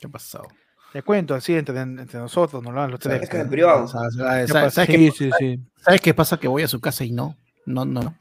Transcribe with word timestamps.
¿Qué 0.00 0.06
ha 0.06 0.10
pasado? 0.10 0.46
Te 0.92 1.02
cuento 1.02 1.34
así 1.34 1.54
entre, 1.54 1.78
entre 1.80 2.18
nosotros, 2.18 2.62
¿no? 2.62 2.70
Los 2.88 3.00
tres. 3.00 3.22
Es 3.22 3.28
que 3.28 3.38
en 3.40 3.50
privado. 3.50 3.86
¿Sabes, 3.88 4.14
¿Qué 4.16 4.22
sabes- 4.22 4.50
pasa? 4.52 4.70
sabes 4.70 4.86
Sí, 4.90 4.92
qué, 4.96 5.10
sí, 5.12 5.30
sí. 5.38 5.60
sabes 5.82 6.00
qué 6.00 6.14
pasa? 6.14 6.38
Que 6.38 6.48
voy 6.48 6.62
a 6.62 6.68
su 6.68 6.80
casa 6.80 7.04
y 7.04 7.12
no. 7.12 7.36
No, 7.66 7.84
no, 7.84 8.02
no. 8.02 8.16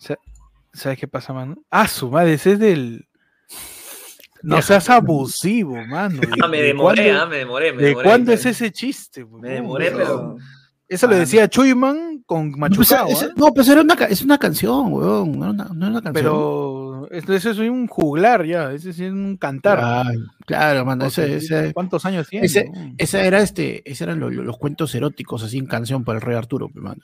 ¿Sabes 0.74 0.98
qué 1.00 1.08
pasa, 1.08 1.32
mano? 1.32 1.56
Ah, 1.70 1.88
su 1.88 2.10
madre, 2.10 2.34
ese 2.34 2.54
es 2.54 2.60
del. 2.60 3.08
No 4.42 4.62
seas 4.62 4.90
abusivo, 4.90 5.76
mano. 5.88 6.20
¿De- 6.22 6.28
Ah, 6.44 6.48
me 6.48 6.58
de 6.58 6.64
demoré, 6.68 7.04
cuándo- 7.06 7.22
ah, 7.22 7.26
me 7.28 7.38
demoré. 7.38 7.72
Me 7.74 7.82
¿De 7.82 7.88
demoré, 7.90 8.04
cuándo 8.10 8.26
claro. 8.32 8.40
es 8.40 8.46
ese 8.46 8.72
chiste? 8.72 9.26
Me 9.26 9.50
demoré, 9.50 9.92
pero. 9.92 10.38
Eso 10.88 11.08
lo 11.08 11.16
Ah, 11.16 11.20
decía 11.20 11.48
Chuyman 11.50 12.22
con 12.28 12.52
No, 12.52 12.58
pues, 12.68 12.90
Machucao, 12.92 13.08
¿ah? 13.10 13.28
no, 13.36 13.52
pues 13.54 13.68
era 13.70 13.82
una, 13.82 13.96
es 14.08 14.22
una 14.22 14.38
canción, 14.38 14.94
weón. 14.94 15.32
No 15.40 15.46
era 15.46 15.52
una, 15.54 15.64
no 15.66 15.74
era 15.86 15.88
una 15.88 16.02
canción. 16.02 16.14
Pero 16.14 16.65
eso 17.18 17.34
eso 17.34 17.50
es 17.52 17.70
un 17.70 17.88
juglar 17.88 18.46
ya, 18.46 18.72
ese 18.72 18.90
es 18.92 19.00
un 19.00 19.38
cantar. 19.38 19.78
Claro, 19.80 20.20
claro, 20.46 20.86
mano. 20.86 21.06
Ese, 21.06 21.36
ese- 21.38 21.74
¿Cuántos 21.74 22.06
años 22.06 22.28
tiene? 22.28 22.46
ese- 22.46 22.70
ese 22.98 23.26
era 23.26 23.40
este, 23.42 23.90
ese 23.90 24.04
eran 24.06 24.20
lo- 24.20 24.30
lo- 24.30 24.44
los, 24.44 24.58
cuentos 24.58 24.94
eróticos 24.96 25.44
así 25.44 25.58
en 25.58 25.66
canción 25.68 26.04
para 26.04 26.18
el 26.20 26.22
rey 26.22 26.36
Arturo, 26.38 26.70
pe, 26.70 26.80
mano. 26.80 27.02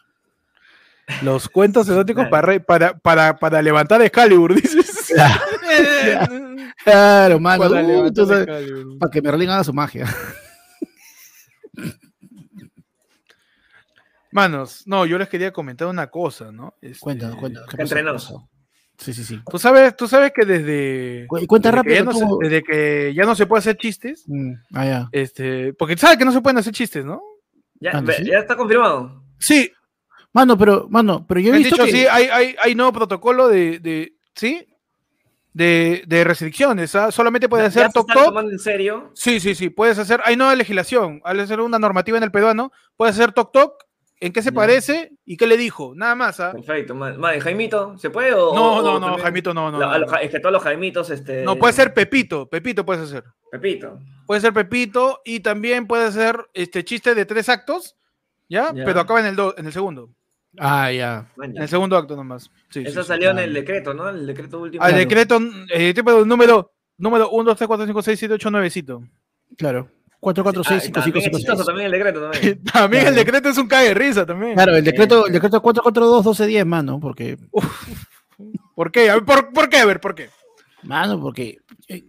Los 1.23 1.49
cuentos 1.49 1.89
eróticos 1.89 2.21
Claro. 2.27 2.31
para, 2.31 2.41
re- 2.47 2.59
para, 2.61 2.97
para, 2.97 3.38
para 3.38 3.61
levantar 3.61 4.02
Excalibur, 4.02 4.53
dices. 4.61 5.11
Claro, 6.83 7.39
mano. 7.39 7.69
Para 7.69 7.81
uh, 7.85 8.97
para 8.99 9.11
que 9.11 9.21
Merlin 9.21 9.49
haga 9.49 9.63
su 9.63 9.73
magia. 9.73 10.05
Manos, 14.31 14.83
no, 14.85 15.05
yo 15.05 15.17
les 15.17 15.27
quería 15.27 15.52
comentar 15.52 15.88
una 15.88 16.07
cosa, 16.07 16.52
¿no? 16.52 16.75
Este, 16.81 16.99
Cuéntanos, 16.99 17.35
cuéntanos. 17.35 17.69
¿qué 17.69 17.77
pasó? 18.03 18.47
Sí, 19.01 19.13
sí, 19.13 19.23
sí. 19.23 19.39
Tú 19.49 19.57
sabes, 19.57 19.95
tú 19.95 20.07
sabes 20.07 20.31
que 20.31 20.45
desde, 20.45 21.25
Cu- 21.27 21.45
Cuenta 21.47 21.71
desde, 21.71 21.83
que 21.83 21.89
rápido. 22.01 22.05
no 22.05 22.11
tú. 22.11 22.39
se, 22.41 22.47
desde 22.49 22.63
que 22.63 23.13
ya 23.15 23.23
no 23.25 23.33
se 23.35 23.47
puede 23.47 23.59
hacer 23.59 23.75
chistes, 23.77 24.23
Mm, 24.27 24.53
ah, 24.73 24.85
ya. 24.85 25.09
este, 25.11 25.73
porque 25.73 25.97
sabes 25.97 26.17
que 26.17 26.25
no 26.25 26.31
se 26.31 26.41
pueden 26.41 26.57
hacer 26.59 26.71
chistes, 26.73 27.03
¿no? 27.03 27.19
Ya, 27.79 27.91
Ah, 27.95 28.03
ya 28.23 28.38
está 28.39 28.55
confirmado. 28.55 29.23
Sí, 29.39 29.71
Mano, 30.33 30.58
pero, 30.58 30.88
mano, 30.89 31.25
pero 31.27 31.41
yo 31.41 31.53
he 31.53 31.58
visto 31.58 31.75
dicho 31.75 31.85
que... 31.85 31.91
sí, 31.91 32.05
hay, 32.09 32.25
hay, 32.31 32.55
hay 32.63 32.73
nuevo 32.75 32.93
protocolo 32.93 33.49
de, 33.49 33.80
de 33.80 34.13
¿sí? 34.33 34.66
De, 35.53 36.03
de 36.08 36.23
restricciones, 36.23 36.95
¿ah? 36.95 37.11
Solamente 37.11 37.49
puedes 37.49 37.67
hacer 37.67 37.91
toc. 37.91 38.08
tomando 38.13 38.49
en 38.52 38.59
serio. 38.59 39.11
Sí, 39.13 39.41
sí, 39.41 39.53
sí, 39.55 39.69
puedes 39.69 39.97
hacer, 39.97 40.21
hay 40.23 40.38
nueva 40.38 40.55
legislación, 40.55 41.19
al 41.25 41.39
hacer 41.41 41.59
una 41.59 41.80
normativa 41.80 42.17
en 42.17 42.23
el 42.23 42.31
peruano, 42.31 42.71
puedes 42.95 43.15
hacer 43.15 43.33
toc 43.33 43.52
toc, 43.52 43.73
¿en 44.22 44.31
qué 44.31 44.41
se 44.41 44.53
parece 44.53 45.11
y 45.25 45.36
qué 45.36 45.45
le 45.47 45.58
dijo? 45.58 45.94
Nada 45.95 46.16
más, 46.16 46.39
¿ah? 46.39 46.53
Perfecto. 46.53 46.95
ma- 46.95 47.11
Madre, 47.14 47.41
Jaimito, 47.41 47.97
¿se 47.97 48.09
puede? 48.09 48.33
O, 48.33 48.55
No, 48.55 48.75
o 48.77 48.81
no, 48.81 48.94
no, 48.94 49.00
también- 49.08 49.23
Jaimito, 49.23 49.53
no, 49.53 49.69
no. 49.72 49.80
la- 49.80 49.97
no, 50.00 50.16
es 50.17 50.31
que 50.31 50.39
todos 50.39 50.53
los 50.53 50.64
Jaimitos, 50.64 51.09
este. 51.09 51.44
No, 51.44 51.58
puede 51.58 51.73
ser 51.73 51.94
Pepito, 51.94 52.47
Pepito 52.49 52.86
puedes 52.86 53.03
hacer. 53.03 53.25
Pepito. 53.52 53.99
Puede 54.25 54.39
ser 54.39 54.53
Pepito 54.53 55.19
y 55.25 55.42
también 55.42 55.88
puede 55.88 56.09
ser 56.14 56.38
este 56.53 56.86
chiste 56.86 57.14
de 57.16 57.25
tres 57.25 57.49
actos, 57.49 57.97
¿ya? 58.47 58.72
Ya. 58.73 58.86
Pero 58.86 59.02
acaba 59.02 59.19
en 59.19 59.25
el, 59.25 59.36
do- 59.36 59.55
en 59.58 59.66
el 59.66 59.73
segundo. 59.73 60.09
Ah, 60.58 60.92
ya. 60.92 61.31
Man, 61.38 61.55
En 61.55 61.61
el 61.64 61.69
segundo 61.69 61.95
acto 61.97 62.16
nomás. 62.16 62.52
Sí, 62.69 62.81
Eso 62.81 62.92
sí, 62.92 62.97
sí. 63.02 63.08
salió 63.08 63.31
en 63.31 63.39
ah. 63.39 63.44
el 63.44 63.53
decreto, 63.53 63.94
¿no? 63.94 64.09
El 64.09 64.27
decreto 64.27 64.59
último. 64.59 64.83
Al 64.83 64.92
Claro. 64.92 64.99
decreto, 65.09 65.39
eh, 65.73 65.94
tipo 65.94 66.25
número, 66.25 66.73
número 66.97 67.30
1, 67.30 67.44
2, 67.52 67.58
3, 67.58 67.67
4, 67.67 67.86
5, 67.88 68.02
6, 68.02 68.19
7, 68.19 68.33
8, 68.36 68.52
9. 68.52 68.69
Claro. 69.58 69.89
4, 70.22 70.44
4, 70.44 70.64
6, 70.64 70.83
5, 70.86 71.02
5, 71.02 71.02
Ah, 71.02 71.03
también 71.03 71.17
es 71.17 71.23
5, 71.25 71.38
chistoso 71.38 71.58
6. 71.58 71.66
también 71.66 71.86
el 71.88 71.91
decreto 71.91 72.22
también. 72.31 72.64
También 72.73 73.08
el 73.08 73.16
decreto 73.16 73.50
es 73.50 73.58
un 73.58 73.67
cague 73.67 73.88
de 73.89 73.94
risa 73.95 74.25
también. 74.25 74.53
Claro, 74.53 74.75
el 74.75 74.83
decreto, 74.86 75.25
el 75.27 75.33
decreto 75.33 75.61
442 75.61 76.23
12 76.23 76.45
10, 76.47 76.66
mano, 76.66 77.00
porque, 77.00 77.38
¿Por 78.75 78.92
qué? 78.92 79.09
A 79.09 79.16
ver, 79.16 79.25
¿por, 79.25 79.52
por 79.52 79.67
qué? 79.69 79.77
A 79.77 79.86
ver, 79.86 79.99
¿por 79.99 80.16
qué? 80.16 80.30
mano, 80.83 81.19
porque 81.19 81.58
eh, 81.88 82.03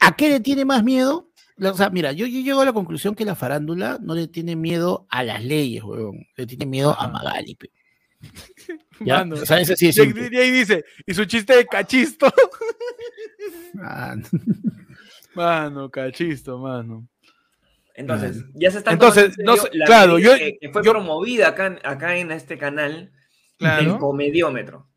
¿a 0.00 0.14
qué 0.16 0.28
le 0.30 0.40
tiene 0.40 0.64
más 0.64 0.82
miedo? 0.84 1.28
O 1.60 1.74
sea, 1.74 1.88
mira, 1.90 2.12
yo, 2.12 2.26
yo 2.26 2.40
llego 2.40 2.60
a 2.60 2.64
la 2.64 2.72
conclusión 2.72 3.14
que 3.14 3.24
la 3.24 3.34
farándula 3.34 3.98
no 4.00 4.14
le 4.14 4.28
tiene 4.28 4.56
miedo 4.56 5.06
a 5.08 5.22
las 5.22 5.44
leyes, 5.44 5.84
weón. 5.84 6.26
Le 6.36 6.46
tiene 6.46 6.66
miedo 6.66 6.90
a 6.90 7.04
Ajá. 7.04 7.08
Magali, 7.08 7.54
pe. 7.54 7.70
¿Ya? 9.00 9.18
Mano. 9.18 9.36
O 9.36 9.46
sea, 9.46 9.60
ese 9.60 9.76
sí 9.76 9.88
es 9.88 9.96
Y, 9.98 10.00
ahí 10.36 10.50
dice, 10.50 10.84
y 11.06 11.14
su 11.14 11.24
chiste 11.26 11.56
de 11.56 11.66
cachisto. 11.66 12.26
Ah, 13.82 14.14
Mano, 15.34 15.90
cachisto, 15.90 16.58
mano. 16.58 17.06
Entonces, 17.94 18.44
ya 18.54 18.70
se 18.72 18.78
está 18.78 18.90
Entonces, 18.92 19.36
no 19.38 19.56
sé- 19.56 19.70
claro, 19.86 20.18
yo- 20.18 20.34
que, 20.36 20.58
que 20.60 20.68
fue 20.70 20.82
yo- 20.84 20.90
promovida 20.92 21.48
acá, 21.48 21.66
en- 21.66 21.78
acá 21.84 22.16
en 22.16 22.32
este 22.32 22.58
canal, 22.58 23.12
Claro. 23.56 23.92
el 23.92 23.98
comediómetro. 23.98 24.88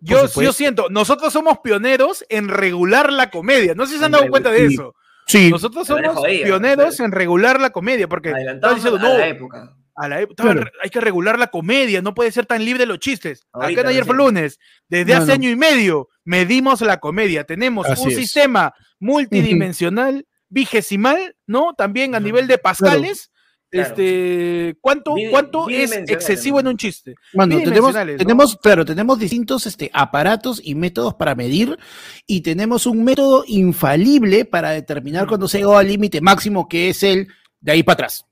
Yo, 0.00 0.26
yo 0.26 0.52
siento, 0.52 0.88
nosotros 0.90 1.32
somos 1.32 1.58
pioneros 1.60 2.24
en 2.28 2.48
regular 2.48 3.12
la 3.12 3.30
comedia. 3.30 3.74
No 3.76 3.86
sé 3.86 3.92
si 3.92 3.98
se 4.00 4.04
han 4.06 4.08
En 4.08 4.18
dado 4.18 4.28
cuenta 4.30 4.50
de 4.50 4.66
sí. 4.68 4.74
eso. 4.74 4.94
sí, 5.28 5.50
Nosotros 5.50 5.86
somos 5.86 6.16
jodida, 6.16 6.44
pioneros 6.46 6.96
pero- 6.96 7.04
en 7.06 7.12
regular 7.12 7.60
la 7.60 7.70
comedia, 7.70 8.08
porque 8.08 8.32
diciendo, 8.34 8.96
a 8.98 9.00
no, 9.00 9.18
la 9.18 9.28
época. 9.28 9.76
a 9.94 10.08
la 10.08 10.26
Claro. 10.26 10.64
re- 10.64 10.72
hay 10.82 10.90
que 10.90 11.00
regular 11.00 11.38
la 11.38 11.46
comedia, 11.46 12.02
no 12.02 12.12
puede 12.14 12.32
ser 12.32 12.46
tan 12.46 12.64
libre 12.64 12.86
los 12.86 12.98
chistes. 12.98 13.46
Ahorita 13.52 13.82
Acá 13.82 13.90
en 13.90 13.94
ayer 13.94 14.04
fue 14.04 14.16
lunes, 14.16 14.58
desde 14.88 15.12
No, 15.12 15.18
hace 15.18 15.28
no. 15.28 15.32
año 15.34 15.50
y 15.50 15.56
medio, 15.56 16.08
medimos 16.24 16.80
la 16.80 16.98
comedia. 16.98 17.44
Tenemos 17.44 17.86
Así 17.86 18.02
un 18.02 18.08
es. 18.10 18.16
sistema 18.16 18.74
multidimensional, 18.98 20.26
vigesimal, 20.52 21.34
¿no? 21.46 21.74
También 21.74 22.14
a 22.14 22.20
nivel 22.20 22.46
de 22.46 22.58
pascales. 22.58 23.30
Claro. 23.70 23.88
Este, 23.88 24.76
¿cuánto, 24.82 25.14
cuánto 25.30 25.66
es 25.70 25.90
excesivo 25.92 26.60
en 26.60 26.66
un 26.68 26.76
chiste? 26.76 27.14
Mano, 27.32 27.58
tenemos, 27.58 27.94
tenemos, 28.18 28.56
claro, 28.58 28.84
tenemos 28.84 29.18
distintos 29.18 29.66
este, 29.66 29.90
aparatos 29.94 30.60
y 30.62 30.74
métodos 30.74 31.14
para 31.14 31.34
medir 31.34 31.78
y 32.26 32.42
tenemos 32.42 32.84
un 32.84 33.02
método 33.02 33.44
infalible 33.46 34.44
para 34.44 34.72
determinar 34.72 35.26
cuando 35.26 35.48
se 35.48 35.58
llegó 35.58 35.78
al 35.78 35.88
límite 35.88 36.20
máximo, 36.20 36.68
que 36.68 36.90
es 36.90 37.02
el 37.02 37.28
de 37.60 37.72
ahí 37.72 37.82
para 37.82 37.94
atrás. 37.94 38.26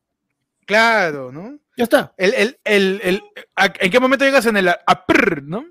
Claro, 0.67 1.33
¿no? 1.33 1.59
Ya 1.75 1.85
está. 1.85 2.13
El, 2.19 2.35
el, 2.35 2.59
el, 2.65 3.01
el- 3.03 3.23
¿En 3.81 3.91
qué 3.91 3.99
momento 3.99 4.27
llegas 4.27 4.45
en 4.45 4.59
el 4.59 4.69
aprr, 4.69 5.43
no? 5.43 5.65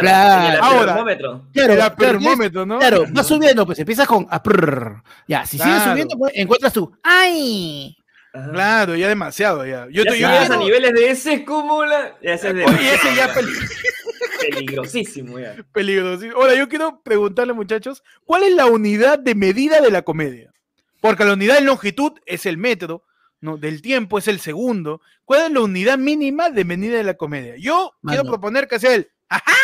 Claro, 0.00 0.54
el 0.54 0.60
Ahora. 0.60 0.86
termómetro. 0.94 1.42
Claro, 1.52 1.72
el 1.74 1.96
termómetro, 1.96 2.66
¿no? 2.66 2.78
Claro, 2.78 3.04
va 3.16 3.24
subiendo, 3.24 3.66
pues 3.66 3.78
empiezas 3.78 4.06
con 4.06 4.26
aprrr. 4.30 5.02
Ya, 5.26 5.44
si 5.44 5.58
sigues 5.58 5.74
Claro. 5.74 5.90
subiendo, 5.92 6.16
pues 6.16 6.32
encuentras 6.36 6.72
tú. 6.72 6.92
¡Ay! 7.02 7.96
Ajá. 8.34 8.50
Claro, 8.50 8.94
ya 8.96 9.08
demasiado, 9.08 9.66
ya. 9.66 9.86
Yo, 9.90 10.04
Ya 10.04 10.12
te- 10.12 10.18
yo 10.20 10.28
a 10.28 10.56
niveles 10.56 10.92
de 10.94 11.10
ese 11.10 11.44
cúmula, 11.44 12.16
ya 12.22 12.32
ese 12.34 12.48
es 12.48 12.54
de 12.54 12.64
Oye, 12.64 12.94
ese 12.94 13.14
ya 13.14 13.34
peli- 13.34 13.52
peligrosísimo 14.50 15.38
ya. 15.38 15.56
peligroso. 15.72 16.24
Ahora, 16.36 16.54
yo 16.54 16.68
quiero 16.68 17.00
preguntarle, 17.02 17.52
muchachos, 17.52 18.02
¿cuál 18.24 18.44
es 18.44 18.52
la 18.54 18.66
unidad 18.66 19.18
de 19.18 19.34
medida 19.34 19.80
de 19.80 19.90
la 19.90 20.02
comedia? 20.02 20.52
Porque 21.00 21.24
la 21.24 21.34
unidad 21.34 21.56
de 21.56 21.62
longitud 21.62 22.12
es 22.26 22.46
el 22.46 22.56
metro, 22.58 23.04
¿no? 23.40 23.56
Del 23.58 23.82
tiempo 23.82 24.18
es 24.18 24.28
el 24.28 24.38
segundo. 24.40 25.00
¿Cuál 25.24 25.42
es 25.46 25.50
la 25.50 25.60
unidad 25.60 25.98
mínima 25.98 26.48
de 26.50 26.64
medida 26.64 26.96
de 26.96 27.04
la 27.04 27.14
comedia? 27.14 27.56
Yo 27.58 27.92
quiero 28.06 28.24
proponer 28.24 28.68
que 28.68 28.78
sea 28.78 28.94
el 28.94 29.10
¡ajá! 29.36 29.56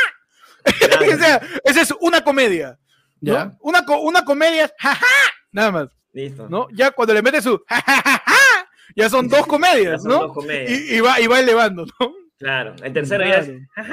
sea, 1.18 1.40
esa 1.64 1.80
es 1.82 1.94
una 2.00 2.22
comedia. 2.22 2.78
¿no? 3.20 3.32
Ya. 3.32 3.52
Una, 3.60 3.84
co- 3.84 4.00
una 4.00 4.24
comedia 4.24 4.66
es 4.66 4.72
¡ajá! 4.78 5.06
Nada 5.52 5.72
más, 5.72 5.88
Listo. 6.12 6.48
¿no? 6.48 6.68
Ya 6.72 6.90
cuando 6.90 7.14
le 7.14 7.22
metes 7.22 7.44
su 7.44 7.62
¡ja, 7.68 7.80
ja, 7.84 8.02
ja, 8.02 8.22
ja! 8.26 8.68
ya 8.96 9.08
son 9.10 9.28
dos 9.28 9.46
comedias, 9.46 10.02
son 10.02 10.10
¿no? 10.12 10.18
dos 10.26 10.32
comedias. 10.34 10.70
Y, 10.70 10.96
y 10.96 11.00
va, 11.00 11.20
y 11.20 11.26
va 11.26 11.40
elevando, 11.40 11.84
¿no? 11.98 12.12
Claro. 12.38 12.74
El 12.82 12.92
tercero 12.92 13.24
ya 13.24 13.38
es. 13.38 13.46
Claro. 13.74 13.90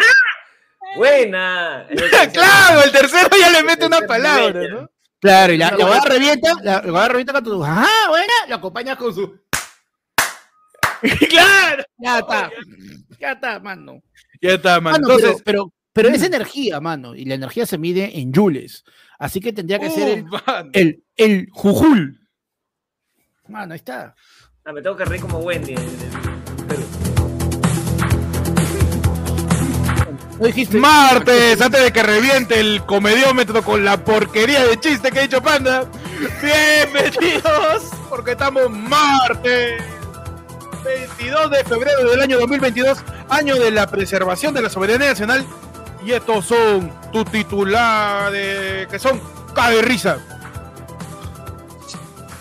¡Buena! 0.98 1.86
El 1.90 1.98
claro, 2.34 2.82
el 2.84 2.92
tercero 2.92 3.30
ya 3.40 3.50
le 3.50 3.64
mete 3.64 3.86
una 3.86 4.02
palabra. 4.02 4.62
¿no? 4.70 4.90
Claro, 5.20 5.54
y 5.54 5.58
la, 5.58 5.72
la 5.72 5.78
no. 5.78 6.06
revienta, 6.06 6.54
la, 6.62 6.82
la 6.84 7.08
revienta 7.08 7.34
con 7.34 7.44
tu. 7.44 7.64
¡Ajá! 7.64 7.88
Buena, 8.10 8.34
lo 8.48 8.56
acompañas 8.56 8.98
con 8.98 9.14
su. 9.14 9.40
claro. 11.30 11.84
Ya 11.98 12.20
está. 12.20 12.52
Ya 13.20 13.32
está, 13.32 13.60
mano. 13.60 14.02
Ya 14.42 14.54
está, 14.54 14.82
man. 14.82 14.94
Mano, 14.94 15.08
Entonces, 15.08 15.42
pero, 15.44 15.72
pero, 15.94 16.10
pero 16.10 16.10
es 16.10 16.24
energía, 16.24 16.80
mano. 16.80 17.16
Y 17.16 17.26
la 17.26 17.36
energía 17.36 17.66
se 17.66 17.78
mide 17.78 18.20
en 18.20 18.34
joules. 18.34 18.84
Así 19.18 19.40
que 19.40 19.54
tendría 19.54 19.80
que 19.80 19.90
ser 19.90 20.10
el, 20.10 20.26
el, 20.74 21.04
el 21.16 21.48
jujul. 21.52 22.28
Mano, 23.48 23.74
ahí 23.74 23.78
está. 23.78 24.16
Ah, 24.66 24.74
me 24.74 24.82
tengo 24.82 24.96
que 24.96 25.06
reír 25.06 25.22
como 25.22 25.40
Wendy. 25.40 25.76
¿No 30.40 30.48
dijiste? 30.48 30.78
martes, 30.78 31.62
antes 31.62 31.82
de 31.82 31.94
que 31.94 32.04
reviente 32.04 32.60
el 32.60 32.86
comediómetro 32.86 33.64
con 33.64 33.86
la 33.86 34.04
porquería 34.04 34.66
de 34.66 34.78
chiste 34.80 35.12
que 35.12 35.20
ha 35.20 35.22
dicho 35.22 35.42
Panda. 35.42 35.90
Bienvenidos, 36.42 37.92
porque 38.10 38.32
estamos 38.32 38.70
martes. 38.70 39.82
22 40.86 41.52
de 41.52 41.64
febrero 41.64 42.10
del 42.10 42.22
año 42.22 42.40
2022, 42.40 43.00
año 43.30 43.56
de 43.56 43.72
la 43.72 43.88
preservación 43.88 44.54
de 44.54 44.62
la 44.62 44.70
soberanía 44.70 45.10
nacional. 45.10 45.46
Y 46.06 46.12
estos 46.12 46.46
son 46.46 46.92
tus 47.12 47.26
titulares, 47.32 48.88
que 48.88 49.00
son 49.00 49.20
cabe 49.56 49.82
risa. 49.82 50.18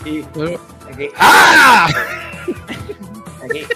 Y 0.05 0.20
aquí, 0.23 1.08
¡Ah! 1.17 1.88
aquí. 3.44 3.67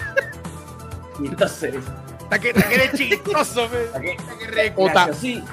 Entonces, 1.25 1.73
Hasta 2.23 2.39
que, 2.39 2.49
hasta 2.51 2.67
que 2.69 2.75
eres 2.75 2.93
chistoso. 2.93 3.63
Hasta 3.65 3.99
que 4.01 4.17
re-. 4.47 4.73
Sí, 5.19 5.43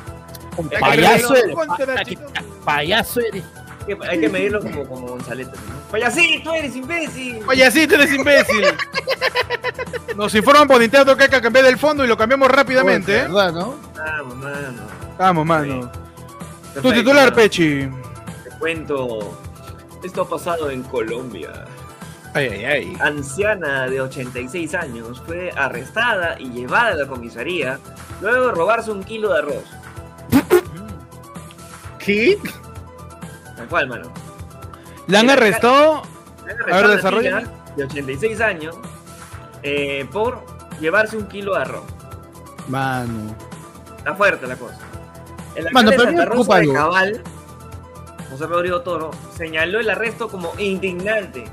hasta 0.51 0.69
que 0.69 0.79
Payaso 0.79 1.33
re- 1.33 1.41
eres. 1.41 1.55
¿Cuánto 1.55 1.83
era 1.83 1.95
pa- 1.95 2.05
chistoso? 2.05 2.35
Payaso 2.65 3.21
eres. 3.21 3.45
Hay 3.89 3.99
que- 3.99 4.07
hay 4.09 4.21
que 4.21 4.29
medirlo 4.29 4.61
como, 4.61 4.87
como 4.87 5.07
Gonzalete, 5.09 5.51
¿no? 5.69 5.91
Payasito, 5.91 6.53
eres 6.55 6.77
imbécil. 6.77 7.39
Payasito, 7.47 7.95
eres 7.95 8.13
imbécil. 8.13 8.65
Nos 10.17 10.35
informan 10.35 10.67
por 10.67 10.83
interno 10.83 11.17
que 11.17 11.25
hay 11.25 11.31
que 11.31 11.41
cambiar 11.41 11.67
el 11.67 11.79
fondo 11.79 12.05
y 12.05 12.09
lo 12.09 12.17
cambiamos 12.17 12.51
rápidamente, 12.51 13.19
¿eh? 13.19 13.23
¿Verdad, 13.23 13.53
no? 13.53 13.77
Vamos, 13.97 14.37
mano. 14.37 14.83
Vamos, 15.19 15.47
mano. 15.47 15.93
Tu 16.83 16.93
titular, 16.93 17.25
mano. 17.25 17.37
Pechi. 17.37 17.89
Te 18.45 18.51
cuento. 18.59 19.39
Esto 20.03 20.23
ha 20.23 20.29
pasado 20.29 20.71
en 20.71 20.83
Colombia. 20.85 21.65
Ay, 22.35 22.49
ay, 22.49 22.65
ay. 22.65 22.97
Anciana 23.01 23.87
de 23.89 24.01
86 24.01 24.75
años 24.75 25.23
fue 25.27 25.51
arrestada 25.57 26.37
y 26.39 26.51
llevada 26.51 26.89
a 26.89 26.95
la 26.95 27.07
comisaría 27.07 27.79
luego 28.21 28.47
de 28.49 28.53
robarse 28.53 28.91
un 28.91 29.03
kilo 29.05 29.33
de 29.33 29.39
arroz. 29.39 29.65
¿Qué? 31.99 32.39
Tal 33.57 33.67
cual, 33.69 33.89
mano. 33.89 34.13
La 35.09 35.21
han 35.21 35.31
arrestado. 35.31 36.03
Han 36.45 36.51
A 36.73 36.77
ver, 36.77 36.85
arrestado 36.87 37.19
a 37.19 37.21
De 37.77 37.85
86 37.85 38.41
años 38.41 38.77
eh, 39.63 40.07
por 40.13 40.45
llevarse 40.81 41.17
un 41.17 41.27
kilo 41.27 41.55
de 41.55 41.63
arroz. 41.63 41.85
Mano. 42.69 43.35
Está 43.99 44.15
fuerte 44.15 44.47
la 44.47 44.57
cosa. 44.57 44.79
El 45.55 45.71
Mano, 45.73 45.91
pero 45.91 46.03
de 46.03 46.09
Santa 46.09 46.25
Rosa 46.27 46.55
de. 46.59 46.73
Cabal, 46.73 47.23
José 48.31 48.47
Rodrigo 48.47 48.81
Toro, 48.83 49.11
señaló 49.37 49.81
el 49.81 49.89
arresto 49.89 50.29
como 50.29 50.53
indignante 50.59 51.45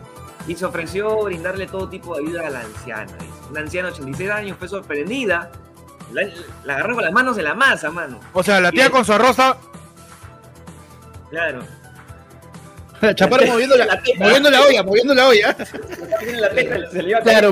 y 0.48 0.56
se 0.56 0.66
ofreció 0.66 1.24
brindarle 1.24 1.68
todo 1.68 1.88
tipo 1.88 2.16
de 2.16 2.24
ayuda 2.24 2.48
a 2.48 2.50
la 2.50 2.60
anciana. 2.62 3.14
Una 3.50 3.62
anciana 3.62 3.88
de 3.90 3.94
86 3.94 4.30
años 4.30 4.58
fue 4.60 4.68
sorprendida. 4.68 5.52
La, 6.12 6.24
la 6.66 6.74
agarró 6.76 6.96
con 6.96 7.04
las 7.06 7.14
manos 7.14 7.38
en 7.38 7.46
la 7.46 7.54
masa, 7.56 7.90
mano. 7.92 8.20
O 8.34 8.44
sea, 8.44 8.60
la 8.60 8.72
tía 8.72 8.90
con 8.90 9.06
su 9.06 9.14
arroz 9.14 9.32
está- 9.32 9.58
Claro. 11.30 11.62
La 13.08 13.16
chaparra 13.16 13.46
moviendo 13.48 13.76
la, 13.76 13.86
La 13.86 14.02
moviendo 14.18 14.50
la 14.50 14.62
olla, 14.62 14.84
moviendo 14.84 15.14
la 15.14 15.28
olla. 15.28 15.56
La 16.40 16.50
teta, 16.50 16.90
se 16.90 17.04
le 17.04 17.10
iba 17.10 17.20
Claro. 17.22 17.52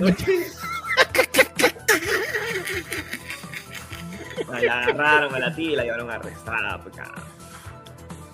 La 4.62 4.82
agarraron 4.82 5.34
a 5.36 5.40
la 5.40 5.56
tía 5.56 5.72
y 5.72 5.76
la 5.76 5.84
llevaron 5.84 6.10
arrestada, 6.12 6.80
pues, 6.84 6.96
cara. 6.96 7.14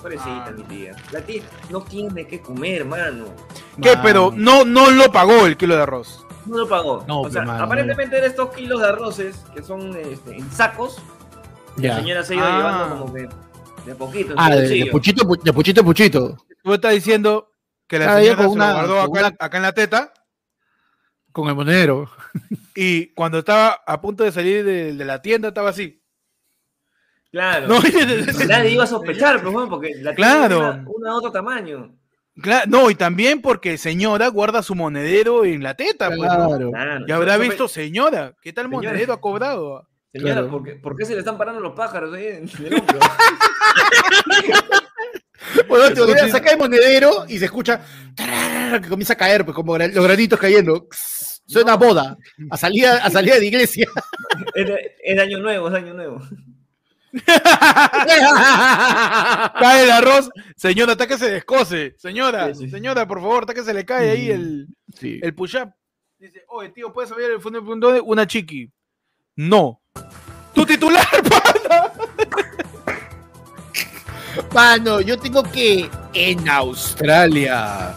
Pobrecita, 0.02 0.46
Ah. 0.48 0.52
mi 0.56 0.64
tía. 0.64 0.96
La 1.12 1.22
tía 1.22 1.42
no 1.70 1.82
tiene 1.82 2.28
que 2.28 2.40
comer, 2.42 2.86
mano. 2.86 3.26
¿Qué? 3.82 3.90
Mano. 3.90 4.02
Pero 4.04 4.34
no, 4.36 4.64
no 4.66 4.90
lo 4.92 5.12
pagó 5.12 5.46
el 5.46 5.58
kilo 5.58 5.76
de 5.76 5.84
arroz. 5.84 6.26
No 6.46 6.58
lo 6.60 6.68
pagó. 6.70 7.04
No, 7.08 7.22
o 7.22 7.30
sea, 7.30 7.42
pues, 7.42 7.48
mano, 7.48 7.64
aparentemente 7.66 8.22
de 8.22 8.28
estos 8.28 8.54
kilos 8.54 8.82
de 8.82 8.88
arroces 8.88 9.36
que 9.56 9.62
son 9.64 9.96
este, 9.98 10.36
en 10.38 10.52
sacos, 10.52 10.98
la 11.78 11.84
Ya. 11.84 11.96
señora 11.98 12.24
se 12.24 12.36
iba 12.36 12.48
Ah. 12.48 12.58
llevando 12.58 13.00
como 13.00 13.14
que 13.14 13.28
de 13.86 13.96
poquito. 13.96 14.34
Ah, 14.38 14.50
de, 14.56 14.68
de 14.68 14.86
puchito, 14.92 15.24
pu- 15.26 15.42
de 15.42 15.54
puchito, 15.54 15.84
puchito. 15.84 16.38
Tú 16.68 16.74
estás 16.74 16.92
diciendo 16.92 17.50
que 17.88 17.98
la 17.98 18.12
Ah, 18.18 18.20
señora 18.20 18.42
se 18.44 18.48
una- 18.50 18.68
lo 18.68 18.74
guardó 18.74 19.00
acá, 19.00 19.10
una- 19.10 19.36
acá 19.40 19.56
en 19.58 19.64
la 19.64 19.72
teta 19.72 20.14
Con 21.32 21.48
el 21.48 21.56
monedero. 21.56 22.10
y 22.76 23.08
cuando 23.14 23.40
estaba 23.40 23.70
a 23.88 24.02
punto 24.02 24.26
de 24.26 24.34
salir 24.34 24.66
de, 24.66 24.92
de 24.94 25.06
la 25.06 25.22
tienda 25.22 25.48
estaba 25.48 25.70
así. 25.70 26.04
Claro. 27.32 27.68
No, 27.70 27.80
Nadie 28.50 28.72
iba 28.72 28.84
a 28.84 28.88
sospechar, 28.88 29.42
pues, 29.42 29.54
bueno, 29.54 29.70
porque 29.70 29.94
la 30.02 30.14
Claro. 30.14 30.58
era 30.58 30.70
una, 30.72 30.84
una 30.90 31.10
de 31.12 31.16
otro 31.16 31.32
tamaño. 31.32 31.96
Cla- 32.36 32.66
no, 32.68 32.90
y 32.90 32.96
también 32.96 33.42
porque 33.42 33.78
señora 33.78 34.28
guarda 34.28 34.62
su 34.62 34.76
monedero 34.76 35.46
en 35.46 35.64
la 35.64 35.74
teta, 35.74 36.08
pues, 36.10 36.20
¿no? 36.20 36.48
Claro. 36.50 36.72
Claro. 36.72 37.06
Y 37.08 37.12
habrá 37.14 37.38
visto, 37.38 37.70
señora, 37.70 38.34
¿qué 38.42 38.52
tal 38.52 38.66
Señora. 38.66 38.90
monedero 38.90 39.14
ha 39.14 39.22
cobrado? 39.22 39.88
Señora, 40.12 40.34
Claro. 40.34 40.50
¿por, 40.50 40.64
qué, 40.66 40.72
por 40.74 40.98
qué 40.98 41.06
se 41.06 41.14
le 41.14 41.20
están 41.20 41.38
parando 41.38 41.62
los 41.62 41.74
pájaros 41.76 42.14
ahí 42.14 42.26
en 42.28 42.50
el 42.66 42.74
hombro? 42.82 43.00
Bueno, 45.68 45.94
te 45.94 46.02
olvidas, 46.02 46.32
saca 46.32 46.52
el 46.52 46.58
monedero 46.58 47.26
y 47.28 47.38
se 47.40 47.46
escucha 47.46 47.82
que 48.16 48.90
comienza 48.90 49.14
a 49.14 49.18
caer, 49.18 49.46
pues 49.46 49.56
como 49.56 49.78
los 49.78 50.04
granitos 50.04 50.40
cayendo. 50.40 50.88
Suena 51.46 51.74
a 51.74 51.78
boda, 51.78 52.18
a 52.50 52.58
salida, 52.58 52.98
a 52.98 53.10
salida 53.10 53.40
de 53.40 53.46
iglesia. 53.48 53.88
es, 55.04 55.20
año 55.20 55.38
nuevo, 55.40 55.70
es 55.70 55.76
año 55.76 55.94
nuevo. 55.94 56.22
Cae 59.60 59.84
el 59.84 59.92
arroz, 59.92 60.30
señora, 60.56 60.92
hasta 60.94 61.08
que 61.08 61.18
se 61.18 61.32
descose. 61.32 61.96
Señora, 61.98 62.54
Sí, 62.54 62.66
sí. 62.66 62.70
señora, 62.70 63.08
por 63.08 63.20
favor, 63.22 63.44
hasta 63.44 63.54
que 63.54 63.64
se 63.64 63.74
le 63.74 63.86
cae 63.86 64.10
ahí 64.12 64.30
el, 64.30 64.68
Sí. 64.94 65.20
el 65.22 65.34
push-up. 65.34 65.72
Dice, 66.20 66.44
oye, 66.50 66.70
tío, 66.70 66.92
¿puedes 66.92 67.12
abrir 67.12 67.32
el 67.32 67.40
fondo 67.42 67.92
de 67.92 68.02
una 68.02 68.28
chiqui? 68.28 68.72
No. 69.36 69.82
Tu 70.54 70.66
titular, 70.66 71.06
pana. 71.30 71.94
Mano, 74.54 75.02
yo 75.02 75.18
tengo 75.18 75.44
que. 75.44 75.90
En 76.14 76.48
Australia. 76.50 77.96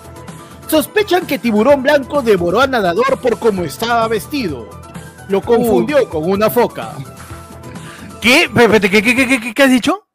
Sospechan 0.69 1.27
que 1.27 1.39
tiburón 1.39 1.83
blanco 1.83 2.23
devoró 2.23 2.61
a 2.61 2.67
nadador 2.67 3.21
por 3.21 3.39
cómo 3.39 3.65
estaba 3.65 4.07
vestido. 4.09 4.69
Lo 5.29 5.41
confundió 5.41 6.09
con 6.09 6.31
una 6.31 6.51
foca. 6.51 6.97
¿Qué? 8.21 8.43
Espérate, 8.45 8.91
¿qué, 8.91 9.03
qué, 9.03 9.17
qué, 9.17 9.41
qué, 9.41 9.55
qué 9.55 9.63
has 9.63 9.71
dicho? 9.71 10.07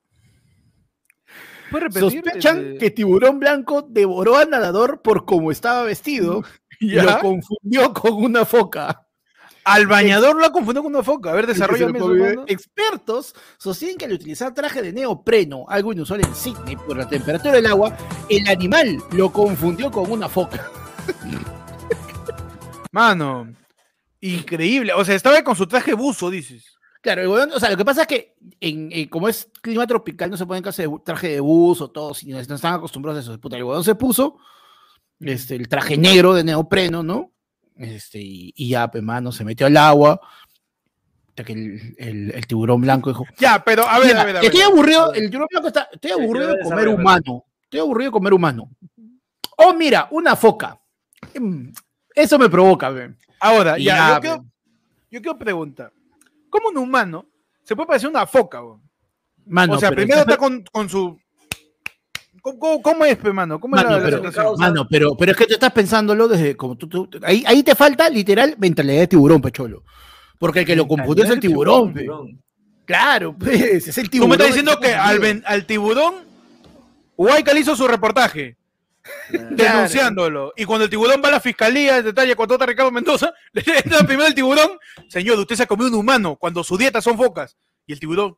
Sospechan 1.92 2.58
Este, 2.58 2.78
que 2.78 2.92
tiburón 2.92 3.40
blanco 3.40 3.82
devoró 3.82 4.38
a 4.38 4.46
nadador 4.46 5.02
por 5.02 5.26
cómo 5.26 5.52
estaba 5.52 5.84
vestido 5.84 6.44
y 6.80 6.92
lo 6.96 7.20
confundió 7.20 7.94
con 7.94 8.14
una 8.14 8.46
foca. 8.46 9.05
Al 9.66 9.88
bañador 9.88 10.36
lo 10.38 10.46
ha 10.46 10.52
confundido 10.52 10.84
con 10.84 10.94
una 10.94 11.04
foca. 11.04 11.32
A 11.32 11.34
ver, 11.34 11.46
Y 11.46 11.48
que 11.48 11.54
se 11.56 11.60
lo 11.62 11.66
desarrollame 11.74 11.98
eso, 11.98 12.08
comió. 12.08 12.24
mano. 12.26 12.44
Expertos 12.48 13.34
sostienen 13.58 13.98
que 13.98 14.06
al 14.06 14.14
utilizar 14.14 14.54
traje 14.54 14.82
de 14.82 14.94
neopreno, 14.94 15.66
algo 15.68 15.92
inusual 15.92 16.22
en 16.24 16.36
Sydney 16.36 16.76
por 16.76 16.96
la 16.98 17.10
temperatura 17.10 17.54
del 17.56 17.66
agua, 17.66 17.98
el 18.30 18.48
animal 18.48 18.98
lo 19.12 19.32
confundió 19.32 19.90
con 19.92 20.10
una 20.12 20.30
foca. 20.30 20.70
Mano, 22.92 23.54
increíble. 24.22 24.94
O 24.94 25.04
sea, 25.04 25.16
estaba 25.16 25.44
con 25.44 25.56
su 25.56 25.68
traje 25.68 25.94
buzo, 25.94 26.30
dices. 26.30 26.78
Claro, 27.02 27.32
o 27.32 27.60
sea, 27.60 27.70
lo 27.70 27.78
que 27.78 27.86
pasa 27.86 28.02
es 28.02 28.08
que 28.08 28.36
en, 28.60 28.90
en- 28.92 29.08
como 29.10 29.28
es 29.28 29.50
clima 29.62 29.86
tropical 29.86 30.30
no 30.32 30.38
se 30.38 30.46
pueden 30.46 30.64
clase 30.64 30.88
de 30.88 30.96
traje 31.04 31.28
de 31.30 31.40
buzo, 31.40 31.92
todos, 31.92 32.24
y 32.24 32.28
no 32.30 32.40
están 32.40 32.74
acostumbrados 32.74 33.20
a 33.20 33.32
eso. 33.32 33.40
Puta, 33.40 33.58
el 33.58 33.64
huevón 33.64 33.84
se 33.84 33.94
puso 33.96 34.38
este, 35.20 35.56
el 35.56 35.68
traje 35.68 35.98
negro 35.98 36.34
de 36.34 36.44
neopreno, 36.44 37.04
¿no? 37.04 37.32
Este, 37.76 38.20
y, 38.20 38.54
y 38.56 38.70
ya, 38.70 38.90
pues, 38.90 39.04
mano, 39.04 39.32
se 39.32 39.44
metió 39.44 39.68
al 39.68 39.78
agua. 39.78 40.20
hasta 41.30 41.44
que 41.44 41.54
el, 41.54 41.96
el- 41.98 42.32
el 42.32 42.48
tiburón 42.48 42.82
blanco 42.82 43.10
dijo, 43.10 43.26
Ya, 43.38 43.64
pero 43.64 43.84
a 43.88 44.00
ver, 44.00 44.08
Mira, 44.10 44.22
a 44.22 44.26
ver, 44.26 44.38
a 44.38 44.42
estoy 44.42 44.60
ver. 44.62 44.70
aburrido, 44.72 45.14
el 45.14 45.30
tiburón 45.30 45.48
blanco 45.52 45.68
está, 45.68 45.90
estoy 45.92 46.12
aburrido 46.12 46.54
de 46.54 46.64
comer 46.64 46.88
humano. 46.88 47.44
Estoy 47.64 47.80
aburrido 47.82 48.10
de 48.10 48.14
comer 48.14 48.34
humano. 48.34 48.70
Oh, 49.58 49.74
mira, 49.74 50.08
una 50.12 50.36
foca. 50.36 50.80
Mm, 51.40 51.70
Eso 52.14 52.40
me 52.40 52.50
provoca, 52.50 52.90
ve. 52.90 53.16
Ahora, 53.42 53.78
ya, 53.78 53.84
ya, 53.96 54.16
yo, 54.16 54.22
quiero, 54.22 54.46
yo 55.12 55.22
quiero 55.22 55.38
preguntar. 55.38 55.92
¿Cómo 56.50 56.70
un 56.70 56.78
humano 56.78 57.26
se 57.64 57.76
puede 57.76 57.88
parecer 57.88 58.10
una 58.10 58.26
foca? 58.26 58.62
weón? 58.64 58.82
Mano, 59.48 59.74
o 59.74 59.78
sea, 59.80 59.92
primero 59.92 60.22
está 60.22 60.38
con, 60.38 60.64
con 60.72 60.88
su... 60.90 61.20
¿Cómo, 62.82 63.06
es, 63.06 63.18
pe, 63.18 63.34
mano? 63.34 63.60
¿Cómo 63.60 63.76
Mano, 63.76 63.90
es 63.90 63.96
la, 63.96 64.00
la 64.00 64.06
pero- 64.06 64.18
situación? 64.18 64.56
Mano, 64.60 64.88
pero, 64.90 65.16
pero 65.18 65.32
es 65.32 65.38
que 65.38 65.48
tú 65.48 65.54
estás 65.56 65.72
pensándolo 65.72 66.28
desde 66.28 66.56
como 66.56 66.76
tú, 66.78 66.88
tú- 66.88 67.10
ahí, 67.24 67.44
ahí 67.48 67.64
te 67.64 67.74
falta 67.76 68.08
literal 68.10 68.56
mentalidad 68.60 69.00
de 69.00 69.08
tiburón, 69.08 69.42
pecholo. 69.42 69.84
Porque 70.38 70.60
el 70.60 70.66
que 70.66 70.76
lo 70.76 70.88
confundió 70.88 71.24
es 71.26 71.32
el 71.32 71.40
tiburón. 71.40 71.94
Claro, 72.86 73.36
pues, 73.38 73.88
es 73.88 73.98
el 73.98 74.06
Tú 74.06 74.12
tiburón. 74.12 74.30
me 74.30 74.36
estás 74.36 74.48
diciendo 74.50 74.80
que 74.80 74.94
al, 74.94 75.18
ven- 75.20 75.44
al 75.48 75.66
tiburón, 75.66 76.16
Huaycal 77.18 77.58
hizo 77.58 77.76
su 77.76 77.88
reportaje 77.88 78.58
Claro. 79.30 79.48
denunciándolo. 79.56 80.54
Y 80.56 80.66
cuando 80.66 80.84
el 80.86 80.90
tiburón 80.90 81.22
va 81.24 81.30
a 81.30 81.34
la 81.34 81.40
fiscalía, 81.40 81.98
en 81.98 82.06
detalle, 82.06 82.36
cuando 82.36 82.56
está 82.56 82.66
Ricardo 82.68 82.92
Mendoza, 82.92 83.34
le 83.54 83.64
entra 83.84 84.00
primero 84.06 84.28
el 84.28 84.36
tiburón, 84.36 84.70
señor, 85.10 85.40
usted 85.40 85.56
se 85.56 85.64
ha 85.64 85.68
comido 85.68 85.88
un 85.90 85.96
humano 85.96 86.36
cuando 86.36 86.64
su 86.64 86.78
dieta 86.78 87.02
son 87.02 87.18
focas. 87.18 87.56
Y 87.88 87.94
el 87.94 88.00
tiburón, 88.00 88.36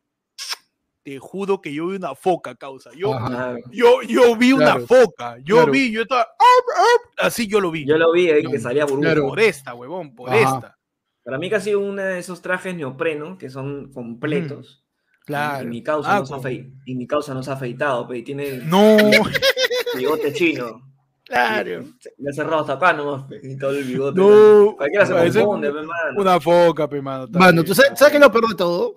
te 1.07 1.19
juro 1.19 1.61
que 1.61 1.73
yo 1.73 1.87
vi 1.87 1.95
una 1.95 2.15
foca, 2.15 2.53
causa. 2.55 2.89
Yo, 2.93 3.13
Ajá. 3.13 3.55
Yo, 3.71 4.01
yo 4.01 4.35
vi 4.35 4.51
una 4.51 4.77
foca. 4.81 5.37
Yo 5.41 5.55
Claro. 5.55 5.71
vi, 5.71 5.89
yo 5.89 6.01
estaba. 6.01 6.23
"Arp, 6.23 6.77
arp", 6.77 7.13
Así 7.25 7.47
yo 7.47 7.61
lo 7.61 7.71
vi. 7.71 7.85
Yo 7.87 7.95
lo 7.97 8.11
vi 8.11 8.29
ahí 8.29 8.43
que 8.43 8.59
salía 8.59 8.83
burbuja. 8.83 9.13
Claro. 9.13 9.29
Por 9.29 9.39
esta, 9.39 9.73
huevón, 9.73 10.13
por 10.13 10.29
Ajá. 10.29 10.39
esta. 10.39 10.77
Para 11.23 11.37
mí 11.37 11.49
casi 11.49 11.73
uno 11.73 12.01
de 12.01 12.19
esos 12.19 12.41
trajes 12.41 12.75
neopreno 12.75 13.37
que 13.37 13.49
son 13.49 13.89
completos. 13.93 14.83
Claro. 15.25 15.63
Y 15.63 15.67
mi 15.67 15.81
causa, 15.81 16.17
Ah, 16.17 16.19
no, 16.29 16.41
se 16.41 16.53
y 16.85 16.95
mi 16.95 17.07
causa 17.07 17.33
no 17.33 17.41
se 17.41 17.51
ha 17.51 17.53
afeitado, 17.53 18.05
pe, 18.05 18.17
y 18.17 18.23
tiene 18.23 18.57
No. 18.65 18.97
bigote 19.97 20.33
chino. 20.33 20.81
Claro. 21.23 21.85
Le 22.17 22.29
ha 22.29 22.33
cerrado 22.33 22.59
hasta 22.61 22.73
acá 22.73 22.91
nomás, 22.91 23.23
pe, 23.29 23.39
y 23.43 23.57
todo 23.57 23.71
el 23.71 23.85
bigote. 23.85 24.19
No. 24.19 24.75
Cualquiera 24.75 25.05
se 25.05 25.13
confunde, 25.13 25.69
pe, 25.71 25.81
mano. 25.83 26.17
Una 26.17 26.37
foca, 26.41 26.89
pe, 26.89 27.01
mano. 27.01 27.27
Mano, 27.31 27.63
¿tú 27.63 27.73
sabes, 27.73 27.97
sabes 27.97 28.11
bien. 28.11 28.23
lo 28.23 28.29
peor 28.29 28.49
de 28.49 28.55
todo? 28.55 28.93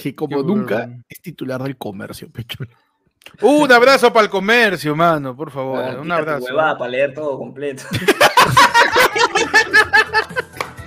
Que 0.00 0.14
como 0.14 0.38
Qué 0.38 0.44
nunca 0.44 0.88
es 1.08 1.20
titular 1.20 1.62
del 1.62 1.76
comercio, 1.76 2.30
pecholo. 2.32 2.70
Un 3.42 3.70
abrazo 3.70 4.12
para 4.12 4.24
el 4.24 4.30
comercio, 4.30 4.96
mano, 4.96 5.36
por 5.36 5.50
favor. 5.50 5.98
Un 5.98 6.10
abrazo. 6.10 6.46
huevada 6.46 6.78
para 6.78 6.90
leer 6.90 7.14
todo 7.14 7.36
completo. 7.36 7.82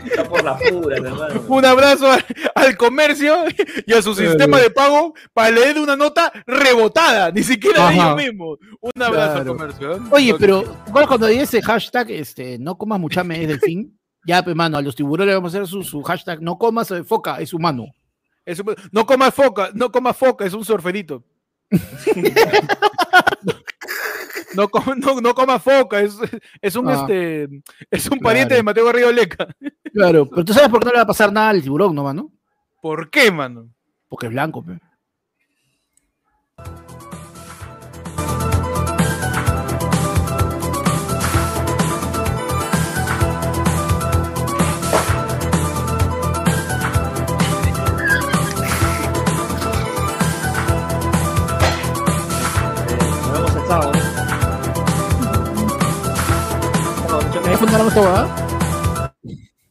Está 0.03 0.24
por 0.27 0.44
la 0.44 0.58
pura, 0.58 0.98
hermano. 0.98 1.44
Un 1.48 1.65
abrazo 1.65 2.12
al, 2.12 2.25
al 2.56 2.75
comercio 2.75 3.46
y 3.86 3.94
a 3.94 4.01
su 4.01 4.15
sistema 4.15 4.60
de 4.60 4.72
pago 4.72 5.13
para 5.34 5.51
leer 5.51 5.77
una 5.80 5.96
nota 5.96 6.32
rebotada, 6.48 7.32
ni 7.32 7.44
siquiera 7.44 7.88
de 7.88 7.94
ellos 7.96 8.15
mismos. 8.15 8.58
Un 8.80 9.01
abrazo 9.01 9.38
al 9.39 9.46
comercio. 9.46 9.96
¿eh? 9.96 10.00
Oye, 10.10 10.34
pero 10.39 10.63
¿cuál 10.91 11.08
cuando 11.08 11.27
dice 11.27 11.44
ese 11.44 11.62
hashtag, 11.62 12.10
este, 12.12 12.58
no 12.58 12.77
comas 12.77 13.00
muchame 13.00 13.41
es 13.41 13.48
del 13.48 13.60
fin? 13.60 13.98
Ya, 14.25 14.44
pues, 14.44 14.56
mano, 14.56 14.77
a 14.77 14.82
los 14.82 14.96
tiburones 14.96 15.27
le 15.27 15.36
vamos 15.36 15.53
a 15.53 15.58
hacer 15.58 15.68
su, 15.68 15.84
su 15.84 16.01
hashtag, 16.03 16.41
no 16.41 16.58
comas 16.58 16.89
eh, 16.91 17.03
foca, 17.03 17.39
es 17.39 17.53
humano. 17.53 17.86
Es 18.45 18.60
un- 18.60 18.75
no 18.91 19.05
comas 19.05 19.33
foca, 19.33 19.69
no 19.74 19.91
comas 19.91 20.17
foca, 20.17 20.45
es 20.45 20.53
un 20.53 20.65
surferito. 20.65 21.24
No, 24.53 24.67
com- 24.67 24.83
no, 24.98 25.21
no 25.21 25.33
comas 25.33 25.63
foca, 25.63 26.01
es, 26.01 26.17
es 26.62 26.75
un 26.75 26.89
Ah. 26.89 26.93
este 27.07 27.48
es 27.89 28.10
un 28.10 28.19
pariente 28.19 28.50
Claro. 28.50 28.60
de 28.60 28.63
Mateo 28.63 28.86
Garrido 28.86 29.12
Leca. 29.12 29.48
Claro, 29.93 30.27
pero 30.29 30.43
tú 30.43 30.53
sabes 30.53 30.67
por 30.69 30.79
qué 30.81 30.86
no 30.88 30.91
le 30.91 30.98
va 30.98 31.03
a 31.03 31.07
pasar 31.07 31.31
nada 31.31 31.50
al 31.50 31.62
tiburón, 31.62 31.95
¿no, 31.95 32.03
mano? 32.03 32.31
¿Por 32.81 33.10
qué, 33.10 33.31
mano? 33.31 33.69
Porque 34.10 34.25
es 34.25 34.31
blanco, 34.33 34.62
pe. 34.63 34.77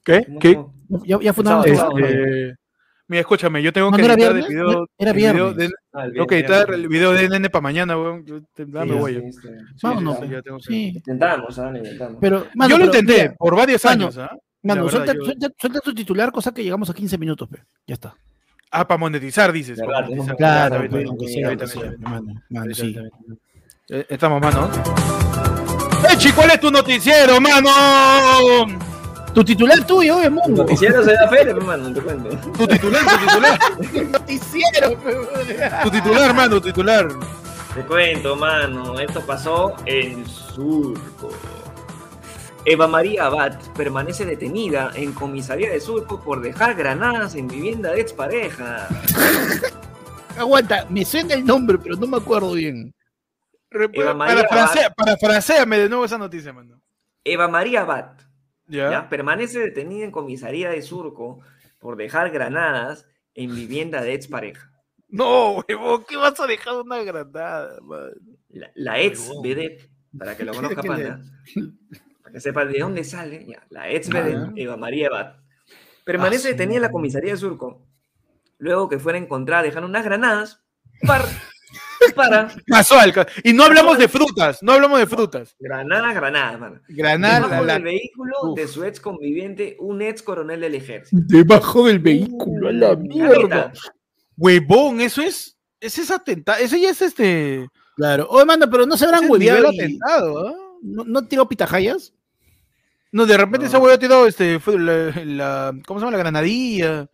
¿Qué? 0.04 0.24
¿Cómo- 0.26 0.38
¿Qué? 0.40 0.58
¿Ya, 1.06 1.18
ya 1.20 1.32
fundaron 1.32 1.64
sábado. 1.76 1.98
Este, 1.98 2.56
mira, 3.06 3.20
escúchame, 3.20 3.62
yo 3.62 3.72
tengo 3.72 3.90
¿No 3.90 3.96
que 3.96 4.02
editar 4.04 4.36
el 4.36 4.46
video. 4.48 4.86
Era 4.98 5.10
el 5.10 5.16
video 5.16 5.32
viernes. 5.52 5.56
de- 5.56 5.74
Ah, 5.92 6.04
el 6.04 6.12
editar 6.12 6.70
el 6.72 6.88
video 6.88 7.12
de 7.12 7.28
nene 7.28 7.50
para 7.50 7.62
mañana, 7.62 7.96
weón. 7.96 8.24
Yo 8.24 8.40
te- 8.54 8.64
dame 8.66 8.92
Sí, 8.92 8.96
sí, 9.22 9.32
sí. 9.32 9.48
Sí, 9.76 9.86
Sí. 10.60 10.92
Intentamos, 10.96 11.58
¿ah? 11.58 11.70
Lo 11.70 11.78
intentamos. 11.78 12.18
Pero, 12.20 12.46
mano, 12.54 12.70
yo 12.70 12.78
lo 12.78 12.84
pero, 12.90 12.98
intenté 12.98 13.22
mira, 13.22 13.34
por 13.38 13.56
varios 13.56 13.84
mano, 13.84 14.04
años, 14.04 14.18
¿ah? 14.18 14.30
Mano, 14.62 14.80
La 14.80 14.84
verdad, 14.86 14.90
suelta, 14.90 15.12
yo- 15.14 15.24
suelta- 15.24 15.48
suelta 15.58 15.80
tu 15.80 15.94
titular, 15.94 16.30
cosa 16.32 16.52
que 16.52 16.62
llegamos 16.62 16.90
a 16.90 16.94
15 16.94 17.18
minutos, 17.18 17.48
pe. 17.48 17.58
Ya 17.86 17.94
está. 17.94 18.14
Ah, 18.70 18.86
para 18.86 18.98
monetizar, 18.98 19.50
dices. 19.52 19.78
Verdad, 19.78 20.02
monetizar. 20.08 20.36
Claro, 20.36 20.74
sea, 21.28 21.50
está 24.08 25.29
aunque 26.02 26.08
bien, 26.08 26.08
sea, 26.08 26.08
está 26.08 26.08
bien. 26.08 26.08
mano, 26.08 26.08
mano, 26.08 26.08
Está 26.08 26.08
sí. 26.08 26.08
bien, 26.08 26.08
está 26.08 26.08
bien. 26.08 26.08
Eh, 26.08 26.08
Estamos, 26.08 26.08
mano. 26.08 26.08
¡Echi, 26.08 26.32
cuál 26.32 26.50
es 26.50 26.60
tu 26.60 26.70
noticiero, 26.70 27.40
mano! 27.40 27.70
Tu 29.34 29.44
titular 29.44 29.86
tuyo 29.86 30.20
es 30.20 30.30
Mundo. 30.30 30.62
Noticiero 30.64 31.04
se 31.04 31.12
da 31.12 31.28
feria, 31.28 31.52
hermano, 31.52 31.92
te 31.92 32.00
cuento. 32.00 32.28
Tu 32.52 32.66
titular, 32.66 33.02
tu 33.04 33.26
titular. 33.26 33.58
Noticiero. 34.12 34.96
Tu 35.84 35.90
titular, 35.90 36.34
mano, 36.34 36.54
tu 36.56 36.60
titular. 36.62 37.08
Te 37.74 37.82
cuento, 37.82 38.34
mano, 38.34 38.98
esto 38.98 39.20
pasó 39.20 39.74
en 39.86 40.26
Surco. 40.26 41.30
Eva 42.64 42.88
María 42.88 43.26
Abad 43.26 43.58
permanece 43.76 44.24
detenida 44.26 44.90
en 44.94 45.12
comisaría 45.12 45.70
de 45.70 45.80
Surco 45.80 46.20
por 46.20 46.42
dejar 46.42 46.74
granadas 46.74 47.34
en 47.36 47.46
vivienda 47.46 47.92
de 47.92 48.00
expareja. 48.00 48.88
Aguanta, 50.38 50.86
me 50.90 51.04
suena 51.04 51.34
el 51.34 51.44
nombre, 51.44 51.78
pero 51.78 51.96
no 51.96 52.06
me 52.06 52.16
acuerdo 52.16 52.52
bien. 52.52 52.92
Eva 53.70 54.14
María 54.14 54.44
Parafrasea, 54.48 54.90
parafraseame 54.90 55.78
de 55.78 55.88
nuevo 55.88 56.04
esa 56.04 56.18
noticia, 56.18 56.52
mano. 56.52 56.80
Eva 57.24 57.48
María 57.48 57.82
Abad 57.82 58.12
¿Ya? 58.66 58.90
¿ya? 58.90 59.08
permanece 59.08 59.58
detenida 59.60 60.04
en 60.04 60.10
comisaría 60.10 60.70
de 60.70 60.82
Surco 60.82 61.40
por 61.78 61.96
dejar 61.96 62.30
granadas 62.30 63.06
en 63.34 63.54
vivienda 63.54 64.02
de 64.02 64.14
expareja. 64.14 64.66
No, 65.12 65.54
huevón, 65.68 66.04
¿qué 66.08 66.16
vas 66.16 66.38
a 66.38 66.46
dejar 66.46 66.76
una 66.76 67.02
granada, 67.02 67.80
mano? 67.82 68.12
La, 68.48 68.70
la 68.76 69.00
ex 69.00 69.28
vedette, 69.42 69.90
para 70.16 70.36
que 70.36 70.44
lo 70.44 70.52
conozca 70.54 70.82
¿Qué 70.82 70.86
Panda, 70.86 71.20
para 72.22 72.32
que 72.32 72.40
sepa 72.40 72.64
de 72.64 72.78
dónde 72.78 73.02
sale, 73.02 73.44
ya, 73.44 73.66
la 73.70 73.90
ex 73.90 74.08
Ah. 74.14 74.52
Eva 74.54 74.76
María 74.76 75.08
Abad, 75.08 75.34
permanece 76.04 76.46
Ah, 76.46 76.50
detenida 76.52 76.76
en 76.76 76.82
la 76.82 76.92
comisaría 76.92 77.32
de 77.32 77.38
Surco, 77.38 77.84
luego 78.58 78.88
que 78.88 79.00
fuera 79.00 79.18
encontrada 79.18 79.64
dejando 79.64 79.88
unas 79.88 80.04
granadas 80.04 80.62
para 82.14 82.48
Casual, 82.66 83.12
ca- 83.12 83.26
y 83.44 83.52
no 83.52 83.64
hablamos 83.64 83.98
de 83.98 84.08
frutas, 84.08 84.62
no 84.62 84.72
hablamos 84.72 84.98
de 85.00 85.06
frutas. 85.06 85.54
granadas, 85.58 86.14
granadas, 86.14 86.60
mano. 86.60 86.80
Granada, 86.88 87.40
Debajo 87.48 87.64
la- 87.64 87.74
del 87.74 87.82
vehículo 87.82 88.32
Uf. 88.42 88.56
de 88.58 88.68
su 88.68 88.84
ex 88.84 89.00
conviviente, 89.00 89.76
un 89.80 90.02
ex 90.02 90.22
coronel 90.22 90.60
del 90.60 90.74
ejército. 90.74 91.22
Debajo 91.26 91.86
del 91.86 91.98
vehículo, 91.98 92.68
a 92.68 92.72
la 92.72 92.96
mierda. 92.96 93.72
Huevón, 94.36 95.00
eso 95.00 95.22
es, 95.22 95.56
ese 95.80 96.02
es 96.02 96.10
atentado, 96.10 96.58
eso 96.62 96.76
ya 96.76 96.90
es 96.90 97.02
este, 97.02 97.68
Claro. 97.96 98.26
Oye, 98.30 98.46
manda, 98.46 98.66
pero 98.70 98.86
no 98.86 98.96
se 98.96 99.04
habrán 99.04 99.24
ese 99.24 99.74
y- 99.74 99.84
atentado, 99.84 100.48
¿ah? 100.48 100.54
¿No, 100.82 101.04
¿No 101.04 101.26
tiró 101.26 101.46
pitajayas? 101.46 102.14
No, 103.12 103.26
de 103.26 103.36
repente 103.36 103.60
No. 103.60 103.66
esa 103.66 103.78
hueá 103.78 103.94
ha 103.96 103.98
tirado, 103.98 104.26
este, 104.26 104.58
fue 104.60 104.78
la, 104.78 105.12
la- 105.24 105.74
¿cómo 105.86 106.00
se 106.00 106.06
llama? 106.06 106.16
La 106.16 106.22
granadilla. 106.22 107.08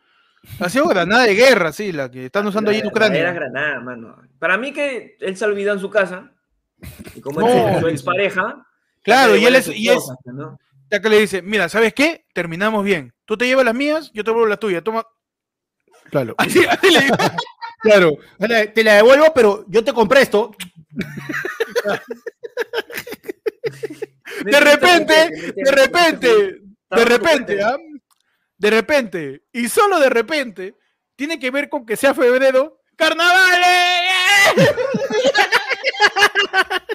Ha 0.60 0.68
sido 0.68 0.86
granada 0.88 1.24
de 1.24 1.34
guerra, 1.34 1.72
sí, 1.72 1.92
la 1.92 2.10
que 2.10 2.26
están 2.26 2.46
usando 2.46 2.70
ahí 2.70 2.76
en 2.78 2.82
Era 2.84 2.90
Ucrania. 2.90 3.32
granada, 3.32 3.80
mano. 3.80 4.16
Para 4.38 4.56
mí 4.56 4.72
que 4.72 5.16
él 5.20 5.36
se 5.36 5.44
ha 5.44 5.48
olvidado 5.48 5.76
en 5.76 5.80
su 5.80 5.90
casa. 5.90 6.32
Y 7.14 7.20
como 7.20 7.40
No. 7.40 7.48
él 7.48 7.74
es 7.74 7.80
su 7.80 7.88
expareja. 7.88 8.66
Claro, 9.02 9.36
y 9.36 9.44
él 9.44 9.54
es, 9.54 9.68
y 9.68 9.88
es, 9.88 9.94
cosas, 9.96 10.16
¿no? 10.24 10.58
ya 10.90 11.00
que 11.00 11.08
le 11.08 11.20
dice, 11.20 11.42
mira, 11.42 11.68
¿sabes 11.68 11.92
qué? 11.94 12.26
Terminamos 12.32 12.84
bien. 12.84 13.12
Tú 13.24 13.36
te 13.36 13.46
llevas 13.46 13.64
las 13.64 13.74
mías, 13.74 14.10
yo 14.14 14.24
te 14.24 14.30
vuelvo 14.30 14.46
las 14.48 14.58
tuyas. 14.58 14.82
Toma. 14.82 15.04
Claro. 16.10 16.34
Así, 16.38 16.64
así 16.64 16.90
le 16.90 17.00
digo. 17.00 17.16
Claro. 17.80 18.12
Te 18.74 18.82
la 18.84 18.94
devuelvo, 18.94 19.32
pero 19.34 19.64
yo 19.68 19.84
te 19.84 19.92
compré 19.92 20.22
esto. 20.22 20.52
De 24.44 24.60
repente, 24.60 25.52
de 25.56 25.70
repente, 25.70 26.28
de 26.90 27.04
repente. 27.04 27.62
¿ah? 27.62 27.76
De 28.58 28.70
repente, 28.70 29.42
y 29.52 29.68
solo 29.68 30.00
de 30.00 30.08
repente, 30.08 30.76
tiene 31.14 31.38
que 31.38 31.50
ver 31.50 31.68
con 31.68 31.84
que 31.84 31.96
sea 31.96 32.14
febrero. 32.14 32.80
¡Carnavales! 32.96 33.66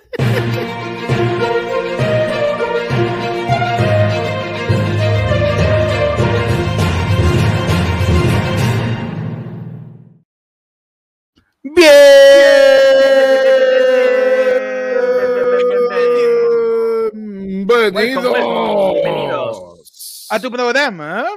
Bienvenidos. 17.68 17.68
Welcome, 17.68 18.32
welcome. 18.32 18.94
Bienvenidos. 18.94 20.28
A 20.32 20.40
tu 20.40 20.50
programa, 20.50 21.22
¿ah? 21.22 21.30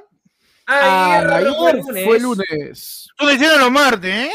Ayer 0.67 1.31
Ayer 1.33 1.83
fue 1.83 2.05
fue 2.05 2.21
lunes. 2.21 3.09
Tú 3.17 3.31
hicieron 3.31 3.61
los 3.61 3.71
martes, 3.71 4.11
¿eh? 4.29 4.33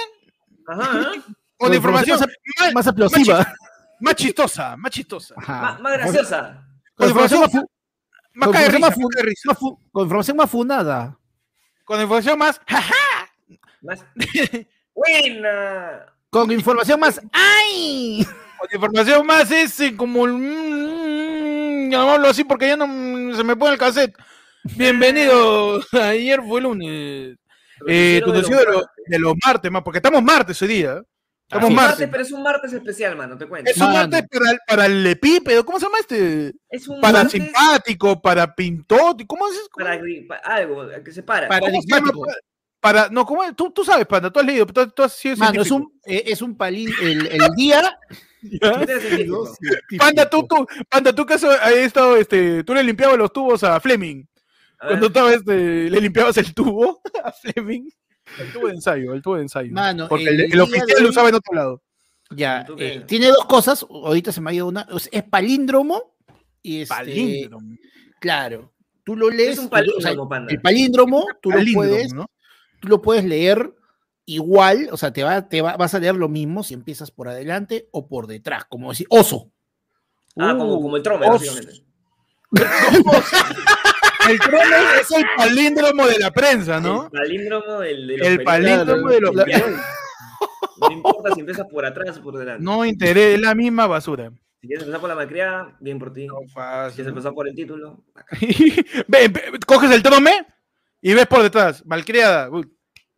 Ajá. 0.67 1.11
Con 1.57 1.73
información 1.73 2.19
más, 2.19 2.29
más, 2.59 2.73
más 2.73 2.87
explosiva. 2.87 3.53
más 3.99 4.15
chistosa, 4.15 4.77
más 4.77 4.91
chistosa. 4.91 5.35
Ajá. 5.37 5.61
Más, 5.61 5.79
más 5.81 5.93
graciosa. 5.93 6.65
Con 6.95 7.07
información 7.09 7.41
más, 7.41 7.53
Más 7.53 8.47
con 8.47 8.55
información 8.55 8.81
más 8.81 8.93
fu- 8.93 9.01
más 9.01 9.09
cae 9.15 9.23
de 9.23 9.29
risa. 9.29 9.41
más 9.49 9.57
fu- 9.57 9.79
con 9.91 10.03
información 10.03 10.37
más 10.37 10.49
fundada. 10.49 11.17
Con 11.83 11.99
información 12.01 12.37
más. 12.37 12.61
¡jaja! 12.67 12.93
Más. 13.81 14.05
Buena. 14.93 16.05
Con 16.29 16.51
información 16.51 16.99
más. 16.99 17.19
¡Ay! 17.31 18.25
Con 18.59 18.69
información 18.73 19.25
más 19.25 19.49
ese, 19.51 19.95
como. 19.95 20.25
el- 20.25 20.33
mm, 20.33 21.89
llamarlo 21.91 22.27
así 22.27 22.43
porque 22.43 22.67
ya 22.67 22.77
no 22.77 22.85
mm, 22.87 23.35
se 23.35 23.43
me 23.43 23.55
pone 23.55 23.73
el 23.73 23.79
cassette. 23.79 24.15
Bienvenido. 24.63 25.81
Ayer 25.93 26.41
fue 26.41 26.61
lunes. 26.61 27.37
Eh, 27.87 28.21
tu 28.23 28.31
de, 28.31 28.41
los, 28.41 28.85
de 29.07 29.19
los 29.19 29.33
martes, 29.45 29.71
más, 29.71 29.81
porque 29.83 29.99
estamos 29.99 30.21
martes 30.21 30.61
hoy 30.61 30.67
día. 30.67 31.01
Estamos 31.47 31.69
Es 31.69 31.75
martes. 31.75 31.91
martes, 31.99 32.09
pero 32.11 32.23
es 32.23 32.31
un 32.31 32.43
martes 32.43 32.73
especial, 32.73 33.15
mano, 33.15 33.37
te 33.37 33.47
cuento. 33.47 33.71
Es 33.71 33.77
un 33.77 33.83
Mano. 33.87 33.95
martes 34.09 34.23
para 34.29 34.51
el, 34.51 34.59
para 34.67 34.85
el 34.85 35.07
epípedo. 35.07 35.65
¿Cómo 35.65 35.79
se 35.79 35.85
llama 35.85 35.97
este? 35.99 36.53
Es 36.69 36.87
un 36.87 36.99
Para 37.01 37.23
martes 37.23 37.41
simpático, 37.41 38.21
para 38.21 38.53
pintótico. 38.53 39.35
¿Cómo 39.35 39.47
es? 39.47 39.55
¿Cómo 39.71 39.85
para, 39.85 39.99
gri- 39.99 40.27
pa- 40.27 40.35
algo 40.43 40.87
que 41.03 41.11
se 41.11 41.23
para. 41.23 41.47
Para-. 41.47 41.65
Para, 42.81 43.09
no, 43.09 43.25
¿cómo 43.25 43.43
es? 43.43 43.53
Tú, 43.57 43.71
tú 43.71 43.83
sabes, 43.83 44.05
Panda, 44.05 44.29
tú 44.31 44.39
has 44.39 44.45
leído, 44.45 44.65
tú, 44.65 44.87
tú 44.91 45.03
has 45.03 45.11
sido 45.13 45.35
Mano, 45.35 45.61
es 45.61 45.69
un, 45.69 45.91
eh, 46.05 46.23
es 46.27 46.41
un 46.41 46.55
palín. 46.55 46.89
El, 47.01 47.27
el 47.27 47.49
día. 47.57 47.97
Panda, 49.97 50.29
tú, 50.29 50.45
tú, 50.47 50.65
Panda, 50.89 51.13
tú 51.13 51.25
que 51.25 51.33
has 51.33 51.43
has 51.43 51.71
estado, 51.73 52.15
este, 52.15 52.63
tú 52.63 52.73
le 52.73 52.83
limpiabas 52.83 53.17
los 53.17 53.33
tubos 53.33 53.63
a 53.65 53.79
Fleming. 53.81 54.23
Cuando 54.79 55.07
estaba, 55.07 55.33
este, 55.33 55.89
le 55.89 56.01
limpiabas 56.01 56.37
el 56.37 56.53
tubo 56.53 57.01
a 57.23 57.31
Fleming. 57.31 57.89
El 58.39 58.53
tubo 58.53 58.67
de 58.67 58.73
ensayo, 58.73 59.13
el 59.13 59.21
tubo 59.21 59.35
de 59.35 59.41
ensayo. 59.43 59.71
Mano, 59.73 60.07
Porque 60.07 60.25
el 60.25 60.35
el, 60.35 60.41
el 60.45 60.51
día 60.51 60.63
oficial 60.63 60.87
de 60.87 61.01
lo 61.01 61.09
usaba 61.09 61.29
en 61.29 61.35
otro 61.35 61.53
lado. 61.53 61.81
Ya, 62.31 62.65
eh, 62.77 63.03
tiene 63.07 63.27
dos 63.27 63.45
cosas. 63.45 63.85
Ahorita 63.89 64.31
se 64.31 64.39
me 64.39 64.51
ha 64.51 64.53
ido 64.53 64.67
una. 64.67 64.87
o 64.91 64.99
sea, 64.99 65.09
Es 65.11 65.23
palíndromo 65.23 66.15
y 66.61 66.81
este, 66.81 66.93
Palíndromo. 66.95 67.75
Claro. 68.19 68.73
tú 69.03 69.15
lo 69.15 69.29
lees. 69.31 69.53
Es 69.53 69.59
un 69.59 69.65
o 69.65 69.69
sea, 69.69 69.79
palíndromo, 69.79 70.29
panda. 70.29 70.53
el 70.53 70.61
palíndromo, 70.61 71.25
tú 71.41 71.49
lo, 71.51 71.59
puedes, 71.73 72.13
¿no? 72.13 72.27
tú 72.79 72.87
lo 72.87 73.01
puedes 73.01 73.25
leer 73.25 73.73
igual, 74.25 74.89
o 74.91 74.97
sea, 74.97 75.11
te, 75.11 75.23
va, 75.23 75.49
te 75.49 75.61
va, 75.63 75.75
vas 75.75 75.95
a 75.95 75.99
leer 75.99 76.13
lo 76.15 76.29
mismo 76.29 76.61
si 76.63 76.75
empiezas 76.75 77.09
por 77.09 77.27
adelante 77.29 77.87
o 77.91 78.07
por 78.07 78.27
detrás, 78.27 78.65
como 78.65 78.89
decir, 78.91 79.07
oso. 79.09 79.51
Ah, 80.37 80.53
como, 80.55 80.75
Uh, 80.75 80.81
como 80.83 80.97
el 80.97 81.01
trome, 81.03 81.25
os- 81.27 81.41
básicamente. 81.41 81.83
El 84.29 84.39
trono 84.39 84.75
es 85.01 85.11
el 85.11 85.23
palíndromo 85.37 86.07
de 86.07 86.19
la 86.19 86.31
prensa, 86.31 86.79
¿no? 86.79 87.05
El 87.05 87.09
palíndromo 87.11 87.79
del, 87.79 88.07
de 88.07 88.17
los 88.17 88.27
El 88.27 88.43
palíndromo 88.43 89.09
de 89.09 89.21
los. 89.21 89.35
No 89.35 90.91
importa 90.91 91.33
si 91.33 91.39
empiezas 91.41 91.67
por 91.67 91.85
atrás 91.85 92.17
o 92.17 92.23
por 92.23 92.37
delante. 92.37 92.63
No 92.63 92.85
interés, 92.85 93.35
es 93.35 93.41
la 93.41 93.53
misma 93.55 93.87
basura. 93.87 94.31
Si 94.61 94.67
quieres 94.67 94.83
empezar 94.83 94.99
por 95.01 95.09
la 95.09 95.15
malcriada, 95.15 95.77
bien 95.79 95.99
por 95.99 96.11
ti. 96.13 96.27
No 96.27 96.39
Si 96.39 96.53
quieres 96.95 96.97
¿no? 97.05 97.09
empezar 97.09 97.33
por 97.33 97.47
el 97.47 97.55
título, 97.55 98.03
acá. 98.13 98.37
Ve, 99.07 99.27
ve, 99.29 99.59
coges 99.65 99.91
el 99.91 100.03
trome 100.03 100.45
y 101.01 101.13
ves 101.13 101.27
por 101.27 101.41
detrás, 101.43 101.85
malcriada. 101.85 102.49
uy, 102.49 102.69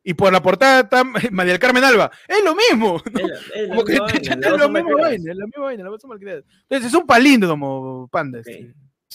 Y 0.03 0.13
por 0.13 0.31
la 0.31 0.41
portada 0.41 0.81
está 0.81 1.03
María 1.31 1.53
del 1.53 1.59
Carmen 1.59 1.83
Alba. 1.83 2.11
Es 2.27 2.43
lo 2.43 2.55
mismo. 2.55 3.01
Es 3.05 3.13
la- 3.13 3.35
es 3.55 3.67
la 3.69 3.75
Como 3.75 3.83
que 3.85 3.91
misma 3.93 4.07
te- 4.07 4.13
vaina, 4.13 4.33
es 4.33 4.51
mismo 4.51 4.67
malcriadas. 4.69 5.01
vaina, 5.01 5.31
es 5.31 5.37
la 5.37 5.45
misma 5.45 5.63
vaina, 5.63 5.83
la 5.83 6.07
malcriadas. 6.07 6.43
Entonces 6.63 6.87
es 6.87 6.93
un 6.93 7.05
palíndromo, 7.07 8.07
panda. 8.11 8.39
este. 8.39 8.73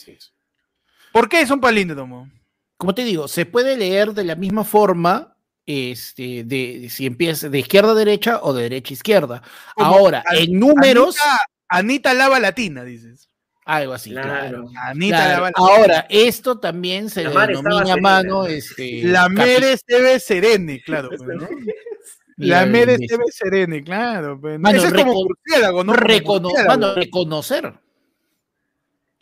Ok. 0.08 0.18
¿Por 1.16 1.28
qué 1.30 1.40
es 1.40 1.50
un 1.50 1.61
palíndromo? 1.61 2.30
Como 2.76 2.94
te 2.94 3.04
digo, 3.04 3.26
se 3.26 3.46
puede 3.46 3.75
leer 3.76 4.12
de 4.12 4.25
la 4.25 4.35
misma 4.35 4.64
forma. 4.64 5.32
Este, 5.64 6.44
de, 6.44 6.78
de 6.80 6.90
si 6.90 7.06
empieza 7.06 7.49
de 7.49 7.58
izquierda 7.58 7.92
a 7.92 7.94
derecha 7.94 8.38
o 8.42 8.52
de 8.52 8.64
derecha 8.64 8.92
a 8.92 8.94
izquierda. 8.94 9.42
Como 9.75 9.88
Ahora, 9.94 10.23
en 10.38 10.61
números, 10.61 11.16
Anita, 11.18 11.40
Anita 11.68 12.14
Lava 12.14 12.38
Latina, 12.38 12.85
dices. 12.85 13.28
algo 13.64 13.94
así. 13.94 14.11
Claro. 14.11 14.28
Claro. 14.28 14.68
Anita 14.85 15.16
Claro. 15.16 15.32
Lava 15.32 15.46
Latina. 15.56 15.66
Ahora, 15.68 16.06
esto 16.11 16.58
también 16.61 17.08
se 17.11 17.25
La 17.25 17.46
denomina 17.46 17.78
serena. 17.87 17.96
mano. 18.02 18.44
Este, 18.46 19.02
La 19.04 19.28
Mere 19.30 19.76
Steve 19.78 20.20
Serene, 20.20 20.80
claro. 20.85 21.08
pues, 21.08 21.20
La 22.37 22.66
Mere. 22.66 22.96
Steve 22.96 23.25
Serene, 23.30 23.82
claro. 23.82 24.38
pues, 24.40 24.54
¿no? 24.54 24.61
Mano, 24.61 24.78
Ese 24.78 24.87
es 24.88 24.92
como 24.92 25.12
reco- 25.14 25.28
murciélago, 25.28 25.82
¿no? 25.82 25.94
Como 25.94 26.06
Recono- 26.06 26.40
murciélago. 26.50 26.68
mano, 26.80 26.94
reconocer. 26.94 27.75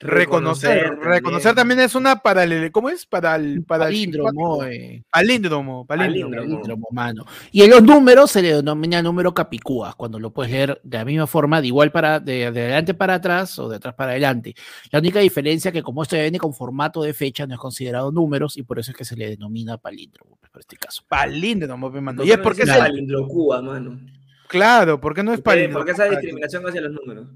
Reconocer, 0.01 0.99
reconocer 1.01 1.55
también 1.55 1.81
es 1.81 1.95
una 1.95 2.17
paralele, 2.17 2.71
¿cómo 2.73 2.91
es? 2.91 3.07
Para 3.07 3.37
el, 3.37 3.63
para 3.65 3.85
Palíndromo, 3.85 4.65
eh, 4.65 5.03
palíndromo, 5.11 5.87
palíndromo. 5.87 6.31
Palíndromo. 6.31 6.43
palíndromo, 6.57 6.89
mano. 6.91 7.25
Y 7.53 7.63
en 7.63 7.71
los 7.71 7.83
números 7.83 8.31
se 8.33 8.43
le 8.43 8.55
denomina 8.57 9.01
número 9.03 9.33
capicúa, 9.33 9.95
cuando 9.97 10.19
lo 10.19 10.31
puedes 10.33 10.53
leer 10.53 10.81
de 10.83 10.99
la 10.99 11.05
misma 11.05 11.27
forma, 11.27 11.61
de 11.61 11.69
igual 11.69 11.91
para 11.93 12.21
de, 12.21 12.51
de 12.51 12.63
adelante 12.63 12.93
para 12.93 13.15
atrás 13.15 13.59
o 13.59 13.69
de 13.69 13.77
atrás 13.77 13.95
para 13.95 14.11
adelante. 14.11 14.55
La 14.91 14.99
única 14.99 15.21
diferencia 15.21 15.73
que 15.73 15.83
como 15.83 16.03
esto 16.03 16.17
ya 16.17 16.23
viene 16.23 16.39
con 16.39 16.53
formato 16.53 17.03
de 17.03 17.15
fecha, 17.15 17.47
no 17.47 17.55
es 17.55 17.61
considerado 17.61 18.11
números 18.13 18.57
y 18.57 18.63
por 18.63 18.79
eso 18.81 18.91
es 18.91 18.97
que 18.97 19.05
se 19.05 19.17
le 19.17 19.31
denomina 19.31 19.79
palíndromo, 19.79 20.37
pues, 20.41 20.51
por 20.51 20.61
este 20.61 20.77
caso. 20.77 21.03
Palíndromo, 21.09 21.91
pe, 21.93 22.01
mano. 22.01 22.19
¿Por 22.19 22.27
Y 22.27 22.31
es 22.33 22.37
no 22.37 22.43
porque 22.43 22.63
es 22.63 22.69
el- 22.69 22.79
palindrocúa, 22.79 23.63
mano? 23.63 24.01
claro, 24.49 25.01
¿por 25.01 25.15
qué 25.15 25.23
no 25.23 25.33
es 25.33 25.41
¿Por 25.41 25.55
qué, 25.55 25.61
palíndromo? 25.61 25.79
por 25.79 25.87
qué 25.87 25.93
esa 25.93 26.11
discriminación 26.11 26.67
hacia 26.69 26.81
los 26.83 26.93
números? 26.93 27.29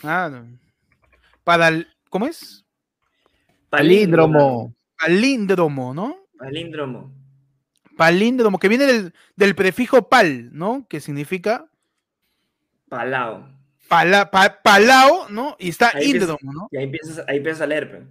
Claro. 0.00 0.44
Para 0.44 0.61
¿cómo 2.08 2.26
es? 2.26 2.64
Palíndromo. 3.70 4.74
Palíndromo, 4.98 5.94
¿no? 5.94 6.16
Palíndromo. 6.38 7.12
Palíndromo, 7.96 8.58
que 8.58 8.68
viene 8.68 8.86
del, 8.86 9.14
del 9.36 9.54
prefijo 9.54 10.08
pal, 10.08 10.50
¿no? 10.52 10.86
Que 10.88 11.00
significa 11.00 11.66
Palao. 12.88 13.48
pala, 13.88 14.30
pa- 14.30 14.60
palao, 14.62 15.28
¿no? 15.28 15.56
Y 15.58 15.68
está 15.68 15.90
Ahí 15.94 16.10
índromo, 16.10 16.52
¿no? 16.52 16.68
Y 16.70 16.76
ahí 16.78 16.84
empiezas, 16.84 17.24
ahí 17.28 17.36
empiezas 17.38 17.62
a 17.62 17.66
leer, 17.66 17.90
pe. 17.90 18.06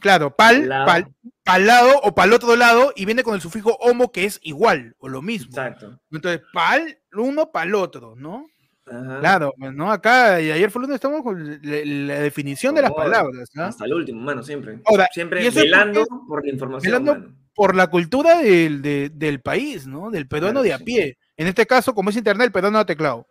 Claro, 0.00 0.34
pal, 0.36 0.62
Palao. 0.62 0.86
pal, 0.86 1.14
palado 1.44 2.00
o 2.02 2.14
pal 2.14 2.32
otro 2.32 2.56
lado 2.56 2.92
y 2.94 3.04
viene 3.04 3.22
con 3.22 3.34
el 3.34 3.40
sufijo 3.40 3.76
homo 3.80 4.12
que 4.12 4.24
es 4.24 4.38
igual 4.42 4.94
o 4.98 5.08
lo 5.08 5.22
mismo. 5.22 5.48
Exacto. 5.50 5.98
Entonces, 6.12 6.42
pal 6.52 6.98
uno, 7.14 7.50
pal 7.52 7.74
otro, 7.74 8.14
¿no? 8.16 8.46
Ajá. 8.86 9.20
Claro, 9.20 9.54
pues, 9.58 9.72
¿no? 9.72 9.90
Acá, 9.90 10.40
y 10.40 10.50
ayer 10.50 10.70
fue 10.70 10.82
lunes, 10.82 10.96
estamos 10.96 11.22
con 11.22 11.58
la, 11.62 11.76
la 11.84 12.20
definición 12.20 12.74
de 12.74 12.82
las 12.82 12.92
palabras, 12.92 13.48
¿no? 13.54 13.64
Hasta 13.64 13.84
el 13.86 13.94
último, 13.94 14.20
mano, 14.20 14.42
siempre. 14.42 14.78
Ahora, 14.84 15.08
Siempre 15.12 15.48
velando 15.50 16.02
es 16.02 16.06
por 16.28 16.44
la 16.44 16.52
información, 16.52 16.90
velando 16.90 17.14
mano. 17.14 17.34
por 17.54 17.74
la 17.74 17.86
cultura 17.86 18.38
del, 18.42 18.82
de- 18.82 19.10
del 19.10 19.40
país, 19.40 19.86
¿no? 19.86 20.10
Del 20.10 20.28
peruano 20.28 20.60
Claro 20.60 20.62
de 20.62 20.72
a 20.74 20.78
sí. 20.78 20.84
pie. 20.84 21.18
En 21.36 21.46
este 21.46 21.66
caso, 21.66 21.94
como 21.94 22.10
es 22.10 22.16
internet, 22.16 22.44
el 22.46 22.52
peruano 22.52 22.78
de 22.78 22.84
teclado. 22.84 23.26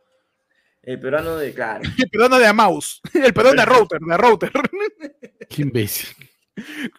El 0.81 0.99
peruano 0.99 1.37
de, 1.37 1.53
claro. 1.53 1.83
El 1.97 2.09
peruano 2.09 2.39
de 2.39 2.47
a 2.47 2.53
mouse. 2.53 2.99
El 3.13 3.33
peruano 3.33 3.59
de 3.61 3.65
router, 3.65 3.99
de 4.01 4.17
router. 4.17 4.51
Qué 5.49 5.61
imbécil. 5.61 6.09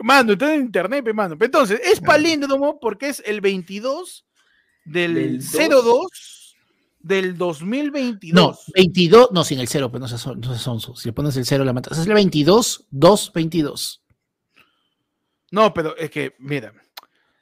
Mano, 0.00 0.32
está 0.32 0.54
en 0.54 0.62
internet, 0.62 1.04
mano. 1.12 1.36
Entonces, 1.40 1.80
es 1.84 2.00
palíndromo 2.00 2.78
porque 2.80 3.08
es 3.08 3.22
el 3.26 3.40
22 3.40 4.24
del, 4.84 5.14
Del 5.14 5.40
02 5.70 6.08
del 7.04 7.36
2022. 7.36 8.34
No, 8.34 8.56
22, 8.74 9.28
no, 9.32 9.44
sin 9.44 9.60
el 9.60 9.68
cero, 9.68 9.90
pero 9.92 10.00
no 10.00 10.08
se 10.08 10.18
son, 10.18 10.40
no. 10.40 10.96
Si 10.96 11.08
le 11.08 11.12
pones 11.12 11.36
el 11.36 11.44
cero, 11.44 11.64
la 11.64 11.72
matas. 11.72 11.98
Es 11.98 12.06
el 12.06 12.14
22, 12.14 12.86
2, 12.90 13.32
22. 13.34 14.02
No, 15.50 15.72
pero 15.72 15.96
es 15.96 16.10
que, 16.10 16.34
mira, 16.38 16.72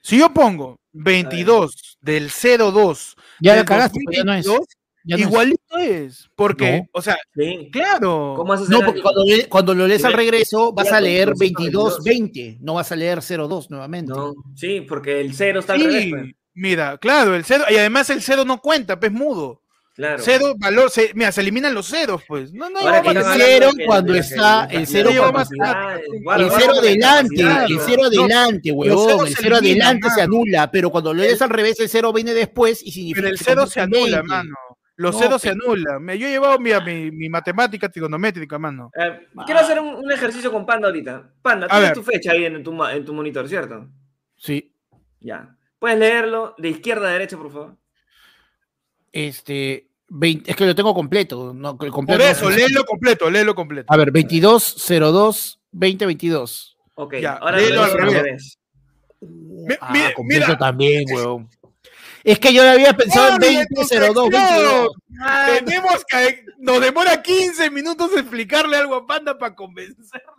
si 0.03 0.19
yo 0.19 0.33
pongo 0.35 0.81
22 0.93 1.97
del 2.01 2.29
02 2.31 3.17
Ya 3.41 3.53
la 3.53 3.57
del 3.59 3.65
cagaste, 3.67 4.01
pues 4.05 4.17
ya 4.19 4.25
no 4.25 4.35
es. 4.35 4.45
2022, 4.45 4.67
Ya 5.05 5.17
no 5.17 5.23
es. 5.23 5.29
igualito 5.29 5.79
es. 5.79 6.31
Porque, 6.37 6.79
No. 6.81 6.89
o 6.93 7.01
sea, 7.03 7.17
Sí. 7.35 7.71
claro. 7.73 8.35
¿Cómo 8.37 8.53
haces 8.53 8.69
No, 8.69 8.81
el 8.81 8.85
porque 8.85 8.99
año? 9.01 9.03
cuando, 9.05 9.25
le- 9.25 9.49
cuando 9.49 9.75
lo 9.75 9.87
lees 9.87 10.05
al 10.05 10.13
regreso 10.13 10.73
vas 10.73 10.93
a 10.93 11.01
leer 11.01 11.29
222. 11.31 12.03
22, 12.03 12.05
20, 12.05 12.59
no 12.61 12.75
vas 12.75 12.93
a 12.93 12.97
leer 12.97 13.23
02 13.23 13.71
nuevamente. 13.71 14.13
No, 14.13 14.35
sí, 14.57 14.81
porque 14.83 15.21
el 15.21 15.35
cero 15.35 15.61
está 15.61 15.73
al 15.75 15.81
Sí, 15.81 15.87
revés, 15.87 16.13
pe. 16.13 16.37
Mira, 16.55 16.99
claro, 16.99 17.35
el 17.35 17.45
cero, 17.45 17.65
y 17.71 17.77
además 17.77 18.11
el 18.11 18.23
cero 18.23 18.45
no 18.45 18.61
cuenta, 18.61 18.99
pues 18.99 19.13
mudo. 19.13 19.61
Claro. 19.95 20.23
Cero, 20.23 20.55
valor, 20.57 20.91
se- 20.91 21.13
mira, 21.15 21.31
se 21.33 21.43
eliminan 21.43 21.75
los 21.75 21.87
ceros, 21.87 22.23
pues. 22.27 22.51
No, 22.55 22.71
no, 22.71 22.79
Ahora 22.79 22.99
el 23.01 23.23
cero 23.37 23.71
cuando 23.87 24.15
está- 24.15 24.65
el 24.71 24.87
cero 24.87 25.11
El 25.11 26.51
cero 26.51 26.81
delante, 26.81 27.43
el 27.43 27.79
cero 27.81 28.03
No, 28.05 28.09
delante, 28.11 28.71
ceros 28.71 28.77
huevón. 28.89 29.27
El 29.27 29.37
cero 29.37 29.57
adelante 29.57 30.09
se 30.11 30.23
anula, 30.23 30.71
pero 30.71 30.91
cuando 30.91 31.13
lo 31.13 31.21
lees 31.23 31.43
al 31.43 31.51
revés, 31.51 31.79
el 31.81 31.91
cero 31.91 32.11
viene 32.13 32.33
después 32.33 32.83
y 32.83 32.91
significa. 32.91 33.17
Pero 33.21 33.29
el 33.33 33.39
cero 33.39 33.67
se 33.67 33.81
anula, 33.81 34.19
20. 34.19 34.23
mano. 34.23 34.55
Los 34.97 35.15
No, 35.15 35.21
ceros 35.21 35.43
se 35.43 35.51
anulan. 35.51 36.07
Yo 36.19 36.27
he 36.27 36.31
llevado 36.31 36.59
mi, 36.59 36.71
mi, 36.87 37.11
mi 37.11 37.29
matemática 37.29 37.89
trigonométrica, 37.89 38.59
mano. 38.59 38.91
Eh, 38.99 39.27
quiero 39.45 39.61
hacer 39.61 39.79
un, 39.81 39.89
un 39.95 40.13
ejercicio 40.13 40.51
con 40.53 40.65
Panda 40.65 40.89
ahorita. 40.89 41.33
Panda, 41.43 41.67
tienes 41.69 41.93
tu 41.95 42.03
fecha 42.03 42.33
ahí 42.33 42.45
en 42.47 42.63
tu, 42.63 42.83
en 42.85 43.05
tu 43.05 43.13
monitor, 43.13 43.49
¿cierto? 43.49 43.89
Sí. 44.37 44.75
Ya. 45.21 45.55
¿Puedes 45.83 45.99
leerlo 45.99 46.55
de 46.59 46.69
izquierda 46.69 47.09
a 47.09 47.13
derecha, 47.13 47.37
por 47.37 47.51
favor? 47.53 47.77
Este. 49.11 49.89
20 50.15 50.49
es 50.49 50.57
que 50.57 50.65
lo 50.65 50.77
tengo 50.77 50.95
completo. 50.95 51.53
No, 51.53 51.71
el 51.73 51.77
Por 51.77 51.91
completo 51.91 52.23
eso, 52.23 52.49
no- 52.49 52.55
léelo 52.55 52.85
completo, 52.85 53.29
léelo 53.29 53.53
completo. 53.57 53.93
A 53.93 53.97
ver, 53.97 54.13
22, 54.13 54.77
02, 54.77 55.59
20, 55.73 56.07
22. 56.07 56.79
Ok, 56.95 57.15
Ya, 57.21 57.33
ahora 57.33 57.57
léelo 57.57 57.75
lo 57.75 57.83
al 57.83 57.93
revés. 57.95 58.59
Mi- 59.23 59.75
Ah, 59.81 59.93
mi- 59.93 60.13
completo 60.15 60.47
mira. 60.47 60.59
también, 60.59 61.05
huevón. 61.13 61.49
Es 62.23 62.39
que 62.39 62.55
yo 62.55 62.63
había 62.63 62.93
pensado 62.97 63.31
en 63.35 63.43
Oye, 63.43 63.57
20, 63.57 63.75
tu 63.75 63.81
02, 63.83 63.89
sección. 63.89 64.31
22. 64.31 64.89
Ah, 65.21 65.49
Tenemos 65.65 66.05
que. 66.05 66.45
Nos 66.59 66.81
demora 66.81 67.21
15 67.21 67.71
minutos 67.71 68.13
explicarle 68.17 68.77
algo 68.77 68.95
a 68.95 69.05
Panda 69.05 69.37
para 69.37 69.57
convencerlo. 69.57 70.32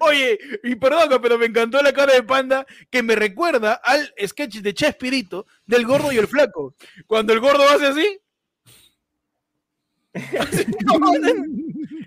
Oye, 0.00 0.38
y 0.62 0.74
perdón, 0.76 1.18
pero 1.22 1.38
me 1.38 1.46
encantó 1.46 1.80
la 1.82 1.92
cara 1.92 2.12
de 2.12 2.22
Panda 2.22 2.66
que 2.90 3.02
me 3.02 3.16
recuerda 3.16 3.74
al 3.74 4.12
sketch 4.26 4.56
de 4.56 4.74
Chespirito 4.74 5.46
del 5.66 5.86
gordo 5.86 6.12
y 6.12 6.18
el 6.18 6.28
flaco. 6.28 6.74
Cuando 7.06 7.32
el 7.32 7.40
gordo 7.40 7.62
hace 7.68 7.86
así. 7.86 8.20
Así. 10.38 10.66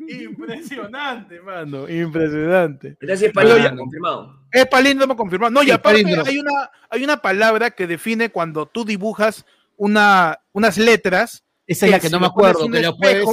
Impresionante, 0.07 1.41
mano. 1.41 1.89
Impresionante. 1.89 2.97
Sí 3.01 3.11
es 3.11 3.19
Pero 3.19 3.33
palíndromo, 3.33 3.77
confirmado. 3.77 4.39
Es 4.51 4.65
palíndromo 4.67 5.15
confirmado. 5.17 5.51
No, 5.51 5.63
y 5.63 5.71
aparte 5.71 6.05
hay 6.25 6.37
una, 6.39 6.71
hay 6.89 7.03
una 7.03 7.17
palabra 7.17 7.71
que 7.71 7.87
define 7.87 8.29
cuando 8.29 8.65
tú 8.65 8.85
dibujas 8.85 9.45
una, 9.75 10.39
unas 10.53 10.77
letras. 10.77 11.43
Esa 11.65 11.87
es 11.87 11.91
la 11.91 11.99
que 11.99 12.09
no 12.09 12.19
me 12.19 12.27
acuerdo, 12.27 12.69
que 12.69 12.81
lo 12.81 12.95
puedes. 12.95 13.25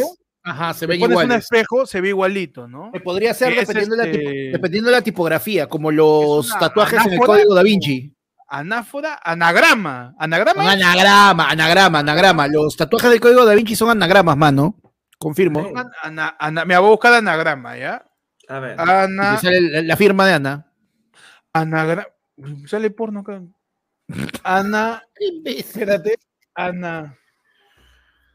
Ajá, 0.47 0.75
se 0.75 0.87
ven 0.87 1.01
pones 1.01 1.25
un 1.25 1.33
espejo, 1.33 1.87
se 1.87 2.01
ve 2.03 2.09
igualito, 2.09 2.69
¿no? 2.69 2.93
Que 2.93 3.01
podría 3.01 3.33
ser 3.33 3.55
es 3.55 3.67
dependiendo, 3.67 3.97
de 3.97 4.07
la 4.07 4.13
tipo- 4.13 4.29
este- 4.31 4.51
dependiendo 4.53 4.91
de 4.91 4.97
la 4.97 5.03
tipografía, 5.03 5.67
como 5.67 5.91
los 5.91 6.51
tatuajes 6.59 7.07
en 7.07 7.15
el 7.15 7.19
código 7.19 7.55
da 7.55 7.63
Vinci. 7.63 8.15
Anáfora, 8.47 9.19
anagrama. 9.25 10.15
Anagrama. 10.19 10.71
Anagrama, 10.71 11.49
anagrama, 11.49 11.99
anagrama. 12.01 12.47
Los 12.49 12.77
tatuajes 12.77 13.11
del 13.11 13.21
código 13.21 13.45
da 13.47 13.55
Vinci 13.55 13.75
son 13.75 13.89
anagramas, 13.91 14.37
mano. 14.37 14.77
Confirmo. 15.19 15.61
Ok. 15.61 15.79
Ana- 15.79 15.91
ana- 16.03 16.37
ana- 16.39 16.65
me 16.67 16.77
voy 16.77 16.87
a 16.89 16.91
buscar 16.91 17.15
anagrama, 17.15 17.77
¿ya? 17.79 18.05
A 18.47 18.59
ver. 18.59 18.79
Ana, 18.79 19.39
sale 19.39 19.83
la 19.83 19.97
firma 19.97 20.27
de 20.27 20.35
Ana. 20.35 20.71
anagrama. 21.55 22.07
Sale 22.67 22.91
porno 22.91 23.21
acá. 23.21 23.41
Ana, 24.43 25.03
espérate. 25.45 26.17
Ana. 26.55 27.17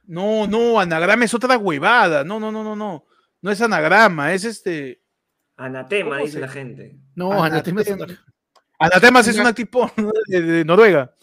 No, 0.09 0.47
no, 0.47 0.79
anagrama 0.79 1.25
es 1.25 1.33
otra 1.33 1.57
huevada. 1.57 2.23
No, 2.23 2.39
no, 2.39 2.51
no, 2.51 2.63
no, 2.63 2.75
no. 2.75 3.05
No 3.41 3.51
es 3.51 3.61
anagrama, 3.61 4.33
es 4.33 4.43
este. 4.43 5.01
Anatema, 5.55 6.11
¿Cómo 6.11 6.21
dice 6.25 6.33
se- 6.33 6.39
la 6.41 6.47
gente. 6.47 6.95
No, 7.15 7.43
Anatema 7.43 7.81
es 7.81 7.87
Anatema. 7.87 8.13
otra- 8.13 8.25
Anatemas 8.79 9.27
es 9.27 9.37
una 9.37 9.53
tipo 9.53 9.91
de, 10.27 10.41
de 10.41 10.65
Noruega. 10.65 11.13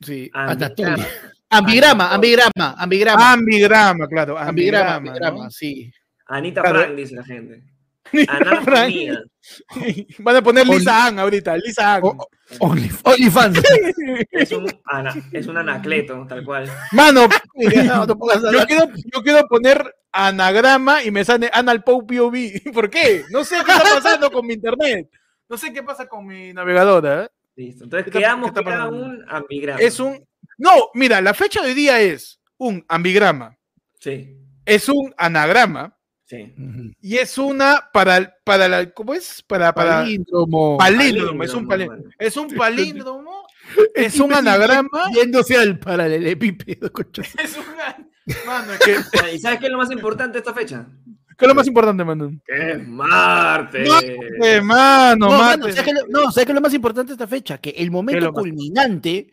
Sí, 0.00 0.30
Anatema. 0.32 0.88
Anatolia. 0.94 1.08
Ambigrama, 1.50 2.12
ambigrama, 2.12 2.74
ambigrama. 2.78 3.32
Ambigrama, 3.32 4.06
claro. 4.08 4.38
Ambigrama, 4.38 4.94
Ambigrama, 4.96 4.96
ambigrama, 4.96 5.44
¿no? 5.44 5.50
sí. 5.50 5.92
Anita 6.26 6.60
Claro. 6.60 6.80
Frank, 6.80 6.94
dice 6.96 7.14
la 7.14 7.24
gente. 7.24 7.62
Anatomía. 8.28 9.22
Van 10.18 10.36
a 10.36 10.42
poner 10.42 10.66
Only- 10.66 10.78
Lisa 10.78 11.06
Ann 11.06 11.18
ahorita, 11.18 11.56
Lisa 11.56 11.94
Ann. 11.96 12.02
OnlyFans. 12.58 13.60
Es 14.30 14.52
un, 14.52 14.66
ana- 14.84 15.14
es 15.32 15.46
un 15.46 15.56
anacleto, 15.56 16.24
tal 16.28 16.44
cual. 16.44 16.70
Mano, 16.92 17.28
No, 17.86 18.06
no 18.06 18.18
pongas 18.18 18.42
yo 18.52 18.64
quiero, 18.66 18.86
yo 18.94 19.22
quiero 19.22 19.46
poner 19.48 19.94
anagrama 20.12 21.02
y 21.02 21.10
me 21.10 21.24
sale 21.24 21.50
Anal 21.52 21.82
POV. 21.82 22.72
¿Por 22.72 22.88
qué? 22.90 23.24
No 23.30 23.44
sé 23.44 23.56
qué 23.64 23.72
está 23.72 23.82
pasando 23.94 24.30
con 24.30 24.46
mi 24.46 24.54
internet. 24.54 25.08
No 25.48 25.56
sé 25.56 25.72
qué 25.72 25.82
pasa 25.82 26.06
con 26.08 26.26
mi 26.26 26.52
navegadora. 26.52 27.24
¿eh? 27.24 27.28
Listo. 27.56 27.84
Entonces 27.84 28.04
¿Qué 28.04 28.10
está- 28.10 28.18
quedamos 28.20 28.52
que 28.52 28.60
era 28.60 28.70
pasando? 28.70 28.96
un 29.04 29.24
ambigrama. 29.28 29.80
Es 29.80 29.98
un. 30.00 30.24
No, 30.58 30.70
mira, 30.94 31.20
la 31.20 31.34
fecha 31.34 31.60
de 31.62 31.68
hoy 31.68 31.74
día 31.74 32.00
es 32.00 32.40
un 32.58 32.84
ambigrama, 32.88 33.56
Sí, 34.00 34.36
es 34.64 34.88
un 34.88 35.12
anagrama 35.18 35.95
sí. 36.26 36.54
Y 37.00 37.16
es 37.16 37.38
una 37.38 37.88
para, 37.92 38.16
el- 38.18 38.28
para 38.44 38.68
la. 38.68 38.90
¿Cómo 38.90 39.14
es? 39.14 39.42
Para. 39.42 39.72
para 39.72 40.00
Palíndromo. 40.02 40.76
palíndromo, 40.78 41.42
es 41.44 41.54
un 41.54 41.66
Palíndromo. 41.66 42.04
Es 42.18 42.36
un 42.36 42.48
palíndromo, 42.54 43.46
es 43.94 44.14
El 44.16 44.22
un 44.22 44.28
tipo 44.28 44.38
anagrama. 44.38 45.10
Yéndose 45.14 45.56
al 45.56 45.78
paralelepípedo. 45.78 46.90
Es 47.42 47.56
una. 47.56 47.96
Mano, 48.44 48.72
es 48.72 48.78
que, 48.80 48.96
¿qué 49.20 49.34
¿Y 49.34 49.38
sabes 49.38 49.60
qué 49.60 49.66
es 49.66 49.72
lo 49.72 49.78
más 49.78 49.90
importante 49.92 50.32
de 50.32 50.38
esta 50.40 50.52
fecha? 50.52 50.86
es 51.38 51.46
lo 51.48 51.54
más 51.54 51.66
importante, 51.68 52.02
mano? 52.02 52.30
Que 52.46 52.72
es 52.72 52.88
martes. 52.88 53.88
Eh, 54.42 54.60
mano, 54.62 55.28
No, 55.28 55.38
mano, 55.38 55.68
¿sabes 55.68 55.82
qué 55.82 55.92
lo- 55.92 56.06
no, 56.08 56.32
¿sabes 56.32 56.46
qué 56.46 56.52
es 56.52 56.56
lo 56.56 56.60
más 56.62 56.74
importante 56.74 57.08
de 57.10 57.12
esta 57.14 57.26
fecha? 57.28 57.58
Que 57.58 57.70
el 57.70 57.90
momento 57.92 58.32
culminante 58.32 59.30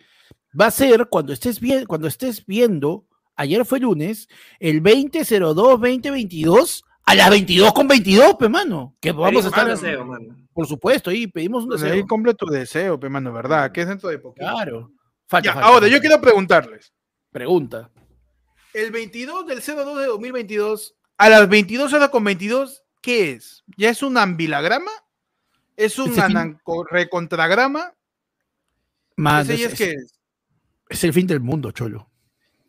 va 0.59 0.67
a 0.67 0.71
ser 0.71 1.07
cuando 1.09 1.33
estés, 1.33 1.59
bien, 1.59 1.85
cuando 1.85 2.07
estés 2.07 2.45
viendo, 2.45 3.07
ayer 3.35 3.65
fue 3.65 3.79
lunes, 3.79 4.27
el 4.59 4.81
2002-2022 4.83 6.83
a 7.05 7.15
las 7.15 7.29
22 7.29 7.73
con 7.73 7.87
22, 7.87 8.35
pe 8.35 8.49
mano. 8.49 8.95
Que 9.01 9.11
vamos 9.11 9.45
a 9.45 9.49
estar, 9.49 9.65
un 9.65 9.71
deseo, 9.71 10.05
mano. 10.05 10.35
por 10.53 10.67
supuesto, 10.67 11.09
ahí 11.09 11.27
pedimos 11.27 11.63
un 11.63 11.69
Pues 11.69 11.81
deseo. 11.81 11.95
ahí 11.95 12.03
cumple 12.07 12.33
tu 12.33 12.45
deseo, 12.47 12.99
pe, 12.99 13.09
mano, 13.09 13.33
¿verdad? 13.33 13.71
Que 13.71 13.81
es 13.81 13.87
dentro 13.87 14.09
de 14.09 14.19
poquito. 14.19 14.45
Claro. 14.45 14.91
Falta, 15.27 15.47
Ya, 15.49 15.53
falta, 15.53 15.67
ahora, 15.67 15.81
falta. 15.81 15.95
yo 15.95 15.99
quiero 16.01 16.21
preguntarles. 16.21 16.93
Pregunta. 17.31 17.89
El 18.73 18.91
22 18.91 19.45
del 19.47 19.59
02 19.61 19.99
de 19.99 20.05
2022, 20.05 20.95
a 21.17 21.29
las 21.29 21.47
22 21.49 21.91
horas 21.93 22.09
con 22.09 22.23
22, 22.23 22.83
¿qué 23.01 23.31
es? 23.31 23.63
¿Ya 23.77 23.89
es 23.89 24.01
un 24.01 24.17
ambilagrama? 24.17 24.91
¿Es 25.75 25.97
un 25.99 26.13
recontragrama? 26.89 27.93
Mano, 29.15 29.41
¿Ese 29.41 29.57
ya 29.57 29.67
es, 29.67 29.73
es 29.73 29.77
qué 29.77 29.91
es? 29.91 30.19
es 30.89 31.03
el 31.03 31.13
fin 31.13 31.27
del 31.27 31.39
mundo, 31.39 31.71
cholo. 31.71 32.09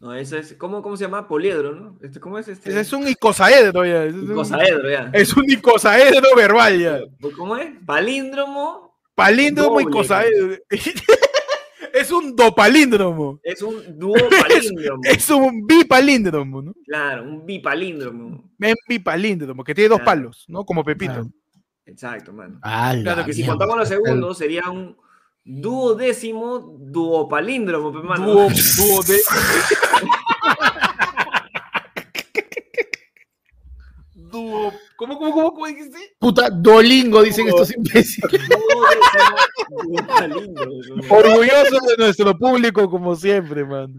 No, 0.05 0.13
eso 0.15 0.37
es. 0.37 0.53
¿Cómo, 0.59 0.83
cómo 0.83 0.99
se 0.99 1.05
llama? 1.05 1.27
Poliedro, 1.27 1.75
¿no? 1.75 1.99
Este, 2.03 2.21
¿Cómo 2.21 2.39
es 2.39 2.47
este? 2.47 2.69
Ese 2.69 2.81
es 2.81 2.93
un 2.93 3.09
icosaedro 3.09 3.87
ya. 3.87 4.05
Es 4.05 4.13
un, 4.15 4.33
Icosaedro, 4.33 4.91
ya. 4.91 5.11
es 5.15 5.35
un 5.35 5.51
icosaedro 5.51 6.37
verbal 6.37 6.79
ya. 6.79 6.99
¿Cómo 7.39 7.57
es? 7.57 7.71
Palíndromo 7.87 8.99
Palíndromo 9.15 9.71
Doble. 9.81 9.85
icosaedro. 9.89 10.57
es 11.95 12.11
un 12.11 12.37
dopalíndromo. 12.37 13.41
es 13.43 13.63
un 13.63 13.83
dúo 13.99 14.15
palíndromo. 14.43 15.01
Es 15.05 15.31
un 15.31 15.67
bipalíndromo, 15.67 16.61
¿no? 16.61 16.75
Claro, 16.85 17.23
un 17.23 17.47
bipalíndromo. 17.47 18.53
Es 18.61 18.75
bipalíndromo, 18.87 19.65
que 19.65 19.75
tiene 19.75 19.89
dos 19.89 20.01
Claro. 20.01 20.05
palos, 20.21 20.45
¿no? 20.49 20.67
Como 20.67 20.85
Pepito. 20.85 21.13
Claro. 21.15 21.31
Exacto, 21.87 22.31
mano. 22.35 22.59
Ah, 22.63 22.95
Claro 23.01 23.21
la 23.21 23.25
que 23.27 23.33
Si 23.33 23.47
contamos 23.47 23.79
los 23.79 23.89
segundos, 23.89 24.37
sería 24.37 24.69
un 24.71 24.97
duodécimo 25.45 26.77
duopalíndromo, 26.79 27.93
pe, 27.93 27.99
mano. 28.01 28.27
Dúo, 28.27 28.49
dúo 28.49 29.03
de. 29.03 29.19
dúo. 34.15 34.73
¿Cómo, 34.97 35.19
cómo, 35.19 35.33
cómo, 35.33 35.53
cómo 35.53 35.67
dijiste? 35.67 35.99
Puta, 36.19 36.49
Dolingo, 36.51 37.23
dicen 37.23 37.49
estos 37.49 37.75
imbéciles. 37.75 38.31
Orgulloso 41.11 41.79
de 41.89 41.97
nuestro 41.99 42.39
público, 42.39 42.89
como 42.89 43.15
siempre, 43.15 43.65
mano. 43.65 43.93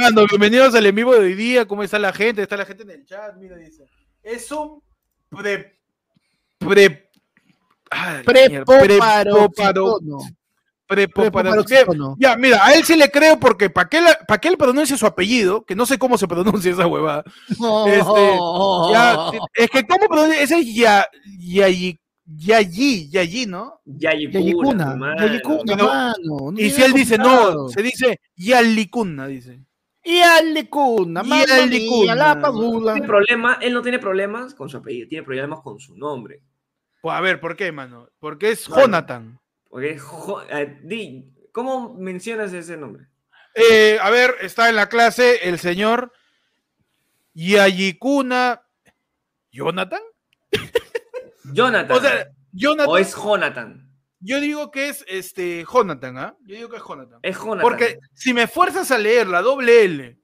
Mano, 0.00 0.26
bienvenidos 0.26 0.74
al 0.74 0.86
en 0.86 0.94
vivo 0.94 1.12
de 1.12 1.20
hoy 1.20 1.34
día. 1.34 1.66
¿Cómo 1.66 1.82
está 1.82 1.98
la 1.98 2.12
gente? 2.12 2.42
Está 2.42 2.56
la 2.56 2.64
gente 2.64 2.84
en 2.84 2.90
el 2.90 3.04
chat. 3.04 3.36
Mira, 3.36 3.56
dice. 3.56 3.84
Es 4.22 4.50
un 4.52 4.80
pre. 5.28 5.78
Pre. 6.58 7.10
Prepoparoxítono. 8.24 10.18
prepoparoxítono. 10.86 12.16
Ya, 12.18 12.36
mira, 12.36 12.64
a 12.64 12.74
él 12.74 12.84
sí 12.84 12.96
le 12.96 13.10
creo 13.10 13.38
porque 13.40 13.70
para 13.70 13.88
que, 13.88 13.98
él- 13.98 14.04
pa' 14.28 14.38
que 14.38 14.48
él 14.48 14.56
pronuncie 14.58 14.98
su 14.98 15.06
apellido, 15.06 15.64
que 15.64 15.74
no 15.74 15.86
sé 15.86 15.98
cómo 15.98 16.18
se 16.18 16.28
pronuncia 16.28 16.70
esa 16.70 16.86
huevada. 16.86 17.24
Este, 17.86 18.38
Ya, 18.92 19.30
es 19.54 19.70
que 19.70 19.86
cómo 19.86 20.06
pronuncia, 20.08 20.42
ese 20.42 20.58
es 20.58 20.74
ya, 20.74 21.06
Yayi, 21.38 21.98
Yayi, 22.26 23.08
Yayi, 23.10 23.46
¿no? 23.46 23.80
Yayicuna, 23.84 24.34
Yayicuna, 25.18 25.76
mano. 25.76 25.86
Mano. 25.86 26.14
no 26.52 26.60
Y 26.60 26.70
si 26.70 26.82
él 26.82 26.92
dice 26.92 27.16
no, 27.18 27.68
se 27.68 27.82
dice 27.82 28.20
Yalicuna, 28.36 29.26
dice. 29.26 29.60
Y 30.04 30.18
Alicuna, 30.18 31.22
mamma 31.22 31.36
mía, 31.36 31.44
Yalicuna. 31.46 32.14
la 32.16 32.40
padula. 32.40 32.92
Tiene 32.94 33.06
problema, 33.06 33.58
él 33.62 33.72
no 33.72 33.82
tiene 33.82 33.98
problemas 34.00 34.52
con 34.54 34.68
su 34.68 34.76
apellido, 34.76 35.06
tiene 35.08 35.22
problemas 35.24 35.60
con 35.60 35.78
su 35.78 35.96
nombre. 35.96 36.42
Pues 37.02 37.14
a 37.16 37.20
ver, 37.20 37.38
¿por 37.40 37.56
qué, 37.56 37.70
mano? 37.72 38.08
Porque 38.18 38.52
es. 38.52 38.66
Jonathan. 38.66 39.38
Porque 39.68 39.90
es 39.90 40.02
Jo- 40.02 40.42
eh, 40.48 41.24
¿Cómo 41.52 41.94
mencionas 41.94 42.52
ese 42.54 42.78
nombre? 42.78 43.06
Eh, 43.54 43.98
a 44.00 44.08
ver, 44.08 44.36
está 44.40 44.70
en 44.70 44.76
la 44.76 44.88
clase 44.88 45.46
el 45.48 45.58
señor 45.58 46.12
Yayicuna. 47.34 48.62
¿Jonathan? 49.50 50.00
Jonathan. 51.52 51.90
O 51.96 52.00
sea, 52.00 52.28
Jonathan. 52.52 52.88
o 52.90 52.96
es 52.98 53.14
Jonathan. 53.14 53.88
Yo 54.20 54.40
digo 54.40 54.70
que 54.70 54.88
es 54.88 55.04
este 55.08 55.64
Jonathan, 55.70 56.16
¿ah? 56.18 56.36
Yo 56.46 56.54
digo 56.56 56.68
que 56.68 56.76
es 56.76 56.82
Jonathan. 56.86 57.18
Es 57.22 57.36
Jonathan. 57.36 57.62
Porque 57.62 57.98
si 58.14 58.32
me 58.32 58.46
fuerzas 58.46 58.90
a 58.92 58.98
leer 58.98 59.26
la 59.26 59.42
doble 59.42 59.84
L 59.84 60.16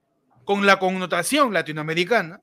con 0.45 0.65
la 0.65 0.79
connotación 0.79 1.53
latinoamericana, 1.53 2.41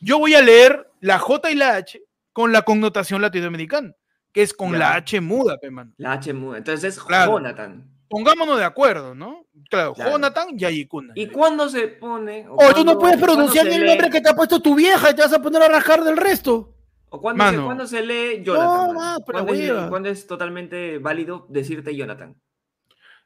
yo 0.00 0.18
voy 0.18 0.34
a 0.34 0.42
leer 0.42 0.90
la 1.00 1.18
J 1.20 1.50
y 1.52 1.54
la 1.54 1.76
H 1.76 2.02
con 2.38 2.52
la 2.52 2.62
connotación 2.62 3.20
latinoamericana, 3.20 3.92
que 4.32 4.42
es 4.42 4.54
con 4.54 4.70
Ya. 4.70 4.78
la 4.78 4.94
H 4.94 5.20
muda, 5.20 5.58
pe, 5.58 5.72
mano. 5.72 5.92
La 5.96 6.12
H 6.12 6.32
muda. 6.32 6.58
Entonces 6.58 6.94
es 6.96 7.02
Claro. 7.02 7.32
Jonathan. 7.32 7.84
Pongámonos 8.08 8.56
de 8.58 8.64
acuerdo, 8.64 9.12
¿no? 9.12 9.44
Claro, 9.68 9.92
Claro. 9.94 10.12
Jonathan 10.12 10.56
Yayikuna. 10.56 11.14
¿Y 11.16 11.26
cuándo 11.26 11.68
se 11.68 11.88
pone? 11.88 12.46
O 12.48 12.54
Oh, 12.64 12.72
tú 12.72 12.84
no 12.84 12.96
puedes 12.96 13.20
pronunciar 13.20 13.66
el 13.66 13.80
lee- 13.80 13.88
nombre 13.88 14.08
que 14.08 14.20
te 14.20 14.28
ha 14.28 14.36
puesto 14.36 14.60
tu 14.62 14.76
vieja 14.76 15.10
y 15.10 15.14
te 15.16 15.22
vas 15.22 15.32
a 15.32 15.42
poner 15.42 15.62
a 15.62 15.68
rascar 15.68 16.04
del 16.04 16.16
resto. 16.16 16.76
¿O 17.08 17.20
cuándo, 17.20 17.50
se, 17.50 17.56
cuándo 17.60 17.86
se 17.88 18.06
lee 18.06 18.44
Jonathan? 18.44 18.66
No, 18.68 18.86
mano? 18.86 19.00
ma, 19.00 19.16
pero 19.26 19.44
¿Cuándo, 19.44 19.52
es, 19.80 19.88
cuándo 19.88 20.08
es 20.08 20.26
totalmente 20.28 20.98
válido 20.98 21.44
decirte 21.48 21.96
Jonathan? 21.96 22.36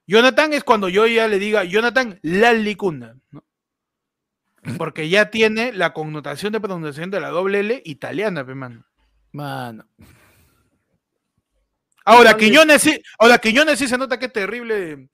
Jonathan 0.07 0.55
es 0.55 0.65
cuando 0.65 0.89
yo 0.89 1.07
ya 1.07 1.29
le 1.29 1.39
diga 1.39 1.65
Jonathan 1.65 2.19
Lalicuna, 2.23 3.19
¿no? 3.31 3.45
Porque 4.79 5.11
ya 5.11 5.31
tiene 5.31 5.71
la 5.75 5.93
connotación 5.93 6.55
de 6.55 6.61
pronunciación 6.61 7.11
de 7.11 7.21
la 7.21 7.29
doble 7.29 7.61
L 7.61 7.83
italiana, 7.85 8.47
pe, 8.47 8.55
mano. 8.55 8.87
Mano. 9.33 9.85
Ahora, 12.05 12.31
¿Dónde- 12.33 12.45
Quiñones 12.47 12.83
sí, 12.83 13.01
ahora 13.19 13.39
Quiñones 13.39 13.79
sí 13.79 13.87
se 13.87 13.97
nota 13.97 14.19
que 14.19 14.27
es 14.27 14.33
terrible. 14.33 15.09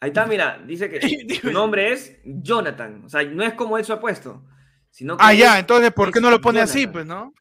Ahí 0.00 0.10
está, 0.10 0.26
mira, 0.26 0.62
dice 0.66 0.90
que 0.90 1.00
su 1.40 1.50
nombre 1.50 1.92
es 1.92 2.18
Jonathan. 2.24 3.02
O 3.04 3.08
sea, 3.08 3.22
no 3.22 3.42
es 3.42 3.54
como 3.54 3.78
él 3.78 3.84
se 3.84 3.92
ha 3.94 4.00
puesto, 4.00 4.44
sino 4.90 5.16
que 5.16 5.24
Ah, 5.24 5.32
ya, 5.32 5.58
entonces, 5.58 5.92
¿por 5.92 6.12
qué 6.12 6.20
no 6.20 6.30
lo 6.30 6.40
pone 6.40 6.60
así, 6.60 6.86
pues, 6.86 7.06
no? 7.06 7.32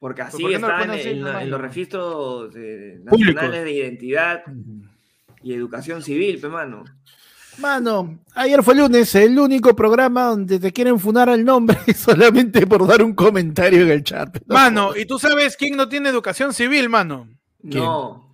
Porque 0.00 0.22
así 0.22 0.42
¿por 0.42 0.50
qué 0.50 0.58
no 0.58 0.68
lo 0.68 0.72
está 0.74 0.82
en, 0.84 0.88
pone 0.88 1.00
así, 1.00 1.08
en 1.10 1.22
la- 1.24 1.28
en 1.30 1.34
hermano? 1.36 1.50
los 1.50 1.60
registros 1.60 2.56
eh, 2.56 3.00
Públicos. 3.08 3.34
nacionales 3.34 3.64
de 3.64 3.72
identidad 3.72 4.42
y 5.42 5.54
educación 5.54 6.02
civil, 6.02 6.40
pe 6.40 6.48
mano. 7.58 8.18
Ayer 8.34 8.62
fue 8.62 8.74
lunes, 8.74 9.14
el 9.14 9.38
único 9.38 9.74
programa 9.74 10.24
donde 10.26 10.58
te 10.58 10.72
quieren 10.72 10.98
funar 10.98 11.28
al 11.28 11.44
nombre 11.44 11.76
solamente 11.94 12.66
por 12.66 12.86
dar 12.86 13.02
un 13.02 13.14
comentario 13.14 13.82
en 13.82 13.90
el 13.90 14.02
chat. 14.04 14.38
No 14.46 14.54
Mano, 14.54 14.96
¿y 14.96 15.04
tú 15.06 15.18
sabes 15.18 15.56
quién 15.56 15.76
no 15.76 15.88
tiene 15.88 16.08
educación 16.08 16.52
civil, 16.54 16.88
mano? 16.88 17.28
¿Quién? 17.60 17.84
No. 17.84 18.24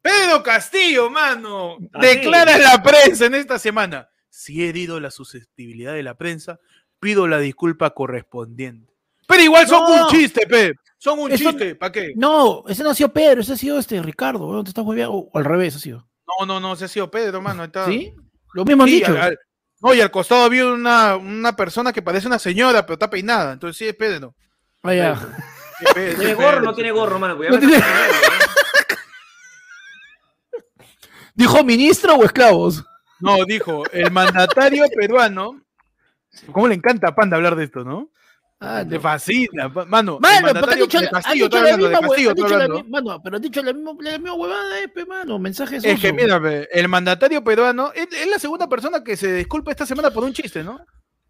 Pedro 0.00 0.42
Castillo, 0.42 1.08
mano. 1.10 1.76
¿Ah, 1.92 2.00
Declara 2.00 2.58
la 2.58 2.82
prensa 2.82 3.26
en 3.26 3.34
esta 3.36 3.58
semana. 3.58 4.08
Si 4.28 4.62
he 4.64 4.68
herido 4.68 4.98
la 4.98 5.10
susceptibilidad 5.12 5.92
de 5.92 6.02
la 6.02 6.16
prensa, 6.16 6.58
pido 6.98 7.28
la 7.28 7.38
disculpa 7.38 7.90
correspondiente. 7.90 8.92
Pero 9.28 9.42
igual 9.44 9.68
son 9.68 9.82
No. 9.88 10.02
un 10.04 10.08
chiste, 10.10 10.46
pe. 10.48 10.72
Son 10.98 11.18
un 11.18 11.30
Eso- 11.30 11.50
chiste, 11.50 11.74
¿para 11.76 11.92
qué? 11.92 12.12
No, 12.16 12.64
ese 12.68 12.82
no 12.82 12.90
ha 12.90 12.94
sido 12.94 13.12
Pedro, 13.12 13.40
ese 13.42 13.52
ha 13.52 13.56
sido 13.56 13.78
este 13.78 14.00
Ricardo, 14.02 14.46
weón, 14.48 14.64
te 14.64 14.70
estás 14.70 14.84
muy 14.84 14.96
bien, 14.96 15.08
o 15.10 15.30
al 15.34 15.44
revés 15.44 15.76
ha 15.76 15.78
sido. 15.78 16.08
No, 16.40 16.46
no, 16.46 16.60
no, 16.60 16.74
se 16.76 16.86
ha 16.86 16.88
sido 16.88 17.10
Pedro, 17.10 17.40
mano. 17.40 17.62
está. 17.64 17.86
¿Sí? 17.86 18.12
Lo 18.54 18.64
mismo 18.64 18.82
han 18.84 18.88
Sí, 18.88 18.94
dicho. 18.96 19.16
al- 19.20 19.38
no, 19.80 19.94
y 19.94 20.00
al 20.00 20.10
costado 20.10 20.44
había 20.44 20.66
una, 20.66 21.16
una 21.16 21.56
persona 21.56 21.92
que 21.92 22.02
parece 22.02 22.26
una 22.28 22.38
señora, 22.38 22.86
pero 22.86 22.94
está 22.94 23.10
peinada. 23.10 23.52
Entonces 23.52 23.76
sí 23.76 23.88
es 23.88 23.94
Pedro. 23.96 24.34
Ah, 24.82 24.94
ya. 24.94 25.18
¿Tiene 25.94 26.34
gorro 26.34 26.58
o 26.58 26.60
no 26.60 26.74
tiene 26.74 26.92
gorro, 26.92 27.18
mano? 27.18 27.36
Pues 27.36 27.48
ya 27.48 27.54
No 27.54 27.58
tiene- 27.58 27.76
está 27.76 27.88
poniendo, 27.88 28.46
¿Dijo 31.34 31.64
ministro 31.64 32.14
o 32.14 32.24
esclavos? 32.24 32.84
No, 33.20 33.44
dijo, 33.46 33.84
el 33.92 34.10
mandatario 34.10 34.84
peruano. 34.94 35.62
¿Cómo 36.50 36.68
le 36.68 36.74
encanta 36.74 37.08
a 37.08 37.14
Panda 37.14 37.36
hablar 37.36 37.56
de 37.56 37.64
esto, 37.64 37.84
no? 37.84 38.10
Ah, 38.64 38.84
no. 38.86 39.00
fascina. 39.00 39.68
Mano, 39.68 40.18
Mano, 40.20 40.36
han 40.36 40.42
mandatario 40.44 40.84
dicho, 40.86 40.98
la 41.00 41.02
misma 41.02 41.18
hue- 41.18 41.22
Castillo, 41.22 41.44
han 41.46 41.52
estoy 42.12 42.34
dicho 42.34 42.48
la 42.48 42.54
hablando. 42.64 42.84
mi- 42.84 42.90
mano, 42.90 43.22
pero 43.22 43.36
han 43.36 43.42
dicho 43.42 43.62
la 43.62 43.72
misma, 43.72 43.92
la 44.00 44.10
misma 44.12 44.34
huevada, 44.34 44.80
eh, 44.80 44.88
pe, 44.88 45.04
mano, 45.04 45.38
mensajes 45.38 45.84
Es 45.84 46.00
que, 46.00 46.12
mira, 46.12 46.40
el 46.70 46.88
mandatario 46.88 47.42
peruano 47.42 47.90
es, 47.94 48.06
es 48.12 48.26
la 48.28 48.38
segunda 48.38 48.68
persona 48.68 49.02
que 49.02 49.16
se 49.16 49.32
disculpa 49.34 49.70
esta 49.72 49.86
semana 49.86 50.10
por 50.10 50.22
un 50.24 50.32
chiste, 50.32 50.62
¿no? 50.62 50.80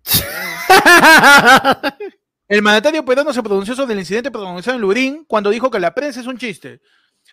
El 2.49 2.61
mandatario 2.61 3.03
peruano 3.05 3.33
se 3.33 3.43
pronunció 3.43 3.75
sobre 3.75 3.95
el 3.95 4.01
incidente 4.01 4.31
pronunciado 4.31 4.77
en 4.77 4.83
Lurín 4.83 5.25
cuando 5.27 5.49
dijo 5.49 5.71
que 5.71 5.81
la 5.81 5.95
prensa 5.95 6.21
es 6.21 6.27
un 6.27 6.37
chiste, 6.37 6.83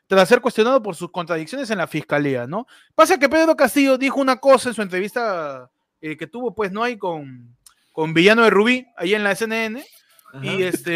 tras 0.07 0.29
ser 0.29 0.39
cuestionado 0.39 0.81
por 0.81 0.95
sus 0.95 1.11
contradicciones 1.11 1.69
en 1.71 1.79
la 1.79 1.87
fiscalía, 1.87 2.47
¿no? 2.47 2.67
Pasa 2.95 3.19
que 3.19 3.27
Pedro 3.27 3.53
Castillo 3.57 3.97
dijo 3.97 4.21
una 4.21 4.37
cosa 4.37 4.69
en 4.69 4.75
su 4.75 4.81
entrevista 4.81 5.69
eh, 5.99 6.15
que 6.15 6.25
tuvo, 6.27 6.55
pues, 6.55 6.71
no 6.71 6.83
hay 6.83 6.97
con, 6.97 7.53
con 7.99 8.13
Villano 8.13 8.43
de 8.45 8.49
Rubí, 8.49 8.87
ahí 8.95 9.13
en 9.13 9.25
la 9.25 9.35
CNN, 9.35 9.85
Ajá. 10.31 10.45
y 10.45 10.63
este 10.63 10.95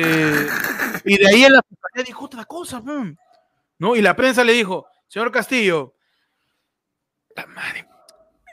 y 1.03 1.17
de 1.17 1.27
ahí 1.27 1.43
en 1.43 1.51
la 1.51 1.61
fiscalía 1.61 2.05
dijo 2.05 2.23
otra 2.23 2.45
cosa, 2.45 2.79
mm, 2.79 3.17
¿no? 3.79 3.97
Y 3.97 4.01
la 4.01 4.15
prensa 4.15 4.41
le 4.45 4.53
dijo, 4.53 4.87
señor 5.09 5.29
Castillo, 5.29 5.95
la 7.35 7.45
madre, 7.47 7.89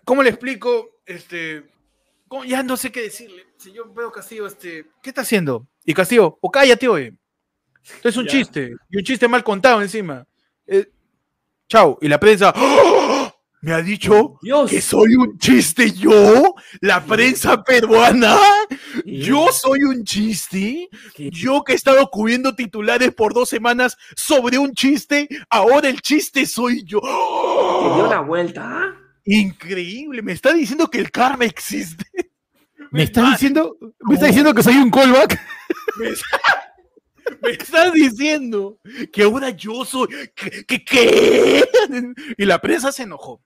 ¿cómo 0.04 0.24
le 0.24 0.30
explico? 0.30 1.00
Este, 1.06 1.70
¿cómo? 2.26 2.44
ya 2.44 2.64
no 2.64 2.76
sé 2.76 2.90
qué 2.90 3.02
decirle, 3.02 3.46
señor 3.56 3.94
Pedro 3.94 4.10
Castillo, 4.10 4.48
este, 4.48 4.84
¿qué 5.00 5.10
está 5.10 5.20
haciendo? 5.20 5.68
Y 5.84 5.94
Castillo, 5.94 6.36
o 6.40 6.50
cállate, 6.50 6.88
oye. 6.88 7.14
Esto 7.84 8.08
es 8.08 8.16
un 8.16 8.24
Ya. 8.24 8.32
chiste, 8.32 8.74
y 8.88 8.96
un 8.96 9.04
chiste 9.04 9.28
mal 9.28 9.44
contado 9.44 9.80
encima. 9.80 10.26
Eh, 10.66 10.90
chao. 11.68 11.98
Y 12.02 12.08
la 12.08 12.18
prensa, 12.18 12.52
¡Oh! 12.56 12.99
Me 13.62 13.72
ha 13.72 13.82
dicho 13.82 14.38
Dios. 14.42 14.70
que 14.70 14.80
soy 14.80 15.14
un 15.16 15.38
chiste 15.38 15.92
yo, 15.92 16.54
la 16.80 17.04
prensa 17.04 17.62
peruana. 17.62 18.36
¿Qué? 19.04 19.18
Yo 19.18 19.48
soy 19.52 19.82
un 19.82 20.04
chiste. 20.04 20.88
¿Qué? 21.14 21.30
Yo 21.30 21.62
que 21.62 21.72
he 21.72 21.76
estado 21.76 22.08
cubriendo 22.10 22.54
titulares 22.54 23.12
por 23.14 23.34
dos 23.34 23.48
semanas 23.48 23.96
sobre 24.16 24.56
un 24.58 24.72
chiste, 24.72 25.28
ahora 25.50 25.88
el 25.88 26.00
chiste 26.00 26.46
soy 26.46 26.84
yo. 26.84 27.00
Te 27.00 27.94
dio 27.96 28.06
la 28.08 28.20
vuelta. 28.20 28.62
¿ah? 28.64 28.94
Increíble, 29.24 30.22
me 30.22 30.32
está 30.32 30.52
diciendo 30.52 30.88
que 30.88 30.98
el 30.98 31.10
karma 31.10 31.44
existe. 31.44 32.04
¿Me 32.92 33.04
está- 33.04 33.30
diciendo, 33.30 33.76
me 34.00 34.14
estás 34.14 34.28
diciendo 34.28 34.52
que 34.54 34.62
soy 34.62 34.76
un 34.76 34.90
callback? 34.90 35.38
Me, 35.98 36.08
está- 36.08 36.40
me 37.42 38.00
diciendo 38.00 38.78
que 39.12 39.22
ahora 39.22 39.50
yo 39.50 39.84
soy. 39.84 40.08
Qué? 40.34 41.64
Y 42.38 42.44
la 42.46 42.58
prensa 42.58 42.90
se 42.90 43.04
enojó. 43.04 43.42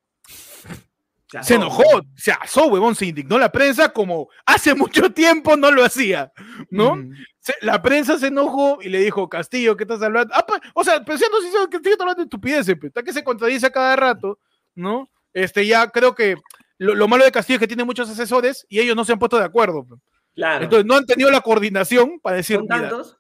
Se 1.43 1.55
enojó, 1.55 1.83
se 2.17 2.33
asó, 2.33 2.67
huevón, 2.67 2.95
se 2.95 3.07
indignó 3.07 3.39
la 3.39 3.51
prensa 3.51 3.89
como 3.91 4.29
hace 4.47 4.75
mucho 4.75 5.11
tiempo 5.13 5.57
no 5.57 5.71
lo 5.71 5.85
hacía, 5.85 6.33
¿no? 6.71 6.97
Mm. 6.97 7.13
Se- 7.41 7.55
la 7.63 7.83
prensa 7.83 8.19
se 8.19 8.29
enojó 8.29 8.79
y 8.81 8.89
le 8.89 8.99
dijo, 9.01 9.29
Castillo, 9.29 9.77
¿qué 9.77 9.85
estás 9.85 10.03
hablando? 10.03 10.33
Ah, 10.35 10.47
pa- 10.47 10.61
o 10.75 10.85
sea, 10.85 11.05
pero 11.05 11.19
si 11.19 11.25
se- 11.25 11.69
que 11.71 11.77
estoy 11.79 11.93
hablando 11.93 12.17
de 12.17 12.23
estupideces, 12.25 12.77
pues, 12.79 12.91
está 12.91 13.03
que 13.03 13.13
se 13.13 13.25
contradice 13.25 13.67
a 13.67 13.71
cada 13.71 13.97
rato, 13.97 14.39
¿no? 14.75 15.09
Este, 15.33 15.67
ya 15.67 15.89
creo 15.89 16.15
que 16.15 16.37
lo, 16.79 16.95
lo 16.95 17.09
malo 17.09 17.25
de 17.25 17.33
Castillo 17.33 17.57
es 17.57 17.61
que 17.61 17.67
tiene 17.69 17.85
muchos 17.85 18.09
asesores 18.09 18.65
y 18.69 18.79
ellos 18.81 18.95
no 18.97 19.05
se 19.05 19.13
han 19.13 19.19
puesto 19.19 19.39
de 19.39 19.45
acuerdo. 19.45 19.85
pues. 19.87 20.01
Claro. 20.35 20.65
Entonces 20.65 20.87
no 20.87 20.95
han 20.97 21.07
tenido 21.07 21.31
la 21.31 21.41
coordinación 21.41 22.19
para 22.21 22.37
decir, 22.37 22.57
¿Son 22.57 22.65
mira, 22.65 22.81
tantos? 22.89 23.17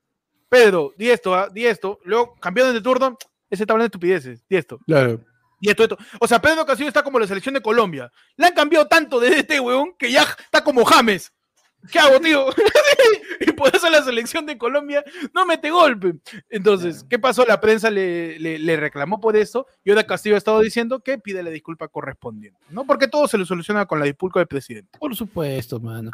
Pedro, 0.48 0.92
di 0.96 1.11
esto, 1.11 1.35
ah, 1.35 1.48
di 1.53 1.66
esto, 1.66 1.98
luego 2.05 2.35
cambiaron 2.40 2.72
de 2.74 2.81
turno, 2.81 3.16
ese 3.50 3.62
está 3.64 3.72
hablando 3.72 3.85
de 3.85 3.87
estupideces, 3.88 4.44
di 4.48 4.57
esto. 4.57 4.79
Claro. 4.87 5.20
Y 5.60 5.70
esto, 5.70 5.82
esto. 5.84 5.98
O 6.20 6.26
sea, 6.26 6.40
Pedro 6.40 6.66
Castillo 6.66 6.88
está 6.88 7.02
como 7.02 7.18
la 7.18 7.26
selección 7.26 7.54
de 7.54 7.62
Colombia. 7.62 8.10
Le 8.36 8.46
han 8.46 8.54
cambiado 8.54 8.86
tanto 8.86 9.18
de 9.20 9.38
este 9.38 9.60
weón 9.60 9.94
que 9.98 10.10
ya 10.12 10.22
está 10.22 10.62
como 10.62 10.84
James. 10.84 11.32
¿Qué 11.92 11.98
hago, 11.98 12.18
tío? 12.18 12.46
y 13.40 13.52
por 13.52 13.74
eso 13.76 13.90
la 13.90 14.02
selección 14.02 14.46
de 14.46 14.56
Colombia 14.56 15.04
no 15.34 15.44
mete 15.44 15.70
golpe. 15.70 16.14
Entonces, 16.48 17.04
¿qué 17.10 17.18
pasó? 17.18 17.44
La 17.44 17.60
prensa 17.60 17.90
le, 17.90 18.38
le- 18.38 18.58
le 18.58 18.76
reclamó 18.78 19.20
por 19.20 19.36
eso 19.36 19.66
y 19.84 19.90
ahora 19.90 20.04
Castillo 20.06 20.34
ha 20.34 20.38
estado 20.38 20.60
diciendo 20.60 21.00
que 21.00 21.18
pide 21.18 21.42
la 21.42 21.50
disculpa 21.50 21.88
correspondiente. 21.88 22.58
¿No? 22.70 22.84
Porque 22.86 23.06
todo 23.06 23.28
se 23.28 23.36
le 23.36 23.44
soluciona 23.44 23.84
con 23.84 23.98
la 23.98 24.06
disculpa 24.06 24.40
del 24.40 24.46
presidente. 24.48 24.98
Por 24.98 25.14
supuesto, 25.14 25.78
mano. 25.78 26.10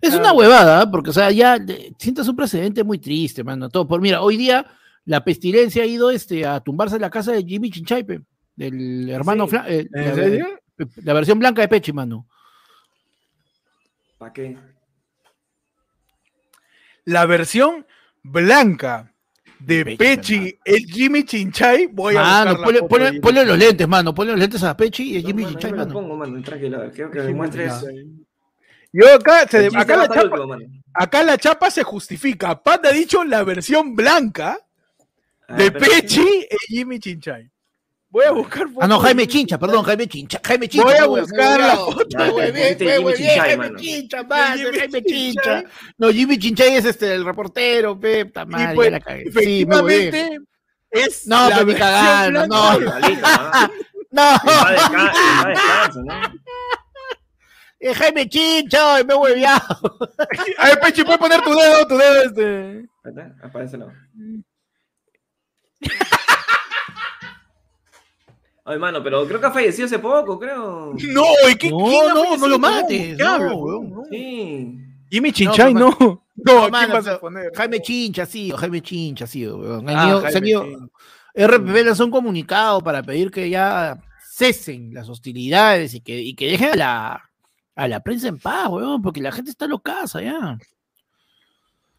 Es 0.00 0.10
Claro. 0.10 0.24
una 0.24 0.32
huevada, 0.32 0.80
¿ah? 0.80 0.90
porque, 0.90 1.10
o 1.10 1.12
sea, 1.12 1.30
ya 1.30 1.58
sientas 1.98 2.26
un 2.26 2.36
precedente 2.36 2.82
muy 2.82 2.98
triste, 2.98 3.44
mano. 3.44 3.68
Todo 3.68 3.86
por, 3.86 4.00
mira, 4.00 4.22
hoy 4.22 4.38
día 4.38 4.66
la 5.04 5.22
pestilencia 5.22 5.82
ha 5.82 5.86
ido 5.86 6.10
este, 6.10 6.46
a 6.46 6.60
tumbarse 6.60 6.96
en 6.96 7.02
la 7.02 7.10
casa 7.10 7.32
de 7.32 7.42
Jimmy 7.44 7.70
Chinchaipe, 7.70 8.22
del 8.56 9.08
hermano 9.10 9.46
Sí. 9.48 9.56
Eh, 9.66 9.88
¿En 9.92 10.04
la, 10.08 10.14
serio? 10.14 10.60
la 11.02 11.12
versión 11.14 11.38
blanca 11.38 11.62
de 11.62 11.68
Pechi, 11.68 11.92
mano. 11.92 12.26
¿Para 14.18 14.32
qué? 14.32 14.56
La 17.04 17.26
versión 17.26 17.86
blanca 18.22 19.12
de 19.58 19.84
Pechi, 19.84 19.96
Pechi, 19.96 20.58
el 20.64 20.84
Jimmy 20.86 21.24
Chinchay, 21.24 21.86
voy 21.86 22.16
a 22.16 22.22
Mano, 22.22 22.52
la 22.58 22.64
ponle, 22.64 22.80
ponle- 22.82 23.20
ponle 23.20 23.44
los 23.44 23.58
lentes, 23.58 23.88
mano. 23.88 24.14
Ponle 24.14 24.32
los 24.32 24.40
lentes 24.40 24.62
a 24.62 24.76
Pechi 24.76 25.12
y 25.14 25.18
a 25.18 25.20
No, 25.22 25.26
Jimmy 25.26 25.42
mano, 25.44 25.58
lo 25.60 25.76
mano. 25.76 25.92
pongo, 25.92 26.16
mano, 26.16 26.42
tranquilo, 26.42 26.82
a 26.82 26.90
quiero 26.90 27.10
que. 27.10 27.20
Chinchay. 27.20 28.06
Yo 28.92 29.14
acá, 29.14 29.46
se- 29.46 29.66
El 29.66 29.76
acá 29.76 29.96
la 29.96 30.04
el 30.04 30.08
chapa, 30.10 30.40
último. 30.40 30.82
Acá 30.94 31.22
la 31.22 31.38
chapa 31.38 31.70
se 31.70 31.82
justifica. 31.82 32.60
Panda 32.62 32.88
ha 32.88 32.92
dicho 32.92 33.22
la 33.24 33.44
versión 33.44 33.94
blanca 33.94 34.58
A 35.48 35.54
de 35.56 35.70
Pechi 35.72 36.46
y 36.50 36.56
Jimmy 36.76 36.98
Chinchay. 36.98 37.50
Voy 38.10 38.24
a 38.24 38.32
buscar 38.32 38.66
Ah, 38.80 38.88
no, 38.88 38.96
fotos 38.96 39.04
Jaime 39.04 39.28
Chincha, 39.28 39.56
perdón, 39.58 39.84
Jaime 39.84 40.08
Chincha. 40.08 40.40
Jaime 40.44 40.68
Chincha. 40.68 40.84
Voy 40.84 40.96
a 40.96 41.06
buscar 41.06 41.60
la 41.60 41.76
foto 41.76 42.06
Jaime. 42.18 42.76
Chincha, 43.76 44.24
Jimmy 44.56 44.78
Jaime. 44.80 45.02
Chincha. 45.04 45.64
No, 45.96 46.10
Jimmy 46.10 46.38
Chinchay 46.38 46.74
es 46.74 46.84
este, 46.86 47.14
el 47.14 47.24
reportero, 47.24 47.98
pe, 47.98 48.24
madre, 48.46 48.72
Y 48.72 48.74
pues, 48.74 48.90
ya 48.90 48.98
la. 49.00 49.18
Sí, 49.40 49.64
huevé. 49.64 50.08
efectivamente, 50.08 50.38
es 50.90 51.26
No, 51.28 51.48
la 51.48 51.62
versión 51.62 51.78
cagando, 51.78 52.46
blanca 52.46 53.70
no. 53.70 53.70
No, 54.12 54.34
es 57.78 57.96
Jaime 57.98 58.28
Chincha, 58.28 58.96
ay, 58.96 59.04
me 59.04 59.14
he 59.14 59.16
hueveado. 59.16 59.98
A 60.58 60.66
ver, 60.66 60.80
Pechi, 60.80 61.04
puedes 61.04 61.18
poner 61.20 61.40
tu 61.42 61.54
dedo, 61.54 61.86
tu 61.86 61.96
dedo 61.96 62.22
este. 62.24 62.88
Aparece 63.42 63.78
no. 63.78 63.86
Ay, 68.64 68.78
mano, 68.78 69.02
pero 69.02 69.26
creo 69.26 69.40
que 69.40 69.46
ha 69.46 69.50
fallecido 69.52 69.86
hace 69.86 69.98
poco, 69.98 70.38
creo. 70.38 70.92
No. 70.94 71.22
No, 71.22 71.24
quién 71.58 71.70
no, 71.72 72.36
no 72.36 72.46
lo 72.48 72.58
mates, 72.58 73.16
¿Qué 73.16 73.22
no, 73.22 73.56
weón. 73.56 74.02
Sí. 74.10 74.78
Jimmy 75.10 75.32
Chinchay, 75.32 75.74
no. 75.74 75.90
pero- 75.98 76.22
No, 76.36 76.52
¿a 76.58 76.60
quién 76.60 76.70
mano, 76.72 76.94
vas 76.94 77.06
a 77.08 77.18
poner? 77.20 77.50
Jaime 77.54 77.82
Chincha, 77.82 78.24
sí, 78.26 78.50
Jaime 78.56 78.80
Chincha, 78.80 79.26
sí, 79.26 79.46
weón. 79.46 79.88
Ah, 79.88 80.06
ido- 80.08 80.20
se 80.20 80.26
han 80.28 80.32
Jaime 80.32 80.48
ido- 80.48 80.64
Chincha. 80.64 80.86
RPP 81.34 81.84
lanzó 81.84 82.04
un 82.04 82.10
comunicado 82.10 82.80
para 82.80 83.02
pedir 83.02 83.30
que 83.30 83.48
ya 83.50 83.98
cesen 84.32 84.92
las 84.94 85.08
hostilidades 85.08 85.94
y 85.94 86.00
que, 86.00 86.20
y 86.20 86.34
que 86.34 86.46
dejen 86.52 86.70
a 86.72 86.76
la, 86.76 87.30
a 87.76 87.88
la 87.88 88.00
prensa 88.00 88.28
en 88.28 88.38
paz, 88.38 88.68
weón, 88.68 89.02
porque 89.02 89.20
la 89.20 89.32
gente 89.32 89.50
está 89.50 89.66
locaza 89.66 90.22
ya. 90.22 90.58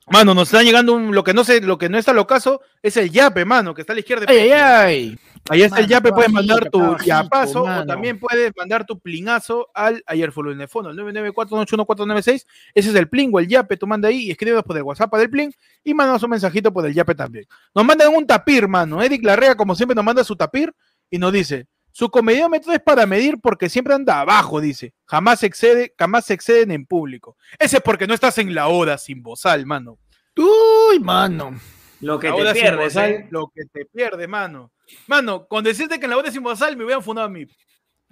Mano, 0.08 0.34
nos 0.34 0.48
están 0.50 0.66
llegando 0.66 0.94
un, 0.94 1.14
lo 1.14 1.24
que 1.24 1.34
no 1.34 1.44
sé, 1.44 1.62
lo 1.62 1.78
que 1.78 1.88
no 1.88 1.98
está 1.98 2.12
lo 2.12 2.28
caso 2.28 2.62
es 2.82 2.98
el 2.98 3.12
yape, 3.12 3.46
mano, 3.46 3.74
que 3.74 3.82
está 3.82 3.94
a 3.94 3.96
la 3.96 4.00
izquierda. 4.00 4.26
de 4.26 4.34
Ay, 4.34 4.52
ay, 4.52 4.62
ay. 4.62 5.20
Ahí 5.50 5.64
está 5.64 5.80
el 5.80 5.88
yape, 5.88 6.12
puedes 6.12 6.32
mandar 6.32 6.70
tu 6.70 6.80
bajito, 6.80 7.04
yapazo 7.04 7.64
o 7.64 7.86
también 7.86 8.20
puedes 8.20 8.52
mandar 8.56 8.86
tu 8.86 9.00
plinazo 9.00 9.70
al 9.74 10.04
ayer 10.06 10.32
fue 10.32 10.48
el 10.50 10.54
teléfono, 10.54 10.92
el 10.92 10.98
994-81496. 10.98 12.46
Ese 12.76 12.90
es 12.90 12.96
el 12.96 13.10
plin 13.10 13.32
o 13.34 13.40
el 13.40 13.48
yape, 13.48 13.78
tú 13.78 13.88
manda 13.88 14.10
ahí 14.10 14.28
y 14.28 14.32
escríbenos 14.32 14.64
por 14.64 14.78
el 14.78 14.84
WhatsApp 14.84 15.14
del 15.16 15.30
plin 15.30 15.54
y 15.84 15.94
mandanos 15.94 16.22
un 16.24 16.30
mensajito 16.30 16.72
por 16.72 16.86
el 16.86 16.94
yape 16.94 17.16
también. 17.16 17.46
Nos 17.74 17.84
mandan 17.84 18.14
un 18.14 18.28
tapir, 18.28 18.68
mano. 18.68 19.02
Eric 19.02 19.24
Larrea, 19.24 19.56
como 19.56 19.76
siempre, 19.76 19.96
nos 19.96 20.06
manda 20.06 20.24
su 20.24 20.36
tapir 20.36 20.72
y 21.10 21.18
nos 21.18 21.34
dice: 21.34 21.68
Su 21.91 22.10
comediómetro 22.10 22.71
es 22.73 22.80
para 22.80 23.06
medir 23.06 23.39
porque 23.41 23.69
siempre 23.69 23.93
anda 23.93 24.21
abajo, 24.21 24.62
dice. 24.62 24.93
Jamás 25.06 25.39
se 25.41 25.47
excede, 25.47 25.93
jamás 25.97 26.25
se 26.25 26.34
exceden 26.34 26.71
en 26.71 26.86
público. 26.86 27.38
Ese 27.60 27.77
es 27.77 27.84
porque 27.84 28.08
no 28.08 28.13
estás 28.13 28.38
en 28.38 28.56
la 28.56 28.67
hora 28.67 28.97
sin 28.97 29.21
bozal, 29.21 29.65
mano. 29.65 29.99
Uy, 30.38 30.99
mano. 30.99 31.60
Lo 31.99 32.19
que 32.19 32.30
La 32.30 32.36
te 32.36 32.60
pierdes, 32.60 32.86
bozal, 32.86 33.12
¿eh? 33.12 33.27
lo 33.30 33.51
que 33.54 33.63
te 33.71 33.86
pierdes, 33.86 34.27
mano. 34.27 34.71
Mano, 35.08 35.45
con 35.47 35.63
decirte 35.63 35.99
que 35.99 36.06
en 36.06 36.12
la 36.12 36.17
hora 36.17 36.32
sin 36.32 36.41
bozal 36.41 36.75
me 36.75 36.84
hubieran 36.84 37.04
fundado 37.04 37.27
a 37.27 37.30
mí. 37.30 37.45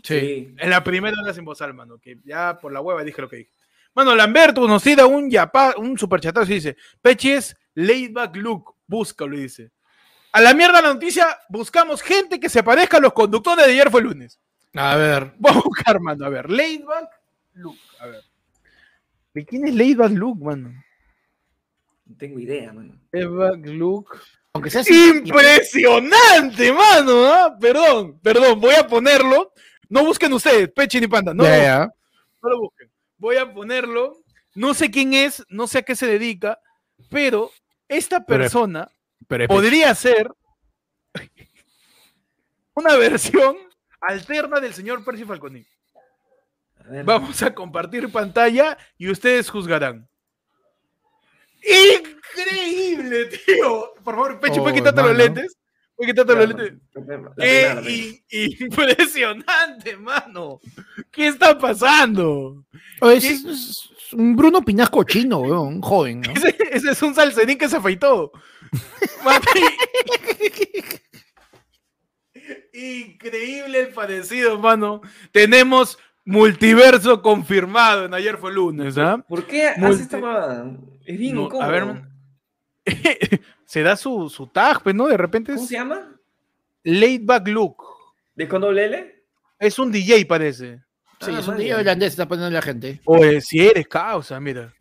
Sí. 0.03 0.53
En 0.57 0.69
la 0.69 0.83
primera 0.83 1.15
hora 1.21 1.33
sin 1.33 1.45
bozal, 1.45 1.73
mano, 1.73 1.97
que 1.97 2.17
ya 2.23 2.57
por 2.59 2.71
la 2.71 2.81
hueva 2.81 3.03
dije 3.03 3.21
lo 3.21 3.29
que 3.29 3.37
dije. 3.37 3.51
Mano, 3.95 4.15
Lamberto 4.15 4.67
nos 4.67 4.83
da 4.83 5.05
un 5.07 5.29
yapa, 5.29 5.75
un 5.77 5.97
superchatazo 5.97 6.51
y 6.51 6.55
dice, 6.55 6.77
Pechi 7.01 7.31
es 7.31 7.57
laid 7.73 8.13
back 8.13 8.35
look, 8.35 8.75
búscalo 8.85 9.35
dice. 9.35 9.71
A 10.31 10.41
la 10.41 10.53
mierda 10.53 10.81
la 10.81 10.93
noticia, 10.93 11.39
buscamos 11.49 12.01
gente 12.01 12.39
que 12.39 12.49
se 12.49 12.63
parezca 12.63 12.97
a 12.97 13.01
los 13.01 13.13
conductores 13.13 13.65
de 13.65 13.71
ayer 13.71 13.89
fue 13.89 14.01
lunes. 14.01 14.39
A 14.75 14.95
ver. 14.95 15.33
Voy 15.37 15.51
a 15.51 15.61
buscar, 15.61 15.99
mano, 15.99 16.25
a 16.25 16.29
ver, 16.29 16.49
laid 16.49 16.85
back 16.85 17.09
look, 17.53 17.77
a 17.99 18.05
ver. 18.07 18.23
¿De 19.33 19.45
quién 19.45 19.67
es 19.67 19.73
laid 19.73 19.97
back 19.97 20.11
look, 20.11 20.43
mano? 20.43 20.73
No 22.09 22.15
tengo 22.17 22.39
idea, 22.39 22.73
mano. 22.73 22.99
Eva 23.11 23.51
Gluck. 23.51 24.17
Aunque 24.53 24.71
sea 24.71 24.81
así. 24.81 25.09
Impresionante, 25.09 26.73
mano. 26.73 27.25
¿ah? 27.25 27.55
Perdón, 27.59 28.19
perdón, 28.19 28.59
voy 28.59 28.73
a 28.73 28.87
ponerlo. 28.87 29.53
No 29.87 30.03
busquen 30.03 30.33
ustedes, 30.33 30.69
Pechi 30.69 30.99
ni 30.99 31.07
Panda. 31.07 31.35
No, 31.35 31.43
no 31.43 32.49
lo 32.49 32.59
busquen. 32.61 32.89
Voy 33.17 33.37
a 33.37 33.53
ponerlo. 33.53 34.17
No 34.55 34.73
sé 34.73 34.89
quién 34.89 35.13
es, 35.13 35.45
no 35.49 35.67
sé 35.67 35.79
a 35.79 35.81
qué 35.83 35.95
se 35.95 36.07
dedica, 36.07 36.59
pero 37.09 37.51
esta 37.87 38.25
persona 38.25 38.89
Pero 39.29 39.47
podría 39.47 39.93
ser 39.95 40.29
una 42.73 42.95
versión 42.95 43.55
alterna 44.01 44.59
del 44.59 44.73
señor 44.73 45.05
Percy 45.05 45.23
Falconi. 45.23 45.65
Vamos 47.05 47.41
a 47.43 47.53
compartir 47.53 48.11
pantalla 48.11 48.75
y 48.97 49.09
ustedes 49.11 49.49
juzgarán. 49.49 50.09
Increíble, 51.61 53.25
tío. 53.25 53.93
Por 54.03 54.15
favor, 54.15 54.39
Pechi, 54.39 54.59
Oh, 54.59 54.63
¿puedes 54.63 54.79
quitarte 54.79 55.01
los 55.03 55.15
lentes? 55.15 55.57
¿Puedes 55.95 56.13
quitarte 56.13 56.33
los 56.35 56.47
lentes? 56.47 56.73
la 56.95 57.01
primera, 57.01 57.21
la 57.21 57.35
¡Qué 57.35 57.69
primera. 57.75 57.91
i- 57.91 58.63
impresionante, 58.63 59.97
mano! 59.97 60.59
¿Qué 61.11 61.27
está 61.27 61.57
pasando? 61.59 62.65
Oye, 63.01 63.17
ese 63.17 63.33
es, 63.33 63.43
es 63.51 64.13
un 64.13 64.35
Bruno 64.35 64.61
Pinasco 64.63 65.03
chino, 65.03 65.39
weón, 65.39 65.67
un 65.75 65.81
joven, 65.81 66.21
¿no? 66.21 66.31
Ese, 66.31 66.55
ese 66.71 66.91
es 66.91 67.01
un 67.03 67.13
salserín 67.13 67.57
que 67.57 67.67
se 67.69 67.75
afeitó. 67.77 68.31
Increíble 72.73 73.79
el 73.81 73.87
parecido, 73.89 74.57
mano. 74.59 75.01
Tenemos 75.31 75.97
multiverso 76.25 77.21
confirmado 77.21 78.05
en 78.05 78.13
ayer 78.13 78.37
fue 78.37 78.53
lunes, 78.53 78.97
¿ah? 78.97 79.23
¿Por 79.27 79.45
qué 79.45 79.71
Multi- 79.77 80.03
hace 80.03 80.03
esta? 80.03 80.65
Es 81.05 81.17
bien 81.17 81.35
No, 81.35 81.43
incómodo. 81.45 81.63
a 81.63 81.67
ver, 81.69 82.03
se 83.65 83.81
da 83.83 83.95
su, 83.95 84.29
su 84.29 84.47
tag, 84.47 84.81
pues, 84.83 84.95
¿no? 84.95 85.07
De 85.07 85.17
repente 85.17 85.53
¿Cómo 85.55 85.65
se 85.65 85.73
llama? 85.75 86.15
laid 86.83 87.21
back 87.25 87.47
look. 87.47 87.83
¿De 88.35 88.47
con 88.47 88.61
doble 88.61 88.85
L? 88.85 89.23
Es 89.59 89.77
un 89.79 89.91
DJ, 89.91 90.25
parece. 90.25 90.81
Sí, 91.19 91.31
Ah, 91.35 91.39
es 91.39 91.47
un 91.47 91.57
ya. 91.57 91.77
holandés, 91.77 92.11
está 92.13 92.27
poniendo 92.27 92.51
la 92.53 92.61
gente. 92.61 93.01
Oye, 93.05 93.41
si 93.41 93.59
eres 93.67 93.87
causa, 93.87 94.39
mira. 94.39 94.73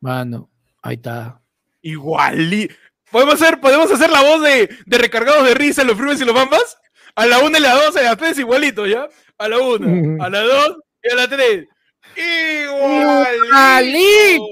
Mano, 0.00 0.50
ahí 0.82 0.96
está. 0.96 1.40
Igual. 1.80 2.68
¿Podemos 3.10 3.34
hacer, 3.34 3.60
¿Podemos 3.60 3.90
hacer 3.90 4.10
la 4.10 4.22
voz 4.22 4.42
de, 4.42 4.68
de 4.86 4.98
recargados 4.98 5.44
de 5.44 5.54
risa 5.54 5.82
en 5.82 5.88
los 5.88 5.96
frumes 5.96 6.20
y 6.20 6.24
los 6.24 6.34
bambas? 6.34 6.78
A 7.16 7.26
la 7.26 7.40
una 7.40 7.58
y 7.58 7.60
la 7.60 7.74
dos, 7.74 7.96
a 7.96 8.02
las 8.02 8.16
tres 8.16 8.38
igualito, 8.38 8.86
¿ya? 8.86 9.08
A 9.38 9.48
la 9.48 9.58
una, 9.58 10.24
a 10.24 10.30
la 10.30 10.40
dos 10.40 10.76
y 11.02 11.12
a 11.12 11.16
la 11.16 11.28
tres. 11.28 11.66
¡Igualito! 12.16 13.24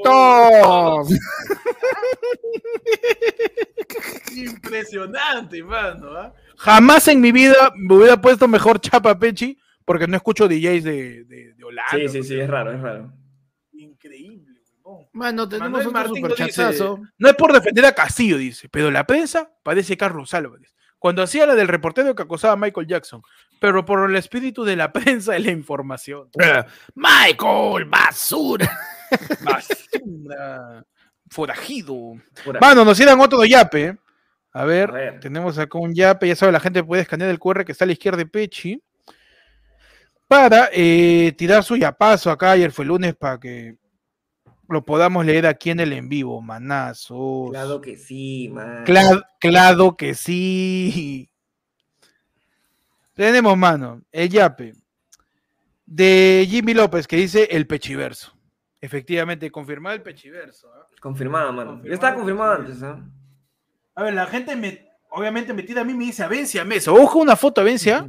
¡Igualitos! 0.03 1.09
Impresionante, 4.37 5.63
mano. 5.63 6.11
¿ah? 6.17 6.35
Jamás 6.57 7.09
en 7.09 7.21
mi 7.21 7.33
vida 7.33 7.73
me 7.77 7.95
hubiera 7.95 8.21
puesto 8.21 8.49
mejor 8.49 8.81
chapa 8.81 9.19
Pechi 9.19 9.59
porque 9.85 10.07
no 10.07 10.17
escucho 10.17 10.49
DJs 10.49 10.85
de, 10.85 11.25
de, 11.25 11.55
de 11.55 11.65
Holanda. 11.65 11.91
Sí, 11.93 12.09
sí, 12.09 12.23
sí, 12.23 12.39
es 12.39 12.49
raro, 12.49 12.73
es 12.73 12.81
raro. 12.81 13.13
Increíble, 13.73 14.38
huevón. 14.89 15.07
Mano, 15.13 15.49
tenemos 15.49 15.85
Manuel 15.85 16.07
otro 16.23 16.29
dice, 16.29 16.53
superchatazo. 16.53 17.01
no 17.19 17.29
es 17.29 17.35
por 17.37 17.53
defender 17.53 17.85
a 17.87 17.93
Castillo, 17.93 18.39
dice, 18.39 18.69
pero 18.69 18.91
la 18.91 19.07
prensa 19.07 19.51
parece 19.63 19.97
Carlos 19.97 20.33
Álvarez. 20.35 20.75
Cuando 20.99 21.23
hacía 21.23 21.47
la 21.47 21.55
del 21.55 21.69
reportero 21.69 22.15
que 22.15 22.23
acosaba 22.23 22.55
a 22.55 22.57
Michael 22.57 22.89
Jackson, 22.89 23.23
pero 23.61 23.85
por 23.85 24.11
el 24.11 24.17
espíritu 24.17 24.65
de 24.65 24.75
la 24.77 24.93
prensa 24.93 25.39
y 25.39 25.45
la 25.45 25.53
información. 25.53 26.29
Eh, 26.43 26.65
Michael, 26.95 27.85
basura. 27.87 28.69
Basura. 29.43 30.85
Forajido. 31.31 31.95
Ahí. 32.45 32.53
Mano, 32.61 32.85
nos 32.85 32.97
dieron 32.99 33.21
otro 33.21 33.45
yape. 33.45 33.85
¿eh? 33.85 33.97
A 34.53 34.65
ver, 34.65 34.91
A 34.91 34.93
ver. 34.93 35.21
tenemos 35.21 35.57
acá 35.59 35.79
un 35.79 35.95
yape. 35.95 36.27
Ya 36.29 36.37
sabe, 36.37 36.53
la 36.53 36.61
gente 36.61 36.83
puede 36.85 37.03
escanear 37.03 37.31
el 37.31 37.39
QR 37.39 37.65
que 37.65 37.73
está 37.73 37.85
a 37.85 37.87
la 37.87 37.93
izquierda 37.93 38.19
de 38.19 38.27
Pechi. 38.27 38.83
Para 40.27 40.69
eh, 40.73 41.33
tirar 41.39 41.63
su 41.65 41.77
yapazo 41.77 42.31
acá. 42.31 42.51
Ayer 42.53 42.71
fue 42.73 42.85
lunes 42.85 43.15
para 43.15 43.39
que 43.39 43.77
lo 44.69 44.85
podamos 44.85 45.25
leer 45.25 45.47
aquí 45.47 45.71
en 45.71 45.81
el 45.81 45.93
en 45.93 46.09
vivo. 46.09 46.41
Manazos. 46.43 47.51
Claro 47.51 47.81
que 47.81 47.97
sí, 47.97 48.49
man. 48.53 48.85
Cla- 48.85 49.27
claro 49.41 49.97
que 49.97 50.15
sí. 50.15 51.31
Tenemos, 53.15 53.57
mano, 53.57 54.03
el 54.13 54.29
yape 54.29 54.75
de 55.87 56.47
Jimmy 56.49 56.75
López 56.75 57.07
que 57.07 57.17
dice 57.17 57.49
el 57.51 57.67
pechiverso. 57.67 58.33
Efectivamente, 58.81 59.51
confirmado 59.51 59.97
el 59.97 60.03
pechiverso. 60.03 60.69
¿ah? 60.73 60.87
Confirmado, 61.01 61.53
mano. 61.53 61.71
Confirmado, 61.73 61.89
Ya 61.89 61.95
estaba 61.95 62.15
confirmado 62.15 62.53
antes, 62.53 62.83
¿ah? 62.83 63.01
A 63.97 64.03
ver, 64.05 64.15
la 64.15 64.27
gente 64.27 64.55
me, 64.55 64.87
obviamente 65.11 65.53
metida 65.53 65.81
a 65.81 65.85
mí 65.85 65.95
me 65.95 66.05
dice 66.05 66.23
Avencia 66.23 66.65
Mesa. 66.65 66.93
Ojo 66.93 67.19
una 67.19 67.35
foto 67.35 67.61
Avencia. 67.61 68.07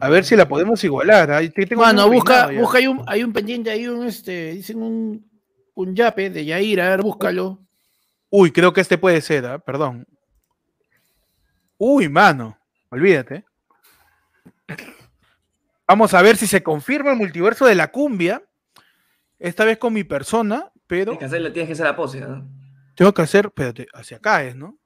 A 0.00 0.08
ver 0.08 0.24
si 0.24 0.34
la 0.36 0.48
podemos 0.48 0.82
igualar. 0.82 1.30
Ahí 1.30 1.48
te- 1.50 1.66
tengo 1.66 1.82
Mano, 1.82 2.06
un 2.06 2.12
busca, 2.14 2.48
busca, 2.50 2.78
hay 2.78 2.86
un, 2.88 3.02
hay 3.06 3.22
un 3.22 3.32
pendiente, 3.32 3.70
hay 3.70 3.86
un, 3.86 4.04
este, 4.06 4.52
dicen 4.52 4.82
un, 4.82 5.24
un 5.76 5.94
yape 5.94 6.30
de 6.30 6.44
Yair, 6.44 6.80
a 6.80 6.88
ver, 6.88 7.02
búscalo. 7.02 7.60
Uy, 8.30 8.50
creo 8.50 8.72
que 8.72 8.80
este 8.80 8.98
puede 8.98 9.20
ser, 9.20 9.46
¿ah? 9.46 9.58
perdón. 9.58 10.06
Uy, 11.78 12.08
mano, 12.08 12.58
olvídate. 12.88 13.44
Vamos 15.86 16.14
a 16.14 16.22
ver 16.22 16.36
si 16.36 16.46
se 16.46 16.62
confirma 16.62 17.12
el 17.12 17.18
multiverso 17.18 17.66
de 17.66 17.74
la 17.74 17.92
cumbia. 17.92 18.42
Esta 19.38 19.64
vez 19.66 19.76
con 19.76 19.92
mi 19.92 20.02
persona, 20.02 20.72
pero 20.86 21.12
Tienes 21.12 21.18
que 21.18 21.24
hacer, 21.36 21.52
tienes 21.52 21.66
que 21.68 21.72
hacer 21.74 21.86
la 21.86 21.94
pose, 21.94 22.22
¿ah? 22.22 22.42
tengo 22.94 23.12
que 23.12 23.22
hacer, 23.22 23.46
espérate, 23.46 23.86
hacia 23.92 24.16
acá 24.16 24.42
es, 24.44 24.56
¿no? 24.56 24.78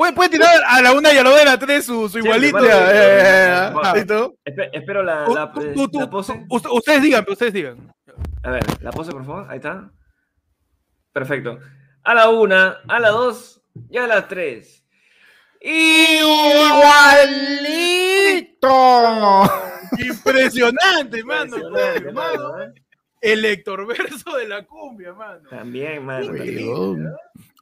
Puede, 0.00 0.14
puede 0.14 0.30
tirar 0.30 0.48
a 0.66 0.80
la 0.80 0.92
una 0.94 1.12
y 1.12 1.18
a 1.18 1.22
la 1.22 1.28
dos 1.28 1.38
de 1.38 1.44
la 1.44 1.58
tres 1.58 1.84
su, 1.84 2.08
su 2.08 2.20
espero 4.72 5.02
la, 5.02 5.26
la, 5.28 5.52
tú- 5.52 5.88
tú- 5.90 6.00
la 6.00 6.08
pose. 6.08 6.46
ustedes 6.48 7.02
digan, 7.02 7.22
ustedes 7.28 7.52
digan. 7.52 7.92
A 8.42 8.50
ver, 8.50 8.62
la 8.80 8.92
pose, 8.92 9.12
por 9.12 9.26
favor. 9.26 9.46
Ahí 9.50 9.56
está. 9.58 9.90
Perfecto. 11.12 11.58
A 12.02 12.14
la 12.14 12.30
una, 12.30 12.78
a 12.88 12.98
la 12.98 13.10
dos 13.10 13.60
y 13.90 13.98
a 13.98 14.06
las 14.06 14.26
tres. 14.26 14.86
¡Igualito! 18.40 19.42
Impresionante, 19.98 21.22
mano. 21.24 21.58
Impresionante, 21.58 22.12
mano, 22.12 22.62
¿eh? 22.62 22.72
El 23.20 23.44
Héctor 23.44 23.86
Verso 23.86 24.36
de 24.36 24.48
la 24.48 24.64
cumbia, 24.66 25.12
mano. 25.12 25.48
También, 25.48 26.04
mano. 26.04 26.32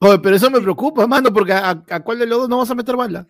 Oye, 0.00 0.18
pero 0.22 0.36
eso 0.36 0.50
me 0.50 0.60
preocupa, 0.60 1.06
mano, 1.06 1.32
porque 1.32 1.52
a, 1.52 1.70
a 1.88 2.00
cuál 2.00 2.18
de 2.20 2.26
los 2.26 2.38
dos 2.40 2.48
no 2.48 2.58
vas 2.58 2.70
a 2.70 2.74
meter 2.74 2.96
bala. 2.96 3.26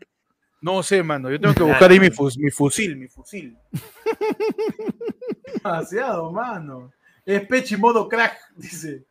No 0.61 0.83
sé, 0.83 1.03
mano. 1.03 1.31
Yo 1.31 1.41
tengo 1.41 1.55
que 1.55 1.63
buscar 1.63 1.91
ahí 1.91 2.01
mi, 2.01 2.11
fus- 2.11 2.37
mi 2.37 2.51
fusil, 2.51 2.97
mi 2.97 3.07
fusil. 3.09 3.57
Demasiado, 5.55 6.31
mano. 6.33 6.93
Es 7.25 7.47
Pechi 7.47 7.77
modo 7.77 8.09
crack, 8.09 8.37
dice. 8.57 9.05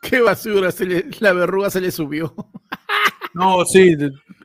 Qué 0.00 0.20
basura, 0.20 0.70
se 0.70 0.84
le- 0.86 1.06
la 1.20 1.32
verruga 1.32 1.70
se 1.70 1.80
le 1.80 1.90
subió. 1.90 2.34
No, 3.36 3.64
sí. 3.64 3.96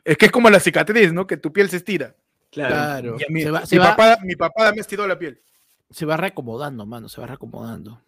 Es 0.04 0.16
que 0.16 0.26
es 0.26 0.32
como 0.32 0.50
la 0.50 0.58
cicatriz, 0.58 1.12
¿no? 1.12 1.24
Que 1.24 1.36
tu 1.36 1.52
piel 1.52 1.70
se 1.70 1.76
estira. 1.76 2.16
Claro. 2.50 3.16
Se 3.20 3.26
mi, 3.32 3.42
se, 3.42 3.78
va, 3.78 3.94
papá, 3.96 4.18
mi 4.24 4.34
papá 4.34 4.72
me 4.72 4.80
estiró 4.80 5.06
la 5.06 5.16
piel. 5.16 5.40
Se 5.90 6.06
va 6.06 6.16
reacomodando, 6.16 6.86
mano, 6.86 7.08
se 7.08 7.20
va 7.20 7.26
reacomodando. 7.26 8.00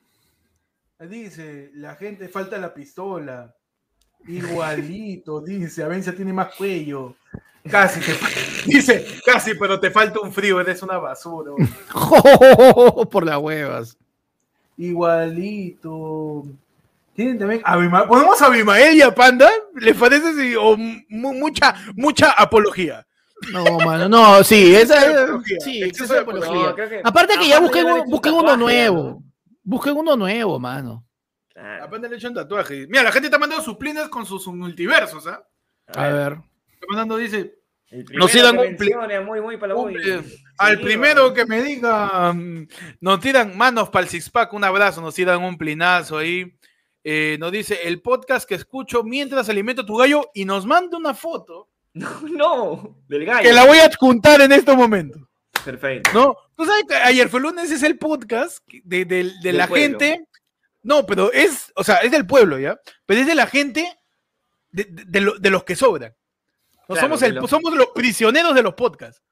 Dice, 1.00 1.70
la 1.74 1.96
gente 1.96 2.28
falta 2.28 2.58
la 2.58 2.72
pistola. 2.72 3.54
Igualito, 4.28 5.40
dice. 5.44 5.82
Avencia 5.82 6.14
tiene 6.14 6.32
más 6.32 6.54
cuello. 6.54 7.16
Casi 7.68 8.00
te. 8.00 8.12
Dice, 8.66 9.04
casi, 9.24 9.54
pero 9.54 9.78
te 9.80 9.90
falta 9.90 10.20
un 10.20 10.32
frío, 10.32 10.60
eres 10.60 10.82
una 10.82 10.98
basura. 10.98 11.52
Por 13.10 13.24
las 13.26 13.38
huevas. 13.38 13.96
Igualito. 14.76 16.44
Tienen 17.14 17.38
también 17.38 17.60
Abima- 17.64 18.06
¿Ponemos 18.08 18.40
a 18.40 18.46
Abimael 18.46 18.96
y 18.96 19.02
a 19.02 19.14
Panda? 19.14 19.48
¿Les 19.74 19.96
parece 19.96 20.32
si, 20.34 20.54
o 20.56 20.76
mu- 20.76 21.34
mucha, 21.34 21.74
mucha 21.94 22.30
apología? 22.32 23.06
No, 23.52 23.78
mano, 23.81 24.09
no, 24.09 24.44
sí, 24.44 24.75
esa 24.75 25.06
es. 25.10 25.19
apología, 25.23 25.56
Sí, 25.60 25.83
exceso 25.83 26.14
de 26.14 26.21
apología. 26.21 26.52
No, 26.52 26.75
creo 26.75 26.88
que- 26.88 27.00
Aparte 27.04 27.35
que 27.38 27.48
ya 27.48 27.56
Aparte 27.56 27.62
busquen, 27.64 27.85
ya 27.87 27.88
le 27.88 27.92
un- 27.92 27.98
he 27.98 28.00
hecho 28.02 28.10
busquen 28.10 28.33
un 28.35 28.38
uno 28.40 28.48
tatuaje 28.52 28.75
nuevo. 28.75 29.02
¿no? 29.04 29.23
Busquen 29.64 29.96
uno 29.96 30.16
nuevo, 30.16 30.58
mano. 30.58 31.04
A 31.50 31.52
Claro. 31.60 31.90
Panda 31.90 32.08
le 32.08 32.27
un 32.27 32.35
tatuaje. 32.35 32.87
Mira, 32.88 33.02
la 33.02 33.12
gente 33.12 33.27
está 33.27 33.38
mandando 33.38 33.62
sus 33.64 33.77
plines 33.77 34.08
con 34.08 34.25
sus 34.27 34.46
multiversos, 34.48 35.27
¿ah? 35.27 35.46
A 35.88 36.08
ver. 36.08 36.33
Está 36.73 36.87
mandando, 36.88 37.16
dice, 37.16 37.58
El 37.90 38.06
Nos 38.16 38.31
primero 38.31 38.46
dan 38.46 38.56
que 38.56 38.69
un 38.69 38.77
pli- 38.77 38.79
mencione, 38.94 39.21
muy, 39.21 39.40
muy 39.42 39.56
para 39.58 39.75
la 39.75 40.23
al 40.58 40.81
primero 40.81 41.35
que 41.35 41.44
me 41.44 41.62
diga, 41.62 42.33
mm, 42.33 42.66
nos 43.00 43.21
tiran 43.21 43.54
manos 43.54 43.90
para 43.90 44.04
el 44.04 44.08
six 44.08 44.31
pack, 44.31 44.50
un 44.54 44.64
abrazo, 44.64 45.02
nos 45.02 45.14
tiran 45.14 45.42
un 45.44 45.58
plinazo 45.58 46.16
ahí. 46.16 46.56
Eh, 47.04 47.37
nos 47.38 47.52
dice 47.52 47.81
el 47.87 48.00
podcast 48.00 48.48
que 48.48 48.54
escucho 48.54 49.02
mientras 49.02 49.48
alimento 49.50 49.85
tu 49.85 49.96
gallo 49.96 50.31
y 50.33 50.46
nos 50.46 50.64
manda 50.64 50.96
una 50.96 51.12
foto 51.12 51.69
No, 51.94 52.20
no, 52.22 52.96
del 53.08 53.24
gallo. 53.26 53.42
que 53.42 53.52
la 53.52 53.66
voy 53.66 53.78
a 53.78 53.84
adjuntar 53.86 54.40
en 54.40 54.52
este 54.52 54.74
momento. 54.74 55.18
Perfecto. 55.64 56.10
¿No? 56.14 56.36
Tú 56.56 56.64
sabes 56.64 56.84
que 56.88 56.94
ayer 56.94 57.28
fue 57.28 57.40
lunes 57.40 57.70
es 57.70 57.82
el 57.82 57.98
podcast 57.98 58.58
de, 58.84 59.04
de- 59.04 59.24
de 59.24 59.32
Del 59.42 59.58
la 59.58 59.66
pueblo. 59.68 59.98
gente. 60.00 60.26
No, 60.82 61.04
pero 61.06 61.30
es, 61.32 61.70
o 61.76 61.84
sea, 61.84 61.96
es 61.96 62.10
del 62.10 62.26
pueblo, 62.26 62.58
¿ya? 62.58 62.78
Pero 63.06 63.20
es 63.20 63.26
de 63.26 63.34
la 63.34 63.46
gente 63.46 63.86
de, 64.70 65.20
lo- 65.20 65.38
de 65.38 65.50
los 65.50 65.64
que 65.64 65.76
sobran. 65.76 66.14
No 66.88 66.94
Claro, 66.94 67.00
somos, 67.02 67.22
el, 67.22 67.34
los- 67.36 67.50
somos 67.50 67.74
los 67.74 67.88
prisioneros 67.94 68.54
de 68.54 68.62
los 68.62 68.74
podcasts. 68.74 69.22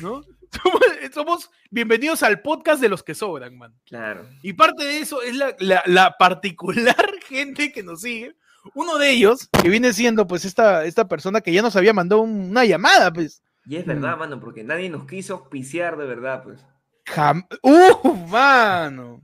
¿No? 0.00 0.22
Somos, 0.52 0.82
somos 1.14 1.50
bienvenidos 1.70 2.22
al 2.22 2.42
podcast 2.42 2.78
de 2.82 2.90
los 2.90 3.02
que 3.02 3.14
sobran, 3.14 3.56
man. 3.56 3.74
Claro. 3.86 4.28
Y 4.42 4.52
parte 4.52 4.84
de 4.84 4.98
eso 4.98 5.22
es 5.22 5.34
la, 5.34 5.56
la- 5.60 5.82
la 5.86 6.14
particular 6.18 6.94
gente 7.26 7.72
que 7.72 7.82
nos 7.82 8.02
sigue. 8.02 8.34
Uno 8.74 8.98
de 8.98 9.10
ellos, 9.10 9.48
que 9.60 9.68
viene 9.68 9.92
siendo 9.92 10.26
pues 10.26 10.44
esta, 10.44 10.84
esta 10.84 11.08
persona 11.08 11.40
que 11.40 11.52
ya 11.52 11.62
nos 11.62 11.74
había 11.76 11.92
mandado 11.92 12.22
un- 12.22 12.50
una 12.50 12.64
llamada, 12.64 13.12
pues. 13.12 13.42
Y 13.66 13.76
es 13.76 13.86
verdad, 13.86 14.16
mano, 14.16 14.40
porque 14.40 14.64
nadie 14.64 14.88
nos 14.90 15.06
quiso 15.06 15.34
auspiciar 15.34 15.96
de 15.96 16.06
verdad, 16.06 16.42
pues. 16.42 16.64
Jam- 17.06 17.46
¡Uh, 17.62 18.14
mano! 18.28 19.20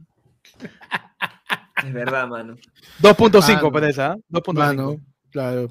Es 1.85 1.93
verdad, 1.93 2.27
mano. 2.27 2.57
2.5 3.01 3.55
Mano. 3.57 3.73
parece, 3.73 4.03
¿ah? 4.03 4.17
2.5. 4.29 4.55
Mano, 4.55 4.97
claro. 5.31 5.69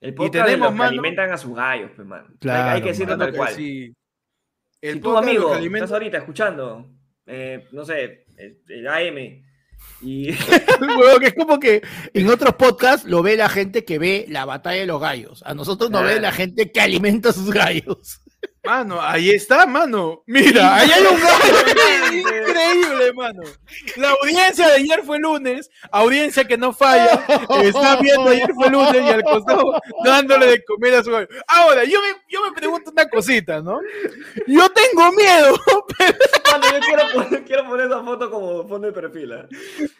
El 0.00 0.14
podcast 0.14 0.46
tenemos, 0.46 0.50
de 0.50 0.56
los 0.58 0.68
que 0.72 0.74
mano- 0.78 0.90
alimentan 0.90 1.32
a 1.32 1.38
sus 1.38 1.54
gallos, 1.54 1.90
pues, 1.94 2.06
mano. 2.06 2.24
Hay- 2.26 2.32
hay, 2.32 2.38
Claro, 2.38 2.80
que 2.82 2.88
decirlo 2.88 3.16
Mano, 3.16 3.24
tal 3.30 3.36
cual. 3.36 3.54
sí. 3.54 3.94
El 4.80 4.94
si 4.94 5.00
los 5.00 5.16
amigo 5.16 5.52
que 5.58 5.66
estás 5.66 5.92
ahorita 5.92 6.18
escuchando, 6.18 6.90
eh, 7.26 7.66
no 7.72 7.84
sé, 7.86 8.26
el, 8.36 8.60
el 8.68 8.86
AM, 8.88 9.42
y 10.00 10.32
que 11.20 11.26
es 11.28 11.34
como 11.34 11.58
que 11.58 11.82
en 12.12 12.28
otros 12.28 12.54
podcasts 12.56 13.06
lo 13.08 13.22
ve 13.22 13.36
la 13.36 13.48
gente 13.48 13.84
que 13.84 13.98
ve 13.98 14.26
la 14.28 14.44
batalla 14.44 14.80
de 14.80 14.86
los 14.86 15.00
gallos. 15.00 15.42
A 15.46 15.54
nosotros 15.54 15.90
nos 15.90 16.02
ve 16.02 16.08
Claro. 16.08 16.22
la 16.22 16.32
gente 16.32 16.70
que 16.70 16.80
alimenta 16.80 17.30
a 17.30 17.32
sus 17.32 17.50
gallos. 17.50 18.20
Mano, 18.64 19.00
ahí 19.00 19.30
está, 19.30 19.66
mano. 19.66 20.22
Mira, 20.26 20.76
ahí 20.76 20.90
hay 20.90 21.04
un 21.04 21.20
gallo. 21.20 22.16
Increíble, 22.16 23.12
mano. 23.12 23.42
La 23.96 24.10
audiencia 24.10 24.68
de 24.68 24.74
ayer 24.74 25.02
fue 25.04 25.18
lunes, 25.18 25.70
audiencia 25.90 26.44
que 26.44 26.56
no 26.56 26.72
falla, 26.72 27.24
está 27.62 27.96
viendo 27.96 28.30
ayer 28.30 28.50
fue 28.54 28.70
lunes 28.70 29.02
y 29.04 29.08
al 29.08 29.22
costado 29.22 29.80
dándole 30.04 30.46
de 30.46 30.64
comer 30.64 30.94
a 30.94 31.02
su 31.02 31.10
gallo. 31.10 31.28
Ahora, 31.46 31.84
yo 31.84 32.00
me, 32.00 32.08
yo 32.28 32.42
me 32.42 32.52
pregunto 32.52 32.90
una 32.90 33.08
cosita, 33.08 33.60
¿no? 33.60 33.80
Yo 34.46 34.68
tengo 34.70 35.12
miedo, 35.12 35.58
Mano, 36.52 36.64
yo 36.72 36.80
quiero 36.80 37.02
poner, 37.12 37.44
quiero 37.44 37.68
poner 37.68 37.86
esa 37.86 38.02
foto 38.02 38.30
como 38.30 38.68
fondo 38.68 38.86
de 38.86 38.92
perfil. 38.92 39.32
¿ah? 39.32 39.46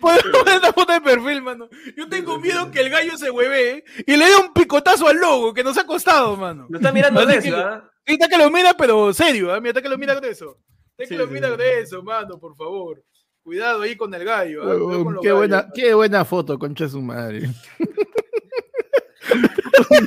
Puedo 0.00 0.20
poner 0.32 0.54
esta 0.56 0.72
foto 0.72 0.92
de 0.92 1.00
perfil, 1.00 1.42
mano. 1.42 1.68
Yo 1.96 2.08
tengo 2.08 2.38
miedo 2.38 2.70
que 2.70 2.80
el 2.80 2.90
gallo 2.90 3.16
se 3.18 3.30
hueve 3.30 3.84
y 4.06 4.16
le 4.16 4.26
dé 4.26 4.36
un 4.36 4.52
picotazo 4.52 5.08
al 5.08 5.16
logo 5.16 5.52
que 5.52 5.64
nos 5.64 5.76
ha 5.76 5.84
costado, 5.84 6.36
mano. 6.36 6.66
Lo 6.68 6.78
está 6.78 6.92
mirando 6.92 7.20
Así 7.20 7.48
eso, 7.48 7.56
¿ah? 7.56 7.90
Está 8.12 8.28
que 8.28 8.36
lo 8.38 8.50
mira, 8.50 8.74
pero 8.76 9.12
serio, 9.14 9.52
¿ah? 9.52 9.61
Mira, 9.61 9.70
está 9.70 9.82
que 9.82 9.88
lo 9.88 9.98
mira 9.98 10.18
de 10.20 10.30
eso. 10.30 10.59
Está 10.96 11.05
que 11.05 11.07
Sí, 11.09 11.16
lo 11.16 11.26
sí, 11.26 11.32
mira 11.32 11.50
sí. 11.50 11.57
de 11.57 11.80
eso, 11.80 12.02
mano, 12.02 12.38
por 12.38 12.55
favor. 12.57 13.02
Cuidado 13.42 13.82
ahí 13.82 13.96
con 13.96 14.12
el 14.14 14.24
gallo. 14.24 14.61
Cuidado 14.62 14.86
Huevón, 14.86 15.05
con 15.05 15.14
qué, 15.22 15.28
gallos, 15.28 15.38
buena, 15.38 15.57
mano. 15.57 15.72
qué 15.74 15.94
buena 15.94 16.24
foto, 16.24 16.59
concha 16.59 16.84
de 16.84 16.90
su 16.90 17.02
madre. 17.02 17.50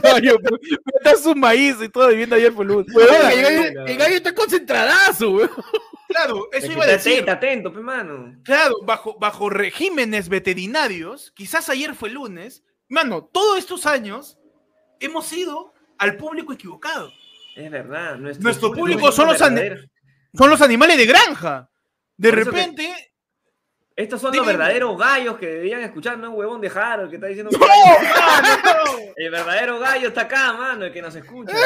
Gallo, 0.03 0.39
pues, 0.39 0.61
está 0.95 1.15
su 1.15 1.35
maíz 1.35 1.75
y 1.81 1.89
todo 1.89 2.07
viviendo 2.09 2.35
ayer 2.35 2.53
por 2.53 2.65
luz. 2.65 2.85
El, 2.95 3.07
gallo, 3.07 3.73
no. 3.73 3.85
el 3.85 3.97
gallo 3.97 4.15
está 4.15 4.33
concentradazo. 4.33 5.37
Claro, 6.07 6.47
Es 6.51 6.59
eso 6.63 6.67
que 6.67 6.73
iba 6.73 6.83
a 6.85 6.87
decir. 6.87 7.13
estate 7.13 7.31
atento, 7.31 7.71
pues, 7.71 7.83
mano. 7.83 8.35
Claro, 8.43 8.75
bajo, 8.85 9.17
bajo 9.19 9.49
regímenes 9.49 10.29
veterinarios, 10.29 11.31
quizás 11.35 11.69
ayer 11.69 11.95
fue 11.95 12.09
lunes, 12.09 12.63
mano, 12.87 13.25
todos 13.25 13.57
estos 13.57 13.85
años 13.85 14.37
hemos 14.99 15.31
ido 15.33 15.73
al 15.97 16.15
público 16.15 16.53
equivocado. 16.53 17.11
Es 17.57 17.71
verdad. 17.71 18.15
Nuestro, 18.17 18.43
Nuestro 18.43 18.71
público 18.71 19.11
son 19.11 19.27
los. 19.27 19.37
Son 19.37 20.49
los 20.49 20.61
animales 20.61 20.97
de 20.97 21.05
granja. 21.05 21.69
De 22.15 22.29
Por 22.29 22.39
eso 22.39 22.51
que- 22.51 22.57
repente, 22.57 22.93
Estos 23.95 24.21
son 24.21 24.31
Dime. 24.31 24.45
los 24.45 24.55
verdaderos 24.57 24.95
gallos 24.97 25.37
que 25.39 25.47
deberían 25.47 25.81
escuchar, 25.81 26.19
no 26.19 26.29
un 26.29 26.35
huevón 26.37 26.61
de 26.61 26.67
Harold 26.69 27.09
que 27.09 27.15
está 27.15 27.27
diciendo 27.27 27.49
que 27.49 27.57
¡No, 27.57 27.65
no! 27.65 28.99
el 29.15 29.31
verdadero 29.31 29.79
gallo 29.79 30.09
está 30.09 30.21
acá, 30.21 30.53
mano, 30.53 30.85
el 30.85 30.93
que 30.93 31.01
nos 31.01 31.15
escucha. 31.15 31.53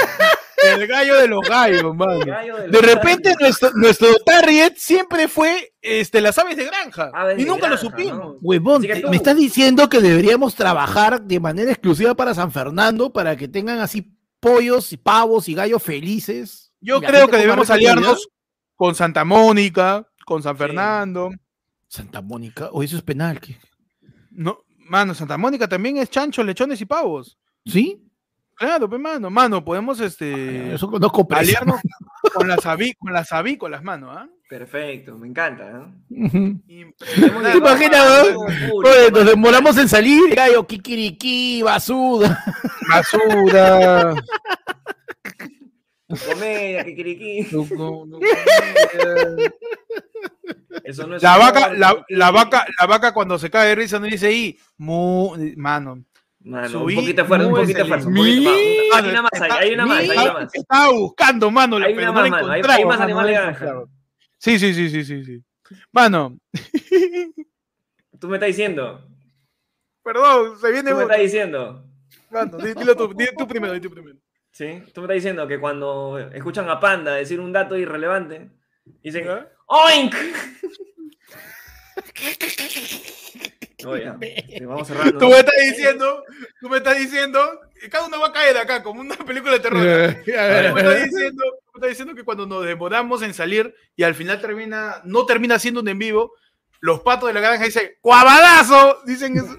El 0.64 0.86
gallo 0.86 1.16
de 1.20 1.28
los 1.28 1.42
gallos, 1.42 1.96
mano. 1.96 2.20
De 2.20 2.82
repente 2.82 3.34
nuestro, 3.40 3.72
nuestro 3.74 4.14
target 4.24 4.74
siempre 4.78 5.28
fue 5.28 5.74
este, 5.82 6.22
las 6.22 6.38
aves 6.38 6.56
de 6.56 6.66
granja. 6.66 7.10
Aves 7.16 7.40
y 7.40 7.44
de 7.46 7.50
nunca 7.50 7.68
lo 7.68 7.78
supimos. 7.80 8.16
¿no? 8.20 8.38
Huevón, 8.42 8.84
tú- 8.84 9.10
me 9.10 9.16
estás 9.18 9.36
diciendo 9.36 9.90
que 9.90 10.00
deberíamos 10.00 10.54
trabajar 10.54 11.20
de 11.20 11.40
manera 11.40 11.72
exclusiva 11.72 12.14
para 12.14 12.36
San 12.36 12.52
Fernando 12.52 13.12
para 13.12 13.36
que 13.36 13.48
tengan 13.48 13.80
así 13.80 14.08
pollos 14.42 14.92
y 14.92 14.98
pavos 14.98 15.48
y 15.48 15.54
gallos 15.54 15.82
felices. 15.82 16.74
Yo 16.82 17.00
creo 17.00 17.30
que 17.30 17.38
debemos 17.38 17.70
aliarnos 17.70 18.28
con 18.76 18.96
Santa 18.96 19.24
Mónica, 19.24 20.06
con 20.26 20.44
San 20.44 20.58
Fernando. 20.58 21.32
Santa 21.88 22.22
Mónica, 22.22 22.70
o 22.72 22.84
eso 22.84 22.98
es 22.98 23.04
penal. 23.04 23.40
¿qué? 23.40 23.58
No, 24.32 24.60
mano, 24.80 25.14
Santa 25.14 25.38
Mónica 25.38 25.68
también 25.68 25.98
es 25.98 26.10
chancho, 26.10 26.44
lechones 26.44 26.82
y 26.82 26.86
pavos. 26.86 27.38
¿Sí? 27.66 28.04
Claro, 28.56 28.90
pues, 28.90 29.02
mano, 29.02 29.30
mano, 29.30 29.64
podemos 29.64 30.00
este 30.00 30.76
Eso 30.76 30.90
conozco 30.90 31.28
presa. 31.28 31.42
aliarnos 31.42 31.82
con 32.34 32.48
las 32.48 32.66
aví, 32.66 32.94
con 32.94 33.12
las 33.12 33.32
avícolas, 33.32 33.84
mano, 33.84 34.12
¿ah? 34.12 34.28
Perfecto, 34.48 35.18
me 35.18 35.28
encanta. 35.28 35.72
¿no? 35.72 36.62
¿Te 36.68 37.58
imaginas, 37.58 38.06
no? 38.34 38.40
Oye, 38.84 39.12
nos 39.12 39.26
demoramos 39.26 39.78
en 39.78 39.88
salir, 39.88 40.36
gallo, 40.36 40.68
kikiriki, 40.68 41.62
basuda. 41.64 42.44
Basura. 42.92 44.14
Comedia, 46.28 46.84
kikiriki. 46.84 47.48
Eso 50.84 51.08
no 51.08 51.16
es 51.16 51.24
La 51.24 51.38
vaca, 51.38 51.74
la, 51.74 52.06
la 52.10 52.32
vaca, 52.32 52.66
la 52.80 52.86
vaca 52.88 53.14
cuando 53.14 53.38
se 53.40 53.50
cae 53.50 53.70
de 53.70 53.76
risa 53.76 54.00
no 54.00 54.06
dice 54.08 54.28
ahí, 54.28 54.58
mu, 54.78 55.36
mano. 55.58 56.04
Mano, 56.44 56.70
subí 56.70 56.96
un 56.96 57.02
poquito 57.02 57.22
de 57.22 57.28
fuerza, 57.28 57.48
un 57.48 57.54
poquito 57.54 57.86
más. 57.86 58.06
Hay 58.94 59.10
una 59.10 59.22
más, 59.22 59.32
hay, 59.42 59.74
una 59.74 59.86
más, 59.86 60.00
hay 60.00 60.10
una 60.10 60.34
más. 60.34 60.56
Estaba 60.56 60.90
buscando, 60.92 61.52
mano, 61.52 61.78
Hay 61.78 61.94
una 61.94 62.12
más, 62.12 62.30
mano, 62.30 62.52
hay- 62.52 62.86
más 62.86 63.00
animales 63.00 63.36
de 63.38 63.42
granja. 63.42 63.84
Sí, 64.38 64.58
sí, 64.58 64.74
sí, 64.74 64.90
sí, 64.90 65.06
sí, 65.06 65.24
sí. 65.24 65.44
Mano, 65.92 66.38
Tú 68.20 68.28
me 68.28 68.36
estás 68.38 68.48
diciendo. 68.48 69.08
perdón, 70.04 70.60
se 70.60 70.72
viene 70.72 70.92
Tú 70.92 70.98
me 70.98 71.04
estás 71.04 71.20
diciendo. 71.20 71.86
Dilo 72.76 72.96
tú, 72.96 73.10
primero, 73.48 73.74
di 73.74 73.80
tú 73.80 73.90
primero. 73.90 74.18
¿Sí? 74.52 74.84
Tú 74.94 75.02
me 75.02 75.06
estás 75.06 75.16
diciendo 75.16 75.48
que 75.48 75.60
cuando 75.60 76.18
escuchan 76.34 76.70
a 76.70 76.80
Panda 76.80 77.16
decir 77.16 77.40
un 77.40 77.52
dato 77.54 77.78
irrelevante, 77.78 78.50
dicen 79.02 79.28
¿Ah? 79.30 79.48
¡Oink! 79.68 80.16
No, 83.84 83.98
ya. 83.98 84.18
Sí, 84.22 84.66
vamos 84.66 84.88
cerrando. 84.88 85.18
Tú 85.18 85.28
me 85.28 85.40
estás 85.40 85.56
diciendo, 85.60 86.24
tú 86.60 86.70
me 86.70 86.78
estás 86.78 86.98
diciendo, 86.98 87.62
cada 87.90 88.06
uno 88.06 88.20
va 88.20 88.28
a 88.28 88.34
caer 88.34 88.58
acá 88.58 88.84
como 88.84 89.02
una 89.02 89.16
película 89.16 89.54
de 89.54 89.60
terror. 89.60 89.82
Tú 90.26 90.32
me 90.76 90.82
estás 90.82 91.04
diciendo, 91.04 91.44
tú 91.44 91.72
me 91.74 91.78
estás 91.78 91.90
diciendo 91.90 92.16
que 92.16 92.24
cuando 92.24 92.46
nos 92.46 92.66
demoramos 92.66 93.22
en 93.24 93.34
salir 93.34 93.74
y 93.96 94.04
al 94.04 94.16
final 94.16 94.40
termina, 94.40 95.02
no 95.04 95.26
termina 95.26 95.58
siendo 95.58 95.82
un 95.82 95.88
en 95.88 95.98
vivo, 95.98 96.34
los 96.80 97.02
patos 97.02 97.28
de 97.28 97.34
la 97.34 97.42
granja 97.42 97.66
dicen 97.66 97.92
¡Cuabadazo! 98.02 99.00
Dicen 99.06 99.38
eso. 99.38 99.58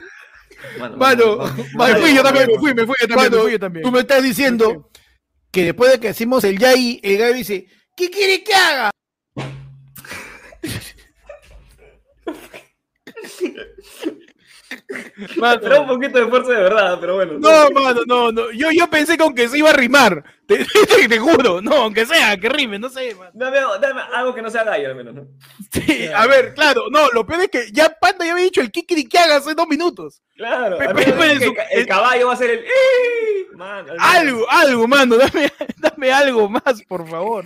Mano, 0.97 1.39
Me 1.77 1.95
fui, 1.97 2.15
yo 2.15 2.23
también, 2.23 2.47
me 2.47 2.59
fui, 2.59 2.75
me 2.75 2.87
fui, 2.87 2.95
yo 3.01 3.09
también, 3.09 3.09
me 3.09 3.31
Mano, 3.31 3.43
fui, 3.43 3.53
yo 3.53 3.59
también. 3.59 3.85
Tú 3.85 3.93
me 3.93 4.01
estás 4.01 4.23
diciendo 4.23 4.91
que 5.51 5.65
después 5.65 5.93
de 5.93 6.01
que 6.01 6.09
decimos 6.09 6.45
el 6.45 6.59
yay, 6.59 7.01
el 7.03 7.19
gallo 7.19 7.35
dice, 7.35 7.67
¿qué 7.97 8.11
quiere 8.11 8.43
que 8.43 8.55
haga? 8.55 8.91
Pero 15.61 15.83
un 15.83 15.89
poquito 15.89 16.19
de 16.19 16.27
fuerza 16.29 16.53
de 16.53 16.63
verdad, 16.63 16.99
pero 17.01 17.15
bueno. 17.17 17.35
No, 17.39 17.71
mano, 17.71 18.01
no, 18.07 18.33
no. 18.33 18.51
Yo, 18.53 18.71
yo 18.71 18.89
pensé 18.89 19.17
que 19.17 19.23
aunque 19.23 19.49
se 19.49 19.59
iba 19.59 19.71
a 19.71 19.75
rimar. 19.75 20.23
Te, 20.47 20.59
te- 20.65 21.09
te 21.09 21.19
juro, 21.19 21.61
no, 21.63 21.73
aunque 21.75 22.05
sea, 22.05 22.37
que 22.37 22.49
rime, 22.49 22.79
no 22.79 22.89
sé, 22.89 23.15
mano. 23.15 23.31
Dame, 23.35 23.59
dame 23.81 24.01
algo 24.13 24.35
que 24.35 24.43
no 24.43 24.51
sea 24.51 24.65
gallo, 24.65 24.89
al 24.89 24.95
menos, 24.97 25.15
¿no? 25.15 25.27
Sí, 25.71 26.07
a 26.15 26.27
ver, 26.27 26.53
claro, 26.55 26.85
no, 26.91 27.09
lo 27.11 27.25
peor 27.25 27.43
es 27.43 27.49
que 27.49 27.73
ya 27.73 27.89
Panda 28.01 28.25
ya 28.27 28.33
había 28.33 28.45
dicho 28.45 28.61
el 28.61 28.71
kikiri 28.73 29.09
que 29.09 29.19
haga 29.19 29.37
hace 29.37 29.55
dos 29.55 29.69
minutos. 29.69 30.21
Claro. 30.37 30.77
Pe- 30.79 30.87
al 30.87 30.95
pe- 30.95 31.07
menos 31.13 31.19
pe- 31.19 31.39
que 31.39 31.45
su- 31.45 31.51
el, 31.51 31.57
ca- 31.57 31.63
el 31.71 31.87
caballo 31.87 32.27
va 32.27 32.33
a 32.33 32.37
ser 32.37 32.51
el. 32.51 32.65
Man. 33.57 33.87
Algo, 33.99 34.47
algo, 34.51 34.89
mano, 34.89 35.17
dame, 35.17 35.51
dame 35.79 36.13
algo 36.13 36.49
más, 36.49 36.83
por 36.89 37.09
favor. 37.09 37.45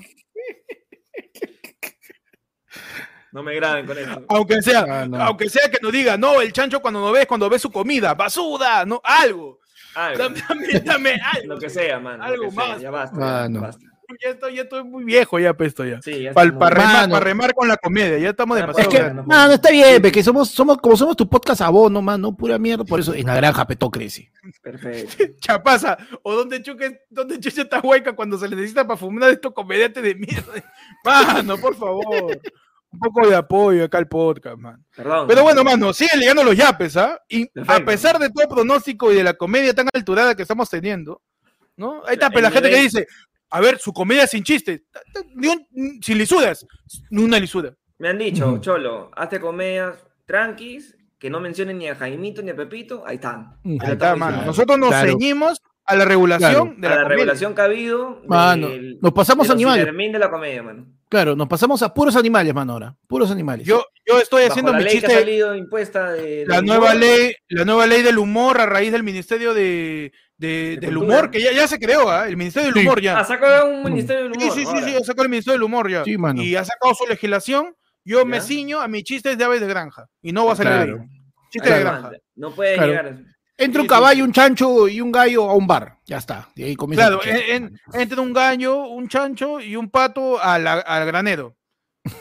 No 3.36 3.42
me 3.42 3.54
graben 3.54 3.84
con 3.84 3.98
eso. 3.98 4.24
Aunque 4.30 4.62
sea, 4.62 4.86
Ah, 4.88 5.06
no. 5.06 5.20
aunque 5.22 5.50
sea 5.50 5.70
que 5.70 5.76
nos 5.82 5.92
diga, 5.92 6.16
no, 6.16 6.40
el 6.40 6.54
chancho 6.54 6.80
cuando 6.80 7.00
no 7.00 7.12
ves, 7.12 7.26
cuando 7.26 7.50
ve 7.50 7.58
su 7.58 7.70
comida, 7.70 8.14
basura, 8.14 8.86
no, 8.86 8.98
algo. 9.04 9.58
Algo. 9.94 10.18
Dame, 10.18 10.40
dame, 10.48 10.80
dame 10.80 11.20
algo. 11.34 11.54
Lo 11.54 11.58
que 11.58 11.68
sea, 11.68 12.00
man. 12.00 12.22
Algo 12.22 12.50
sea, 12.50 12.66
más. 12.66 12.80
Ya 12.80 12.90
basta. 12.90 13.16
Ah, 13.20 13.42
ya 13.42 13.48
no. 13.50 13.60
basta. 13.60 13.84
ya, 14.24 14.30
estoy, 14.30 14.54
ya 14.56 14.62
estoy 14.62 14.84
muy 14.84 15.04
viejo, 15.04 15.38
ya 15.38 15.52
pesto 15.52 15.84
ya. 15.84 16.00
Sí, 16.00 16.22
ya 16.22 16.32
Para 16.32 16.48
remar, 16.70 16.76
Mano. 16.94 17.12
pa' 17.14 17.20
remar 17.20 17.52
con 17.54 17.68
la 17.68 17.76
comedia, 17.76 18.16
ya 18.18 18.30
estamos 18.30 18.56
demasiado 18.56 18.88
Es 18.90 18.96
que, 18.96 19.02
pues. 19.02 19.14
no, 19.14 19.22
no 19.26 19.52
está 19.52 19.70
bien, 19.70 20.00
pe, 20.00 20.10
que 20.10 20.22
somos, 20.22 20.48
somos, 20.48 20.78
como 20.78 20.96
somos 20.96 21.14
tu 21.14 21.28
podcast 21.28 21.60
abono, 21.60 22.00
mano, 22.00 22.34
pura 22.34 22.56
mierda, 22.56 22.84
por 22.84 23.00
eso 23.00 23.12
en 23.12 23.26
la 23.26 23.34
granja 23.36 23.66
Petó 23.66 23.90
crece. 23.90 24.32
Perfecto. 24.62 25.24
Chapaza, 25.40 25.98
o 26.22 26.34
donde 26.34 26.62
chuque, 26.62 27.00
donde 27.10 27.38
chucha 27.38 27.60
está 27.62 27.80
hueca 27.80 28.14
cuando 28.14 28.38
se 28.38 28.48
le 28.48 28.56
necesita 28.56 28.86
para 28.86 28.96
fumar 28.96 29.26
de 29.26 29.32
estos 29.34 29.52
comediantes 29.52 30.02
de 30.02 30.14
mierda. 30.14 30.52
Mano, 31.04 31.58
por 31.58 31.76
favor. 31.76 32.40
Un 32.96 33.12
poco 33.12 33.28
de 33.28 33.36
apoyo 33.36 33.84
acá 33.84 33.98
al 33.98 34.08
podcast, 34.08 34.56
man. 34.58 34.84
Perdón. 34.94 35.26
Pero 35.28 35.42
bueno, 35.42 35.62
mano, 35.62 35.92
siguen 35.92 36.18
llegando 36.20 36.42
los 36.42 36.56
yapes, 36.56 36.96
¿ah? 36.96 37.18
Y 37.28 37.42
a 37.44 37.46
Perfecto. 37.52 37.84
pesar 37.84 38.18
de 38.18 38.30
todo 38.30 38.48
pronóstico 38.48 39.12
y 39.12 39.16
de 39.16 39.24
la 39.24 39.34
comedia 39.34 39.74
tan 39.74 39.88
alturada 39.92 40.34
que 40.34 40.42
estamos 40.42 40.70
teniendo, 40.70 41.20
¿no? 41.76 42.02
Ahí 42.06 42.14
está, 42.14 42.30
pues, 42.30 42.42
la 42.42 42.50
gente 42.50 42.70
que 42.70 42.80
dice, 42.80 43.06
a 43.50 43.60
ver, 43.60 43.78
su 43.78 43.92
comedia 43.92 44.26
sin 44.26 44.42
chiste, 44.42 44.84
ta- 44.90 45.00
ta- 45.12 45.20
ni 45.34 45.48
un- 45.48 46.00
sin 46.02 46.16
lisudas, 46.18 46.66
ni 47.10 47.22
una 47.22 47.38
lisuda. 47.38 47.74
Me 47.98 48.08
han 48.08 48.18
dicho. 48.18 48.58
Cholo, 48.60 49.10
hazte 49.14 49.40
comedias 49.40 49.96
tranquis, 50.26 50.96
que 51.18 51.30
no 51.30 51.40
mencionen 51.40 51.78
ni 51.78 51.88
a 51.88 51.94
Jaimito 51.94 52.42
ni 52.42 52.50
a 52.50 52.56
Pepito, 52.56 53.04
ahí 53.06 53.16
están. 53.16 53.56
Ahí 53.64 53.92
está, 53.92 54.16
mano. 54.16 54.42
Nosotros 54.44 54.78
nos 54.78 54.88
Claro. 54.90 55.08
ceñimos 55.12 55.62
a 55.84 55.94
la 55.96 56.04
regulación 56.04 56.80
de 56.80 56.86
a 56.88 56.90
la, 56.90 56.96
la 56.96 57.02
comedia. 57.04 57.16
revelación 57.18 57.54
que 57.54 57.60
ha 57.60 57.64
habido. 57.64 58.22
Mano, 58.26 58.68
del- 58.68 58.98
nos 59.00 59.12
pasamos 59.12 59.46
de 59.46 59.52
animales. 59.54 59.82
Inermin 59.84 60.12
de 60.12 60.18
la 60.18 60.30
comedia, 60.30 60.62
mano. 60.62 60.86
Claro, 61.08 61.36
nos 61.36 61.46
pasamos 61.48 61.82
a 61.82 61.94
puros 61.94 62.16
animales, 62.16 62.52
mano, 62.52 62.72
ahora. 62.74 62.96
Puros 63.06 63.30
animales. 63.30 63.66
Yo, 63.66 63.84
yo 64.04 64.18
estoy 64.20 64.42
Bajo 64.42 64.52
haciendo 64.52 64.72
la 64.72 64.78
mi 64.78 64.84
ley 64.84 64.92
que 64.94 65.06
ha 65.06 65.08
chiste, 65.08 65.20
salido 65.20 65.54
impuesta 65.54 66.10
de 66.12 66.44
la 66.48 66.60
nueva 66.62 66.86
humor, 66.90 66.96
ley, 66.96 67.32
la 67.48 67.64
nueva 67.64 67.86
ley 67.86 68.02
del 68.02 68.18
humor 68.18 68.60
a 68.60 68.66
raíz 68.66 68.90
del 68.90 69.04
Ministerio 69.04 69.54
de, 69.54 70.12
de- 70.36 70.48
De 70.48 70.76
del 70.78 70.94
Cultura. 70.96 71.18
humor, 71.18 71.30
que 71.30 71.40
ya, 71.40 71.52
ya 71.52 71.68
se 71.68 71.78
creó, 71.78 72.10
¿ah? 72.10 72.26
el 72.28 72.36
Ministerio 72.36 72.66
del 72.72 72.74
Sí. 72.74 72.80
humor 72.86 73.00
ya. 73.00 73.18
Ah, 73.20 73.24
sacó 73.24 73.46
un 73.68 73.84
ministerio 73.84 74.24
del 74.24 74.32
Sí, 74.34 74.38
humor. 74.42 74.54
sí, 74.54 74.60
sí, 74.62 74.66
ahora. 74.66 74.82
sí, 74.88 74.94
ha 74.96 75.00
sacado 75.04 75.22
el 75.22 75.28
Ministerio 75.30 75.52
del 75.54 75.62
Humor 75.62 75.90
ya. 75.90 76.04
Sí, 76.04 76.18
mano. 76.18 76.42
Y 76.42 76.56
ha 76.56 76.64
sacado 76.64 76.92
su 76.94 77.06
legislación. 77.06 77.74
Yo 78.04 78.24
me 78.26 78.40
ciño 78.40 78.80
a 78.80 78.88
mis 78.88 79.04
chistes 79.04 79.36
de 79.38 79.44
aves 79.44 79.60
de 79.60 79.66
granja. 79.68 80.06
Y 80.22 80.32
no 80.32 80.44
va 80.46 80.52
a 80.52 80.56
salir 80.56 80.72
de 80.72 80.78
Claro. 80.86 81.00
ahí. 81.02 81.08
Chiste 81.50 81.70
de 81.72 81.80
granja. 81.80 82.10
No 82.34 82.50
puede 82.54 82.74
Claro. 82.74 82.88
llegar. 82.90 83.14
Entra 83.58 83.80
un 83.80 83.88
caballo, 83.88 84.22
un 84.24 84.32
chancho 84.32 84.86
y 84.86 85.00
un 85.00 85.10
gallo 85.10 85.48
a 85.48 85.54
un 85.54 85.66
bar. 85.66 85.98
Ya 86.04 86.18
está. 86.18 86.48
Y 86.54 86.64
ahí 86.64 86.76
comienza. 86.76 87.08
Claro, 87.08 87.20
en- 87.24 87.80
un 88.18 88.32
gallo, 88.34 88.86
un 88.88 89.08
chancho 89.08 89.60
y 89.60 89.76
un 89.76 89.88
pato 89.90 90.38
a 90.42 90.58
la- 90.58 90.74
al 90.80 91.06
granero. 91.06 91.56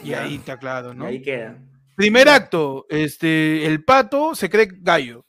Y 0.02 0.14
ahí 0.14 0.36
está 0.36 0.58
claro, 0.58 0.92
Y 0.92 0.96
¿no? 0.96 1.04
ahí 1.06 1.20
queda. 1.22 1.58
Primer 1.94 2.28
acto, 2.28 2.86
este, 2.88 3.66
el 3.66 3.84
pato 3.84 4.34
se 4.34 4.48
cree 4.50 4.68
gallo. 4.72 5.24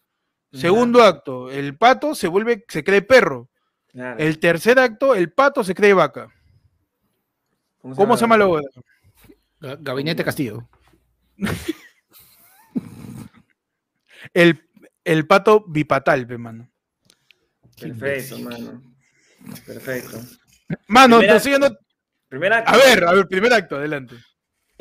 Segundo 0.52 1.04
acto, 1.04 1.52
el 1.52 1.78
pato 1.78 2.16
se 2.16 2.28
vuelve, 2.28 2.64
se 2.68 2.84
cree 2.84 3.02
perro. 3.02 3.50
Claro. 3.92 4.18
El 4.18 4.40
tercer 4.40 4.80
acto, 4.80 5.14
el 5.14 5.32
pato 5.32 5.64
se 5.64 5.76
cree 5.76 5.94
vaca. 5.94 6.30
¿Cómo 7.82 8.16
se 8.18 8.22
llama 8.22 8.38
la 8.38 8.46
boda? 8.46 8.64
Ga- 9.62 9.78
Gabinete 9.82 10.24
Castillo. 10.24 10.68
El, 14.34 14.67
el 15.08 15.26
pato 15.28 15.64
bipatal, 15.68 16.28
pe, 16.28 16.38
mano. 16.38 16.70
Perfecto, 17.80 18.40
mano. 18.40 18.82
Perfecto. 19.66 20.20
Mano, 20.88 21.20
siguiendo- 21.40 21.78
Primera, 22.28 22.60
A 22.60 22.76
ver, 22.76 23.04
a 23.06 23.14
ver, 23.14 23.28
primer 23.28 23.54
acto, 23.54 23.78
adelante. 23.78 24.16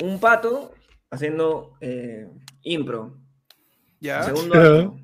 un 0.03 0.19
pato 0.19 0.73
haciendo 1.09 1.77
eh, 1.79 2.27
impro. 2.63 3.17
Ya, 4.01 4.23
Segundo 4.23 4.53
acto, 4.55 4.99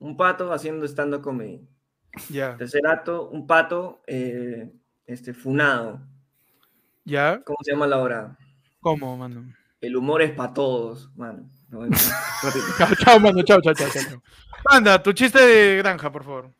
un 0.00 0.16
pato 0.16 0.52
haciendo 0.52 0.86
stand-up 0.86 1.22
comedy. 1.22 1.60
ya, 2.28 2.56
Tercer 2.56 2.84
acto, 2.86 3.28
un 3.30 3.46
pato 3.46 4.02
eh, 4.08 4.72
este, 5.06 5.32
funado. 5.34 6.00
ya. 7.04 7.40
¿Cómo 7.44 7.58
se 7.62 7.70
llama 7.72 7.86
la 7.86 7.98
obra? 7.98 8.36
¿Cómo, 8.80 9.16
mano? 9.16 9.44
El 9.80 9.96
humor 9.96 10.20
es 10.22 10.32
para 10.32 10.52
todos, 10.52 11.14
mano. 11.16 11.48
No, 11.68 11.86
no, 11.86 11.96
rápido. 12.42 12.64
Chao, 12.78 12.94
chao, 12.96 13.20
mano, 13.20 13.42
chao, 13.42 13.60
chao, 13.60 13.74
chao, 13.74 13.88
chao. 13.90 14.02
chao. 14.02 14.22
Anda, 14.66 15.02
tu 15.02 15.12
chiste 15.12 15.38
de 15.38 15.76
granja, 15.78 16.10
por 16.10 16.24
favor. 16.24 16.50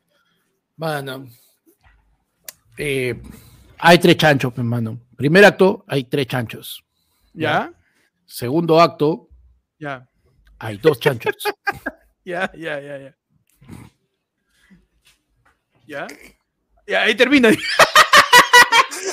Mano. 0.77 1.27
Eh, 2.77 3.21
hay 3.79 3.97
tres 3.99 4.17
chanchos, 4.17 4.53
pues, 4.53 4.65
mano. 4.65 4.99
Primer 5.15 5.45
acto, 5.45 5.85
hay 5.87 6.03
tres 6.03 6.27
chanchos. 6.27 6.83
¿Ya? 7.33 7.71
Segundo 8.25 8.79
acto, 8.81 9.29
Ya, 9.77 10.07
hay 10.59 10.77
dos 10.77 10.99
chanchos. 10.99 11.35
ya, 12.25 12.51
ya, 12.55 12.79
ya, 12.79 12.97
ya. 12.97 13.15
¿Ya? 15.85 16.07
Ya, 16.87 17.01
ahí 17.03 17.15
termina. 17.15 17.49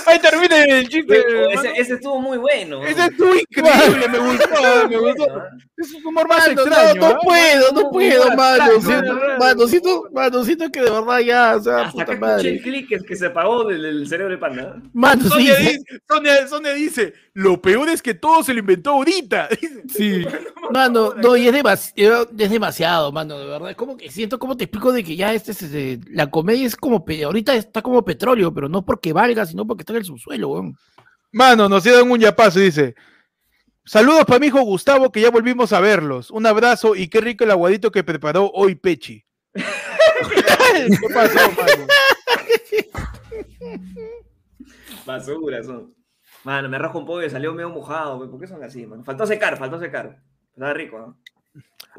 ahí 0.07 0.19
termina 0.19 0.65
el 0.65 0.89
chiste. 0.89 1.25
Ese, 1.53 1.73
ese 1.77 1.95
estuvo 1.95 2.21
muy 2.21 2.39
bueno. 2.39 2.85
Ese 2.85 3.05
estuvo 3.07 3.35
increíble, 3.35 4.09
me 4.09 4.19
gustó, 4.19 4.89
me 4.89 4.97
gustó. 4.99 5.43
Es 5.77 5.93
un 5.95 6.07
humor 6.07 6.29
más 6.29 6.49
Mano, 6.49 6.63
extraño. 6.63 7.01
no, 7.01 7.09
no 7.15 7.19
puedo, 7.21 7.73
no 7.73 7.81
No, 7.83 7.91
puedo, 7.91 8.31
no, 8.31 8.37
mano. 8.37 8.73
no, 8.75 8.81
Siento, 8.81 9.13
no, 9.15 9.21
no, 9.29 9.39
mano, 9.39 9.55
no. 9.63 9.69
siento, 9.69 10.09
mano, 10.13 10.45
siento 10.45 10.71
que 10.71 10.81
de 10.83 10.91
verdad 10.91 11.19
ya, 11.21 11.57
o 11.57 11.61
sea, 11.63 11.79
Hasta 11.87 12.05
puta 12.05 12.17
madre. 12.19 12.51
el 12.51 12.63
clic 12.63 13.05
que, 13.07 13.17
se 13.17 13.27
apagó 13.27 13.65
del, 13.65 13.83
del 13.83 14.07
cerebro 14.09 14.33
de 14.35 14.39
panda. 14.39 14.77
Mano, 14.93 15.23
sí, 15.25 15.29
Sonia, 15.31 15.55
sí, 15.57 15.63
dice, 15.65 16.01
Sonia, 16.09 16.49
Sonia 16.49 16.73
dice, 16.75 17.15
lo 17.35 17.63
peor 17.63 17.89
es 17.89 18.03
que 18.03 18.15
todo 18.15 18.43
se 18.43 18.53
lo 18.53 18.61
inventó 18.61 18.91
ahorita. 18.91 19.49
sí. 19.89 20.25
Mano, 20.71 21.15
no, 21.15 21.37
y 21.37 21.47
es 21.47 21.53
demasiado, 21.53 22.29
es 22.37 22.51
demasiado, 22.51 23.11
mano, 23.13 23.39
de 23.39 23.47
verdad. 23.47 23.71
Es 23.71 23.77
como 23.77 23.97
que 23.97 24.11
siento, 24.11 24.39
como 24.39 24.57
te 24.57 24.65
explico 24.65 24.93
de 24.93 25.03
que 25.03 25.17
ya 25.17 25.33
este, 25.33 25.53
es, 25.53 25.63
eh, 25.63 26.01
la 26.09 26.31
comedia 26.31 26.67
es 26.67 26.77
como, 26.77 27.05
ahorita 27.25 27.55
está 27.55 27.81
como 27.81 28.05
petróleo, 28.05 28.53
pero 28.53 28.69
no 28.69 28.85
porque 28.85 29.13
valga, 29.13 29.47
sino 29.47 29.67
porque 29.67 29.83
está 29.83 29.93
en 29.95 29.99
el 29.99 30.05
subsuelo, 30.05 30.49
weón. 30.49 30.77
Mano, 31.33 31.69
nos 31.69 31.85
dieron 31.85 32.11
un 32.11 32.21
yapazo 32.21 32.61
dice, 32.61 32.95
saludos 33.87 34.27
para 34.27 34.39
mi 34.39 34.49
hijo 34.49 34.61
Gustavo, 34.61 35.11
que 35.11 35.23
ya 35.23 35.31
volvimos 35.31 35.73
a 35.73 35.81
verlos. 35.81 36.31
Un 36.31 36.45
abrazo 36.45 36.95
y 36.95 37.09
qué 37.09 37.23
rico 37.23 37.45
el 37.45 37.51
aguadito 37.51 37.91
que 37.91 38.05
preparó 38.05 38.51
hoy 38.53 38.75
Pechi. 38.75 39.25
¿Qué 39.55 39.63
pasó, 41.15 41.39
mano? 41.53 41.87
Basura 45.07 45.63
son. 45.63 46.02
Mano, 46.45 46.69
me 46.69 46.77
arrojo 46.77 46.99
un 46.99 47.07
poco 47.07 47.23
y 47.23 47.31
salió 47.31 47.53
medio 47.55 47.71
mojado. 47.71 48.17
güey. 48.19 48.29
¿Por 48.31 48.41
qué 48.41 48.47
son 48.47 48.63
así, 48.65 48.87
mano? 48.87 49.05
Faltó 49.05 49.27
secar, 49.27 49.57
faltó 49.57 49.79
secar. 49.79 50.19
Estaba 50.53 50.75
rico, 50.75 50.99
¿no? 50.99 51.19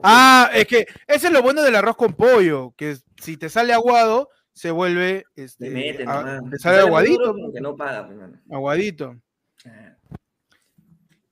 Ah, 0.02 0.50
es 0.54 0.66
que 0.68 0.88
ese 1.08 1.28
es 1.28 1.34
lo 1.34 1.42
bueno 1.42 1.62
del 1.62 1.76
arroz 1.76 1.96
con 1.96 2.14
pollo, 2.14 2.74
que 2.76 2.98
si 3.22 3.38
te 3.38 3.48
sale 3.50 3.74
aguado, 3.74 4.30
se 4.52 4.72
vuelve, 4.72 5.26
este, 5.36 5.70
meten, 5.70 6.10
a- 6.10 6.22
mano. 6.22 6.50
te 6.50 6.58
sale 6.58 6.80
aguadito, 6.80 7.20
duro, 7.22 7.34
como 7.34 7.54
que 7.54 7.62
no 7.62 7.76
paga, 7.76 8.06
pues, 8.08 8.18
mano. 8.18 8.38
aguadito. 8.52 9.16
Ah. 9.66 9.96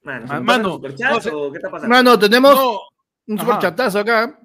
Mano, 0.04 0.26
Ah, 0.26 0.28
¿se 0.28 0.34
me 0.36 0.40
mano, 0.42 0.80
no 0.82 1.22
sé- 1.22 1.30
o 1.32 1.52
¿qué 1.52 1.58
está 1.58 1.70
pasando? 1.70 1.96
Mano, 1.96 2.18
tenemos 2.18 2.56
No, 2.56 2.80
un 3.28 3.40
Ajá. 3.40 3.46
super 3.48 3.60
chatazo 3.60 4.00
acá. 4.00 4.38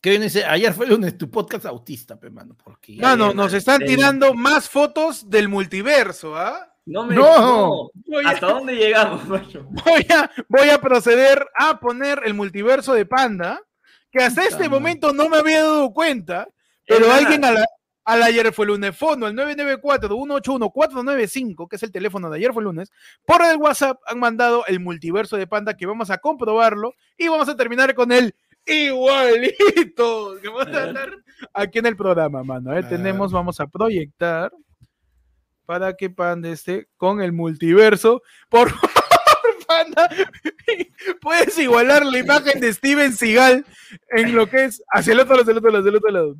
Que 0.00 0.10
viene 0.10 0.26
dice, 0.26 0.44
ayer 0.44 0.72
fue 0.72 0.86
lunes 0.86 1.18
tu 1.18 1.28
podcast 1.28 1.66
autista, 1.66 2.18
pe, 2.18 2.30
mano. 2.30 2.56
Porque 2.62 2.96
Mano, 2.96 3.34
nos 3.34 3.52
están 3.52 3.80
tirando 3.80 4.32
más 4.32 4.68
fotos 4.70 5.28
del 5.28 5.48
multiverso, 5.48 6.36
¿ah? 6.36 6.67
No 6.88 7.04
me. 7.06 7.14
No. 7.14 7.40
no. 7.40 7.90
Voy 8.06 8.24
a- 8.24 8.30
¿Hasta 8.30 8.46
dónde 8.46 8.74
llegamos, 8.74 9.24
mano? 9.26 9.44
Voy 9.84 10.06
a, 10.10 10.30
voy 10.48 10.70
a 10.70 10.80
proceder 10.80 11.46
a 11.58 11.78
poner 11.78 12.22
el 12.24 12.34
multiverso 12.34 12.94
de 12.94 13.04
Panda, 13.06 13.60
que 14.10 14.22
hasta 14.22 14.44
este 14.44 14.68
momento 14.68 15.12
no 15.12 15.28
me 15.28 15.36
había 15.36 15.62
dado 15.62 15.92
cuenta, 15.92 16.48
pero 16.86 17.12
alguien 17.12 17.44
a 17.44 17.52
la, 17.52 17.66
a 18.04 18.16
la 18.16 18.26
ayer 18.26 18.52
fue 18.54 18.64
lunes 18.66 18.96
fono, 18.96 19.26
el 19.26 19.34
994-181-495, 19.36 21.68
que 21.68 21.76
es 21.76 21.82
el 21.82 21.92
teléfono 21.92 22.30
de 22.30 22.38
ayer 22.38 22.52
fue 22.54 22.62
lunes, 22.62 22.90
por 23.26 23.42
el 23.44 23.56
WhatsApp 23.58 24.00
han 24.06 24.18
mandado 24.18 24.64
el 24.66 24.80
multiverso 24.80 25.36
de 25.36 25.46
Panda 25.46 25.76
que 25.76 25.84
vamos 25.86 26.08
a 26.10 26.16
comprobarlo 26.18 26.94
y 27.18 27.28
vamos 27.28 27.48
a 27.50 27.56
terminar 27.56 27.94
con 27.94 28.10
el 28.12 28.34
igualito 28.66 30.36
que 30.40 30.48
vamos 30.48 30.66
a 30.68 30.68
dar 30.92 31.10
aquí 31.52 31.78
en 31.78 31.86
el 31.86 31.96
programa, 31.96 32.42
mano. 32.42 32.70
A 32.70 32.74
ver, 32.74 32.84
Claro. 32.84 32.96
tenemos, 32.96 33.30
vamos 33.32 33.60
a 33.60 33.66
proyectar 33.66 34.50
para 35.68 35.94
que 35.94 36.08
Panda 36.08 36.48
esté 36.48 36.88
con 36.96 37.20
el 37.20 37.30
multiverso. 37.30 38.22
Por 38.48 38.70
favor, 38.80 39.66
Panda, 39.66 40.08
puedes 41.20 41.58
igualar 41.58 42.06
la 42.06 42.18
imagen 42.20 42.58
de 42.58 42.72
Steven 42.72 43.12
Seagal 43.12 43.66
en 44.12 44.34
lo 44.34 44.48
que 44.48 44.64
es 44.64 44.82
hacia 44.88 45.12
el 45.12 45.20
otro 45.20 45.34
lado, 45.36 45.42
hacia 45.42 45.52
el 45.52 45.58
otro 45.58 45.70
lado, 45.70 45.80
hacia 45.80 45.90
el 45.90 45.96
otro 45.96 46.10
lado. 46.10 46.36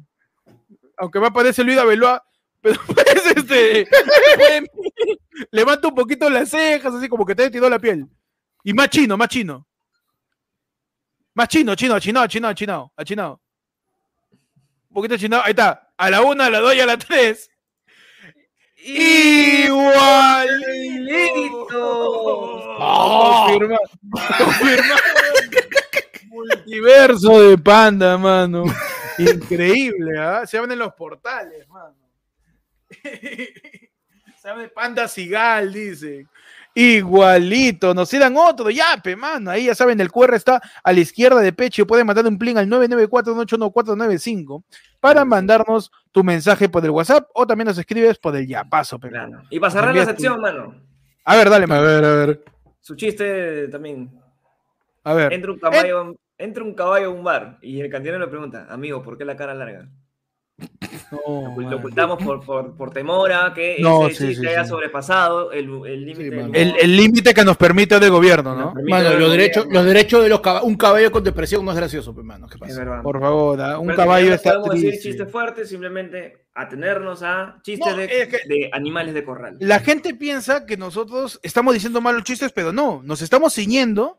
Aunque 0.97 1.20
me 1.20 1.26
aparece 1.26 1.62
Luis 1.62 1.76
Abeloa, 1.76 2.24
pero 2.62 2.81
pues 2.87 3.26
este 3.37 3.87
pueden- 4.35 4.66
levanta 5.51 5.89
un 5.89 5.95
poquito 5.95 6.31
las 6.31 6.49
cejas, 6.49 6.95
así 6.95 7.07
como 7.07 7.26
que 7.26 7.35
te 7.35 7.51
tiró 7.51 7.68
la 7.68 7.79
piel. 7.79 8.07
Y 8.64 8.72
más 8.72 8.89
chino, 8.89 9.18
más 9.18 9.29
chino. 9.29 9.66
Más 11.35 11.49
chino, 11.49 11.74
chino, 11.74 11.95
achinado, 11.97 12.24
achinado, 12.24 12.51
achinado, 12.53 12.93
achinado. 12.97 13.43
Un 14.89 14.95
poquito 14.95 15.16
achinado, 15.16 15.43
ahí 15.45 15.51
está. 15.51 15.93
A 15.99 16.09
la 16.09 16.22
una, 16.22 16.47
a 16.47 16.51
la 16.51 16.61
dos 16.61 16.74
y 16.74 16.81
a 16.81 16.87
la 16.87 16.97
tres. 16.97 17.51
Igualito. 18.79 19.79
¡Oh! 22.81 23.47
Confirma. 23.49 23.79
Confirma. 24.39 24.95
Multiverso 26.29 27.43
de 27.43 27.59
panda, 27.59 28.16
mano. 28.16 28.64
Increíble, 29.18 30.18
¿ah? 30.18 30.47
Se 30.47 30.59
abren 30.59 30.79
los 30.79 30.95
portales, 30.95 31.68
mano. 31.68 31.97
¿Sabe? 34.41 34.68
Panda 34.68 35.09
Sigal, 35.09 35.72
dice. 35.72 36.26
Igualito, 36.81 37.93
nos 37.93 38.09
tiran 38.09 38.37
otro 38.37 38.70
yape, 38.70 39.16
mano. 39.16 39.51
Ahí 39.51 39.66
ya 39.66 39.74
saben, 39.74 40.01
el 40.01 40.11
QR 40.12 40.35
está 40.35 40.61
a 40.85 40.93
la 40.93 41.01
izquierda 41.01 41.41
de 41.41 41.53
pecho. 41.53 41.87
Pueden 41.87 42.07
mandar 42.07 42.24
un 42.26 42.39
plin 42.39 42.57
al 42.57 42.68
994-181-495 42.68 44.62
para 45.01 45.24
mandarnos 45.24 45.91
tu 46.12 46.22
mensaje 46.22 46.68
por 46.68 46.85
el 46.85 46.91
WhatsApp 46.91 47.29
o 47.35 47.47
también 47.47 47.66
nos 47.66 47.79
escribes 47.79 48.16
por 48.18 48.37
el 48.37 48.47
yapazo. 48.47 48.99
pe, 48.99 49.09
Claro. 49.09 49.31
mano. 49.31 49.43
Y 49.51 49.59
para 49.59 49.70
cerrar 49.72 49.95
la 49.95 50.03
tu- 50.05 50.09
sección, 50.11 50.41
mano, 50.41 50.74
A 51.24 51.37
ver, 51.37 51.51
dale, 51.51 51.64
A 51.64 51.66
mano. 51.66 51.83
ver, 51.83 52.05
a 52.05 52.14
ver. 52.26 52.45
su 52.81 52.95
chiste 52.95 53.68
también. 53.68 54.11
A 55.05 55.14
ver. 55.14 55.33
Entra 55.33 55.53
un 55.53 55.59
caballo, 55.59 56.16
entra 56.39 56.62
un 56.64 56.74
caballo 56.74 57.09
a 57.09 57.11
un 57.11 57.22
bar 57.24 57.59
y 57.61 57.81
el 57.81 57.91
cantinero 57.91 58.18
le 58.20 58.29
pregunta, 58.29 58.66
amigo, 58.70 59.03
¿por 59.03 59.18
qué 59.18 59.24
la 59.24 59.37
cara 59.37 59.53
larga? 59.53 59.89
No, 61.12 61.54
Lo 61.70 61.76
ocultamos 61.76 62.22
por, 62.22 62.44
por, 62.44 62.76
por 62.76 62.90
temor 62.90 63.32
a 63.32 63.54
que 63.54 63.76
No, 63.80 64.09
ese 64.09 64.16
sí, 64.16 64.26
chiste 64.28 64.42
sí, 64.42 64.48
haya 64.48 64.64
sí. 64.64 64.70
sobrepasado 64.70 65.52
el 65.52 65.66
el 65.86 66.04
límite. 66.04 66.30
del. 66.30 66.54
El 66.56 66.74
el 66.80 66.96
límite 66.96 67.32
que 67.32 67.44
nos 67.44 67.56
permite 67.56 67.94
el 67.94 68.11
gobierno, 68.11 68.54
¿no? 68.54 68.74
Mano, 68.88 69.14
los 69.14 69.30
derechos, 69.30 69.66
los 69.70 69.84
derechos 69.84 70.22
de 70.22 70.28
los 70.28 70.40
caballos. 70.40 70.66
Un 70.68 70.76
caballo 70.76 71.11
con 71.12 71.22
depresión 71.22 71.64
no 71.64 71.70
es 71.70 71.76
gracioso, 71.76 72.12
pues, 72.12 72.26
mano. 72.26 72.46
¿Qué 72.48 72.59
pasa? 72.59 72.78
verdad. 72.78 73.02
Por 73.02 73.20
favor, 73.20 73.61
¿ah? 73.61 73.78
un 73.78 73.86
Pero 73.86 73.96
caballo 73.96 74.24
ya 74.24 74.30
no 74.30 74.34
está 74.36 74.50
podemos 74.61 74.80
decir 74.82 75.00
chistes 75.00 75.30
fuertes, 75.30 75.68
simplemente 75.68 76.46
atenernos 76.54 77.22
a 77.22 77.59
chistes 77.62 77.92
No, 77.92 77.96
de, 77.96 78.04
es 78.22 78.28
que- 78.28 78.40
de 78.48 78.70
animales 78.72 79.14
de 79.14 79.24
corral. 79.24 79.56
La 79.61 79.78
gente 79.80 80.14
piensa 80.14 80.66
que 80.66 80.76
nosotros 80.76 81.38
estamos 81.42 81.72
diciendo 81.74 82.00
malos 82.00 82.24
chistes, 82.24 82.52
pero 82.52 82.72
no, 82.72 83.00
nos 83.04 83.22
estamos 83.22 83.54
ciñendo 83.54 84.16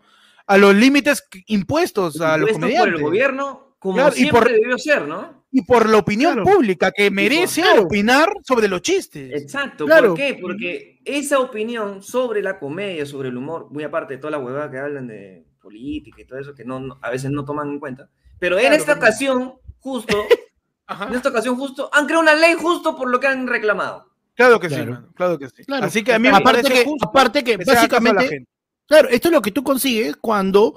a 0.47 0.57
los 0.57 0.73
límites 0.73 1.27
impuestos 1.47 2.19
a 2.21 2.37
los 2.37 2.49
Impuestos 2.49 2.53
por 2.53 2.61
comediantes 2.61 2.95
el 2.95 3.03
gobierno, 3.03 3.75
como 3.77 3.95
Claro, 3.95 4.13
y 4.15 4.17
siempre 4.19 4.39
por- 4.39 4.51
debió 4.51 4.77
ser, 4.77 5.07
¿no? 5.07 5.38
Y 5.51 5.61
por 5.63 5.89
la 5.89 5.97
opinión 5.97 6.33
Claro. 6.35 6.49
pública 6.57 6.91
que 6.91 7.09
merece 7.09 7.61
claro. 7.61 7.83
opinar 7.83 8.31
sobre 8.43 8.67
los 8.67 8.81
chistes. 8.81 9.31
Exacto. 9.41 9.85
Claro. 9.85 10.09
¿Por 10.09 10.17
qué? 10.17 10.37
Porque 10.39 10.99
esa 11.05 11.39
opinión 11.39 12.03
sobre 12.03 12.41
la 12.41 12.59
comedia, 12.59 13.05
sobre 13.05 13.29
el 13.29 13.37
humor, 13.37 13.67
muy 13.71 13.83
aparte 13.83 14.13
de 14.15 14.19
toda 14.19 14.31
la 14.31 14.39
huevada 14.39 14.69
que 14.69 14.77
hablan 14.77 15.07
de 15.07 15.45
política 15.61 16.21
y 16.21 16.25
todo 16.25 16.39
eso, 16.39 16.53
que 16.55 16.65
no, 16.65 16.79
no- 16.79 16.99
a 17.01 17.09
veces 17.09 17.31
no 17.31 17.45
toman 17.45 17.69
en 17.69 17.79
cuenta. 17.79 18.09
Pero 18.39 18.57
en 18.59 18.73
esta 18.73 18.93
ocasión, 18.93 19.55
justo, 19.79 20.15
en 21.09 21.13
esta 21.15 21.29
ocasión, 21.29 21.55
justo, 21.57 21.89
han 21.91 22.05
creado 22.05 22.21
una 22.21 22.35
ley 22.35 22.53
justo 22.53 22.95
por 22.95 23.09
lo 23.09 23.19
que 23.19 23.27
han 23.27 23.47
reclamado. 23.47 24.05
Claro 24.35 24.59
que 24.59 24.69
sí, 24.69 24.75
Claro. 24.75 24.91
mano, 24.91 25.13
claro 25.15 25.37
que 25.39 25.49
sí. 25.49 25.63
Claro. 25.65 25.85
Así 25.87 26.03
que 26.03 26.13
a 26.13 26.19
mí 26.19 26.29
me 26.29 26.37
aparte 26.37 26.61
parece 26.63 26.73
que, 26.83 26.85
justo 26.89 27.07
aparte 27.07 27.43
que, 27.43 27.57
que 27.57 27.65
básicamente, 27.65 28.45
claro, 28.87 29.09
esto 29.09 29.27
es 29.27 29.33
lo 29.33 29.41
que 29.41 29.51
tú 29.51 29.63
consigues 29.63 30.15
cuando, 30.15 30.75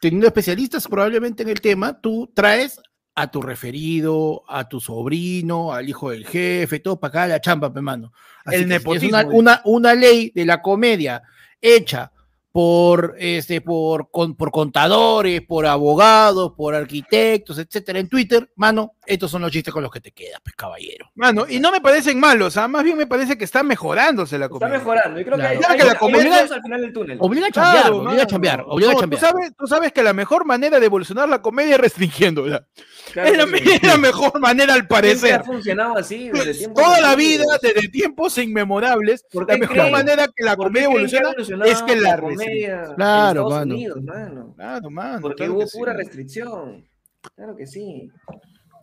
teniendo 0.00 0.26
especialistas 0.26 0.86
probablemente 0.86 1.42
en 1.42 1.48
el 1.48 1.60
tema, 1.62 1.98
tú 1.98 2.30
traes 2.34 2.78
a 3.14 3.30
tu 3.30 3.42
referido, 3.42 4.44
a 4.48 4.68
tu 4.68 4.80
sobrino, 4.80 5.72
al 5.72 5.88
hijo 5.88 6.10
del 6.10 6.26
jefe, 6.26 6.80
todo 6.80 6.98
para 7.00 7.08
acá 7.10 7.26
la 7.26 7.40
champa, 7.40 7.72
pe, 7.72 7.80
mano. 7.80 8.12
Así 8.44 8.62
El 8.62 8.72
es 8.72 8.84
una, 9.04 9.26
una, 9.26 9.60
una 9.64 9.94
ley 9.94 10.32
de 10.34 10.46
la 10.46 10.62
comedia 10.62 11.22
hecha 11.60 12.12
por, 12.52 13.14
este, 13.18 13.60
por, 13.60 14.10
con- 14.10 14.34
por 14.34 14.50
contadores, 14.50 15.40
por 15.42 15.66
abogados, 15.66 16.52
por 16.56 16.74
arquitectos, 16.74 17.58
etcétera, 17.58 18.00
en 18.00 18.08
Twitter, 18.08 18.50
mano, 18.56 18.94
estos 19.06 19.30
son 19.30 19.42
los 19.42 19.52
chistes 19.52 19.72
con 19.72 19.84
los 19.84 19.92
que 19.92 20.00
te 20.00 20.10
quedas, 20.10 20.40
pues, 20.42 20.56
caballero. 20.56 21.12
Mano, 21.14 21.46
y 21.48 21.60
no 21.60 21.70
me 21.70 21.80
parecen 21.80 22.18
malos, 22.18 22.56
¿ah? 22.56 22.66
más 22.66 22.82
bien 22.82 22.96
me 22.96 23.06
parece 23.06 23.38
que 23.38 23.44
está 23.44 23.62
mejorándose 23.62 24.36
la 24.36 24.46
Está 24.46 24.58
comedia. 24.58 24.78
mejorando. 24.78 25.20
Y 25.20 25.24
creo 25.24 25.36
Claro. 25.36 25.48
que 25.48 25.54
hay, 25.54 25.58
Claro 25.58 25.72
hay 25.74 25.78
que 25.80 25.86
la 25.86 25.94
comedia- 25.98 26.42
luz 26.42 26.50
al 26.50 26.62
final 26.62 26.80
del 26.80 26.92
túnel. 26.92 27.18
Obliga 27.20 27.46
a 27.46 27.50
chambear, 27.52 27.82
Claro, 27.82 27.96
obliga 27.98 28.10
a 28.10 28.14
mano. 28.16 28.26
chambear, 28.28 28.64
obliga 28.66 28.90
a 28.90 28.94
No, 28.94 29.08
¿tú, 29.10 29.16
sabes, 29.16 29.52
tú 29.56 29.66
sabes 29.68 29.92
que 29.92 30.02
la 30.02 30.12
mejor 30.12 30.44
manera 30.44 30.80
de 30.80 30.86
evolucionar 30.86 31.28
la 31.28 31.40
comedia 31.42 31.74
es 31.76 31.80
restringiéndola. 31.80 32.66
Claro 33.12 33.28
es, 33.30 33.36
la, 33.38 33.46
que 33.46 33.58
sí. 33.64 33.70
es 33.74 33.82
la 33.82 33.96
mejor 33.96 34.40
manera 34.40 34.74
al 34.74 34.86
parecer. 34.86 35.34
ha 35.40 35.44
funcionado 35.44 35.96
así 35.98 36.30
desde 36.30 36.54
tiempos 36.54 36.82
Toda 36.84 37.00
la 37.00 37.16
vida, 37.16 37.44
desde 37.60 37.88
tiempos 37.88 38.38
inmemorables, 38.38 39.24
¿Por 39.32 39.48
la 39.48 39.56
mejor 39.58 39.76
creen? 39.76 39.92
manera 39.92 40.28
que 40.34 40.44
la 40.44 40.56
¿Por 40.56 40.66
qué 40.72 40.84
comedia 40.84 40.84
evoluciona 40.86 41.30
es 41.66 41.82
que 41.82 41.96
la 41.96 42.20
comedia 42.20 42.84
en 42.84 42.94
Claro, 42.94 43.40
Estados 43.40 43.52
mano. 43.52 43.74
Unidos, 43.74 44.02
mano. 44.02 44.54
Claro, 44.56 44.90
mano. 44.90 45.20
Porque 45.20 45.36
claro 45.44 45.54
hubo 45.54 45.66
pura 45.68 45.92
sí. 45.92 45.98
restricción. 45.98 46.88
Claro 47.36 47.56
que 47.56 47.66
sí. 47.66 48.10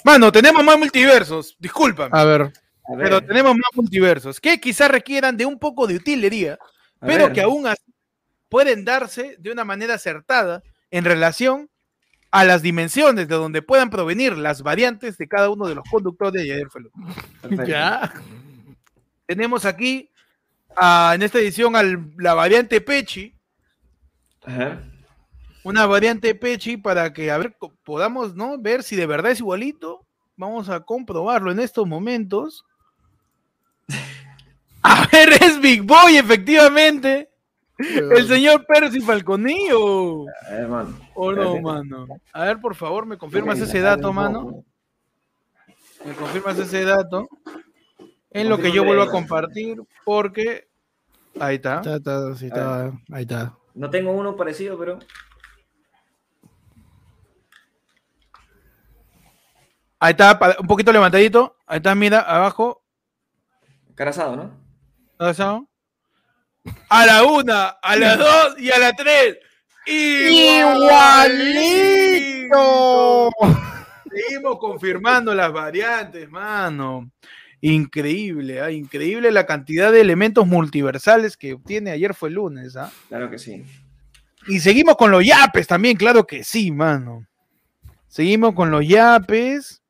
Mano, 0.03 0.31
tenemos 0.31 0.63
más 0.63 0.77
multiversos, 0.77 1.55
disculpa, 1.59 2.09
A 2.11 2.23
ver. 2.23 2.41
A 2.89 2.95
ver, 2.95 3.03
pero 3.03 3.21
tenemos 3.21 3.53
más 3.53 3.71
multiversos 3.75 4.39
que 4.39 4.59
quizás 4.61 4.89
requieran 4.89 5.35
de 5.35 5.45
un 5.45 5.59
poco 5.59 5.87
de 5.87 5.95
utilería, 5.95 6.57
a 7.01 7.05
pero 7.05 7.25
ver. 7.25 7.33
que 7.33 7.41
aún 7.41 7.67
así 7.67 7.83
pueden 8.47 8.85
darse 8.85 9.35
de 9.39 9.51
una 9.51 9.65
manera 9.65 9.95
acertada 9.95 10.63
en 10.89 11.03
relación 11.03 11.69
a 12.31 12.43
las 12.43 12.61
dimensiones 12.61 13.27
de 13.27 13.35
donde 13.35 13.61
puedan 13.61 13.89
provenir 13.89 14.37
las 14.37 14.61
variantes 14.61 15.17
de 15.17 15.27
cada 15.27 15.49
uno 15.49 15.65
de 15.67 15.75
los 15.75 15.87
conductores 15.89 16.43
de. 16.43 16.65
Perfecto. 17.41 17.65
Ya. 17.65 18.13
Tenemos 19.25 19.65
aquí 19.65 20.09
ah, 20.75 21.13
en 21.15 21.21
esta 21.23 21.39
edición 21.39 21.75
al- 21.75 22.11
la 22.17 22.33
variante 22.33 22.81
Pechi, 22.81 23.33
Ajá. 24.45 24.81
una 25.63 25.85
variante 25.85 26.33
Pechi 26.35 26.77
para 26.77 27.11
que 27.13 27.31
a 27.31 27.37
ver 27.37 27.57
podamos 27.83 28.35
no 28.35 28.57
ver 28.57 28.83
si 28.83 28.95
de 28.95 29.05
verdad 29.05 29.31
es 29.31 29.39
igualito. 29.39 30.05
Vamos 30.35 30.69
a 30.69 30.81
comprobarlo 30.81 31.51
en 31.51 31.59
estos 31.59 31.87
momentos. 31.87 32.63
A 34.83 35.07
ver, 35.11 35.33
es 35.41 35.59
Big 35.59 35.81
Boy, 35.81 36.15
efectivamente. 36.17 37.29
El 37.77 38.27
señor 38.27 38.65
Percy 38.65 39.01
Falconillo. 39.01 40.25
A 40.29 40.51
ver, 40.51 40.67
mano. 40.67 40.97
¿O 41.13 41.31
no, 41.31 41.61
mano? 41.61 42.07
A 42.33 42.45
ver, 42.45 42.59
por 42.59 42.75
favor, 42.75 43.05
¿me 43.05 43.17
confirmas 43.17 43.59
ese 43.59 43.81
dato, 43.81 44.11
mano? 44.11 44.63
¿Me 46.03 46.13
confirmas 46.13 46.57
ese 46.57 46.83
dato? 46.83 47.27
En 48.31 48.49
lo 48.49 48.57
que 48.57 48.71
yo 48.71 48.83
vuelvo 48.83 49.03
a 49.03 49.11
compartir, 49.11 49.81
porque... 50.05 50.67
Ahí 51.39 51.55
está. 51.55 51.77
Está, 51.77 51.95
está, 51.97 52.35
sí, 52.35 52.47
está, 52.47 52.91
ahí 53.11 53.21
está. 53.21 53.55
No 53.75 53.91
tengo 53.91 54.11
uno 54.11 54.35
parecido, 54.35 54.77
pero. 54.77 54.97
Ahí 59.99 60.11
está, 60.11 60.39
un 60.59 60.67
poquito 60.67 60.91
levantadito. 60.91 61.57
Ahí 61.67 61.77
está, 61.77 61.93
mira, 61.93 62.21
abajo. 62.21 62.83
Carazado, 63.93 64.35
¿no? 64.35 64.51
¿Dónde 65.19 65.31
está? 65.31 65.63
A 66.89 67.05
la 67.05 67.23
una, 67.23 67.67
a 67.67 67.95
las 67.95 68.17
dos 68.17 68.59
y 68.59 68.71
a 68.71 68.79
la 68.79 68.93
tres. 68.93 69.37
¡Igualito! 69.85 70.89
Seguimos 74.09 74.59
confirmando 74.59 75.33
las 75.33 75.51
variantes, 75.53 76.29
mano. 76.29 77.11
Increíble, 77.61 78.61
¿ah? 78.61 78.69
increíble 78.69 79.31
la 79.31 79.45
cantidad 79.45 79.91
de 79.91 80.01
elementos 80.01 80.45
multiversales 80.45 81.37
que 81.37 81.53
obtiene 81.53 81.91
ayer 81.91 82.13
fue 82.13 82.29
el 82.29 82.35
lunes. 82.35 82.75
¿ah? 82.75 82.91
Claro 83.07 83.29
que 83.31 83.39
sí. 83.39 83.63
Y 84.47 84.59
seguimos 84.59 84.95
con 84.95 85.11
los 85.11 85.25
yapes 85.25 85.67
también, 85.67 85.97
claro 85.97 86.25
que 86.25 86.43
sí, 86.43 86.71
mano. 86.71 87.25
Seguimos 88.07 88.53
con 88.53 88.71
los 88.71 88.87
yapes. 88.87 89.81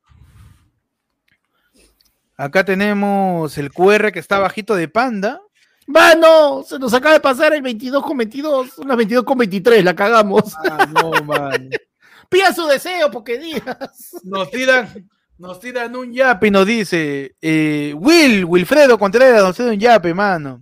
Acá 2.35 2.63
tenemos 2.63 3.57
el 3.57 3.71
QR 3.71 4.11
que 4.11 4.19
está 4.19 4.39
bajito 4.39 4.75
de 4.75 4.87
panda. 4.87 5.41
Mano, 5.87 6.63
se 6.67 6.77
nos 6.77 6.93
acaba 6.93 7.13
de 7.13 7.21
pasar 7.21 7.53
el 7.53 7.61
22 7.61 8.03
con 8.03 8.17
22, 8.17 8.77
una 8.79 8.95
22 8.95 9.23
con 9.23 9.37
23, 9.37 9.83
la 9.85 9.95
cagamos. 9.95 10.53
Ah, 10.69 10.85
no, 10.85 11.11
mano. 11.23 11.69
Pida 12.29 12.53
su 12.53 12.65
deseo, 12.67 13.09
porque 13.09 13.37
digas. 13.37 13.77
Nos 14.23 14.51
tiran, 14.51 15.09
nos 15.37 15.61
tiran 15.61 15.95
un 15.95 16.11
yape 16.11 16.47
y 16.47 16.51
nos 16.51 16.65
dice, 16.65 17.35
eh, 17.41 17.93
Will, 17.97 18.43
Wilfredo 18.43 18.99
Contreras 18.99 19.41
nos 19.41 19.55
tira 19.55 19.69
un 19.69 19.79
yape, 19.79 20.13
mano. 20.13 20.61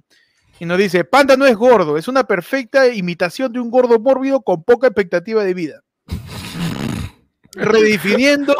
Y 0.59 0.65
nos 0.65 0.77
dice, 0.77 1.03
Panda 1.03 1.35
no 1.35 1.47
es 1.47 1.55
gordo, 1.55 1.97
es 1.97 2.07
una 2.07 2.23
perfecta 2.25 2.87
imitación 2.87 3.51
de 3.51 3.59
un 3.59 3.71
gordo 3.71 3.99
mórbido 3.99 4.41
con 4.41 4.63
poca 4.63 4.87
expectativa 4.87 5.43
de 5.43 5.53
vida. 5.55 5.81
Redefiniendo, 7.53 8.55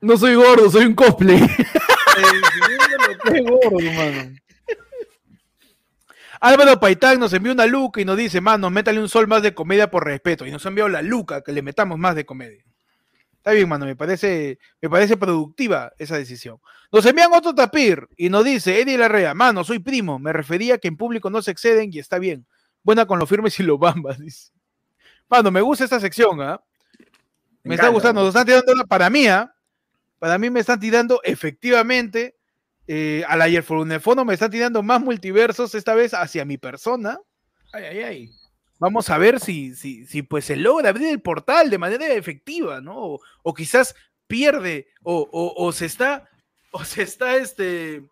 No 0.00 0.16
soy 0.16 0.36
gordo, 0.36 0.70
soy 0.70 0.84
un 0.86 0.94
cosplay. 0.94 1.38
redefiniendo 1.40 2.96
lo 3.08 3.18
que 3.18 3.38
es 3.38 3.44
gordo, 3.44 3.92
mano. 3.92 4.36
Álvaro 6.44 6.80
Paitán 6.80 7.20
nos 7.20 7.32
envió 7.32 7.52
una 7.52 7.66
luca 7.66 8.00
y 8.00 8.04
nos 8.04 8.16
dice, 8.16 8.40
mano, 8.40 8.68
métale 8.68 8.98
un 8.98 9.08
sol 9.08 9.28
más 9.28 9.42
de 9.42 9.54
comedia 9.54 9.88
por 9.88 10.04
respeto. 10.04 10.44
Y 10.44 10.50
nos 10.50 10.66
ha 10.66 10.70
enviado 10.70 10.88
la 10.88 11.00
luca, 11.00 11.40
que 11.40 11.52
le 11.52 11.62
metamos 11.62 11.98
más 12.00 12.16
de 12.16 12.26
comedia. 12.26 12.64
Está 13.36 13.52
bien, 13.52 13.68
mano, 13.68 13.86
me 13.86 13.94
parece, 13.94 14.58
me 14.80 14.90
parece 14.90 15.16
productiva 15.16 15.92
esa 15.98 16.16
decisión. 16.16 16.58
Nos 16.90 17.06
envían 17.06 17.32
otro 17.32 17.54
tapir 17.54 18.08
y 18.16 18.28
nos 18.28 18.44
dice, 18.44 18.80
Eddie 18.80 18.98
Larrea, 18.98 19.34
mano, 19.34 19.62
soy 19.62 19.78
primo, 19.78 20.18
me 20.18 20.32
refería 20.32 20.78
que 20.78 20.88
en 20.88 20.96
público 20.96 21.30
no 21.30 21.42
se 21.42 21.52
exceden 21.52 21.90
y 21.92 22.00
está 22.00 22.18
bien. 22.18 22.44
Buena 22.82 23.06
con 23.06 23.20
los 23.20 23.28
firmes 23.28 23.58
y 23.60 23.62
los 23.62 23.78
bambas, 23.78 24.18
dice. 24.20 24.50
Mano, 25.28 25.52
me 25.52 25.60
gusta 25.60 25.84
esta 25.84 26.00
sección, 26.00 26.40
¿ah? 26.42 26.60
Me, 27.62 27.70
Me 27.70 27.74
está 27.76 27.86
gustando, 27.88 28.20
nos 28.20 28.30
están 28.30 28.46
tirando 28.46 28.74
la- 28.74 28.84
para 28.84 29.08
mí, 29.08 29.28
¿ah? 29.28 29.54
Para 30.18 30.38
mí 30.38 30.50
me 30.50 30.58
están 30.58 30.80
tirando 30.80 31.20
efectivamente 31.22 32.34
eh, 32.86 33.24
a 33.28 33.36
la 33.36 33.48
Yerforunefono 33.48 34.24
me 34.24 34.34
están 34.34 34.50
tirando 34.50 34.82
más 34.82 35.00
multiversos, 35.00 35.74
esta 35.74 35.94
vez 35.94 36.14
hacia 36.14 36.44
mi 36.44 36.58
persona. 36.58 37.18
Ay, 37.72 37.84
ay, 37.84 37.98
ay. 38.02 38.30
Vamos 38.78 39.08
a 39.10 39.18
ver 39.18 39.38
si, 39.38 39.74
si, 39.76 40.06
si 40.06 40.22
pues 40.22 40.44
se 40.44 40.56
logra 40.56 40.88
abrir 40.90 41.08
el 41.08 41.20
portal 41.22 41.70
de 41.70 41.78
manera 41.78 42.06
efectiva, 42.08 42.80
¿no? 42.80 42.96
O, 42.96 43.20
o 43.42 43.54
quizás 43.54 43.94
pierde, 44.26 44.88
o, 45.02 45.28
o- 45.30 45.54
o 45.66 45.72
se 45.72 45.86
está, 45.86 46.28
o 46.72 46.84
se 46.84 47.02
está 47.02 47.36
este, 47.36 48.02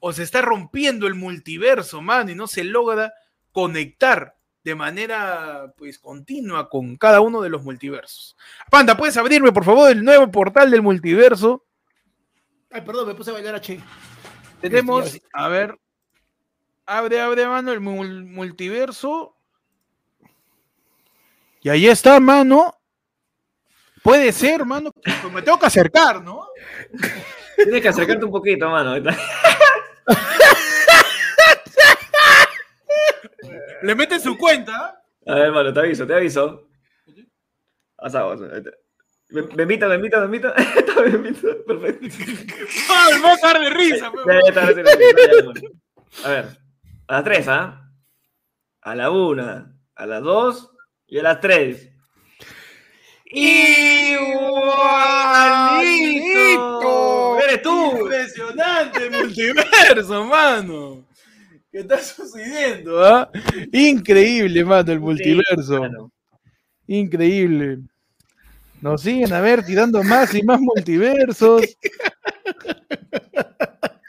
o 0.00 0.12
se 0.12 0.22
está 0.22 0.42
rompiendo 0.42 1.06
el 1.06 1.14
multiverso, 1.14 2.00
mano, 2.02 2.30
y 2.30 2.34
no 2.34 2.46
se 2.46 2.64
logra 2.64 3.12
conectar 3.52 4.36
de 4.64 4.74
manera 4.76 5.72
pues 5.76 5.98
continua 5.98 6.68
con 6.68 6.96
cada 6.96 7.20
uno 7.20 7.40
de 7.42 7.48
los 7.50 7.64
multiversos. 7.64 8.36
Panda, 8.70 8.96
¿puedes 8.96 9.16
abrirme 9.16 9.50
por 9.52 9.64
favor 9.64 9.90
el 9.90 10.04
nuevo 10.04 10.30
portal 10.30 10.70
del 10.70 10.82
multiverso? 10.82 11.64
Ay, 12.72 12.80
perdón, 12.80 13.08
me 13.08 13.14
puse 13.14 13.30
a 13.30 13.34
bailar 13.34 13.54
a 13.54 13.60
Che. 13.60 13.80
Tenemos, 14.60 15.18
a 15.32 15.48
ver, 15.48 15.76
abre, 16.86 17.20
abre, 17.20 17.46
mano, 17.46 17.72
el 17.72 17.80
mul- 17.80 18.24
multiverso. 18.24 19.36
Y 21.60 21.68
ahí 21.68 21.86
está, 21.86 22.18
mano. 22.20 22.78
Puede 24.02 24.32
ser, 24.32 24.64
mano. 24.64 24.90
Pues 24.92 25.32
me 25.32 25.42
tengo 25.42 25.58
que 25.58 25.66
acercar, 25.66 26.22
¿no? 26.22 26.46
Tienes 27.56 27.82
que 27.82 27.88
acercarte 27.88 28.24
un 28.24 28.32
poquito, 28.32 28.68
mano. 28.68 28.94
Le 33.82 33.94
mete 33.94 34.18
su 34.20 34.36
cuenta. 34.36 35.02
A 35.26 35.34
ver, 35.34 35.52
mano, 35.52 35.72
te 35.72 35.80
aviso, 35.80 36.06
te 36.06 36.14
aviso. 36.14 36.68
Asado, 37.98 38.36
Me 39.32 39.42
me 39.42 39.62
invita, 39.62 39.88
me 39.88 39.94
invita, 39.94 40.20
me 40.20 40.26
invita. 40.26 40.54
me 41.02 41.08
invita, 41.08 41.48
perfecto. 41.66 42.06
¡Ah, 42.90 43.08
me 43.12 43.20
voy 43.20 43.30
a 43.30 43.36
cagar 43.38 43.62
de 43.62 43.70
risa. 43.70 44.12
Ya, 44.26 44.32
ya 44.32 44.48
está, 44.48 44.72
ya. 44.72 44.82
A 46.24 46.28
ver, 46.28 46.44
a 47.06 47.14
las 47.14 47.24
tres, 47.24 47.48
¿ah? 47.48 47.90
A 48.82 48.94
la 48.94 49.10
una, 49.10 49.74
a 49.94 50.06
las 50.06 50.22
dos 50.22 50.70
y 51.06 51.18
a 51.18 51.22
las 51.22 51.40
tres. 51.40 51.88
¡Igualito! 53.24 54.28
¡Eres 57.38 57.62
tú! 57.62 57.98
Impresionante 58.00 59.08
multiverso, 59.08 60.24
mano. 60.26 61.06
¿Qué 61.70 61.78
está 61.78 61.98
sucediendo, 62.02 63.02
ah? 63.02 63.30
Increíble, 63.72 64.62
mano, 64.62 64.92
el 64.92 65.00
multiverso. 65.00 66.12
Increíble. 66.86 67.78
Nos 68.82 69.02
siguen 69.02 69.32
a 69.32 69.40
ver 69.40 69.64
tirando 69.64 70.02
más 70.02 70.34
y 70.34 70.42
más 70.42 70.60
multiversos. 70.60 71.62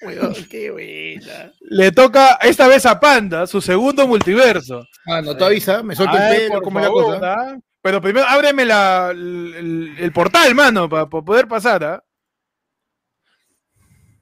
Weón, 0.01 0.33
qué 0.49 0.71
buena. 0.71 1.51
Le 1.61 1.91
toca 1.91 2.39
esta 2.41 2.67
vez 2.67 2.83
a 2.87 2.99
Panda, 2.99 3.45
su 3.45 3.61
segundo 3.61 4.07
multiverso. 4.07 4.83
Ah, 5.05 5.21
no 5.21 5.37
te 5.37 5.45
avisa, 5.45 5.83
me 5.83 5.95
suelto 5.95 6.17
Ay, 6.17 6.33
el 6.33 6.41
pelo, 6.41 6.53
por 6.55 6.63
¿cómo 6.63 6.79
es 6.79 6.85
la 6.85 6.91
cosa? 6.91 7.33
¿ah? 7.33 7.55
Pero 7.83 8.01
primero 8.01 8.25
ábreme 8.27 8.65
la, 8.65 9.11
el, 9.11 10.11
portal, 10.13 10.55
mano, 10.55 10.89
para 10.89 11.05
poder 11.05 11.47
pasar, 11.47 11.83
¿ah? 11.83 12.03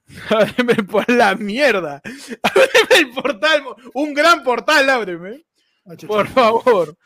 Ábreme 0.29 0.83
por 0.83 1.09
la 1.09 1.35
mierda. 1.35 2.01
Ábreme 2.43 2.99
el 2.99 3.09
portal. 3.11 3.63
Un 3.93 4.13
gran 4.13 4.43
portal, 4.43 4.89
ábreme. 4.89 5.45
Ah. 5.85 5.93
Por 6.05 6.27
favor. 6.27 6.97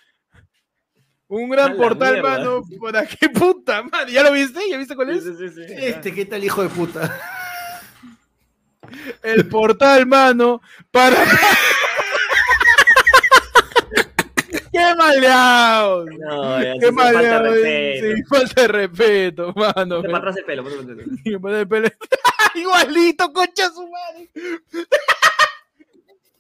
Un 1.28 1.50
gran 1.50 1.76
portal, 1.76 2.14
mierda. 2.14 2.30
mano. 2.38 2.62
¿Para 2.82 3.06
qué 3.06 3.30
puta, 3.30 3.82
mano? 3.84 4.08
¿Ya 4.10 4.24
lo 4.24 4.32
viste? 4.32 4.60
¿Ya 4.70 4.78
viste 4.78 4.96
cuál 4.96 5.10
es? 5.10 5.24
sí, 5.24 5.34
sí, 5.38 5.50
sí. 5.50 5.62
Este, 5.68 6.14
¿qué 6.14 6.26
tal 6.26 6.44
hijo 6.44 6.62
de 6.62 6.70
puta? 6.70 7.20
El 9.24 9.48
portal, 9.48 10.06
mano. 10.06 10.62
Para. 10.92 11.16
¡Qué 14.72 14.96
maleado! 14.98 16.06
No, 16.06 16.62
ya, 16.62 16.74
¡Qué 16.74 16.88
sí, 16.90 16.94
falta 16.94 17.08
de 17.08 17.14
maleado! 17.14 17.44
respeto. 17.54 18.16
Sí, 18.18 18.24
falta 18.24 18.62
de 18.62 18.68
respeto, 18.68 19.54
mano. 19.56 19.96
Ponte 19.96 20.08
para 20.10 20.18
atrás 20.18 20.38
el 20.38 20.46
pelo, 20.46 20.64
ponte 20.64 20.78
para 20.78 20.92
atrás 20.94 20.98
el 21.00 21.06
pelo. 21.06 21.22
Y 21.24 21.32
me 21.32 21.40
pone 21.40 21.60
el 21.62 21.68
pelo- 21.68 21.92
Igualito, 22.56 23.34
concha 23.34 23.70
su 23.70 23.90
madre. 23.90 24.30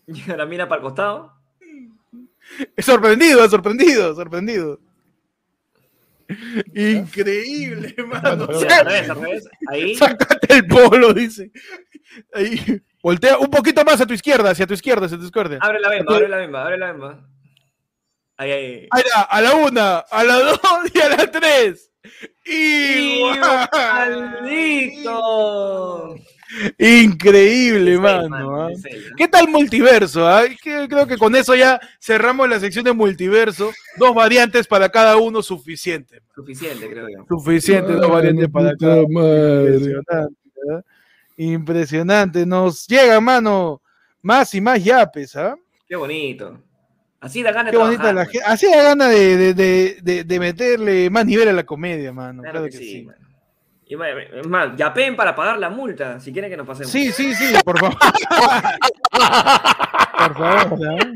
Y 0.07 0.29
ahora 0.29 0.45
mira 0.45 0.67
para 0.67 0.79
el 0.79 0.83
costado. 0.83 1.33
Sorprendido, 2.77 3.49
sorprendido, 3.49 4.15
sorprendido. 4.15 4.79
Increíble, 6.73 7.95
mano. 8.05 8.47
Al 8.49 9.15
revés. 9.15 9.47
Ahí. 9.67 9.95
Sácate 9.95 10.53
el 10.55 10.67
polo, 10.67 11.13
dice. 11.13 11.51
Ahí. 12.33 12.81
Voltea 13.01 13.37
un 13.37 13.51
poquito 13.51 13.85
más 13.85 14.01
a 14.01 14.07
tu 14.07 14.13
izquierda, 14.13 14.49
hacia 14.49 14.65
tu 14.65 14.73
izquierda, 14.73 15.05
hacia 15.05 15.17
tu 15.17 15.25
izquierda. 15.25 15.59
Abre 15.61 15.79
la 15.79 15.89
bemba, 15.89 16.15
abre 16.15 16.27
la 16.27 16.37
bemba, 16.37 16.63
abre 16.63 16.77
la 16.79 16.91
bemba. 16.91 17.29
Ahí, 18.37 18.51
ahí. 18.51 18.87
Ahí 18.89 19.03
va, 19.15 19.21
a 19.21 19.41
la 19.41 19.53
una, 19.53 19.97
a 19.99 20.23
la 20.23 20.39
dos 20.39 20.59
y 20.93 20.99
a 20.99 21.09
la 21.09 21.29
tres. 21.29 21.91
¡Igualito! 22.45 23.75
Increíble, 26.77 27.97
mano. 27.99 28.61
¿ah? 28.65 28.69
¿Qué 29.17 29.27
tal 29.27 29.47
multiverso? 29.47 30.27
ah? 30.27 30.43
Creo 30.61 31.07
que 31.07 31.17
con 31.17 31.35
eso 31.35 31.55
ya 31.55 31.79
cerramos 31.99 32.47
la 32.49 32.59
sección 32.59 32.85
de 32.85 32.93
multiverso. 32.93 33.71
Dos 33.97 34.13
variantes 34.13 34.67
para 34.67 34.89
cada 34.89 35.17
uno, 35.17 35.41
suficiente. 35.41 36.21
Suficiente, 36.33 36.89
creo 36.89 37.07
yo. 37.09 37.25
Suficiente, 37.27 37.93
dos 37.93 38.09
variantes 38.09 38.49
para 38.49 38.75
cada 38.75 39.01
uno. 39.03 39.21
Impresionante. 39.67 40.35
Impresionante. 41.37 42.45
Nos 42.45 42.87
llega, 42.87 43.19
mano, 43.19 43.81
más 44.21 44.53
y 44.53 44.61
más 44.61 44.83
yapes, 44.83 45.35
¿ah? 45.35 45.55
Qué 45.87 45.95
bonito. 45.95 46.59
Así 47.19 47.41
da 47.41 47.51
ganas 47.51 47.71
Qué 47.71 47.77
de 47.77 47.83
bonita 47.83 48.03
trabajar, 48.03 48.25
la 48.27 48.31
gente. 48.31 48.45
Así 48.45 48.67
da 48.69 48.83
gana 48.83 49.07
de, 49.07 49.35
de, 49.37 49.53
de, 49.53 49.97
de- 50.01 50.23
de 50.23 50.39
meterle 50.39 51.09
más 51.09 51.25
nivel 51.25 51.47
a 51.47 51.53
la 51.53 51.63
comedia, 51.65 52.13
mano. 52.13 52.41
Claro 52.43 52.59
Claro 52.59 52.65
que 52.65 52.71
que 52.71 52.77
sí, 52.77 52.91
sí. 52.91 53.03
mano. 53.03 53.24
Es 53.87 54.47
más, 54.47 54.75
yapen 54.75 55.15
para 55.15 55.35
pagar 55.35 55.59
la 55.59 55.69
multa, 55.69 56.19
si 56.19 56.33
quieren 56.33 56.49
que 56.49 56.57
nos 56.57 56.65
pasemos. 56.65 56.91
Sí, 56.91 57.11
sí, 57.11 57.35
sí, 57.35 57.53
por 57.63 57.79
favor. 57.79 57.97
por 60.17 60.33
favor, 60.37 60.79
¿ah? 60.89 61.13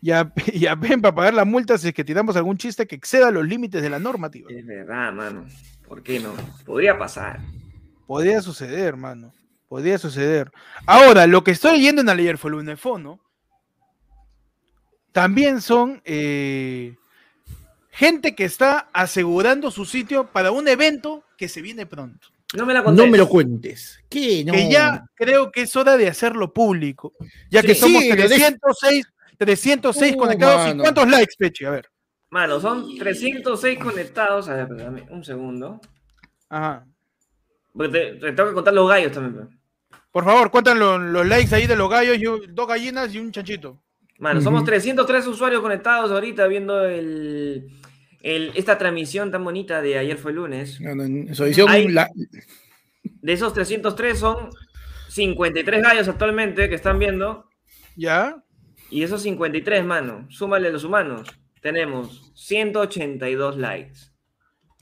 Ya, 0.00 0.32
ya 0.54 0.74
ven 0.74 1.02
para 1.02 1.14
pagar 1.14 1.34
la 1.34 1.44
multa 1.44 1.76
si 1.76 1.88
es 1.88 1.94
que 1.94 2.04
tiramos 2.04 2.34
algún 2.36 2.56
chiste 2.56 2.86
que 2.86 2.96
exceda 2.96 3.30
los 3.30 3.46
límites 3.46 3.82
de 3.82 3.90
la 3.90 3.98
normativa. 3.98 4.48
Es 4.50 4.64
verdad, 4.64 5.12
mano. 5.12 5.44
¿Por 5.86 6.02
qué 6.02 6.18
no? 6.20 6.32
Podría 6.64 6.98
pasar. 6.98 7.40
Podría 8.06 8.40
suceder, 8.40 8.96
mano. 8.96 9.34
Podría 9.68 9.98
suceder. 9.98 10.50
Ahora, 10.86 11.26
lo 11.26 11.44
que 11.44 11.50
estoy 11.50 11.76
leyendo 11.76 12.00
en 12.00 12.08
ayer 12.08 12.38
fue 12.38 12.50
el 12.50 12.56
UNEFONO. 12.56 13.20
También 15.12 15.60
son 15.60 16.00
eh, 16.04 16.96
gente 17.90 18.34
que 18.34 18.44
está 18.44 18.88
asegurando 18.92 19.70
su 19.70 19.84
sitio 19.84 20.26
para 20.26 20.50
un 20.52 20.68
evento 20.68 21.24
que 21.36 21.48
se 21.48 21.60
viene 21.62 21.86
pronto. 21.86 22.28
No 22.54 22.66
me 22.66 22.74
la 22.74 22.82
contés. 22.82 23.04
No 23.04 23.10
me 23.10 23.18
lo 23.18 23.28
cuentes. 23.28 24.00
¿Qué? 24.08 24.44
No. 24.44 24.52
Que 24.52 24.70
ya 24.70 25.04
creo 25.14 25.52
que 25.52 25.62
es 25.62 25.76
hora 25.76 25.96
de 25.96 26.08
hacerlo 26.08 26.52
público. 26.52 27.12
Ya 27.48 27.62
que 27.62 27.74
somos 27.74 28.02
Sí, 28.02 28.08
lo 28.10 28.16
de- 28.16 28.22
306, 28.28 29.06
306 29.38 30.14
Uh, 30.14 30.18
conectados. 30.18 30.74
¿Y 30.74 30.78
cuántos 30.78 31.08
likes, 31.08 31.34
Pechi? 31.38 31.64
A 31.64 31.70
ver. 31.70 31.88
Mano, 32.30 32.60
son 32.60 32.96
306 32.98 33.78
conectados. 33.78 34.48
A 34.48 34.54
ver, 34.54 34.68
perdóname, 34.68 35.06
un 35.10 35.24
segundo. 35.24 35.80
Ajá. 36.48 36.84
Porque 37.72 37.88
te, 37.92 38.14
te 38.16 38.32
tengo 38.32 38.48
que 38.48 38.54
contar 38.54 38.74
los 38.74 38.88
gallos 38.88 39.12
también. 39.12 39.48
Por 40.10 40.24
favor, 40.24 40.50
cuentan 40.50 40.78
lo- 40.80 40.98
los 40.98 41.24
likes 41.26 41.54
ahí 41.54 41.68
de 41.68 41.76
los 41.76 41.88
gallos, 41.88 42.18
dos 42.48 42.66
gallinas 42.66 43.14
y 43.14 43.20
un 43.20 43.30
chanchito. 43.30 43.80
Mano, 44.20 44.40
somos 44.40 44.60
Ujú. 44.60 44.66
303 44.70 45.26
usuarios 45.26 45.60
conectados 45.62 46.10
ahorita 46.12 46.46
viendo 46.46 46.84
el, 46.84 47.68
el- 48.22 48.52
esta 48.54 48.76
transmisión 48.78 49.30
tan 49.30 49.42
bonita 49.42 49.80
de 49.82 49.98
ayer 49.98 50.16
fue 50.18 50.32
lunes. 50.32 50.80
No, 50.80 50.94
no, 50.94 51.02
en 51.04 51.34
su 51.34 51.44
edición, 51.44 51.68
Hay- 51.68 51.88
la- 51.88 52.06
De 53.02 53.32
esos 53.32 53.52
303 53.54 54.18
son 54.18 54.50
53 55.08 55.82
gallos 55.82 56.06
actualmente 56.08 56.68
que 56.68 56.74
están 56.74 56.98
viendo. 56.98 57.46
¿Ya? 57.96 58.36
Y 58.90 59.02
esos 59.02 59.22
53, 59.22 59.84
mano, 59.84 60.26
súmale 60.30 60.70
los 60.70 60.84
humanos. 60.84 61.28
Tenemos 61.62 62.30
182 62.34 63.56
likes. 63.56 64.00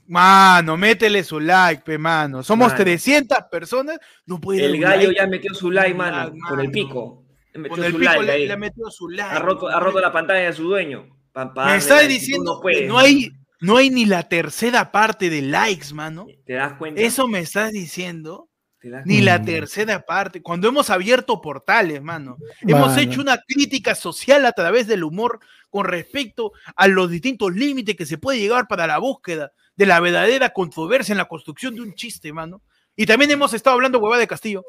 Mano, 0.07 0.75
métele 0.75 1.23
su 1.23 1.39
like, 1.39 1.83
pe, 1.85 1.97
mano. 1.97 2.41
Somos 2.43 2.69
Mano. 2.71 2.77
300 2.83 3.37
personas. 3.51 3.99
No 4.25 4.39
puede 4.41 4.65
El 4.65 4.79
gallo 4.79 5.09
like. 5.09 5.15
ya 5.19 5.27
metió 5.27 5.53
su 5.53 5.69
like, 5.69 5.93
mano, 5.93 6.17
Like, 6.17 6.39
con 6.49 6.59
el 6.59 6.67
mano. 6.67 6.71
pico. 6.71 7.25
Le 7.53 7.59
metió 7.59 7.75
Con 7.75 7.83
el 7.85 7.91
su 7.93 7.97
pico 7.99 8.11
like 8.11 8.25
le, 8.25 8.31
ahí. 8.31 8.47
le 8.47 8.53
ha 8.53 8.57
metido 8.57 8.91
su 8.91 9.09
like. 9.09 9.35
Ha 9.35 9.39
roto, 9.39 9.67
ha 9.67 9.79
roto 9.79 9.99
la 9.99 10.11
pantalla 10.11 10.45
de 10.45 10.53
su 10.53 10.63
dueño. 10.63 11.07
Pa- 11.31 11.53
pa 11.53 11.65
Me 11.65 11.71
darle 11.71 11.77
está 11.77 11.95
like, 11.97 12.05
y 12.13 12.15
tú 12.15 12.19
diciendo 12.21 12.53
no 12.55 12.61
puedes, 12.61 12.79
que 12.81 12.87
no 12.87 12.97
hay, 12.99 13.31
no 13.61 13.77
hay 13.77 13.89
ni 13.89 14.05
la 14.05 14.27
tercera 14.29 14.91
parte 14.91 15.29
de 15.29 15.41
likes, 15.41 15.93
mano. 15.93 16.27
¿Te 16.45 16.53
das 16.53 16.73
cuenta? 16.73 17.01
Eso 17.01 17.27
me 17.27 17.39
estás 17.39 17.71
diciendo. 17.71 18.49
¿Te 18.79 18.89
das 18.89 19.05
Ni 19.05 19.19
la 19.19 19.41
tercera 19.43 19.99
parte. 20.05 20.41
Cuando 20.41 20.69
hemos 20.69 20.89
abierto 20.89 21.41
portales, 21.41 22.01
mano. 22.01 22.37
Hemos 22.61 22.95
hecho 22.97 23.19
una 23.19 23.37
crítica 23.45 23.93
social 23.93 24.45
a 24.45 24.53
través 24.53 24.87
del 24.87 25.03
humor 25.03 25.39
con 25.69 25.83
respecto 25.85 26.53
a 26.77 26.87
los 26.87 27.09
distintos 27.11 27.53
límites 27.53 27.97
que 27.97 28.05
se 28.05 28.17
puede 28.17 28.39
llegar 28.39 28.67
para 28.69 28.87
la 28.87 28.97
búsqueda 28.99 29.51
de 29.75 29.85
la 29.85 29.99
verdadera 29.99 30.51
controversia 30.51 31.11
en 31.11 31.17
la 31.17 31.25
construcción 31.27 31.75
de 31.75 31.81
un 31.81 31.93
chiste, 31.93 32.31
mano. 32.31 32.61
Y 32.95 33.05
también 33.05 33.31
hemos 33.31 33.53
estado 33.53 33.73
hablando 33.75 33.99
huevada 33.99 34.21
de 34.21 34.27
Castillo. 34.27 34.63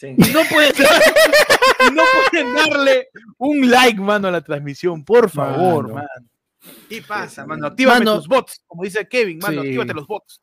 Sí. 0.00 0.14
Y 0.16 0.32
no 0.32 0.40
pueden, 0.50 0.72
y 0.78 1.92
no 1.94 2.02
pueden 2.30 2.54
darle 2.54 3.08
un 3.36 3.70
like, 3.70 4.00
mano, 4.00 4.28
a 4.28 4.30
la 4.30 4.40
transmisión, 4.40 5.04
por 5.04 5.28
favor, 5.28 5.88
Mano. 5.92 5.94
mano. 5.96 6.30
¿Qué 6.88 7.02
pasa, 7.02 7.44
mano? 7.46 7.66
Actívame 7.66 7.98
Mano. 7.98 8.16
tus 8.16 8.26
bots, 8.28 8.62
como 8.66 8.82
dice 8.84 9.06
Kevin, 9.06 9.38
mano, 9.40 9.60
Sí. 9.60 9.68
actívate 9.68 9.92
los 9.92 10.06
bots. 10.06 10.40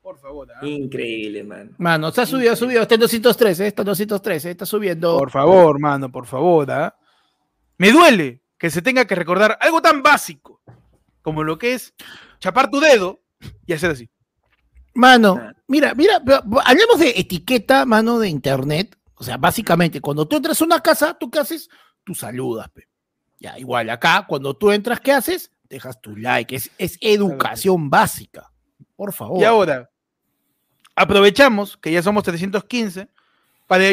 Por 0.00 0.18
favor, 0.18 0.48
¿ah? 0.50 0.66
Increíble, 0.66 1.44
mano. 1.44 1.72
Mano, 1.76 2.10
se 2.10 2.22
ha 2.22 2.26
subido, 2.26 2.54
ha 2.54 2.56
subido. 2.56 2.80
Está 2.80 2.94
en 2.94 3.00
213, 3.00 3.66
está 3.66 3.82
en 3.82 3.86
213, 3.86 4.50
está 4.50 4.64
subiendo. 4.64 5.18
Por 5.18 5.30
favor, 5.30 5.78
mano, 5.78 6.10
por 6.10 6.24
favor, 6.24 6.70
¿ah? 6.70 6.96
Me 7.76 7.92
duele 7.92 8.40
que 8.56 8.70
se 8.70 8.80
tenga 8.80 9.04
que 9.04 9.14
recordar 9.14 9.58
algo 9.60 9.82
tan 9.82 10.02
básico 10.02 10.62
como 11.20 11.44
lo 11.44 11.58
que 11.58 11.74
es 11.74 11.92
chapar 12.40 12.70
tu 12.70 12.80
dedo 12.80 13.20
y 13.66 13.74
hacer 13.74 13.90
así. 13.90 14.08
Mano, 14.98 15.40
mira, 15.68 15.94
mira, 15.94 16.20
hablemos 16.64 16.98
de 16.98 17.10
etiqueta, 17.14 17.86
mano, 17.86 18.18
de 18.18 18.28
internet. 18.28 18.98
O 19.14 19.22
sea, 19.22 19.36
básicamente, 19.36 20.00
cuando 20.00 20.26
tú 20.26 20.34
entras 20.34 20.60
a 20.60 20.64
una 20.64 20.80
casa, 20.80 21.16
¿tú 21.16 21.30
qué 21.30 21.38
haces? 21.38 21.70
Tú 22.02 22.16
saludas, 22.16 22.68
pe. 22.70 22.88
Ya, 23.38 23.56
igual 23.60 23.90
acá, 23.90 24.26
cuando 24.26 24.56
tú 24.56 24.72
entras, 24.72 24.98
¿qué 24.98 25.12
haces? 25.12 25.52
Dejas 25.68 26.00
tu 26.00 26.16
like. 26.16 26.56
Es, 26.56 26.72
es 26.78 26.98
educación 27.00 27.88
básica. 27.88 28.50
Por 28.96 29.12
favor. 29.12 29.40
Y 29.40 29.44
ahora, 29.44 29.88
aprovechamos 30.96 31.76
que 31.76 31.92
ya 31.92 32.02
somos 32.02 32.24
315 32.24 33.08
para 33.68 33.84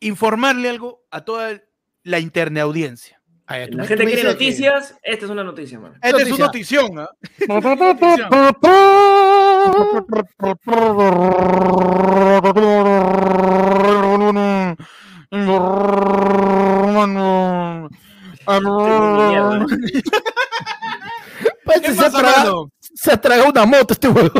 informarle 0.00 0.68
algo 0.68 1.06
a 1.10 1.24
toda 1.24 1.62
la 2.02 2.20
interna 2.20 2.60
audiencia. 2.60 3.15
La 3.48 3.84
gente 3.86 4.04
quiere 4.06 4.22
que- 4.22 4.24
noticias, 4.24 4.94
esta 5.02 5.24
es 5.24 5.30
una 5.30 5.44
noticia, 5.44 5.78
mano. 5.78 5.94
Esta 6.02 6.08
es 6.22 6.32
una 6.32 6.46
Noticia. 6.46 6.80
notición, 6.82 6.98
¿ah? 6.98 7.08
Pues, 21.64 21.80
¿Qué 21.80 21.90
se, 21.90 21.96
pasa, 21.96 22.18
tragado, 22.18 22.70
tragado 23.20 23.50
una 23.50 23.66
moto 23.66 23.94
este 23.94 24.08
huevo. 24.08 24.30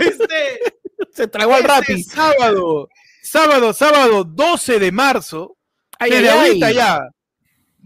Este, 0.00 0.60
se 1.12 1.28
tragó 1.28 1.54
al 1.54 1.64
este 1.64 2.02
sábado, 2.02 2.88
sábado, 3.22 3.72
sábado 3.72 4.24
12 4.24 4.78
de 4.78 4.92
marzo, 4.92 5.56
Ay, 5.98 6.10
desde 6.10 6.30
ay, 6.30 6.38
ahorita 6.48 6.66
ay. 6.68 6.74
ya, 6.74 7.00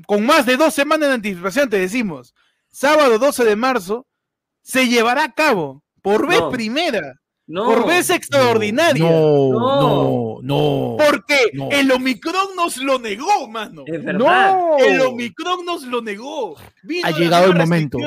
con 0.07 0.25
más 0.27 0.47
de 0.47 0.57
dos 0.57 0.75
semanas 0.75 1.09
de 1.09 1.15
anticipación, 1.17 1.69
te 1.71 1.79
decimos, 1.79 2.35
sábado 2.69 3.19
12 3.19 3.45
de 3.45 3.57
marzo, 3.57 4.07
se 4.63 4.89
llevará 4.89 5.25
a 5.25 5.33
cabo, 5.33 5.83
por 6.03 6.27
vez 6.29 6.41
No. 6.41 6.51
primera, 6.51 7.15
No. 7.47 7.65
por 7.67 7.87
vez 7.87 8.11
extraordinaria, 8.11 9.03
No, 9.11 9.51
No. 9.51 9.61
no, 9.61 10.39
no. 10.43 10.97
porque 11.05 11.51
No. 11.55 11.69
el 11.71 11.91
Omicron 11.91 12.55
nos 12.57 12.77
lo 12.77 12.99
negó, 12.99 13.49
mano. 13.49 13.83
Es 13.87 14.05
verdad. 14.05 14.53
No. 14.55 14.79
El 14.79 15.01
Omicron 15.01 15.65
nos 15.65 15.83
lo 15.83 16.01
negó. 16.01 16.57
Vino 16.83 17.07
Ha 17.07 17.11
las 17.11 17.19
llegado 17.19 17.47
el 17.47 17.57
momento. 17.59 17.99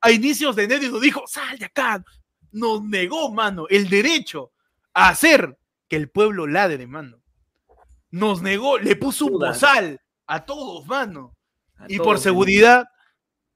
A 0.00 0.10
inicios 0.10 0.56
de 0.56 0.64
enero 0.64 0.84
y 0.84 0.90
nos 0.90 1.00
dijo, 1.00 1.24
sal 1.26 1.58
de 1.58 1.66
acá. 1.66 2.02
Nos 2.52 2.82
negó, 2.82 3.32
mano, 3.32 3.66
el 3.68 3.88
derecho 3.90 4.52
a 4.94 5.10
hacer 5.10 5.58
que 5.88 5.96
el 5.96 6.08
pueblo 6.08 6.46
ladre, 6.46 6.86
mano. 6.86 7.18
Nos 8.10 8.40
negó, 8.40 8.78
le 8.78 8.96
puso 8.96 9.26
un 9.26 9.38
bozal 9.38 10.00
a 10.28 10.44
todos, 10.44 10.86
mano. 10.86 11.36
A 11.76 11.86
Y 11.88 11.96
todos, 11.96 12.06
por 12.06 12.18
seguridad 12.20 12.86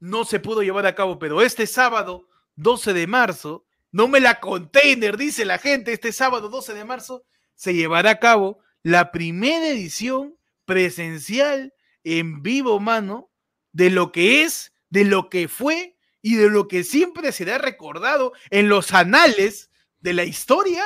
no 0.00 0.24
se 0.24 0.40
pudo 0.40 0.62
llevar 0.62 0.86
a 0.86 0.96
cabo, 0.96 1.20
pero 1.20 1.42
este 1.42 1.68
sábado, 1.68 2.26
12 2.56 2.92
de 2.92 3.06
marzo, 3.06 3.64
no 3.92 4.08
me 4.08 4.18
la 4.18 4.40
container, 4.40 5.16
dice 5.16 5.44
la 5.44 5.58
gente, 5.58 5.92
este 5.92 6.12
sábado 6.12 6.48
12 6.48 6.74
de 6.74 6.84
marzo 6.84 7.24
se 7.54 7.74
llevará 7.74 8.10
a 8.10 8.18
cabo 8.18 8.58
la 8.82 9.12
primera 9.12 9.68
edición 9.68 10.36
presencial 10.64 11.74
en 12.02 12.42
vivo, 12.42 12.80
mano, 12.80 13.30
de 13.72 13.90
lo 13.90 14.10
que 14.10 14.42
es, 14.42 14.72
de 14.90 15.04
lo 15.04 15.28
que 15.28 15.46
fue 15.46 15.96
y 16.20 16.34
de 16.36 16.50
lo 16.50 16.68
que 16.68 16.84
siempre 16.84 17.32
será 17.32 17.58
recordado 17.58 18.32
en 18.50 18.68
los 18.68 18.92
anales 18.92 19.70
de 20.00 20.14
la 20.14 20.24
historia. 20.24 20.84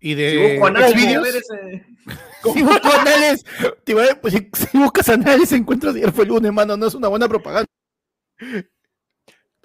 Y 0.00 0.08
Si 0.10 0.14
de 0.14 0.52
busco 0.54 0.66
análisis, 0.68 0.96
vídeos, 0.96 1.18
a 1.18 1.26
ver 1.26 1.36
ese- 1.36 1.86
si 2.54 2.62
busco 2.62 2.88
anales, 2.88 3.44
te 3.84 3.92
a- 4.10 4.20
pues, 4.20 4.34
si, 4.34 4.50
si 4.70 4.78
buscas 4.78 5.08
anales 5.10 5.52
encuentras 5.52 5.94
ayer 5.94 6.10
fue 6.12 6.24
el 6.24 6.30
lunes, 6.30 6.52
mano, 6.52 6.76
no 6.76 6.86
es 6.86 6.94
una 6.94 7.08
buena 7.08 7.28
propaganda. 7.28 7.66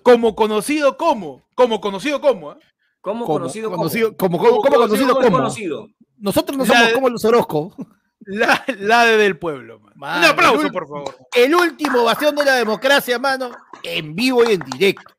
Como 0.03 0.35
conocido 0.35 0.97
como, 0.97 1.47
como 1.55 1.81
conocido 1.81 2.21
como, 2.21 2.51
¿ah? 2.51 2.59
¿Cómo 3.01 3.25
Como 3.25 3.39
conocido 3.39 3.69
como? 3.69 3.77
conocido, 3.83 4.17
como, 4.17 4.37
como, 4.39 4.61
como 4.61 4.75
conocido 4.77 5.07
¿Cómo 5.09 5.19
es 5.21 5.25
como. 5.25 5.37
conocido? 5.37 5.87
Nosotros 6.17 6.57
no 6.57 6.65
La 6.65 6.73
somos 6.73 6.87
de- 6.87 6.93
como 6.93 7.09
los 7.09 7.25
Orozco. 7.25 7.75
la, 8.19 8.63
la 8.79 9.05
de 9.05 9.17
del 9.17 9.37
pueblo. 9.37 9.79
mano. 9.79 9.93
Mano, 9.95 10.19
Un 10.19 10.25
aplauso, 10.25 10.61
el- 10.63 10.71
por 10.71 10.87
favor. 10.87 11.15
El 11.35 11.55
último 11.55 12.03
bastión 12.03 12.35
de 12.35 12.45
la 12.45 12.55
democracia, 12.55 13.19
mano, 13.19 13.51
en 13.83 14.15
vivo 14.15 14.43
y 14.49 14.53
en 14.53 14.59
directo. 14.59 15.13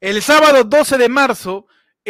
El 0.00 0.22
sábado 0.22 0.64
12 0.64 0.96
de 0.98 1.08
marzo, 1.08 1.66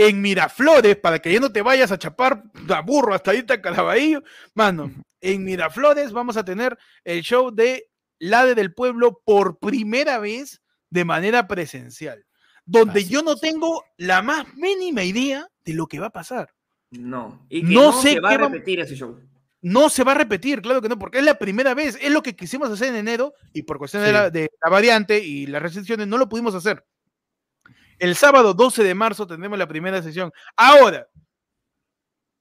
en 0.07 0.21
Miraflores, 0.23 0.97
para 0.97 1.19
que 1.19 1.33
ya 1.33 1.41
no 1.41 1.51
te 1.51 1.61
vayas 1.61 1.91
a 1.91 1.99
chapar 1.99 2.45
a 2.69 2.81
burro 2.83 3.15
hasta 3.15 3.33
ahí 3.33 3.45
Caraballo, 3.45 4.23
mano, 4.55 4.93
en 5.21 5.45
Miraflores 5.45 6.13
vamos 6.13 6.37
a 6.37 6.45
tener 6.45 6.79
el 7.03 7.23
show 7.23 7.51
de 7.51 7.91
La 8.21 8.47
de 8.47 8.55
del 8.55 8.73
Pueblo 8.73 9.21
por 9.25 9.59
primera 9.59 10.19
vez 10.21 10.63
de 10.89 11.05
manera 11.05 11.49
presencial, 11.49 12.25
donde 12.65 13.01
Así 13.01 13.09
yo 13.11 13.23
no 13.23 13.35
tengo 13.37 13.85
la 13.97 14.23
más 14.23 14.47
mínima 14.55 15.03
idea 15.03 15.49
de 15.65 15.75
lo 15.75 15.89
que 15.89 15.99
va 15.99 16.07
a 16.07 16.11
pasar. 16.13 16.55
No. 16.93 17.45
Y 17.49 17.67
que 17.67 17.75
No 17.75 17.91
no, 17.91 18.01
sé 18.01 18.13
se 18.13 18.21
va 18.21 18.31
a 18.31 18.39
va- 18.39 18.49
repetir 18.49 18.79
ese 18.79 18.95
show. 18.95 19.19
No 19.61 19.89
se 19.89 20.05
va 20.05 20.13
a 20.13 20.15
repetir, 20.15 20.63
claro 20.63 20.81
que 20.81 20.89
no, 20.89 20.97
porque 20.97 21.19
es 21.19 21.25
la 21.25 21.37
primera 21.37 21.75
vez, 21.75 21.99
es 22.01 22.13
lo 22.13 22.23
que 22.23 22.37
quisimos 22.37 22.71
hacer 22.71 22.91
en 22.91 22.95
enero 22.97 23.35
y 23.53 23.63
por 23.63 23.79
cuestión 23.79 24.05
de, 24.05 24.13
la, 24.13 24.31
de 24.31 24.49
la 24.63 24.71
variante 24.71 25.19
y 25.19 25.47
las 25.49 25.61
restricciones 25.61 26.07
no 26.07 26.17
lo 26.19 26.29
pudimos 26.29 26.55
hacer. 26.55 26.85
El 27.99 28.15
sábado 28.17 28.55
12 28.55 28.83
de 28.85 28.95
marzo 28.95 29.27
tendremos 29.27 29.59
la 29.59 29.67
primera 29.69 30.03
sesión. 30.03 30.33
Ahora, 30.57 31.09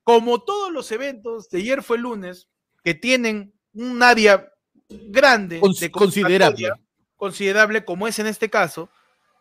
como 0.03 0.39
todos 0.43 0.72
los 0.72 0.91
eventos 0.91 1.49
de 1.49 1.60
ayer 1.60 1.84
fue 1.84 1.97
lunes, 1.97 2.47
que 2.84 2.93
tienen 2.93 3.53
un 3.74 4.01
área 4.01 4.49
grande 4.89 5.60
Cons- 5.60 5.80
de 5.80 5.91
considerable. 5.91 6.72
considerable, 7.16 7.84
como 7.84 8.08
es 8.08 8.18
en 8.20 8.28
este 8.28 8.49
caso, 8.49 8.89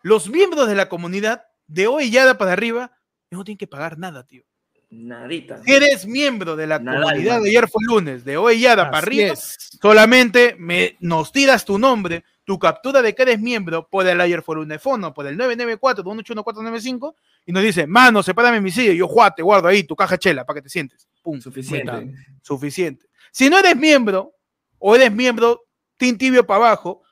los 0.02 0.28
miembros 0.28 0.66
de 0.68 0.74
la 0.74 0.88
comunidad 0.88 1.44
de 1.66 1.86
hoy 1.86 2.10
ya 2.10 2.36
para 2.36 2.52
arriba 2.52 2.98
no 3.30 3.44
tienen 3.44 3.58
que 3.58 3.66
pagar 3.66 3.98
nada, 3.98 4.24
tío. 4.26 4.42
Nadita. 4.88 5.62
Si 5.64 5.72
eres 5.72 6.06
miembro 6.06 6.54
de 6.56 6.66
la 6.66 6.78
Nada, 6.78 7.02
comunidad 7.02 7.42
de 7.42 7.48
ayer 7.50 7.68
fue 7.68 7.82
lunes, 7.84 8.24
de 8.24 8.36
hoy 8.36 8.60
ya 8.60 8.76
para 8.76 8.88
Así 8.90 8.96
arriba, 8.98 9.32
es. 9.32 9.56
solamente 9.80 10.54
me, 10.58 10.96
nos 11.00 11.32
tiras 11.32 11.64
tu 11.64 11.76
nombre, 11.78 12.24
tu 12.47 12.61
captura 12.61 13.03
de 13.03 13.12
que 13.12 13.22
eres 13.22 13.40
miembro 13.40 13.88
por 13.88 14.07
el 14.07 14.20
ayer 14.20 14.42
lunes 14.47 14.80
fono, 14.80 15.12
por 15.12 15.26
el 15.26 15.36
994-281-495 15.36 17.14
y 17.44 17.53
nos 17.53 17.62
dice, 17.62 17.88
mano, 17.88 18.22
sepárame 18.22 18.61
mi 18.61 18.70
silla 18.70 18.92
y 18.92 18.99
yo, 18.99 19.09
Juan, 19.09 19.32
te 19.36 19.42
guardo 19.42 19.66
ahí 19.66 19.82
tu 19.82 19.97
caja 19.97 20.16
chela 20.16 20.47
para 20.47 20.59
que 20.59 20.62
te 20.62 20.68
sientes. 20.68 21.09
Pum, 21.22 21.40
Suficiente. 21.40 22.14
Suficiente. 22.40 23.07
Si 23.32 23.51
no 23.51 23.59
eres 23.59 23.76
miembro 23.76 24.36
o 24.78 24.94
eres 24.94 25.11
miembro 25.11 25.64
tin 25.97 26.16
tibio 26.16 26.47
para 26.47 26.66
abajo, 26.68 27.03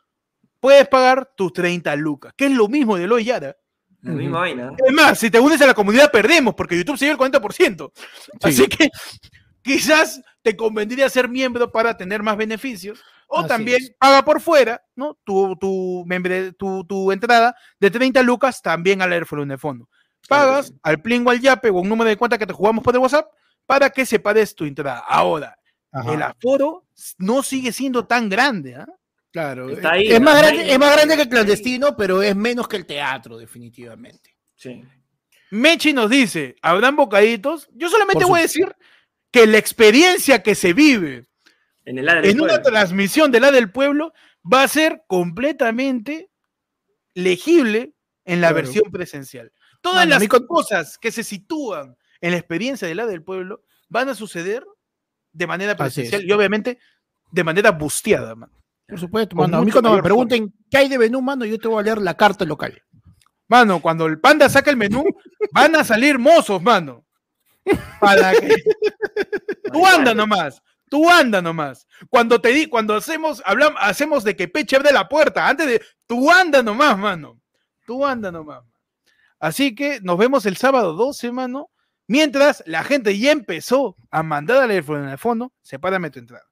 puedes 0.60 0.86
pagar 0.86 1.32
tus 1.36 1.52
30 1.52 1.96
lucas, 1.96 2.32
que 2.36 2.46
es 2.46 2.52
lo 2.52 2.68
mismo 2.68 2.96
de 2.96 3.10
hoy 3.10 3.24
Yara. 3.24 3.56
La 4.02 4.12
misma 4.12 4.38
vaina. 4.38 4.72
Es 4.86 4.92
más, 4.92 5.18
si 5.18 5.30
te 5.30 5.40
unes 5.40 5.60
a 5.62 5.66
la 5.66 5.74
comunidad, 5.74 6.12
perdemos, 6.12 6.54
porque 6.54 6.76
YouTube 6.76 6.96
se 6.96 7.06
lleva 7.06 7.24
el 7.24 7.32
40%. 7.32 7.90
Así 8.40 8.68
que 8.68 8.88
quizás 9.62 10.22
te 10.42 10.54
convendría 10.54 11.08
ser 11.08 11.28
miembro 11.28 11.72
para 11.72 11.96
tener 11.96 12.22
más 12.22 12.36
beneficios. 12.36 13.02
O 13.34 13.40
Así 13.40 13.48
también 13.48 13.82
es. 13.82 13.92
paga 13.98 14.24
por 14.24 14.40
fuera, 14.40 14.82
¿no? 14.94 15.18
Tu, 15.24 15.56
tu, 15.56 16.04
membre- 16.06 16.52
tu, 16.56 16.84
tu 16.84 17.10
entrada 17.10 17.56
de 17.80 17.90
30 17.90 18.22
lucas 18.22 18.62
también 18.62 19.02
al 19.02 19.12
Airflow 19.12 19.44
de 19.44 19.58
fondo. 19.58 19.88
Claro 20.26 20.50
Pagas 20.52 20.72
al 20.82 21.02
Plingo, 21.02 21.30
al 21.30 21.40
Yape 21.40 21.68
o 21.70 21.74
un 21.74 21.88
número 21.88 22.08
de 22.08 22.16
cuenta 22.16 22.38
que 22.38 22.46
te 22.46 22.52
jugamos 22.52 22.82
por 22.84 22.94
el 22.94 23.00
WhatsApp 23.00 23.26
para 23.66 23.90
que 23.90 24.06
separes 24.06 24.54
tu 24.54 24.64
entrada. 24.64 25.00
Ahora, 25.00 25.58
Ajá, 25.92 26.14
el 26.14 26.22
aforo 26.22 26.86
no 27.18 27.42
sigue 27.42 27.72
siendo 27.72 28.06
tan 28.06 28.28
grande. 28.28 28.76
¿ah? 28.76 28.86
claro. 29.30 29.68
Está 29.68 29.92
ahí, 29.92 30.06
es, 30.08 30.20
más 30.20 30.38
grande, 30.38 30.72
es 30.72 30.78
más 30.78 30.92
grande 30.94 31.16
que 31.16 31.22
el 31.22 31.28
clandestino, 31.28 31.96
pero 31.96 32.22
es 32.22 32.34
menos 32.36 32.68
que 32.68 32.76
el 32.76 32.86
teatro, 32.86 33.36
definitivamente. 33.36 34.36
Sí. 34.54 34.82
Mechi 35.50 35.92
nos 35.92 36.08
dice, 36.10 36.56
¿habrán 36.62 36.96
bocaditos? 36.96 37.68
Yo 37.72 37.88
solamente 37.88 38.22
Por 38.22 38.30
voy 38.30 38.38
a 38.40 38.42
decir 38.42 38.74
que 39.30 39.46
la 39.46 39.58
experiencia 39.58 40.42
que 40.42 40.54
se 40.54 40.72
vive 40.72 41.26
En 41.86 41.98
el 41.98 42.08
área 42.08 42.22
del 42.22 42.30
en 42.30 42.40
una 42.40 42.62
transmisión 42.62 43.30
de 43.30 43.40
la 43.40 43.50
del 43.50 43.70
pueblo 43.70 44.12
va 44.50 44.62
a 44.62 44.68
ser 44.68 45.02
completamente 45.06 46.30
legible 47.14 47.94
en 48.24 48.40
la 48.40 48.48
Claro. 48.48 48.54
versión 48.56 48.90
presencial. 48.90 49.52
Todas 49.80 50.06
Mano, 50.06 50.16
a 50.16 50.18
las 50.18 50.28
cosas 50.48 50.98
que 50.98 51.12
se 51.12 51.22
sitúan 51.22 51.96
en 52.20 52.30
la 52.32 52.38
experiencia 52.38 52.88
de 52.88 52.94
la 52.94 53.06
del 53.06 53.22
pueblo 53.22 53.62
van 53.88 54.08
a 54.08 54.14
suceder 54.14 54.64
de 55.32 55.46
manera 55.46 55.76
presencial 55.76 56.22
es. 56.22 56.26
y 56.28 56.32
obviamente 56.32 56.78
de 57.30 57.44
manera 57.44 57.70
busteada. 57.70 58.34
mano. 58.34 58.52
Por 58.86 58.98
supuesto, 59.00 59.36
mano. 59.36 59.58
A 59.58 59.64
mí 59.64 59.70
cuando 59.70 59.94
me 59.94 60.02
pregunten 60.02 60.52
qué 60.70 60.78
hay 60.78 60.88
de 60.88 60.98
menú, 60.98 61.20
mano, 61.20 61.44
yo 61.44 61.58
te 61.58 61.68
voy 61.68 61.80
a 61.80 61.84
leer 61.84 61.98
la 61.98 62.16
carta 62.16 62.44
local. 62.44 62.82
Mano, 63.48 63.80
cuando 63.82 64.06
el 64.06 64.20
panda 64.20 64.48
saca 64.48 64.70
el 64.70 64.76
menú, 64.76 65.04
van 65.52 65.76
a 65.76 65.84
salir 65.84 66.18
mozos, 66.18 66.62
mano. 66.62 67.04
Para 68.00 68.32
que 68.32 68.54
Tú 69.72 69.86
anda 69.86 70.14
nomás. 70.14 70.62
Tú 70.94 71.10
anda 71.10 71.42
nomás. 71.42 71.88
Cuando 72.08 72.40
te 72.40 72.50
di, 72.50 72.66
cuando 72.66 72.94
hacemos, 72.94 73.42
hablamos, 73.44 73.80
hacemos 73.82 74.22
de 74.22 74.36
que 74.36 74.46
Peche 74.46 74.76
abre 74.76 74.92
la 74.92 75.08
puerta, 75.08 75.48
antes 75.48 75.66
de, 75.66 75.82
tú 76.06 76.30
anda 76.30 76.62
nomás, 76.62 76.96
mano. 76.96 77.40
Tú 77.84 78.06
anda 78.06 78.30
nomás. 78.30 78.62
Así 79.40 79.74
que 79.74 79.98
nos 80.02 80.16
vemos 80.18 80.46
el 80.46 80.56
sábado 80.56 80.92
12, 80.92 81.32
mano. 81.32 81.68
Mientras 82.06 82.62
la 82.66 82.84
gente 82.84 83.18
ya 83.18 83.32
empezó 83.32 83.96
a 84.08 84.22
mandar 84.22 84.58
al 84.58 84.68
teléfono 84.68 85.02
en 85.02 85.08
el 85.08 85.18
fondo, 85.18 85.52
sepárame 85.62 86.10
tu 86.10 86.20
entrada. 86.20 86.46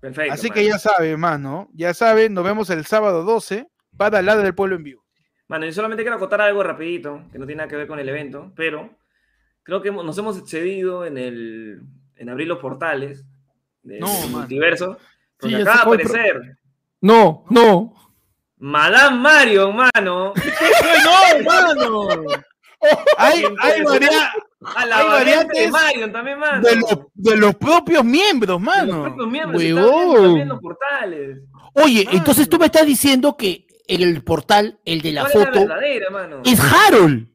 Perfecto. 0.00 0.32
Así 0.32 0.48
que 0.48 0.64
ya 0.64 0.78
sabe, 0.78 1.18
mano. 1.18 1.68
Ya 1.74 1.92
saben, 1.92 2.32
nos 2.32 2.44
vemos 2.44 2.70
el 2.70 2.86
sábado 2.86 3.22
12 3.22 3.68
para 3.98 4.22
la 4.22 4.34
del 4.36 4.54
pueblo 4.54 4.76
en 4.76 4.84
vivo. 4.84 5.04
Mano, 5.46 5.66
yo 5.66 5.74
solamente 5.74 6.04
quiero 6.04 6.16
acotar 6.16 6.40
algo 6.40 6.62
rapidito, 6.62 7.22
que 7.30 7.38
no 7.38 7.44
tiene 7.44 7.58
nada 7.58 7.68
que 7.68 7.76
ver 7.76 7.86
con 7.86 7.98
el 7.98 8.08
evento, 8.08 8.50
pero 8.56 8.96
creo 9.62 9.82
que 9.82 9.90
nos 9.90 10.16
hemos 10.16 10.38
excedido 10.38 11.04
en, 11.04 11.18
el, 11.18 11.82
en 12.16 12.30
abrir 12.30 12.48
los 12.48 12.60
portales 12.60 13.26
del 13.88 14.00
No, 14.00 14.28
multiverso. 14.28 14.98
Porque 15.38 15.56
sé 15.56 15.62
acaba 15.62 15.96
de 15.96 16.02
pro- 16.04 16.10
aparecer 16.10 16.56
No, 17.00 17.44
no. 17.50 17.94
Madame 18.58 19.16
Mario, 19.18 19.72
mano. 19.72 20.32
¡No, 21.04 21.44
mano! 21.44 22.08
hay, 23.16 23.44
hay, 23.60 23.82
varia- 23.82 24.32
A 24.74 24.86
la 24.86 24.98
Hay 24.98 25.06
variante 25.08 25.60
de 25.60 25.70
variantes 25.70 25.70
Mario 25.70 26.12
también, 26.12 26.38
mano. 26.38 26.62
de, 26.68 26.76
los, 26.76 26.98
de 27.14 27.36
los 27.36 27.54
propios 27.56 28.04
miembros, 28.04 28.58
De 28.58 28.64
mano. 28.64 28.96
los 28.96 29.02
propios 29.08 29.28
miembros 29.30 29.62
también 29.62 30.48
los 30.48 30.60
portales. 30.60 31.38
Oye, 31.74 32.04
Mano. 32.04 32.18
entonces 32.18 32.48
tú 32.48 32.58
me 32.58 32.66
estás 32.66 32.86
diciendo 32.86 33.36
que 33.36 33.66
en 33.86 34.02
el 34.02 34.22
portal, 34.24 34.80
el 34.84 35.00
de 35.00 35.12
la 35.12 35.20
¿Cuál 35.22 35.32
es 35.32 35.48
foto, 35.48 35.66
mano? 36.10 36.42
es 36.44 36.60
Harold. 36.60 37.28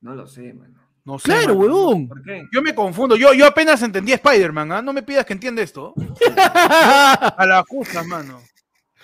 No 0.00 0.14
lo 0.14 0.26
sé, 0.26 0.52
mano. 0.52 0.77
No 1.08 1.18
sé, 1.18 1.30
Claro, 1.30 1.54
mano. 1.54 1.60
huevón. 1.60 2.06
¿Por 2.08 2.22
qué? 2.22 2.46
Yo 2.52 2.60
me 2.60 2.74
confundo. 2.74 3.16
Yo, 3.16 3.32
yo 3.32 3.46
apenas 3.46 3.80
entendí 3.82 4.12
Spider-Man, 4.12 4.72
¿ah? 4.72 4.82
No 4.82 4.92
me 4.92 5.02
pidas 5.02 5.24
que 5.24 5.32
entienda 5.32 5.62
esto. 5.62 5.94
A 6.36 7.46
las 7.48 7.64
justas, 7.66 8.04
mano. 8.06 8.42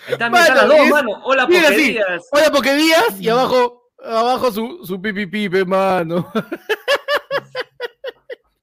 Están, 0.07 0.31
Mano, 0.31 0.43
están 0.45 0.57
las 0.57 0.67
dos, 0.67 0.77
es- 0.85 0.91
mano. 0.91 1.09
Hola, 1.23 1.47
mira, 1.47 1.69
sí. 1.69 1.97
porque 2.53 2.75
Díaz 2.75 3.19
y 3.19 3.27
abajo, 3.27 3.89
abajo 4.03 4.51
su, 4.51 4.85
su 4.85 5.01
pipi 5.01 5.25
pipe, 5.25 5.65
mano. 5.65 6.31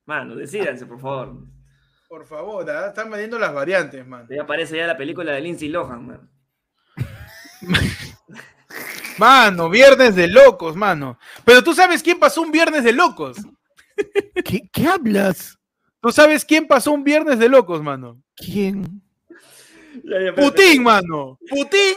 Mano, 0.07 0.37
decídanse, 0.37 0.85
por 0.87 1.01
favor. 1.01 1.35
Por 2.09 2.25
favor, 2.27 2.69
¿ah? 2.71 2.89
están 2.89 3.09
vendiendo 3.11 3.39
las 3.41 3.53
variantes, 3.55 4.07
mano. 4.07 4.27
Ya 4.31 4.43
aparece 4.43 4.77
ya 4.77 4.87
la 4.87 4.97
película 4.97 5.33
de 5.33 5.41
Lindsay 5.41 5.69
Lohan, 5.69 6.07
mano. 6.07 6.29
Mano, 9.19 9.69
viernes 9.69 10.15
de 10.17 10.29
locos, 10.29 10.77
mano. 10.77 11.19
Pero 11.45 11.63
tú 11.63 11.75
sabes 11.75 12.03
quién 12.03 12.19
pasó 12.19 12.43
un 12.43 12.51
viernes 12.53 12.85
de 12.85 12.93
locos. 12.93 13.37
¿Qué, 14.45 14.69
qué 14.73 14.87
hablas? 14.87 15.59
Tú 16.01 16.11
sabes 16.11 16.45
quién 16.45 16.67
pasó 16.67 16.93
un 16.93 17.05
viernes 17.05 17.39
de 17.39 17.49
locos, 17.49 17.83
mano. 17.83 18.21
¿Quién? 18.35 19.03
Ya, 20.05 20.19
ya, 20.21 20.29
espérate. 20.31 20.43
Putin, 20.43 20.83
mano. 20.83 21.39
Putin. 21.49 21.95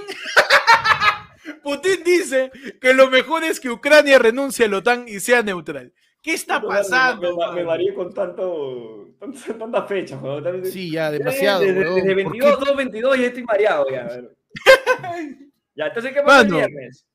Putin 1.63 2.03
dice 2.03 2.51
que 2.79 2.93
lo 2.93 3.09
mejor 3.09 3.43
es 3.43 3.59
que 3.59 3.69
Ucrania 3.69 4.19
renuncie 4.19 4.65
a 4.65 4.69
la 4.69 4.77
OTAN 4.77 5.07
y 5.07 5.19
sea 5.19 5.41
neutral. 5.41 5.93
¿Qué 6.21 6.33
está 6.33 6.59
pasando? 6.61 7.37
Me, 7.37 7.53
me, 7.53 7.63
varié 7.63 7.93
con 7.93 8.11
tanto, 8.13 9.09
tanto- 9.19 9.55
tanta 9.55 9.83
fecha, 9.83 10.17
weón. 10.17 10.43
También- 10.43 10.65
Sí, 10.71 10.91
ya, 10.91 11.11
demasiado, 11.11 11.61
Desde, 11.61 11.75
desde 11.79 11.93
¿Por 11.93 12.03
qué? 12.05 12.13
22, 12.15 12.59
2, 12.59 12.75
22 12.77 13.17
ya 13.19 13.25
estoy 13.27 13.43
mareado 13.43 13.85
ya. 13.89 14.07
ya, 15.75 15.87
entonces, 15.87 16.13
¿qué 16.13 16.21
pasa 16.21 16.41
el 16.41 16.53
viernes? 16.53 17.05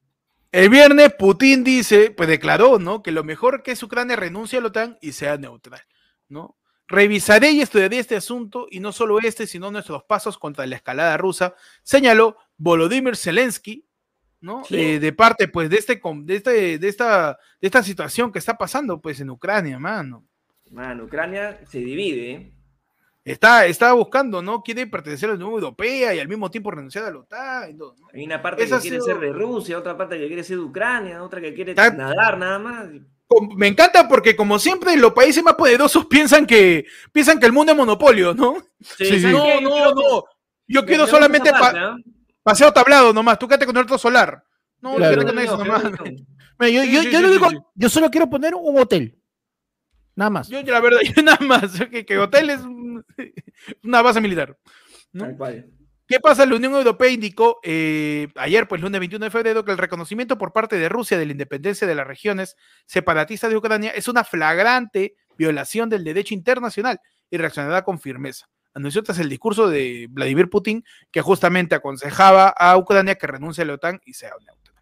El 0.52 0.68
viernes 0.68 1.14
Putin 1.14 1.62
dice, 1.62 2.10
pues 2.10 2.28
declaró, 2.28 2.78
¿no? 2.78 3.02
Que 3.02 3.12
lo 3.12 3.22
mejor 3.22 3.62
que 3.62 3.70
es 3.72 3.82
Ucrania 3.82 4.16
renuncie 4.16 4.58
a 4.58 4.62
la 4.62 4.68
OTAN 4.68 4.98
y 5.00 5.12
sea 5.12 5.36
neutral, 5.36 5.80
¿no? 6.28 6.56
Revisaré 6.88 7.52
y 7.52 7.60
estudiaré 7.60 8.00
este 8.00 8.16
asunto 8.16 8.66
y 8.68 8.80
no 8.80 8.90
solo 8.90 9.20
este, 9.20 9.46
sino 9.46 9.70
nuestros 9.70 10.02
pasos 10.02 10.38
contra 10.38 10.66
la 10.66 10.74
escalada 10.74 11.16
rusa, 11.16 11.54
señaló 11.84 12.36
Volodymyr 12.56 13.16
Zelensky, 13.16 13.86
¿no? 14.40 14.64
Sí. 14.64 14.76
Eh, 14.76 14.98
de 14.98 15.12
parte, 15.12 15.46
pues, 15.46 15.70
de 15.70 15.76
este, 15.76 16.00
de 16.02 16.34
este, 16.34 16.78
de 16.78 16.88
esta, 16.88 17.38
de 17.60 17.68
esta 17.68 17.82
situación 17.84 18.32
que 18.32 18.40
está 18.40 18.58
pasando, 18.58 19.00
pues, 19.00 19.20
en 19.20 19.30
Ucrania, 19.30 19.78
mano. 19.78 20.26
Mano, 20.72 21.04
Ucrania 21.04 21.60
se 21.64 21.78
divide, 21.78 22.30
¿eh? 22.32 22.52
Está, 23.32 23.66
está 23.66 23.92
buscando, 23.92 24.42
¿no? 24.42 24.62
Quiere 24.62 24.86
pertenecer 24.86 25.28
a 25.28 25.32
la 25.32 25.36
Unión 25.38 25.52
Europea 25.52 26.14
y 26.14 26.18
al 26.18 26.28
mismo 26.28 26.50
tiempo 26.50 26.70
renunciar 26.70 27.04
a 27.04 27.10
la 27.10 27.18
OTAN 27.18 27.70
y 27.70 27.76
todo, 27.76 27.94
¿no? 27.98 28.08
Hay 28.12 28.24
una 28.24 28.40
parte 28.42 28.64
Esa 28.64 28.76
que 28.76 28.82
quiere 28.88 29.00
ser 29.00 29.18
de 29.18 29.32
Rusia, 29.32 29.78
otra 29.78 29.96
parte 29.96 30.18
que 30.18 30.26
quiere 30.26 30.42
ser 30.44 30.56
de 30.56 30.62
Ucrania, 30.64 31.22
otra 31.22 31.40
que 31.40 31.54
quiere 31.54 31.72
Está- 31.72 31.90
nadar 31.90 32.38
nada 32.38 32.58
más. 32.58 32.86
Me 33.56 33.68
encanta 33.68 34.08
porque 34.08 34.34
como 34.34 34.58
siempre 34.58 34.96
los 34.96 35.12
países 35.12 35.42
más 35.44 35.54
poderosos 35.54 36.06
piensan 36.06 36.46
que 36.46 36.84
piensan 37.12 37.38
que 37.38 37.46
el 37.46 37.52
mundo 37.52 37.70
es 37.72 37.78
monopolio, 37.78 38.34
¿no? 38.34 38.56
Sí, 38.80 39.20
¿sabes 39.20 39.22
No, 39.32 39.44
qué? 39.44 39.54
Yo 39.54 39.60
no, 39.60 39.70
quiero- 39.70 39.94
no. 39.94 40.24
Yo 40.66 40.84
quiero 40.86 41.04
me 41.04 41.10
solamente 41.10 41.50
pa- 41.52 41.96
paseo 42.42 42.72
tablado 42.72 43.12
nomás. 43.12 43.38
Tú 43.38 43.46
quédate 43.46 43.66
con 43.66 43.76
el 43.76 43.84
otro 43.84 43.98
solar. 43.98 44.42
No, 44.80 44.96
Claro. 44.96 45.14
quédate 45.20 45.34
con 45.34 45.38
eso 45.44 45.56
nomás. 45.58 45.84
no, 45.84 45.90
Mira, 46.58 46.70
yo, 46.72 46.82
Sí, 46.82 46.92
yo, 46.92 47.02
sí, 47.02 47.10
yo 47.10 47.18
sí, 47.18 47.22
lo 47.22 47.28
sí, 47.28 47.34
digo- 47.34 47.50
sí. 47.50 47.58
yo 47.76 47.88
solo 47.88 48.10
quiero 48.10 48.28
poner 48.28 48.54
un 48.56 48.78
hotel. 48.78 49.16
Nada 50.16 50.30
más. 50.30 50.48
Yo, 50.48 50.60
yo 50.60 50.72
la 50.72 50.80
verdad, 50.80 50.98
yo 51.16 51.22
nada 51.22 51.38
más, 51.40 51.80
que, 51.90 52.04
que 52.04 52.18
hotel 52.18 52.50
es 52.50 52.60
un- 52.62 52.79
una 53.84 54.02
base 54.02 54.20
militar. 54.20 54.56
¿Qué 56.06 56.18
pasa? 56.18 56.44
La 56.44 56.56
Unión 56.56 56.74
Europea 56.74 57.08
indicó 57.08 57.60
eh, 57.62 58.28
ayer, 58.34 58.66
pues 58.66 58.80
lunes 58.80 58.98
21 58.98 59.26
de 59.26 59.30
febrero, 59.30 59.64
que 59.64 59.70
el 59.70 59.78
reconocimiento 59.78 60.38
por 60.38 60.52
parte 60.52 60.76
de 60.76 60.88
Rusia 60.88 61.16
de 61.16 61.26
la 61.26 61.32
independencia 61.32 61.86
de 61.86 61.94
las 61.94 62.06
regiones 62.06 62.56
separatistas 62.84 63.48
de 63.48 63.56
Ucrania 63.56 63.90
es 63.90 64.08
una 64.08 64.24
flagrante 64.24 65.14
violación 65.38 65.88
del 65.88 66.02
derecho 66.02 66.34
internacional 66.34 67.00
y 67.30 67.36
reaccionará 67.36 67.82
con 67.84 68.00
firmeza. 68.00 68.48
Anunció 68.74 69.02
tras 69.02 69.18
el 69.18 69.28
discurso 69.28 69.68
de 69.68 70.06
Vladimir 70.10 70.48
Putin 70.50 70.84
que 71.10 71.22
justamente 71.22 71.74
aconsejaba 71.74 72.48
a 72.48 72.76
Ucrania 72.76 73.16
que 73.16 73.26
renuncie 73.26 73.62
a 73.62 73.66
la 73.66 73.74
OTAN 73.74 74.00
y 74.04 74.14
sea 74.14 74.32
neutra. 74.44 74.74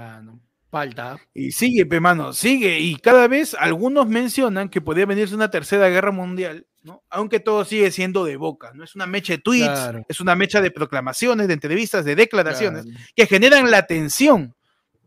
Ah, 0.00 0.20
no. 0.22 0.40
Falta. 0.70 1.18
Y 1.32 1.52
sigue, 1.52 1.86
pe 1.86 2.00
mano, 2.00 2.32
sigue. 2.32 2.80
Y 2.80 2.96
cada 2.96 3.28
vez 3.28 3.54
algunos 3.54 4.08
mencionan 4.08 4.68
que 4.68 4.80
podría 4.80 5.06
venirse 5.06 5.34
una 5.34 5.50
tercera 5.50 5.88
guerra 5.88 6.10
mundial, 6.10 6.66
¿no? 6.84 7.02
Aunque 7.10 7.40
todo 7.40 7.64
sigue 7.64 7.90
siendo 7.90 8.24
de 8.24 8.36
boca, 8.36 8.70
¿no? 8.74 8.84
Es 8.84 8.94
una 8.94 9.06
mecha 9.06 9.32
de 9.32 9.38
tweets, 9.38 9.66
Claro. 9.66 10.04
es 10.08 10.20
una 10.20 10.34
mecha 10.36 10.60
de 10.60 10.70
proclamaciones, 10.70 11.48
de 11.48 11.54
entrevistas, 11.54 12.04
de 12.04 12.14
declaraciones 12.14 12.84
Claro. 12.84 13.00
que 13.16 13.26
generan 13.26 13.70
la 13.70 13.86
tensión 13.86 14.54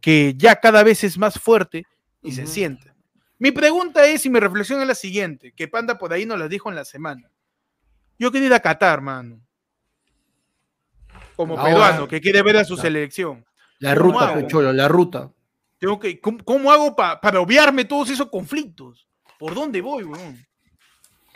que 0.02 0.34
ya 0.38 0.58
cada 0.58 0.84
vez 0.84 1.04
es 1.04 1.18
más 1.18 1.40
fuerte 1.40 1.86
y 2.22 2.32
se 2.34 2.46
siente. 2.48 2.92
Mi 3.40 3.52
pregunta 3.52 4.06
es 4.08 4.26
y 4.26 4.30
mi 4.30 4.40
reflexión 4.40 4.82
es 4.82 4.88
la 4.88 4.96
siguiente, 4.96 5.54
que 5.54 5.68
Panda 5.68 5.98
por 5.98 6.12
ahí 6.12 6.26
nos 6.26 6.40
la 6.40 6.48
dijo 6.48 6.70
en 6.70 6.76
la 6.76 6.84
semana. 6.86 7.30
Yo 8.20 8.32
quiero 8.32 8.48
ir 8.48 8.54
a 8.54 8.60
Qatar, 8.60 9.00
mano. 9.02 9.40
Como 11.36 11.54
Ahora- 11.58 11.70
peruano 11.72 12.08
que 12.08 12.20
quiere 12.20 12.42
ver 12.42 12.58
a 12.58 12.66
su 12.66 12.76
selección. 12.78 13.46
La 13.80 13.96
¿Cómo 13.96 14.14
ruta? 14.20 14.34
Pecholo, 14.34 14.74
la 14.74 14.88
ruta. 14.88 15.32
Tengo 15.78 16.00
que, 16.00 16.20
¿cómo, 16.20 16.44
cómo 16.44 16.72
hago 16.72 16.96
pa- 16.96 17.22
para 17.22 17.40
obviarme 17.40 17.86
todos 17.86 18.10
esos 18.10 18.30
conflictos? 18.32 19.08
¿Por 19.38 19.54
dónde 19.54 19.80
voy, 19.82 20.04
weón? 20.04 20.44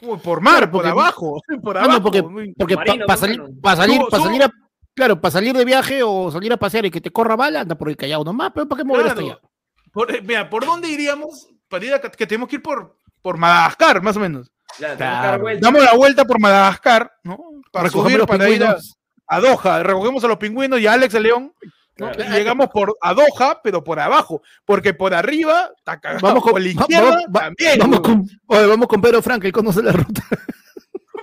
Uy, 0.01 0.17
Por 0.17 0.41
mar, 0.41 0.55
Claro, 0.57 0.71
por 0.71 0.87
abajo, 0.87 1.41
por 1.63 1.77
Ah, 1.77 1.83
abajo. 1.83 1.97
no, 1.99 2.03
porque, 2.03 2.23
porque 2.57 2.75
para 3.05 3.17
salir, 3.17 3.41
pa 3.61 3.75
salir, 3.75 4.01
pa 4.09 4.19
salir 4.19 4.43
a, 4.43 4.51
claro, 4.95 5.21
para 5.21 5.31
salir 5.31 5.55
de 5.55 5.65
viaje 5.65 6.01
o 6.03 6.31
salir 6.31 6.51
a 6.53 6.57
pasear 6.57 6.85
y 6.85 6.91
que 6.91 7.01
te 7.01 7.11
corra 7.11 7.35
bala, 7.35 7.61
anda 7.61 7.75
por 7.75 7.89
el 7.89 7.95
Callao 7.97 8.23
nomás, 8.23 8.51
pero 8.53 8.67
¿para 8.67 8.81
qué 8.81 8.85
mover 8.87 9.07
hasta 9.07 9.21
Claro. 9.21 9.39
allá? 9.41 9.49
Por, 9.91 10.15
eh, 10.15 10.21
mira, 10.23 10.49
¿por 10.49 10.65
dónde 10.65 10.87
iríamos 10.89 11.49
para 11.67 11.85
ir 11.85 11.93
a, 11.93 11.99
que 12.01 12.25
tenemos 12.25 12.49
que 12.49 12.55
ir 12.55 12.61
por, 12.63 12.97
por 13.21 13.37
Madagascar, 13.37 14.01
más 14.01 14.15
o 14.17 14.19
menos? 14.19 14.51
Claro. 14.77 15.45
Damos 15.59 15.83
la 15.83 15.93
vuelta 15.95 16.23
por 16.25 16.39
Madagascar, 16.39 17.11
¿no? 17.23 17.37
Para 17.71 17.85
Recogemos 17.85 18.11
subir, 18.11 18.17
los 18.19 18.27
para 18.27 18.49
ir 18.49 18.63
a, 18.63 18.67
pingüinos. 18.67 18.97
a 19.27 19.39
Doha, 19.41 19.83
recogemos 19.83 20.23
a 20.23 20.27
los 20.29 20.37
pingüinos 20.37 20.79
y 20.79 20.87
a 20.87 20.93
Alex 20.93 21.13
el 21.15 21.23
León, 21.23 21.53
¿no? 22.01 22.11
Claro. 22.11 22.31
Y 22.31 22.37
llegamos 22.37 22.67
por 22.69 22.95
a 23.01 23.13
Doha, 23.13 23.61
pero 23.63 23.83
por 23.83 23.99
abajo, 23.99 24.41
porque 24.65 24.93
por 24.93 25.13
arriba, 25.13 25.69
está 25.77 25.99
cagado, 25.99 26.25
Vamos 26.27 26.43
con, 26.43 26.53
por 26.53 26.61
la 26.61 26.67
va- 26.67 26.71
izquierda 26.81 27.09
vamos- 27.09 27.25
va- 27.35 27.39
también. 27.41 27.79
vamos 27.79 27.99
con, 28.01 28.25
oye, 28.47 28.65
vamos 28.67 28.87
con 28.87 29.01
Pedro 29.01 29.21
Frank, 29.21 29.43
él 29.45 29.51
conoce 29.51 29.81
la 29.83 29.91
ruta. 29.93 30.21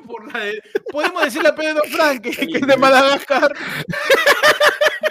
Por 0.08 0.32
la 0.32 0.38
de- 0.40 0.62
podemos 0.90 1.22
decirle 1.22 1.50
a 1.50 1.54
Pedro 1.54 1.82
Frank 1.90 2.22
que, 2.22 2.30
que 2.30 2.58
es 2.58 2.66
de 2.66 2.76
Madagascar 2.78 3.52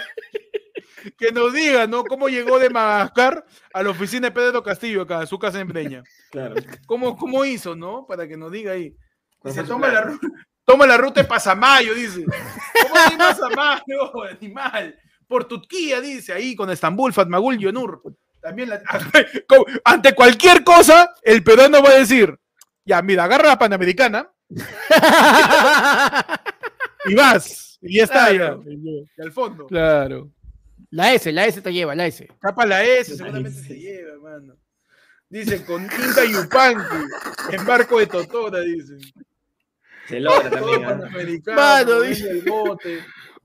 que 1.18 1.32
nos 1.32 1.52
diga, 1.52 1.86
¿no? 1.86 2.04
Cómo 2.04 2.28
llegó 2.28 2.58
de 2.58 2.70
Madagascar 2.70 3.44
a 3.72 3.82
la 3.82 3.90
oficina 3.90 4.28
de 4.28 4.32
Pedro 4.32 4.62
Castillo 4.62 5.02
acá, 5.02 5.20
a 5.20 5.26
su 5.26 5.38
casa 5.38 5.60
en 5.60 5.68
Breña. 5.68 6.02
Claro. 6.30 6.54
¿Cómo, 6.86 7.16
cómo 7.16 7.44
hizo, 7.44 7.76
no? 7.76 8.06
Para 8.06 8.26
que 8.26 8.36
nos 8.36 8.50
diga 8.52 8.72
ahí. 8.72 8.94
¿Cuál 9.38 9.52
Dice, 9.54 9.60
fue 9.60 9.66
su 9.68 9.72
toma 9.74 9.88
la, 9.88 10.02
plan? 10.02 10.18
ru- 10.18 10.32
toma 10.64 10.86
la 10.86 10.96
ruta 10.96 11.22
de 11.22 11.28
Pasamayo, 11.28 11.94
dice. 11.94 12.24
¿Cómo 12.82 12.94
de 13.10 13.16
Pasamayo, 13.16 14.22
animal? 14.32 14.98
Por 15.28 15.44
Turquía, 15.46 16.00
dice, 16.00 16.32
ahí 16.32 16.56
con 16.56 16.70
Estambul, 16.70 17.12
Fatmagul, 17.12 17.58
Yonur. 17.58 18.02
También 18.40 18.70
la- 18.70 18.82
ante 19.84 20.14
cualquier 20.14 20.64
cosa, 20.64 21.14
el 21.22 21.42
peruano 21.44 21.82
va 21.82 21.90
a 21.90 21.98
decir, 21.98 22.36
ya, 22.84 23.02
mira, 23.02 23.24
agarra 23.24 23.48
la 23.48 23.58
Panamericana 23.58 24.30
y 27.06 27.14
vas. 27.14 27.78
Y 27.80 27.96
ya 27.98 28.04
está, 28.04 28.28
Claro. 28.30 28.64
ya. 28.64 28.72
Y 28.72 29.22
al 29.22 29.32
fondo. 29.32 29.66
claro. 29.66 30.30
La 30.90 31.12
S, 31.12 31.30
la 31.32 31.44
S 31.44 31.60
te 31.60 31.70
lleva, 31.72 31.94
la 31.94 32.06
S. 32.06 32.26
Capa 32.40 32.64
la 32.64 32.82
S, 32.82 33.10
La 33.12 33.16
seguramente 33.18 33.60
se 33.62 33.74
lleva, 33.78 34.12
hermano. 34.12 34.54
Dicen 35.28 35.62
con 35.64 35.82
Inca 35.84 36.24
Yupanqui, 36.24 36.96
en 37.52 37.66
barco 37.66 37.98
de 37.98 38.06
Totora, 38.06 38.60
dicen. 38.60 38.98
Se 40.08 40.18
logra 40.20 40.48
Todo 40.48 40.60
también. 40.70 40.82
panamericano, 40.84 41.56
Mano, 41.60 42.00
dice. 42.00 42.30
el 42.30 42.42
bote. 42.42 43.04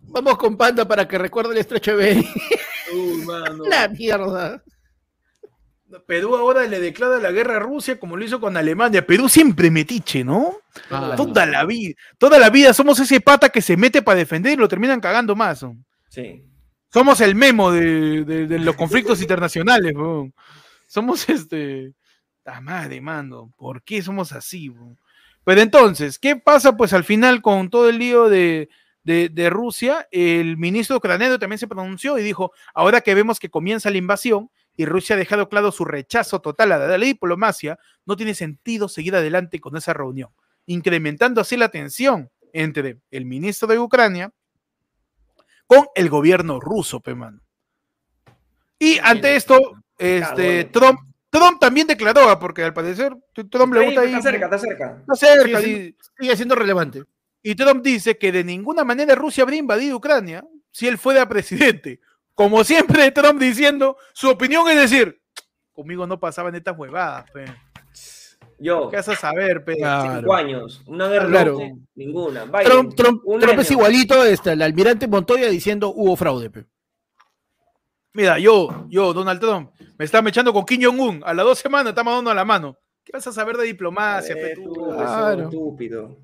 Vamos 0.09 0.37
con 0.37 0.55
Panda 0.57 0.87
para 0.87 1.07
que 1.07 1.17
recuerde 1.17 1.53
el 1.53 1.57
estrecho 1.59 1.91
de 1.95 1.97
Bering. 1.97 2.29
Uy, 2.93 3.25
mano. 3.25 3.63
La 3.69 3.87
mierda. 3.87 4.63
Perú 6.07 6.35
ahora 6.35 6.65
le 6.65 6.79
declara 6.79 7.19
la 7.19 7.31
guerra 7.31 7.57
a 7.57 7.59
Rusia 7.59 7.99
como 7.99 8.17
lo 8.17 8.25
hizo 8.25 8.39
con 8.41 8.57
Alemania. 8.57 9.05
Perú 9.05 9.29
siempre 9.29 9.69
metiche, 9.69 10.23
¿no? 10.23 10.57
Ah, 10.89 11.13
Toda 11.15 11.45
la 11.45 11.65
vida, 11.65 11.93
toda 12.17 12.39
la 12.39 12.49
vida 12.49 12.73
somos 12.73 12.99
ese 12.99 13.21
pata 13.21 13.49
que 13.49 13.61
se 13.61 13.77
mete 13.77 14.01
para 14.01 14.17
defender 14.17 14.53
y 14.53 14.55
lo 14.55 14.67
terminan 14.67 14.99
cagando 14.99 15.35
más. 15.35 15.61
¿no? 15.61 15.77
Sí. 16.09 16.43
Somos 16.91 17.21
el 17.21 17.35
memo 17.35 17.71
de, 17.71 18.23
de- 18.23 18.47
de 18.47 18.59
los 18.59 18.75
conflictos 18.75 19.21
internacionales, 19.21 19.93
weón. 19.95 20.33
Somos 20.87 21.29
este. 21.29 21.93
La 22.43 22.59
madre, 22.59 22.99
mano. 22.99 23.51
¿Por 23.55 23.83
qué 23.83 24.01
somos 24.01 24.31
así, 24.31 24.69
weón? 24.69 24.97
Pero 25.43 25.61
entonces, 25.61 26.17
¿qué 26.17 26.35
pasa 26.37 26.75
pues 26.75 26.93
al 26.93 27.03
final 27.03 27.41
con 27.41 27.69
todo 27.69 27.87
el 27.89 27.99
lío 27.99 28.29
de, 28.29 28.67
de- 29.03 29.29
de 29.29 29.49
Rusia? 29.49 30.07
El 30.11 30.57
ministro 30.57 30.97
ucraniano 30.97 31.39
también 31.39 31.59
se 31.59 31.67
pronunció 31.67 32.17
y 32.17 32.23
dijo, 32.23 32.51
ahora 32.73 33.01
que 33.01 33.15
vemos 33.15 33.39
que 33.39 33.49
comienza 33.49 33.89
la 33.89 33.97
invasión 33.97 34.49
y 34.75 34.85
Rusia 34.85 35.15
ha 35.15 35.19
dejado 35.19 35.49
claro 35.49 35.71
su 35.71 35.85
rechazo 35.85 36.41
total 36.41 36.71
a 36.71 36.77
la 36.79 36.97
diplomacia, 36.97 37.77
no 38.05 38.15
tiene 38.15 38.33
sentido 38.33 38.89
seguir 38.89 39.15
adelante 39.15 39.59
con 39.59 39.77
esa 39.77 39.93
reunión, 39.93 40.29
incrementando 40.65 41.41
así 41.41 41.57
la 41.57 41.69
tensión 41.69 42.29
entre 42.53 42.99
el 43.11 43.25
ministro 43.25 43.67
de 43.67 43.79
Ucrania 43.79 44.31
con 45.67 45.85
el 45.95 46.09
gobierno 46.09 46.59
ruso, 46.59 46.99
pe 46.99 47.15
mano. 47.15 47.39
Y 48.79 48.99
ante 48.99 49.35
esto, 49.35 49.57
este. 49.97 50.65
Trump, 50.65 50.99
Trump 51.29 51.59
también 51.59 51.87
declaró, 51.87 52.29
ah, 52.29 52.37
porque 52.39 52.63
al 52.63 52.73
parecer 52.73 53.15
Trump 53.49 53.73
le 53.73 53.85
gusta 53.85 54.01
ahí. 54.01 54.13
está 54.13 54.21
cerca, 54.31 54.45
está 54.45 54.57
cerca. 54.59 54.97
está 55.01 55.15
cerca, 55.15 55.61
Sigue 55.61 56.35
siendo 56.35 56.55
relevante. 56.55 57.03
Y 57.43 57.55
Trump 57.55 57.83
dice 57.83 58.17
que 58.17 58.31
de 58.31 58.43
ninguna 58.43 58.83
manera 58.83 59.13
Rusia 59.15 59.43
habría 59.43 59.59
invadido 59.59 59.97
Ucrania 59.97 60.43
si 60.71 60.87
él 60.87 60.97
fuera 60.97 61.27
presidente. 61.29 61.99
Como 62.33 62.63
siempre, 62.63 63.11
Trump 63.11 63.39
diciendo, 63.39 63.97
su 64.13 64.29
opinión 64.29 64.67
es 64.69 64.77
decir, 64.77 65.21
conmigo 65.71 66.07
no 66.07 66.19
pasaban 66.19 66.55
estas 66.55 66.75
huevadas, 66.77 67.29
pe. 67.31 67.45
Yo, 68.59 68.89
¿Qué 68.89 68.95
vas 68.95 69.09
a 69.09 69.15
saber, 69.15 69.63
pe? 69.65 69.75
Claro. 69.75 70.19
cinco 70.21 70.33
años. 70.33 70.81
Una 70.87 71.07
guerra 71.09 71.27
Claro. 71.27 71.59
no, 71.59 71.79
ninguna. 71.95 72.45
Biden, 72.45 72.63
Trump, 72.65 72.95
Trump- 72.95 73.21
Trump 73.41 73.59
es 73.59 73.71
igualito 73.71 74.23
este, 74.23 74.51
al 74.51 74.61
almirante 74.61 75.07
Montoya 75.07 75.49
diciendo 75.49 75.89
hubo 75.93 76.15
fraude. 76.15 76.49
pe. 76.49 76.65
Mira, 78.13 78.37
yo, 78.39 78.85
yo, 78.89 79.11
Donald 79.13 79.39
Trump, 79.41 79.71
me 79.97 80.05
estaba 80.05 80.29
echando 80.29 80.53
con 80.53 80.65
Kim 80.65 80.81
Jong-un. 80.83 81.23
A 81.25 81.33
las 81.33 81.45
dos 81.45 81.57
semanas 81.59 81.89
estamos 81.89 82.13
dando 82.15 82.29
a 82.31 82.35
la 82.35 82.45
mano. 82.45 82.77
¿Qué 83.03 83.11
vas 83.11 83.25
a 83.27 83.31
saber 83.31 83.57
de 83.57 83.65
diplomacia, 83.65 84.35
pe, 84.35 84.51
Eh, 84.51 84.55
tú? 84.55 84.71
tú, 84.73 84.85
Claro. 84.95 85.39
eso, 85.41 85.49
estúpido. 85.49 86.17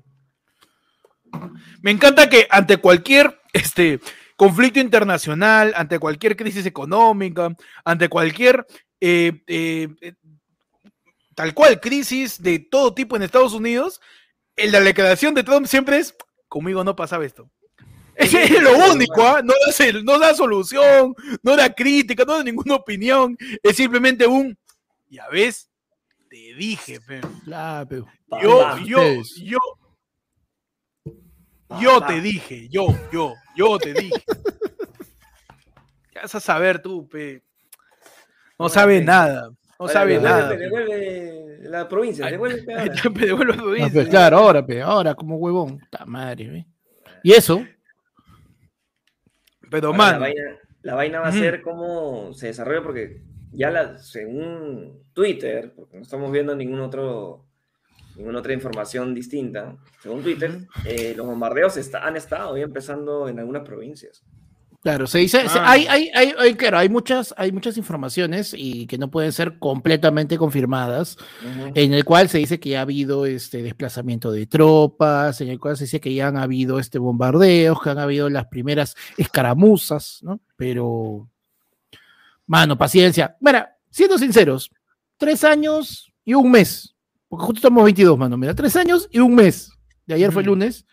Me 1.82 1.90
encanta 1.90 2.28
que 2.28 2.46
ante 2.50 2.76
cualquier 2.78 3.40
este, 3.52 4.00
conflicto 4.36 4.80
internacional, 4.80 5.72
ante 5.76 5.98
cualquier 5.98 6.36
crisis 6.36 6.66
económica, 6.66 7.54
ante 7.84 8.08
cualquier 8.08 8.66
eh, 9.00 9.42
eh, 9.46 9.88
eh, 10.00 10.14
tal 11.34 11.54
cual 11.54 11.80
crisis 11.80 12.42
de 12.42 12.58
todo 12.58 12.94
tipo 12.94 13.16
en 13.16 13.22
Estados 13.22 13.52
Unidos, 13.54 14.00
en 14.56 14.72
la 14.72 14.80
declaración 14.80 15.34
de 15.34 15.42
Trump 15.42 15.66
siempre 15.66 15.98
es, 15.98 16.14
conmigo 16.48 16.84
no 16.84 16.94
pasaba 16.96 17.24
esto. 17.24 17.50
Es 18.16 18.62
lo 18.62 18.76
único, 18.92 19.22
¿ah? 19.26 19.40
no, 19.42 19.54
da, 19.66 19.72
se- 19.72 19.92
no 20.02 20.18
da 20.18 20.34
solución, 20.34 21.14
no 21.42 21.56
da 21.56 21.72
crítica, 21.72 22.24
no 22.26 22.36
da 22.36 22.44
ninguna 22.44 22.74
opinión, 22.74 23.36
es 23.62 23.76
simplemente 23.76 24.26
un, 24.26 24.58
ya 25.08 25.26
ves, 25.28 25.70
te 26.28 26.54
dije, 26.54 26.98
yo, 28.42 28.76
yo, 28.84 28.98
yo, 29.42 29.58
yo 31.80 32.00
te 32.06 32.20
dije, 32.20 32.68
yo, 32.68 32.86
yo, 33.12 33.34
yo 33.56 33.78
te 33.78 33.92
dije. 33.92 34.24
¿Qué 36.10 36.18
vas 36.20 36.34
a 36.34 36.40
saber 36.40 36.80
tú, 36.82 37.08
pe? 37.08 37.42
No 38.58 38.68
sabe 38.68 39.00
nada, 39.00 39.50
no 39.78 39.88
sabe 39.88 40.18
nada. 40.20 40.54
Devuelve 40.56 41.58
la 41.62 41.88
provincia, 41.88 42.26
devuelve. 42.26 42.60
dice. 42.60 43.90
pe, 43.90 44.08
claro, 44.08 44.38
ahora, 44.38 44.64
pe, 44.64 44.82
ahora 44.82 45.14
como 45.14 45.36
huevón. 45.36 45.78
Puta 45.78 46.04
madre, 46.04 46.46
pe. 46.46 46.66
Y 47.22 47.32
eso, 47.32 47.64
Pero, 49.70 49.88
Ahora, 49.88 49.98
man, 49.98 50.12
la, 50.12 50.18
vaina, 50.18 50.42
la 50.82 50.94
vaina 50.94 51.20
va 51.20 51.28
a 51.28 51.32
ser 51.32 51.62
cómo 51.62 52.32
se 52.32 52.48
desarrolla, 52.48 52.82
porque 52.82 53.22
ya 53.52 53.70
la, 53.70 53.98
según 53.98 55.04
Twitter, 55.12 55.72
porque 55.74 55.96
no 55.96 56.02
estamos 56.02 56.32
viendo 56.32 56.54
ningún 56.54 56.80
otro, 56.80 57.46
ninguna 58.20 58.40
otra 58.40 58.52
información 58.52 59.14
distinta, 59.14 59.76
según 60.02 60.22
Twitter, 60.22 60.66
eh, 60.84 61.14
los 61.16 61.26
bombardeos 61.26 61.76
está- 61.78 62.06
han 62.06 62.16
estado 62.16 62.56
ya 62.56 62.64
empezando 62.64 63.28
en 63.28 63.38
algunas 63.38 63.62
provincias. 63.64 64.22
claro, 64.82 65.06
se 65.06 65.18
dice, 65.18 65.46
se- 65.46 65.58
Ah. 65.58 65.72
hay, 65.72 65.86
hay, 65.88 66.10
hay, 66.14 66.32
hay- 66.38 66.54
claro, 66.54 66.78
hay 66.78 66.88
muchas, 66.88 67.34
hay 67.36 67.52
muchas 67.52 67.76
informaciones 67.76 68.54
y 68.56 68.86
que 68.86 68.96
no 68.96 69.10
pueden 69.10 69.30
ser 69.32 69.58
completamente 69.58 70.38
confirmadas. 70.38 71.16
Ujú. 71.42 71.72
en 71.74 71.92
el 71.92 72.04
cual 72.06 72.28
se 72.30 72.38
dice 72.38 72.58
que 72.60 72.70
ya 72.70 72.78
ha 72.78 72.82
habido 72.82 73.26
este 73.26 73.62
desplazamiento 73.62 74.32
de 74.32 74.46
tropas, 74.46 75.40
en 75.42 75.48
el 75.48 75.58
cual 75.60 75.76
se 75.76 75.84
dice 75.84 76.00
que 76.00 76.14
ya 76.14 76.28
han 76.28 76.36
habido 76.38 76.78
este 76.78 76.98
bombardeos, 76.98 77.82
que 77.82 77.90
han 77.90 77.98
habido 77.98 78.28
las 78.30 78.46
primeras 78.46 78.96
escaramuzas, 79.18 80.20
¿no? 80.22 80.40
Pero, 80.56 81.28
mano, 82.46 82.76
paciencia. 82.78 83.36
Mira, 83.40 83.76
siendo 83.90 84.16
sinceros, 84.18 84.70
tres 85.18 85.44
años 85.44 86.10
y 86.24 86.32
un 86.34 86.50
mes, 86.50 86.94
porque 87.30 87.46
justo 87.46 87.58
estamos 87.60 87.84
22, 87.84 88.18
mano, 88.18 88.36
mira, 88.36 88.54
tres 88.54 88.76
años 88.76 89.08
y 89.10 89.20
un 89.20 89.34
mes. 89.34 89.72
De 90.06 90.14
ayer 90.14 90.30
fue 90.32 90.42
Ujú. 90.42 90.50
lunes. 90.50 90.84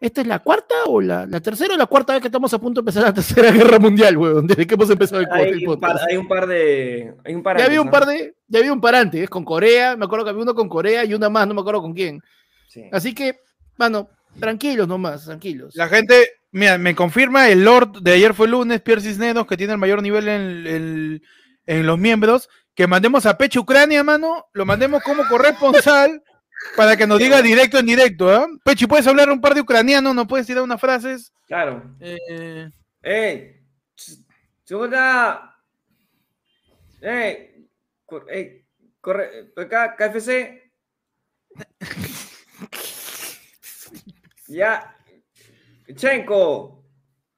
¿Esta 0.00 0.20
es 0.22 0.26
la 0.26 0.38
cuarta 0.40 0.74
o 0.86 1.00
la, 1.00 1.26
la 1.26 1.40
tercera 1.40 1.74
o 1.74 1.76
la 1.76 1.86
cuarta 1.86 2.12
vez 2.14 2.22
que 2.22 2.28
estamos 2.28 2.52
a 2.54 2.58
punto 2.58 2.80
de 2.80 2.82
empezar 2.82 3.02
la 3.04 3.12
tercera 3.14 3.50
guerra 3.52 3.78
mundial, 3.78 4.16
weón? 4.16 4.46
Desde 4.46 4.66
que 4.66 4.74
hemos 4.74 4.88
empezado 4.90 5.20
el, 5.20 5.28
el 5.28 5.32
Hay 5.54 5.66
un, 5.66 5.78
par, 5.78 5.90
podcast. 5.92 6.10
hay 6.10 6.16
un 6.16 6.28
par 6.28 6.46
de. 6.48 7.14
Hay 7.24 7.34
un 7.34 7.42
par 7.42 7.56
Ya 7.58 7.64
antes, 7.64 7.68
había 7.68 7.80
un 7.82 7.86
¿no? 7.86 7.90
par 7.92 8.06
de, 8.06 8.34
ya 8.48 8.58
había 8.60 8.72
un 8.72 8.80
par 8.80 8.94
antes, 8.96 9.28
con 9.30 9.44
Corea, 9.44 9.96
me 9.96 10.04
acuerdo 10.04 10.24
que 10.24 10.30
había 10.30 10.42
uno 10.42 10.54
con 10.54 10.68
Corea 10.68 11.04
y 11.04 11.14
una 11.14 11.28
más, 11.28 11.46
no 11.46 11.54
me 11.54 11.60
acuerdo 11.60 11.82
con 11.82 11.92
quién. 11.94 12.20
Sí. 12.68 12.82
Así 12.90 13.14
que, 13.14 13.36
mano, 13.76 14.08
tranquilos 14.40 14.88
nomás, 14.88 15.24
tranquilos. 15.26 15.74
la 15.76 15.88
gente, 15.88 16.30
mira, 16.50 16.78
me 16.78 16.94
confirma 16.96 17.48
el 17.48 17.64
Lord 17.64 18.02
de 18.02 18.12
ayer 18.12 18.34
fue 18.34 18.48
lunes, 18.48 18.80
Pierre 18.80 19.02
Cisneros, 19.02 19.46
que 19.46 19.56
tiene 19.56 19.72
el 19.74 19.78
mayor 19.78 20.02
nivel 20.02 20.26
en, 20.28 20.66
en- 20.66 21.22
en 21.66 21.86
los 21.86 21.96
miembros, 21.98 22.48
que 22.74 22.86
mandemos 22.86 23.26
a 23.26 23.36
Pecho 23.36 23.60
Ucrania, 23.60 24.02
mano, 24.02 24.46
lo 24.52 24.64
mandemos 24.64 25.02
como 25.02 25.26
corresponsal 25.28 26.22
para 26.76 26.96
que 26.96 27.06
nos 27.06 27.18
diga 27.18 27.42
directo 27.42 27.78
en 27.78 27.86
directo, 27.86 28.30
¿ah? 28.30 28.46
Pechi, 28.64 28.86
¿puedes 28.86 29.06
hablar 29.06 29.30
un 29.30 29.40
par 29.40 29.54
de 29.54 29.60
ucraniano? 29.60 30.14
¿No 30.14 30.26
puedes 30.26 30.46
tirar 30.46 30.62
unas 30.62 30.80
frases? 30.80 31.32
Claro. 31.46 31.82
Eh, 32.00 32.70
¡Ey! 33.02 33.60
¡Segunda! 34.64 35.56
¡Ey! 37.00 37.68
Cor- 38.06 38.26
ey, 38.30 38.64
corre, 39.00 39.52
acá, 39.56 39.96
KFC. 39.96 40.62
ya. 44.48 44.96
Chenko. 45.94 46.81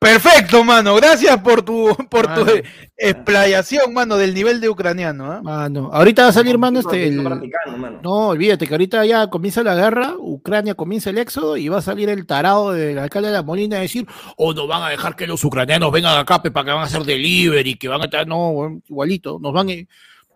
Perfecto, 0.04 0.62
mano. 0.64 0.94
Gracias 0.96 1.36
por 1.40 1.62
tu, 1.62 1.94
por 2.10 2.26
tu 2.34 2.44
Mano. 2.44 2.52
explayación, 2.96 3.92
mano, 3.94 4.16
del 4.16 4.34
nivel 4.34 4.60
de 4.60 4.68
ucraniano. 4.68 5.32
¿ah? 5.32 5.40
Mano, 5.42 5.90
ahorita 5.92 6.24
va 6.24 6.28
a 6.28 6.32
salir, 6.32 6.58
mano, 6.58 6.80
este. 6.80 7.08
el- 7.08 7.22
practicando, 7.24 7.78
mano. 7.78 8.00
No, 8.02 8.28
olvídate 8.28 8.66
que 8.66 8.74
ahorita 8.74 9.04
ya 9.06 9.28
comienza 9.28 9.62
la 9.62 9.74
guerra, 9.74 10.14
Ucrania 10.18 10.74
comienza 10.74 11.10
el 11.10 11.18
éxodo 11.18 11.56
y 11.56 11.68
va 11.68 11.78
a 11.78 11.82
salir 11.82 12.08
el 12.08 12.26
tarado 12.26 12.72
del 12.72 12.98
alcalde 12.98 13.28
de 13.28 13.34
la 13.34 13.42
Molina 13.42 13.76
a 13.78 13.80
decir, 13.80 14.06
o 14.36 14.52
no 14.52 14.66
van 14.66 14.82
a 14.82 14.88
dejar 14.90 15.16
que 15.16 15.26
los 15.26 15.42
ucranianos 15.44 15.90
vengan 15.90 16.18
acá 16.18 16.42
para 16.42 16.64
que 16.64 16.70
van 16.72 16.80
a 16.82 16.84
hacer 16.84 17.02
delivery, 17.04 17.76
que 17.76 17.88
van 17.88 18.02
a 18.02 18.04
estar, 18.04 18.26
no, 18.26 18.80
igualito, 18.88 19.38
nos 19.40 19.52
van 19.52 19.70
a... 19.70 19.72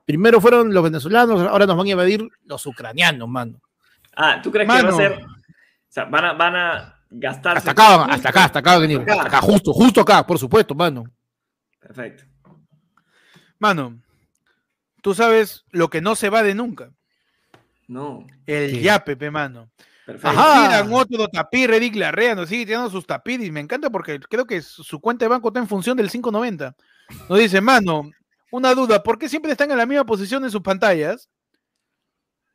Primero 0.04 0.40
fueron 0.40 0.72
los 0.72 0.82
venezolanos, 0.82 1.42
ahora 1.42 1.66
nos 1.66 1.76
van 1.76 1.86
a 1.86 1.90
invadir 1.90 2.26
los 2.46 2.64
ucranianos, 2.64 3.28
mano. 3.28 3.60
Ah, 4.16 4.40
¿tú 4.42 4.50
crees 4.50 4.66
que 4.66 4.72
va 4.74 4.82
Mano. 4.82 4.94
a 4.94 4.96
ser? 4.98 5.12
O 5.12 5.26
sea, 5.90 6.04
van 6.06 6.24
a, 6.24 6.32
van 6.32 6.56
a 6.56 6.97
gastarse. 7.10 7.58
Hasta 7.58 7.70
acá, 7.70 8.04
hasta 8.04 8.28
acá, 8.28 8.44
hasta 8.44 8.58
acá, 8.58 8.72
hasta 8.74 9.22
acá, 9.22 9.40
justo, 9.40 9.72
justo 9.72 10.00
acá, 10.00 10.26
por 10.26 10.38
supuesto, 10.38 10.74
mano. 10.74 11.04
Perfecto. 11.80 12.24
Mano, 13.58 14.00
tú 15.02 15.14
sabes 15.14 15.64
lo 15.70 15.88
que 15.88 16.00
no 16.00 16.14
se 16.14 16.30
va 16.30 16.42
de 16.42 16.54
nunca. 16.54 16.90
No. 17.86 18.26
El 18.46 18.72
¿Qué? 18.72 18.80
yape, 18.82 19.16
pe, 19.16 19.30
mano. 19.30 19.70
Perfecto. 20.04 20.28
Ajá. 20.28 20.86
Otro 20.90 21.28
tapir, 21.28 21.70
Eric 21.70 21.96
Larrea 21.96 22.34
nos 22.34 22.48
sigue 22.48 22.66
tirando 22.66 22.90
sus 22.90 23.06
tapiris. 23.06 23.50
Me 23.50 23.60
encanta 23.60 23.90
porque 23.90 24.20
creo 24.20 24.46
que 24.46 24.62
su 24.62 25.00
cuenta 25.00 25.24
de 25.24 25.28
banco 25.28 25.48
está 25.48 25.60
en 25.60 25.68
función 25.68 25.96
del 25.96 26.10
590. 26.10 26.74
Nos 27.28 27.38
dice, 27.38 27.60
mano, 27.60 28.10
una 28.50 28.74
duda, 28.74 29.02
¿por 29.02 29.18
qué 29.18 29.28
siempre 29.28 29.52
están 29.52 29.70
en 29.70 29.78
la 29.78 29.86
misma 29.86 30.04
posición 30.04 30.44
en 30.44 30.50
sus 30.50 30.62
pantallas? 30.62 31.28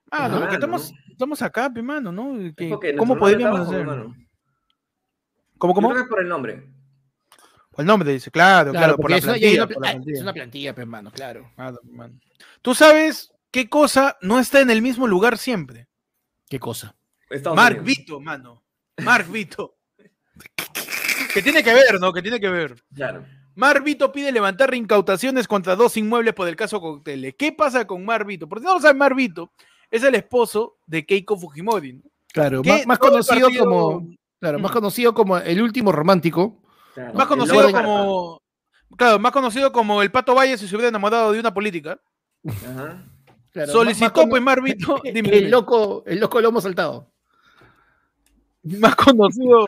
Ah, 0.10 0.28
no, 0.28 0.40
porque 0.40 0.56
estamos, 0.56 0.94
estamos 1.10 1.42
acá, 1.42 1.72
pe, 1.72 1.82
mano, 1.82 2.12
¿no? 2.12 2.38
¿Cómo 2.98 3.18
podríamos 3.18 3.62
hacer? 3.62 3.88
¿Cómo, 5.64 5.72
Yo 5.72 5.76
cómo? 5.76 5.90
creo 5.92 6.02
que 6.02 6.04
es 6.04 6.10
por 6.10 6.20
el 6.22 6.28
nombre. 6.28 6.68
El 7.78 7.86
nombre 7.86 8.12
dice, 8.12 8.30
claro, 8.30 8.72
claro, 8.72 8.84
Claro, 8.86 8.96
por 8.98 9.04
porque 9.04 9.14
la 9.14 9.18
es 9.18 9.24
una, 9.24 9.34
plantilla. 9.34 9.64
una 9.64 9.66
por 9.68 9.74
la 9.76 9.80
pla- 9.80 9.92
plantilla. 9.92 10.16
es 10.18 10.22
una 10.22 10.34
plantilla, 10.34 10.76
pe, 10.76 10.86
mano, 10.86 11.12
claro. 11.12 11.52
Mano. 11.56 12.20
Tú 12.62 12.76
sabes 12.76 13.34
qué 13.50 13.70
cosa 13.70 14.18
no 14.22 14.40
está 14.42 14.60
en 14.60 14.70
el 14.72 14.82
mismo 14.82 15.08
lugar 15.08 15.38
siempre. 15.38 15.88
¿Qué 16.50 16.60
cosa? 16.60 16.98
Estados 17.30 17.56
Mark 17.56 17.80
Unidos. 17.80 17.98
Vito, 17.98 18.20
mano. 18.20 18.62
Mark 18.98 19.32
Vito. 19.32 19.78
que 21.34 21.42
tiene 21.42 21.64
que 21.64 21.74
ver, 21.74 21.98
¿no? 22.00 22.12
Que 22.12 22.22
tiene 22.22 22.42
que 22.42 22.50
ver. 22.50 22.76
Claro. 22.94 23.26
Marvito 23.56 24.12
pide 24.12 24.32
levantar 24.34 24.74
incautaciones 24.74 25.48
contra 25.48 25.76
dos 25.78 25.96
inmuebles 25.96 26.34
por 26.34 26.48
el 26.50 26.56
caso 26.58 26.82
Cocteles. 26.82 27.36
¿Qué 27.38 27.54
pasa 27.54 27.88
con 27.88 28.04
Marvito? 28.04 28.50
Porque 28.50 28.66
no 28.66 28.74
lo 28.76 28.82
sabe 28.82 28.98
Marvito, 28.98 29.54
es 29.90 30.04
el 30.04 30.16
esposo 30.16 30.78
de 30.88 31.06
Keiko 31.06 31.38
Fujimori. 31.38 31.94
¿no? 31.94 32.02
Claro, 32.34 32.64
más, 32.64 32.86
más 32.88 33.00
conocido 33.00 33.42
partido- 33.48 33.64
como. 33.66 34.08
Claro, 34.44 34.60
más 34.60 34.72
Mm. 34.72 34.74
conocido 34.74 35.14
como 35.14 35.38
el 35.38 35.62
último 35.62 35.94
romántico. 35.94 36.62
Claro. 36.94 37.14
Más 37.14 37.28
conocido 37.28 37.72
como. 37.72 38.42
Claro, 38.98 39.18
más 39.18 39.32
conocido 39.32 39.72
como 39.72 40.02
el 40.02 40.12
Pato 40.12 40.36
Valle 40.36 40.58
si 40.58 40.68
se 40.68 40.76
hubiera 40.76 40.90
enamorado 40.90 41.32
de 41.32 41.40
una 41.40 41.54
política. 41.54 41.98
carpa. 42.46 42.70
Ajá. 42.84 43.04
Claro, 43.54 43.72
Solicitó, 43.72 44.06
más- 44.08 44.16
más 44.18 44.30
pues, 44.32 44.42
Marvito. 44.42 45.02
Dime, 45.14 45.30
el 45.38 45.50
loco, 45.50 46.04
el 46.06 46.20
loco 46.20 46.42
lomo 46.42 46.60
saltado. 46.60 47.10
más 48.64 48.96
conocido. 48.98 49.66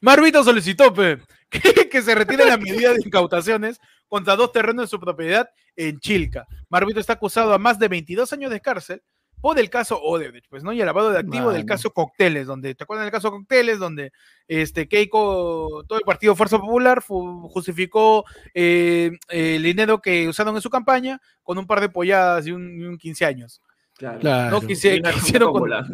Marvito 0.00 0.42
solicitó 0.42 0.92
pe, 0.94 1.18
que, 1.50 1.88
que 1.88 2.02
se 2.02 2.14
retire 2.14 2.46
la 2.46 2.56
medida 2.56 2.92
de 2.94 3.02
incautaciones 3.04 3.78
contra 4.08 4.36
dos 4.36 4.52
terrenos 4.52 4.84
de 4.84 4.88
su 4.88 4.98
propiedad 4.98 5.50
en 5.76 6.00
Chilca. 6.00 6.46
Marvito 6.68 7.00
está 7.00 7.14
acusado 7.14 7.52
a 7.52 7.58
más 7.58 7.78
de 7.78 7.88
22 7.88 8.32
años 8.32 8.50
de 8.50 8.60
cárcel 8.60 9.02
por 9.40 9.58
el 9.58 9.70
caso 9.70 10.00
Odebrecht, 10.02 10.46
pues, 10.50 10.62
¿no? 10.62 10.72
Y 10.72 10.80
el 10.80 10.86
lavado 10.86 11.10
de 11.10 11.18
activo 11.18 11.46
del 11.52 11.64
caso 11.66 11.90
Cocteles, 11.92 12.46
donde, 12.46 12.74
¿te 12.74 12.84
acuerdas 12.84 13.04
del 13.06 13.12
caso 13.12 13.30
Cocteles? 13.30 13.78
Donde 13.78 14.12
este, 14.48 14.86
Keiko, 14.88 15.84
todo 15.88 15.98
el 15.98 16.04
partido 16.04 16.36
Fuerza 16.36 16.58
Popular 16.58 17.00
fu- 17.02 17.48
justificó 17.48 18.24
eh, 18.54 19.12
el 19.28 19.62
dinero 19.62 20.00
que 20.00 20.28
usaron 20.28 20.54
en 20.56 20.62
su 20.62 20.68
campaña 20.70 21.20
con 21.42 21.56
un 21.58 21.66
par 21.66 21.80
de 21.80 21.88
polladas 21.88 22.46
y 22.46 22.52
un, 22.52 22.80
y 22.80 22.84
un 22.84 22.98
15 22.98 23.24
años. 23.24 23.62
Claro. 23.96 24.50
No 24.50 24.60
quise- 24.62 24.98
una 25.00 25.12
quisieron 25.12 25.52
con- 25.52 25.60
tómbola. 25.70 25.86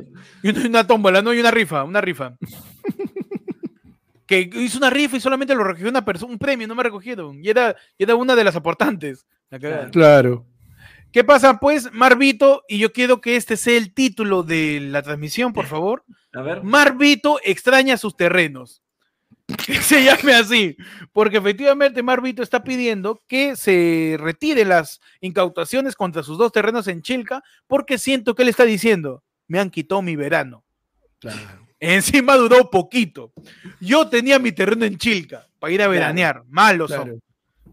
y 0.43 0.49
una, 0.51 0.67
una 0.67 0.87
tómbola, 0.87 1.23
no, 1.23 1.35
y 1.35 1.41
una 1.41 1.51
rifa, 1.51 1.85
una 1.85 2.01
rifa. 2.01 2.37
que 4.27 4.51
hizo 4.55 4.79
una 4.79 4.91
rifa 4.91 5.17
y 5.17 5.21
solamente 5.21 5.55
lo 5.55 5.63
recogió 5.63 5.89
una 5.89 6.05
persona, 6.05 6.33
un 6.33 6.39
premio, 6.39 6.67
no 6.67 6.75
me 6.75 6.83
recogieron. 6.83 7.43
Y 7.45 7.49
era, 7.49 7.77
y 7.97 8.03
era 8.05 8.17
una 8.17 8.35
de 8.35 8.45
las 8.45 8.57
aportantes. 8.57 9.25
Claro. 9.91 10.45
¿Qué 11.17 11.25
pasa, 11.25 11.59
pues, 11.59 11.91
Marvito? 11.95 12.63
Y 12.69 12.77
yo 12.77 12.93
quiero 12.93 13.23
que 13.23 13.37
este 13.37 13.57
sea 13.57 13.79
el 13.79 13.95
título 13.95 14.43
de 14.43 14.81
la 14.81 15.01
transmisión, 15.01 15.55
por 15.55 15.65
favor. 15.65 16.05
A 16.35 16.43
ver. 16.43 16.63
Marvito 16.63 17.41
extraña 17.43 17.97
sus 17.97 18.19
terrenos. 18.19 18.83
Que 19.65 19.77
se 19.81 20.05
llame 20.05 20.35
así. 20.35 20.77
Porque 21.15 21.39
efectivamente 21.39 22.03
Marvito 22.03 22.43
está 22.43 22.63
pidiendo 22.63 23.23
que 23.29 23.57
se 23.57 24.19
retiren 24.21 24.69
las 24.69 25.01
incautaciones 25.23 25.95
contra 25.95 26.23
sus 26.23 26.37
dos 26.37 26.53
terrenos 26.53 26.87
en 26.87 27.01
Chilca, 27.01 27.43
porque 27.67 27.97
siento 27.97 28.35
que 28.35 28.43
él 28.43 28.51
está 28.51 28.65
diciendo, 28.65 29.25
me 29.49 29.59
han 29.59 29.71
quitado 29.71 30.03
mi 30.03 30.17
verano. 30.17 30.67
Claro. 31.19 31.67
Encima 31.81 32.37
duró 32.37 32.69
poquito. 32.69 33.33
Yo 33.81 34.11
tenía 34.11 34.39
mi 34.39 34.53
terreno 34.53 34.85
en 34.85 34.99
Chilca 34.99 35.49
para 35.59 35.73
ir 35.73 35.81
a 35.81 35.89
veranear. 35.89 36.43
Malos 36.47 36.91
son. 36.91 37.23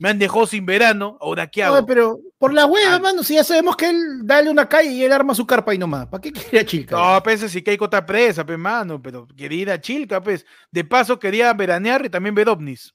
Me 0.03 0.09
han 0.09 0.19
dejado 0.19 0.45
sin 0.45 0.65
verano. 0.65 1.17
Ahora, 1.21 1.47
¿qué 1.47 1.63
hago? 1.63 1.77
No, 1.77 1.85
pero 1.85 2.19
por 2.37 2.53
la 2.53 2.65
hueva, 2.65 2.95
Ah. 2.95 2.99
mano, 2.99 3.23
si 3.23 3.35
ya 3.35 3.43
sabemos 3.45 3.77
que 3.77 3.89
él 3.89 3.97
dale 4.25 4.49
una 4.49 4.67
calle 4.67 4.89
y 4.91 5.01
él 5.01 5.13
arma 5.13 5.33
su 5.33 5.47
carpa 5.47 5.73
y 5.73 5.77
nomás. 5.77 6.07
¿Para 6.07 6.19
qué 6.19 6.33
quiere 6.33 6.59
a 6.59 6.65
Chilca? 6.65 6.97
No, 6.97 7.23
pues 7.23 7.39
si 7.49 7.61
Keiko 7.61 7.85
está 7.85 8.05
presa, 8.05 8.45
pues, 8.45 8.59
mano, 8.59 9.01
pero 9.01 9.25
quería 9.33 9.61
ir 9.61 9.71
a 9.71 9.79
Chilca, 9.79 10.21
pues. 10.21 10.45
De 10.69 10.83
paso 10.83 11.17
quería 11.17 11.53
veranear 11.53 12.05
y 12.05 12.09
también 12.09 12.35
ver 12.35 12.49
ovnis. 12.49 12.93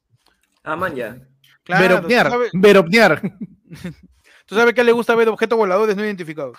Ah, 0.62 0.76
man, 0.76 0.94
ya. 0.94 1.16
Claro, 1.62 1.82
veropnear, 1.94 2.30
¿tú 2.30 2.38
veropnear. 2.52 3.22
tú 4.44 4.54
sabes 4.54 4.74
que 4.74 4.84
le 4.84 4.92
gusta 4.92 5.14
ver 5.14 5.30
objetos 5.30 5.56
voladores 5.56 5.96
no 5.96 6.04
identificados. 6.04 6.58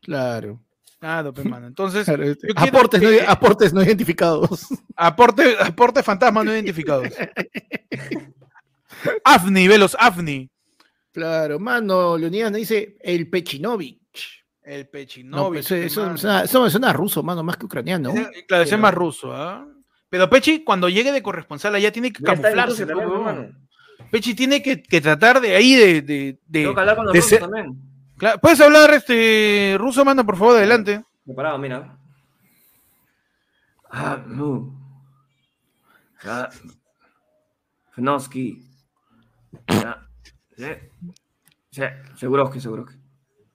Claro. 0.00 0.58
Claro, 1.00 1.34
pues, 1.34 1.46
mano. 1.46 1.66
Entonces, 1.66 2.06
claro, 2.06 2.22
este, 2.22 2.48
aportes, 2.56 2.98
que- 2.98 3.22
no, 3.24 3.30
aportes 3.30 3.74
no 3.74 3.82
identificados. 3.82 4.68
aporte, 4.96 5.54
aporte 5.60 6.02
fantasmas 6.02 6.46
no 6.46 6.52
identificados. 6.54 7.08
AFNI, 9.24 9.68
velos, 9.68 9.96
AFNI. 9.98 10.50
Claro, 11.12 11.58
mano, 11.58 12.16
Leonidas 12.16 12.52
dice 12.52 12.96
el 13.00 13.28
Pechinovich. 13.28 14.00
El 14.62 14.84
No, 14.84 14.90
Pechinovich. 14.90 15.52
pues, 15.68 15.70
eso, 15.72 16.00
mano. 16.02 16.12
me 16.12 16.18
suena, 16.18 16.42
eso 16.44 16.62
me 16.62 16.70
suena 16.70 16.92
ruso, 16.92 17.22
mano, 17.22 17.42
más 17.42 17.56
que 17.56 17.66
ucraniano. 17.66 18.12
Claro, 18.46 18.62
es 18.64 18.78
más 18.78 18.94
ruso, 18.94 19.34
¿ah? 19.34 19.66
Pero 20.08 20.28
Pechi, 20.30 20.62
cuando 20.62 20.88
llegue 20.88 21.10
de 21.10 21.22
corresponsal 21.22 21.74
allá, 21.74 21.90
tiene 21.90 22.12
que 22.12 22.20
Ya 22.22 22.34
camuflarse. 22.34 22.84
Rusia 22.84 22.94
¿no? 22.94 23.48
Pechi 24.10 24.34
tiene 24.34 24.62
que, 24.62 24.82
que 24.82 25.00
tratar 25.00 25.40
de 25.40 25.54
ahí 25.56 25.74
de. 25.74 26.02
de, 26.02 26.38
de- 26.46 26.62
Tengo 26.62 26.74
que 26.74 26.80
hablar 26.80 26.96
con 26.96 27.06
los 27.06 27.14
rusos 27.14 27.30
ser- 27.30 27.40
también. 27.40 27.76
Claro, 28.18 28.38
¿Puedes 28.40 28.60
hablar 28.60 28.92
este 28.94 29.74
ruso, 29.78 30.04
mano, 30.04 30.24
por 30.24 30.36
favor, 30.36 30.56
adelante? 30.58 31.02
Preparado, 31.24 31.58
mira. 31.58 31.96
Ah, 33.90 34.22
no. 34.26 34.78
Ah, 36.24 36.48
Fnosky. 37.92 38.64
Ah, 39.68 40.06
sí. 40.56 40.64
Sí, 41.70 41.82
seguro 42.16 42.50
que, 42.50 42.60
seguro 42.60 42.84
que. 42.86 42.94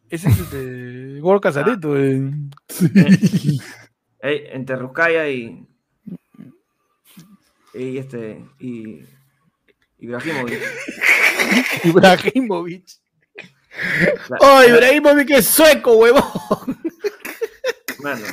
Ese 0.10 0.30
es 0.30 0.40
este. 0.40 1.20
Gol 1.20 1.40
Casareto. 1.42 1.98
eh. 1.98 2.32
Ey, 4.20 4.44
entre 4.52 4.76
Ruskaya 4.76 5.30
y. 5.30 5.66
Y 7.74 7.98
este. 7.98 8.46
Y. 8.60 9.02
Ibrahimovic. 10.00 10.60
Ibrahimovic. 11.84 12.86
La- 14.30 14.38
¡Oh, 14.42 14.60
la- 14.62 14.68
Ibrahimovic 14.68 15.30
es 15.32 15.46
sueco, 15.48 15.94
huevón! 15.98 16.24
Mano, 18.02 18.26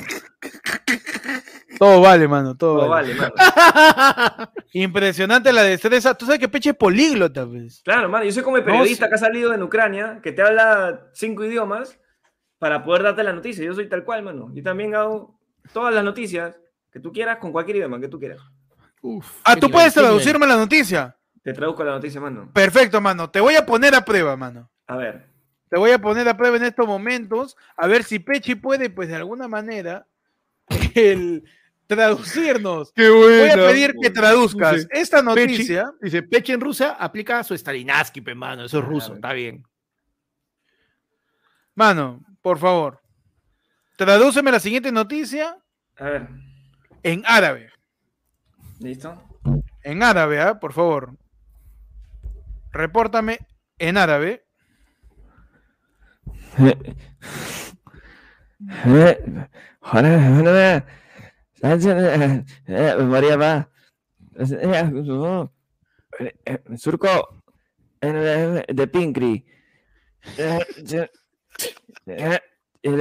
Todo 1.77 2.01
vale, 2.01 2.27
mano, 2.27 2.55
todo, 2.55 2.79
todo 2.79 2.89
vale. 2.89 3.13
vale, 3.15 3.33
mano. 3.37 4.51
Impresionante 4.73 5.51
la 5.53 5.63
destreza. 5.63 6.13
Tú 6.15 6.25
sabes 6.25 6.39
que 6.39 6.47
Peche 6.49 6.71
es 6.71 6.75
políglota, 6.75 7.45
pues. 7.45 7.81
Claro, 7.83 8.09
mano, 8.09 8.25
yo 8.25 8.31
soy 8.31 8.43
como 8.43 8.57
el 8.57 8.63
periodista 8.63 9.07
que 9.09 9.15
ha 9.15 9.19
salido 9.19 9.53
en 9.53 9.63
Ucrania, 9.63 10.19
que 10.21 10.31
te 10.31 10.41
habla 10.41 11.07
cinco 11.13 11.43
idiomas 11.43 11.99
para 12.59 12.83
poder 12.83 13.03
darte 13.03 13.23
la 13.23 13.33
noticia. 13.33 13.63
Yo 13.63 13.73
soy 13.73 13.87
tal 13.89 14.03
cual, 14.03 14.23
mano. 14.23 14.51
Yo 14.53 14.63
también 14.63 14.95
hago 14.95 15.39
todas 15.73 15.93
las 15.93 16.03
noticias 16.03 16.59
que 16.91 16.99
tú 16.99 17.11
quieras 17.11 17.37
con 17.37 17.51
cualquier 17.51 17.77
idioma 17.77 17.99
que 17.99 18.07
tú 18.07 18.19
quieras. 18.19 18.39
Uf, 19.01 19.41
Ah, 19.43 19.55
tú 19.55 19.69
puedes 19.69 19.93
traducirme 19.93 20.47
la 20.47 20.55
noticia. 20.57 21.15
Te 21.43 21.53
traduzco 21.53 21.83
la 21.83 21.91
noticia, 21.91 22.19
mano. 22.19 22.49
Perfecto, 22.53 22.99
mano. 23.01 23.29
Te 23.29 23.39
voy 23.39 23.55
a 23.55 23.65
poner 23.65 23.93
a 23.93 24.03
prueba, 24.03 24.35
mano. 24.35 24.69
A 24.87 24.95
ver. 24.97 25.27
Te 25.69 25.77
voy 25.77 25.91
a 25.91 25.99
poner 25.99 26.27
a 26.27 26.37
prueba 26.37 26.57
en 26.57 26.63
estos 26.63 26.87
momentos, 26.87 27.57
a 27.75 27.87
ver 27.87 28.03
si 28.03 28.19
Pechi 28.19 28.55
puede, 28.55 28.89
pues 28.89 29.09
de 29.09 29.15
alguna 29.15 29.47
manera, 29.47 30.07
el 30.95 31.43
traducirnos. 31.87 32.91
Qué 32.93 33.09
Voy 33.09 33.49
a 33.49 33.55
pedir 33.55 33.93
que 34.01 34.09
traduzcas 34.09 34.81
Sí. 34.81 34.87
esta 34.91 35.17
Pechi, 35.33 35.51
noticia. 35.53 35.91
dice, 36.01 36.23
Peche 36.23 36.53
en 36.53 36.61
Rusia 36.61 36.91
aplica 36.91 37.43
su 37.43 37.57
Stalinaski, 37.57 38.21
pe, 38.21 38.35
mano. 38.35 38.65
Eso 38.65 38.79
es 38.79 38.85
ruso, 38.85 39.07
Claro. 39.07 39.15
está 39.15 39.33
bien. 39.33 39.65
Mano, 41.75 42.21
por 42.41 42.57
favor, 42.57 43.01
tradúceme 43.97 44.51
la 44.51 44.59
siguiente 44.59 44.91
noticia 44.91 45.57
A 45.97 46.03
ver. 46.05 46.27
en 47.03 47.23
árabe. 47.25 47.69
¿Listo? 48.79 49.21
En 49.83 50.01
árabe, 50.03 50.41
¿ah? 50.41 50.59
por 50.59 50.73
favor. 50.73 51.15
Repórtame 52.71 53.39
en 53.77 53.97
árabe. 53.97 54.45
María 61.61 63.37
Surco 66.77 67.41
de 68.01 68.87
Pinkri. 68.87 69.45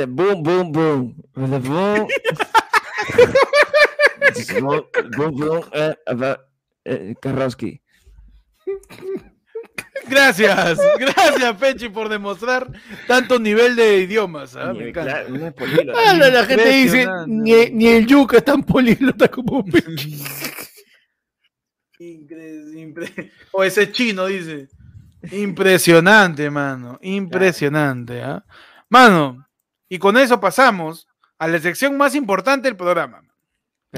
Boom, 0.09 0.43
boom, 0.43 0.72
boom. 0.72 1.14
Boom. 1.35 2.09
Boom, 5.16 5.36
boom. 5.36 5.62
Karowski. 7.20 7.81
Gracias, 10.09 10.79
gracias 10.99 11.57
Pechi 11.57 11.89
por 11.89 12.09
demostrar 12.09 12.69
tanto 13.07 13.39
nivel 13.39 13.77
de 13.77 13.99
idiomas. 14.01 14.55
¿ah? 14.57 14.73
Me 14.73 14.89
encanta. 14.89 15.25
Ah, 15.97 16.15
la, 16.15 16.29
la 16.31 16.45
gente 16.45 16.69
dice, 16.69 17.07
ni, 17.27 17.66
ni 17.71 17.87
el 17.89 18.07
yuca 18.07 18.39
es 18.39 18.45
tan 18.45 18.62
políglota 18.62 19.29
como 19.29 19.65
Peche. 19.65 20.11
Incre- 21.99 22.73
impre- 22.75 23.31
O 23.53 23.62
ese 23.65 23.91
chino 23.93 24.27
dice. 24.27 24.69
Impresionante, 25.33 26.51
mano. 26.51 26.99
Impresionante, 27.03 28.21
¿ah? 28.23 28.45
Mano, 28.91 29.47
y 29.89 29.99
con 29.99 30.16
eso 30.19 30.39
pasamos 30.41 31.07
a 31.39 31.49
la 31.49 31.59
sección 31.61 31.97
más 31.97 32.15
importante 32.15 32.69
del 32.69 32.77
programa. 32.77 33.23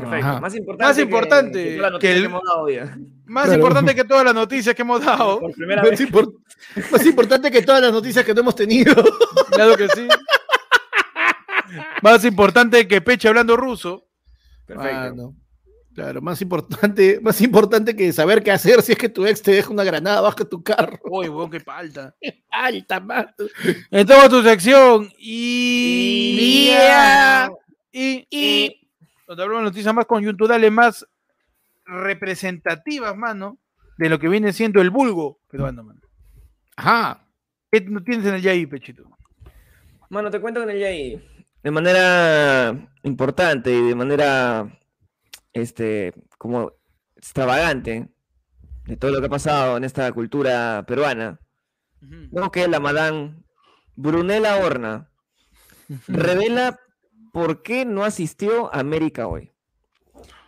Perfecto. 0.00 0.26
Ajá. 0.26 0.40
Más 0.40 0.54
importante, 0.54 0.84
Más 0.88 0.96
que- 0.96 1.02
importante 1.02 1.64
que, 1.64 1.76
toda 1.76 1.90
la 1.90 1.98
que 1.98 2.06
noticia 2.08 2.12
el- 2.14 2.20
que 2.20 2.26
hemos 2.26 2.42
dado 2.44 2.60
hoy, 2.62 2.74
¿eh? 2.74 2.90
Más 3.26 3.44
Claro. 3.44 3.58
importante 3.60 3.94
que 3.94 4.04
todas 4.04 4.24
las 4.24 4.34
noticias 4.34 4.74
que 4.74 4.82
hemos 4.82 5.04
dado. 5.04 5.40
Por 5.40 5.52
primera 5.52 5.82
Más, 5.82 5.90
vez. 5.90 6.00
impor- 6.00 6.34
más 6.92 7.06
importante 7.06 7.50
que 7.50 7.62
todas 7.62 7.80
las 7.82 7.92
noticias 7.92 8.24
que 8.24 8.34
no 8.34 8.40
hemos 8.40 8.54
tenido. 8.54 8.94
Claro 9.50 9.76
que 9.76 9.88
sí. 9.88 10.06
Más 12.02 12.24
importante 12.24 12.86
que 12.86 13.00
Peche 13.00 13.28
hablando 13.28 13.56
ruso. 13.56 14.06
Perfecto. 14.66 14.94
Mano. 14.96 15.34
Claro, 15.94 16.20
más 16.20 16.42
importante, 16.42 17.18
más 17.22 17.40
importante 17.40 17.96
que 17.96 18.12
saber 18.12 18.42
qué 18.42 18.50
hacer 18.50 18.82
si 18.82 18.92
es 18.92 18.98
que 18.98 19.08
tu 19.08 19.24
ex 19.26 19.40
te 19.40 19.52
deja 19.52 19.70
una 19.70 19.82
granada 19.82 20.20
bajo 20.20 20.46
tu 20.46 20.62
carro. 20.62 20.98
Uy, 21.04 21.28
weón, 21.30 21.50
qué 21.50 21.58
falta. 21.60 22.14
Alta, 22.50 23.00
mano. 23.00 23.30
Entonces 23.90 24.28
tu 24.28 24.42
sección. 24.42 25.10
Y... 25.18 26.70
y... 27.92 28.85
Donde 29.26 29.42
hablamos 29.42 29.64
de 29.64 29.70
noticias 29.70 29.94
más 29.94 30.06
coyunturales, 30.06 30.70
más 30.70 31.06
representativas, 31.84 33.16
mano, 33.16 33.58
de 33.98 34.08
lo 34.08 34.18
que 34.18 34.28
viene 34.28 34.52
siendo 34.52 34.80
el 34.80 34.90
vulgo 34.90 35.40
peruano, 35.48 35.82
mano. 35.82 36.00
Ajá. 36.76 37.26
¿Qué 37.70 37.80
no 37.80 38.02
tienes 38.02 38.26
en 38.26 38.34
el 38.34 38.42
Yai, 38.42 38.66
Pechito? 38.66 39.04
Mano, 40.10 40.30
te 40.30 40.40
cuento 40.40 40.60
con 40.60 40.70
el 40.70 40.78
Yai. 40.78 41.22
De 41.62 41.70
manera 41.70 42.88
importante 43.02 43.72
y 43.72 43.88
de 43.88 43.94
manera, 43.94 44.78
este, 45.52 46.12
como 46.38 46.72
extravagante, 47.16 48.08
de 48.84 48.96
todo 48.96 49.10
lo 49.10 49.20
que 49.20 49.26
ha 49.26 49.30
pasado 49.30 49.76
en 49.76 49.84
esta 49.84 50.10
cultura 50.12 50.84
peruana, 50.86 51.40
no 52.00 52.52
que 52.52 52.68
la 52.68 52.78
madame 52.78 53.42
Brunella 53.96 54.58
Horna 54.58 55.10
revela 56.06 56.78
por 57.36 57.62
qué 57.62 57.84
no 57.84 58.02
asistió 58.02 58.74
a 58.74 58.80
América 58.80 59.26
hoy. 59.26 59.52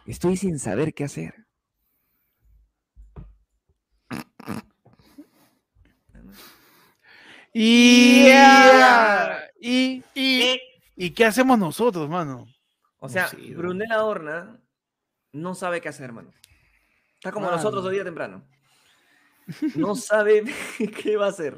Estoy 0.06 0.38
sin 0.38 0.58
saber 0.58 0.94
qué 0.94 1.04
hacer. 1.04 1.46
Y... 7.52 8.24
Yeah. 8.24 9.50
Y... 9.60 10.02
Y... 10.14 10.58
¿Y 10.96 11.10
qué 11.10 11.26
hacemos 11.26 11.58
nosotros, 11.58 12.08
mano? 12.08 12.46
O 13.00 13.10
sea, 13.10 13.28
sé, 13.28 13.36
bro. 13.36 13.68
Brunella 13.68 14.02
Horna 14.02 14.58
no 15.32 15.54
sabe 15.54 15.82
qué 15.82 15.90
hacer, 15.90 16.10
mano. 16.10 16.30
Está 17.16 17.32
como 17.32 17.44
Mano. 17.44 17.58
nosotros 17.58 17.84
hoy 17.84 17.96
día 17.96 18.04
temprano. 18.04 18.48
No 19.74 19.94
sabe 19.94 20.42
qué 21.02 21.18
va 21.18 21.26
a 21.26 21.30
hacer. 21.30 21.54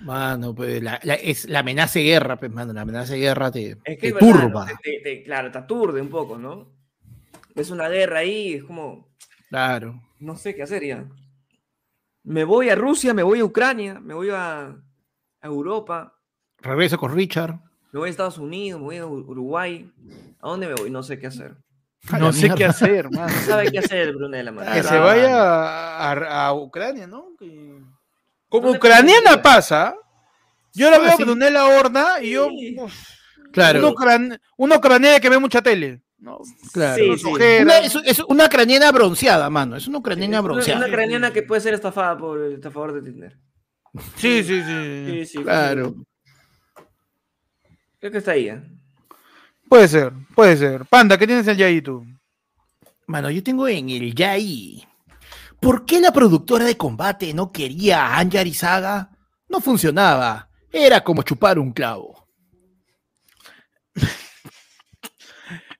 Mano, 0.00 0.54
pues 0.54 0.82
la, 0.82 1.00
la- 1.02 1.14
es 1.14 1.48
la 1.48 1.60
amenaza 1.60 1.98
de 1.98 2.04
guerra, 2.04 2.36
pues, 2.38 2.52
mano. 2.52 2.72
La 2.72 2.82
amenaza 2.82 3.14
de 3.14 3.20
guerra 3.20 3.50
te, 3.50 3.70
Es 3.70 3.76
que 3.84 3.96
te 3.96 4.08
es 4.08 4.14
verdad, 4.14 4.28
¿no? 4.34 4.40
turba. 4.42 4.66
Te- 4.66 4.76
te- 4.82 5.00
te- 5.02 5.22
claro, 5.22 5.50
te 5.50 5.58
aturde 5.58 6.00
un 6.00 6.08
poco, 6.08 6.38
¿no? 6.38 6.68
Es 7.54 7.70
una 7.70 7.88
guerra 7.88 8.18
ahí, 8.20 8.54
es 8.54 8.64
como, 8.64 9.08
Claro. 9.48 10.00
no 10.20 10.36
sé 10.36 10.54
qué 10.54 10.62
hacer 10.62 10.84
ya. 10.84 11.04
Me 12.22 12.44
voy 12.44 12.68
a 12.68 12.74
Rusia, 12.76 13.14
me 13.14 13.22
voy 13.22 13.40
a 13.40 13.44
Ucrania, 13.44 13.98
me 14.00 14.14
voy 14.14 14.28
a, 14.30 14.66
a 14.68 15.46
Europa, 15.46 16.14
Regreso 16.60 16.98
con 16.98 17.14
Richard. 17.14 17.54
me 17.92 17.98
voy 18.00 18.08
a 18.08 18.10
Estados 18.10 18.38
Unidos, 18.38 18.80
me 18.80 18.84
voy 18.86 18.96
a 18.98 19.06
Uruguay. 19.06 19.90
¿A 20.40 20.48
dónde 20.48 20.66
me 20.68 20.74
voy? 20.74 20.90
No 20.90 21.02
sé 21.02 21.18
qué 21.18 21.26
hacer. 21.28 21.56
No 22.18 22.32
sé 22.32 22.50
qué 22.54 22.64
hacer, 22.64 23.10
mano. 23.10 23.32
No 23.32 23.40
sabe 23.42 23.70
qué 23.72 23.78
hacer 23.80 24.14
Brunella. 24.14 24.52
Que 24.74 24.82
se 24.82 24.98
vaya 24.98 25.36
a, 25.40 26.12
a- 26.12 26.46
a 26.46 26.52
Ucrania, 26.54 27.06
¿no? 27.06 27.30
Que- 27.38 27.77
Como 28.48 28.64
¿Dónde 28.68 28.78
ucraniana 28.78 29.42
pasa. 29.42 29.94
Yo 30.74 30.90
la 30.90 30.98
veo 30.98 31.12
a. 31.12 31.16
Brunella 31.16 31.66
Horna 31.66 32.06
y 32.22 32.30
yo. 32.32 32.48
Uf, 32.78 32.94
Claro. 33.52 33.78
Una, 33.80 33.88
ucran- 33.90 34.40
una 34.56 34.76
ucraniana 34.76 35.20
que 35.20 35.28
ve 35.30 35.38
mucha 35.38 35.62
tele. 35.62 36.02
¿no? 36.18 36.38
Claro. 36.72 36.96
Sí, 37.02 37.08
Con 37.08 37.18
sí. 37.18 37.26
ojeras. 37.26 37.62
Una- 37.62 37.78
es, 37.78 38.18
es 38.18 38.18
una 38.28 38.46
ucraniana 38.46 38.90
bronceada, 38.92 39.48
mano. 39.50 39.76
Es 39.76 39.86
una 39.86 39.98
ucraniana 39.98 40.36
Es 40.38 40.40
una, 40.40 40.48
bronceada. 40.52 40.78
una 40.80 40.88
ucraniana 40.88 41.32
que 41.32 41.42
puede 41.42 41.60
ser 41.60 41.74
estafada 41.74 42.18
por 42.18 42.40
el 42.40 42.54
estafador 42.54 42.92
de 43.00 43.02
Tinder. 43.10 43.36
Sí, 44.16 44.42
sí, 44.44 44.62
sí. 44.62 45.04
Sí, 45.06 45.26
sí. 45.26 45.38
Claro. 45.42 45.94
Creo 48.00 48.12
que 48.12 48.18
está 48.18 48.32
ahí. 48.32 48.48
¿eh? 48.48 48.60
Puede 49.68 49.88
ser, 49.88 50.12
puede 50.34 50.56
ser. 50.56 50.84
Panda, 50.86 51.18
¿qué 51.18 51.26
tienes 51.26 51.46
allá 51.48 51.66
ahí 51.66 51.80
tú? 51.82 52.04
Mano, 53.06 53.30
yo 53.30 53.42
tengo 53.42 53.66
en 53.68 53.88
el 53.90 54.14
Yai. 54.14 54.86
¿Por 55.60 55.84
qué 55.84 56.00
la 56.00 56.12
productora 56.12 56.64
de 56.64 56.76
combate 56.76 57.34
no 57.34 57.50
quería 57.52 58.06
a 58.06 58.18
Anja 58.18 58.40
Arizaga? 58.40 59.10
No 59.48 59.60
funcionaba. 59.60 60.48
Era 60.70 61.02
como 61.02 61.22
chupar 61.22 61.58
un 61.58 61.72
clavo. 61.72 62.28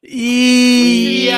Y. 0.01 1.29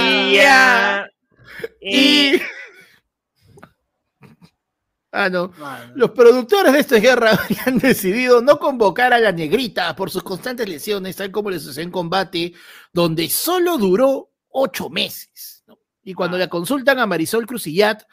Ah, 5.13 5.29
no. 5.29 5.53
Los 5.95 6.11
productores 6.13 6.73
de 6.73 6.79
esta 6.79 6.97
guerra 6.99 7.33
habían 7.51 7.79
decidido 7.79 8.41
no 8.43 8.59
convocar 8.59 9.13
a 9.13 9.19
la 9.19 9.33
negrita 9.33 9.95
por 9.97 10.09
sus 10.11 10.23
constantes 10.23 10.69
lesiones, 10.69 11.17
tal 11.17 11.33
como 11.33 11.51
les 11.51 11.63
sucedió 11.65 11.87
en 11.87 11.91
combate, 11.91 12.53
donde 12.93 13.29
solo 13.29 13.77
duró 13.77 14.31
ocho 14.51 14.89
meses. 14.89 15.65
¿no? 15.67 15.79
Y 16.05 16.15
cuando 16.15 16.37
Ah. 16.37 16.41
le 16.41 16.49
consultan 16.49 17.01
a 17.01 17.07
Marisol 17.07 17.47
Crucillat 17.47 18.05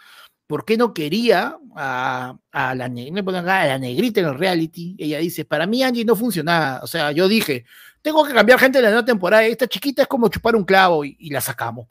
por 0.48 0.64
qué 0.66 0.78
no 0.78 0.94
quería 0.94 1.58
a, 1.76 2.38
a 2.52 2.74
la, 2.76 2.88
ne- 2.90 3.12
me 3.12 3.22
ponen 3.24 3.42
acá, 3.44 3.62
a 3.62 3.66
la 3.68 3.78
negrita 3.78 4.22
en 4.22 4.28
el 4.28 4.36
reality, 4.38 4.96
ella 4.98 5.20
dice, 5.20 5.44
para 5.46 5.68
mí 5.68 5.84
Angie 5.84 6.06
no 6.06 6.16
funcionaba. 6.16 6.80
O 6.84 6.88
sea, 6.88 7.12
yo 7.12 7.28
dije, 7.28 7.66
tengo 8.02 8.26
que 8.26 8.34
cambiar 8.34 8.58
gente 8.60 8.78
de 8.78 8.84
la 8.84 8.90
nueva 8.90 9.06
temporada, 9.06 9.44
esta 9.44 9.68
chiquita 9.68 10.04
es 10.04 10.08
como 10.08 10.30
chupar 10.30 10.56
un 10.56 10.64
clavo 10.64 11.04
y, 11.06 11.16
y 11.20 11.30
la 11.30 11.42
sacamos. 11.42 11.88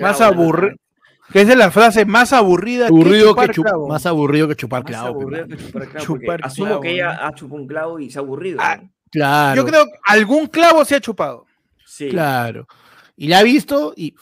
Más 0.00 0.20
aburrido. 0.20 0.76
Que 1.32 1.40
esa 1.40 1.52
es 1.52 1.58
la 1.58 1.72
frase 1.72 2.04
más 2.04 2.32
aburrida 2.32 2.86
Aburrido 2.86 3.34
que 3.34 3.40
chupar 3.48 3.50
chup- 3.50 3.62
clavo. 3.64 3.88
más 3.88 4.06
aburrido 4.06 4.46
que 4.46 4.54
chupar 4.54 4.82
Más 4.84 4.90
clavo. 4.92 5.08
aburrido 5.08 5.46
que 5.48 5.56
chupar 5.56 5.88
clavo. 5.88 6.04
Chupar 6.06 6.40
asumo 6.44 6.66
clavo, 6.68 6.80
que 6.82 6.90
ella 6.92 7.14
¿no? 7.14 7.20
ha 7.26 7.34
chupado 7.34 7.60
un 7.62 7.66
clavo 7.66 7.98
y 7.98 8.10
se 8.10 8.18
ha 8.18 8.22
aburrido. 8.22 8.58
Ah, 8.60 8.76
¿no? 8.80 8.90
Claro. 9.10 9.56
Yo 9.62 9.66
creo 9.68 9.84
que 9.86 9.92
algún 10.06 10.46
clavo 10.46 10.84
se 10.84 10.94
ha 10.94 11.00
chupado. 11.00 11.46
Sí. 11.84 12.10
Claro. 12.10 12.68
Y 13.16 13.26
la 13.26 13.40
ha 13.40 13.42
visto 13.42 13.92
y 13.96 14.14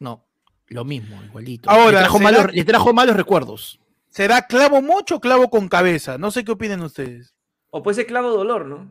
no, 0.00 0.26
lo 0.68 0.84
mismo, 0.84 1.20
igualito. 1.24 1.70
Ahora, 1.70 1.92
le 1.92 1.98
trajo, 1.98 2.18
¿será- 2.18 2.30
malos, 2.30 2.54
le 2.54 2.64
trajo 2.64 2.92
malos 2.92 3.16
recuerdos. 3.16 3.80
¿Será 4.10 4.42
clavo 4.46 4.82
mucho 4.82 5.16
o 5.16 5.20
clavo 5.20 5.48
con 5.50 5.68
cabeza? 5.68 6.18
No 6.18 6.30
sé 6.30 6.44
qué 6.44 6.52
opinen 6.52 6.80
ustedes. 6.82 7.34
O 7.70 7.82
puede 7.82 7.96
ser 7.96 8.06
clavo 8.06 8.30
dolor, 8.30 8.66
¿no? 8.66 8.90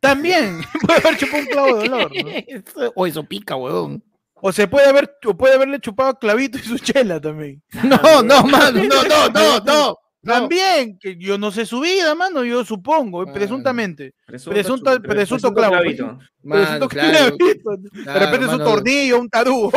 También 0.00 0.60
puede 0.86 0.98
haber 1.00 1.16
chupado 1.16 1.42
un 1.42 1.46
clavo 1.48 1.76
de 1.78 1.88
dolor. 1.88 2.12
¿no? 2.24 2.30
Eso- 2.30 2.92
o 2.94 3.06
eso 3.06 3.24
pica, 3.24 3.56
huevón. 3.56 4.02
O 4.44 4.50
se 4.52 4.66
puede 4.66 4.88
haber, 4.88 5.14
o 5.24 5.36
puede 5.36 5.54
haberle 5.54 5.78
chupado 5.78 6.18
clavito 6.18 6.58
y 6.58 6.62
su 6.62 6.76
chela 6.78 7.20
también. 7.20 7.62
No, 7.84 8.22
no, 8.22 8.42
mano, 8.44 8.82
no, 8.82 9.02
no, 9.04 9.28
no, 9.28 9.60
no. 9.60 9.98
También, 10.24 10.98
que 11.00 11.16
yo 11.16 11.36
no 11.36 11.50
sé 11.50 11.66
su 11.66 11.80
vida, 11.80 12.14
mano, 12.14 12.44
yo 12.44 12.64
supongo, 12.64 13.22
Mano. 13.22 13.32
presuntamente. 13.32 14.14
Presunto, 14.24 14.54
Presunto- 14.56 14.96
chu- 14.96 15.02
presunto 15.02 15.52
clavo. 15.52 15.72
clavito. 15.74 16.04
Presunto 16.06 16.28
Mano, 16.44 16.88
claro, 16.88 17.36
clavito. 17.36 17.70
de 17.76 18.02
claro, 18.04 18.20
repente 18.20 18.44
su 18.46 18.52
mano. 18.52 18.64
tornillo, 18.64 19.18
un 19.20 19.28
tarugo. 19.28 19.72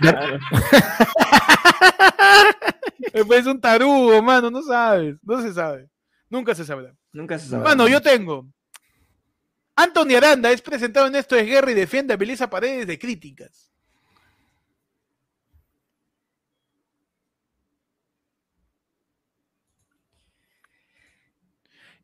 Claro. 0.00 0.38
Después 3.12 3.46
un 3.46 3.60
tarugo, 3.60 4.22
mano, 4.22 4.50
no 4.50 4.62
sabes, 4.62 5.16
no 5.22 5.40
se 5.42 5.52
sabe. 5.52 5.88
Nunca 6.28 6.54
se 6.54 6.64
sabrá. 6.64 6.94
Nunca 7.12 7.38
se. 7.38 7.56
Mano, 7.56 7.88
yo 7.88 8.00
tengo. 8.00 8.46
Anthony 9.76 10.14
Aranda 10.16 10.50
es 10.50 10.60
presentado 10.62 11.06
en 11.06 11.16
Esto 11.16 11.36
es 11.36 11.46
Guerra 11.46 11.70
y 11.70 11.74
defiende 11.74 12.14
a 12.14 12.16
Belisa 12.16 12.48
Paredes 12.50 12.86
de 12.86 12.98
críticas. 12.98 13.70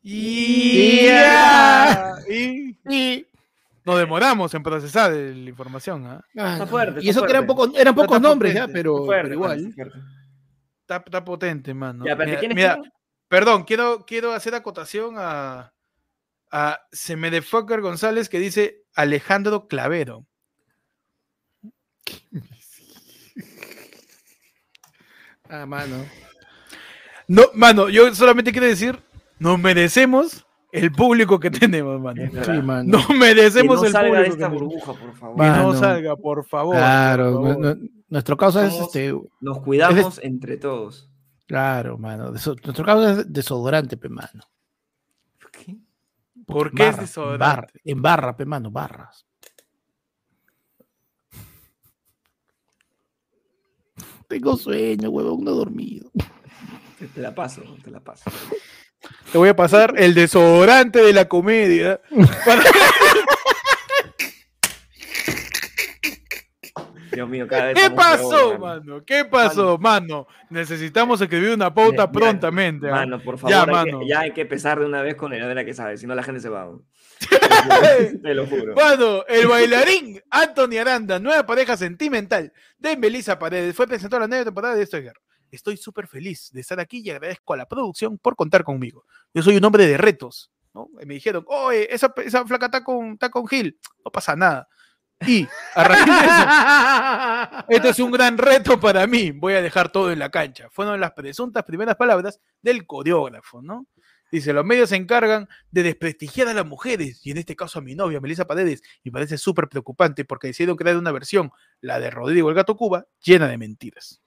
Y, 0.02 1.02
Yeah. 1.02 2.14
y 2.28 2.76
Y, 2.88 3.26
nos 3.86 3.98
demoramos 3.98 4.52
en 4.52 4.62
procesar 4.64 5.12
la 5.12 5.48
información. 5.48 6.06
¿ah? 6.06 6.24
ah, 6.36 6.66
fuerte, 6.66 6.98
y 7.02 7.08
eso 7.08 7.22
que 7.22 7.30
eran, 7.30 7.46
pocos, 7.46 7.70
eran 7.76 7.94
pocos 7.94 8.16
Está 8.16 8.28
nombres, 8.28 8.52
ya, 8.52 8.62
potente, 8.62 8.78
pero, 8.78 9.04
Fuerte, 9.04 9.22
pero 9.22 9.34
igual. 9.34 9.58
fuerte, 9.60 9.74
fuerte. 9.74 9.98
Está, 10.80 10.96
está 10.96 11.24
potente, 11.24 11.72
mano. 11.72 12.04
Ya, 12.04 12.16
Mira-. 12.16 12.80
Perdón, 13.28 13.64
quiero, 13.64 14.04
quiero 14.04 14.32
hacer 14.32 14.54
acotación 14.56 15.14
a, 15.18 15.72
a 16.50 16.80
Semedefucker 16.92 17.80
González 17.80 18.28
que 18.28 18.40
dice 18.40 18.82
Alejandro 18.94 19.68
Clavero. 19.68 20.26
Ah, 25.48 25.64
mano. 25.64 26.04
No, 27.28 27.42
mano, 27.54 27.88
yo 27.88 28.12
solamente 28.14 28.52
quiero 28.52 28.66
decir, 28.66 28.98
nos 29.38 29.58
merecemos 29.58 30.45
el 30.72 30.92
público 30.92 31.38
que 31.40 31.50
tenemos, 31.50 32.00
mano. 32.00 32.22
Es 32.22 32.46
Sí, 32.46 32.52
mano. 32.62 32.98
Que 33.06 33.14
merecemos 33.14 33.80
no 33.80 33.86
el 33.86 33.92
salga 33.92 34.20
de 34.20 34.24
público 34.26 34.34
esta 34.34 34.50
que 34.50 34.58
burbuja, 34.58 34.92
por 34.94 35.14
favor. 35.14 35.36
Que 35.40 35.48
no 35.50 35.74
salga, 35.74 36.16
por 36.16 36.44
favor. 36.44 36.76
Claro, 36.76 37.40
por 37.40 37.48
favor. 37.54 37.78
nuestro 38.08 38.36
caso 38.36 38.62
es 38.62 38.72
Somos- 38.74 38.86
este. 38.96 39.14
Nos 39.40 39.60
cuidamos 39.60 40.20
entre 40.22 40.56
todos. 40.58 41.08
Claro, 41.46 41.96
mano. 41.98 42.32
deso- 42.32 42.56
nuestro 42.64 42.84
caso 42.84 43.08
es 43.08 43.32
desodorante, 43.32 43.96
pe, 43.96 44.08
mano. 44.08 44.42
¿Qué? 45.52 45.76
¿Por 46.46 46.72
qué 46.72 46.88
es 46.88 46.98
desodorante? 46.98 47.38
barra, 47.44 47.68
en 47.84 48.02
barra, 48.02 48.36
pe, 48.36 48.44
mano, 48.44 48.70
barras. 48.70 49.26
Tengo 54.28 54.56
sueño, 54.56 55.08
huevón, 55.10 55.44
no 55.44 55.52
he 55.52 55.54
dormido. 55.54 56.10
Te 57.14 57.20
la 57.20 57.34
paso, 57.34 57.62
te 57.84 57.90
la 57.90 58.00
paso. 58.00 58.28
Te 59.32 59.38
voy 59.38 59.48
a 59.48 59.56
pasar 59.56 59.94
el 59.96 60.14
desodorante 60.14 61.00
de 61.02 61.12
la 61.12 61.26
comedia. 61.26 62.00
para- 62.44 62.62
Dios 67.12 67.28
mío, 67.30 67.46
cada 67.48 67.66
vez 67.66 67.74
¿Qué 67.76 67.80
peor, 67.88 67.94
pasó, 67.96 68.58
mano? 68.58 69.02
¿Qué 69.06 69.24
pasó, 69.24 69.78
mano? 69.78 70.26
Necesitamos 70.50 71.18
escribir 71.20 71.50
una 71.54 71.72
pauta 71.72 72.04
Ya, 72.04 72.12
prontamente. 72.12 72.88
¿ah? 72.88 72.92
Mano, 72.96 73.20
por 73.22 73.36
Ya, 73.48 73.60
favor, 73.64 73.74
hay 73.78 73.84
que- 73.86 73.92
mano. 73.92 74.06
ya 74.06 74.20
hay 74.20 74.32
que 74.32 74.40
empezar 74.42 74.78
de 74.80 74.84
una 74.84 75.00
vez 75.00 75.14
con 75.14 75.32
el 75.32 75.42
a 75.42 75.46
ver 75.46 75.58
a 75.58 75.64
qué 75.64 75.72
sabe, 75.72 75.96
si 75.96 76.06
no 76.06 76.14
la 76.14 76.22
gente 76.22 76.40
se 76.42 76.50
va. 76.50 76.68
Te 78.22 78.34
lo 78.34 78.46
juro. 78.46 78.74
Mano, 78.74 79.24
el 79.28 79.46
bailarín 79.46 80.20
Anthony 80.30 80.76
Aranda, 80.78 81.18
nueva 81.18 81.46
pareja 81.46 81.74
sentimental 81.78 82.52
de 82.78 82.96
Melissa 82.98 83.38
Paredes, 83.38 83.74
fue 83.74 83.86
presentado 83.86 84.20
la 84.20 84.28
nueva 84.28 84.44
temporada 84.44 84.74
de 84.74 84.82
Esto 84.82 84.98
es 84.98 85.04
Guerra. 85.04 85.20
Estoy 85.50 85.76
súper 85.76 86.06
feliz 86.06 86.50
de 86.52 86.60
estar 86.60 86.80
aquí 86.80 87.00
y 87.04 87.10
agradezco 87.10 87.54
a 87.54 87.56
la 87.56 87.66
producción 87.66 88.18
por 88.18 88.36
contar 88.36 88.64
conmigo. 88.64 89.04
Yo 89.34 89.42
soy 89.42 89.56
un 89.56 89.64
hombre 89.64 89.86
de 89.86 89.96
retos. 89.96 90.50
¿no? 90.74 90.90
Y 91.00 91.06
me 91.06 91.14
dijeron, 91.14 91.44
oye, 91.48 91.92
esa, 91.92 92.12
esa 92.24 92.44
flaca 92.46 92.66
está 92.66 92.84
con, 92.84 93.12
está 93.12 93.30
con 93.30 93.46
Gil. 93.46 93.78
No 94.04 94.10
pasa 94.10 94.36
nada. 94.36 94.68
Y 95.26 95.48
a 95.74 95.84
raíz 95.84 96.04
de 96.04 96.12
eso, 96.12 97.64
este 97.68 97.88
es 97.88 97.98
un 98.00 98.10
gran 98.10 98.36
reto 98.36 98.78
para 98.78 99.06
mí. 99.06 99.30
Voy 99.30 99.54
a 99.54 99.62
dejar 99.62 99.90
todo 99.90 100.12
en 100.12 100.18
la 100.18 100.30
cancha. 100.30 100.68
Fueron 100.70 101.00
las 101.00 101.12
presuntas 101.12 101.64
primeras 101.64 101.96
palabras 101.96 102.40
del 102.60 102.86
coreógrafo, 102.86 103.62
¿no? 103.62 103.86
Dice, 104.30 104.52
los 104.52 104.64
medios 104.64 104.90
se 104.90 104.96
encargan 104.96 105.48
de 105.70 105.84
desprestigiar 105.84 106.48
a 106.48 106.54
las 106.54 106.66
mujeres, 106.66 107.24
y 107.24 107.30
en 107.30 107.38
este 107.38 107.54
caso 107.54 107.78
a 107.78 107.82
mi 107.82 107.94
novia, 107.94 108.20
Melissa 108.20 108.46
Paredes, 108.46 108.82
y 109.04 109.10
parece 109.10 109.38
súper 109.38 109.68
preocupante 109.68 110.24
porque 110.24 110.48
decidieron 110.48 110.76
crear 110.76 110.96
una 110.96 111.12
versión, 111.12 111.52
la 111.80 112.00
de 112.00 112.10
Rodrigo 112.10 112.48
el 112.48 112.56
Gato 112.56 112.76
Cuba, 112.76 113.06
llena 113.20 113.46
de 113.46 113.56
mentiras. 113.56 114.20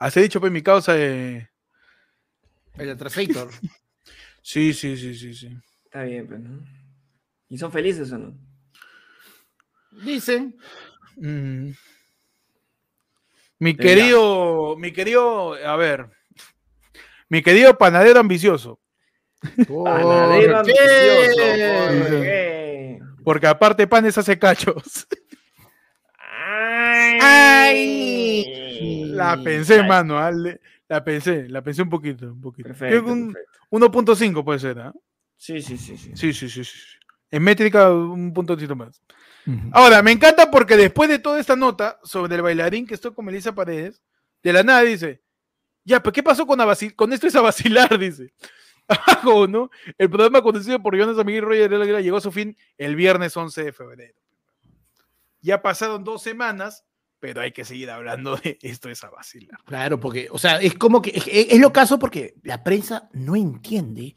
He 0.00 0.20
dicho, 0.20 0.40
pues, 0.40 0.52
mi 0.52 0.62
causa 0.62 0.94
de... 0.94 1.48
El 2.78 2.90
Atrasator. 2.90 3.50
Sí, 4.42 4.72
sí, 4.72 4.96
sí, 4.96 5.12
sí, 5.12 5.34
sí. 5.34 5.58
Está 5.86 6.04
bien, 6.04 6.24
pues, 6.28 6.38
¿no? 6.38 6.64
¿Y 7.48 7.58
son 7.58 7.72
felices 7.72 8.12
o 8.12 8.18
no? 8.18 8.38
Dicen. 10.04 10.56
Mm. 11.16 11.70
Mi 13.58 13.76
querido, 13.76 14.76
mi 14.76 14.92
querido, 14.92 15.54
a 15.54 15.74
ver, 15.74 16.10
mi 17.28 17.42
querido 17.42 17.76
panadero 17.76 18.20
ambicioso, 18.20 18.78
Panadero 19.66 20.52
¿Por 20.52 20.54
ambicioso, 20.54 21.36
qué? 21.36 21.98
¿por 22.08 22.22
qué? 22.22 23.00
porque 23.24 23.46
aparte 23.48 23.86
panes 23.88 24.16
hace 24.16 24.38
cachos. 24.38 25.08
Ay. 27.20 28.65
La 28.80 29.42
pensé, 29.42 29.80
Ay, 29.80 29.88
mano, 29.88 30.30
le- 30.32 30.60
la 30.88 31.02
pensé, 31.04 31.48
la 31.48 31.62
pensé 31.62 31.82
un 31.82 31.90
poquito, 31.90 32.26
un 32.32 32.40
poquito. 32.40 32.68
Creo 32.68 32.78
Perfecto, 32.78 33.04
que 33.06 33.10
un 33.12 33.32
perfecto. 33.32 34.14
1.5 34.14 34.44
puede 34.44 34.58
ser, 34.58 34.78
¿ah? 34.80 34.92
Sí, 35.36 35.60
sí, 35.60 35.76
sí, 35.76 35.96
sí. 35.98 36.12
Sí, 36.14 36.32
sí, 36.32 36.48
sí, 36.48 36.64
sí. 36.64 36.64
sí. 36.64 36.96
En 37.30 37.42
métrica, 37.42 37.90
un 37.92 38.32
puntito 38.32 38.76
más. 38.76 39.02
Ahora, 39.72 40.02
me 40.02 40.10
encanta 40.12 40.50
porque 40.50 40.76
después 40.76 41.08
de 41.08 41.18
toda 41.20 41.38
esta 41.38 41.54
nota 41.56 41.98
sobre 42.02 42.34
el 42.36 42.42
bailarín 42.42 42.86
que 42.86 42.94
estoy 42.94 43.12
con 43.14 43.24
Melissa 43.24 43.54
Paredes, 43.54 44.02
de 44.42 44.52
la 44.52 44.62
nada 44.62 44.82
dice, 44.82 45.22
ya, 45.84 46.02
pues, 46.02 46.12
¿qué 46.12 46.22
pasó 46.22 46.46
con, 46.46 46.58
con 46.96 47.12
esto 47.12 47.26
es 47.26 47.34
a 47.36 47.40
vacilar? 47.42 47.88
Dice. 47.98 48.32
Abajo, 48.88 49.46
¿no? 49.48 49.70
El 49.98 50.08
programa 50.08 50.40
conducido 50.42 50.80
por 50.80 50.96
Jonas 50.96 51.24
Miguel 51.24 51.42
Roger 51.44 51.68
de 51.68 51.78
la 51.78 51.84
Guerra 51.84 52.00
llegó 52.00 52.16
a 52.16 52.20
su 52.20 52.30
fin 52.32 52.56
el 52.78 52.94
viernes 52.94 53.36
11 53.36 53.64
de 53.64 53.72
febrero. 53.72 54.14
Ya 55.40 55.60
pasaron 55.60 56.04
dos 56.04 56.22
semanas, 56.22 56.84
pero 57.20 57.40
hay 57.40 57.52
que 57.52 57.64
seguir 57.64 57.90
hablando 57.90 58.36
de 58.36 58.58
esto 58.62 58.88
es 58.88 59.02
a 59.04 59.10
vacilar. 59.10 59.58
Claro, 59.64 59.98
porque, 60.00 60.28
o 60.30 60.38
sea, 60.38 60.60
es 60.60 60.74
como 60.74 61.00
que 61.02 61.10
es, 61.10 61.24
es 61.26 61.58
lo 61.60 61.72
caso 61.72 61.98
porque 61.98 62.34
la 62.42 62.62
prensa 62.62 63.08
no 63.12 63.36
entiende 63.36 64.14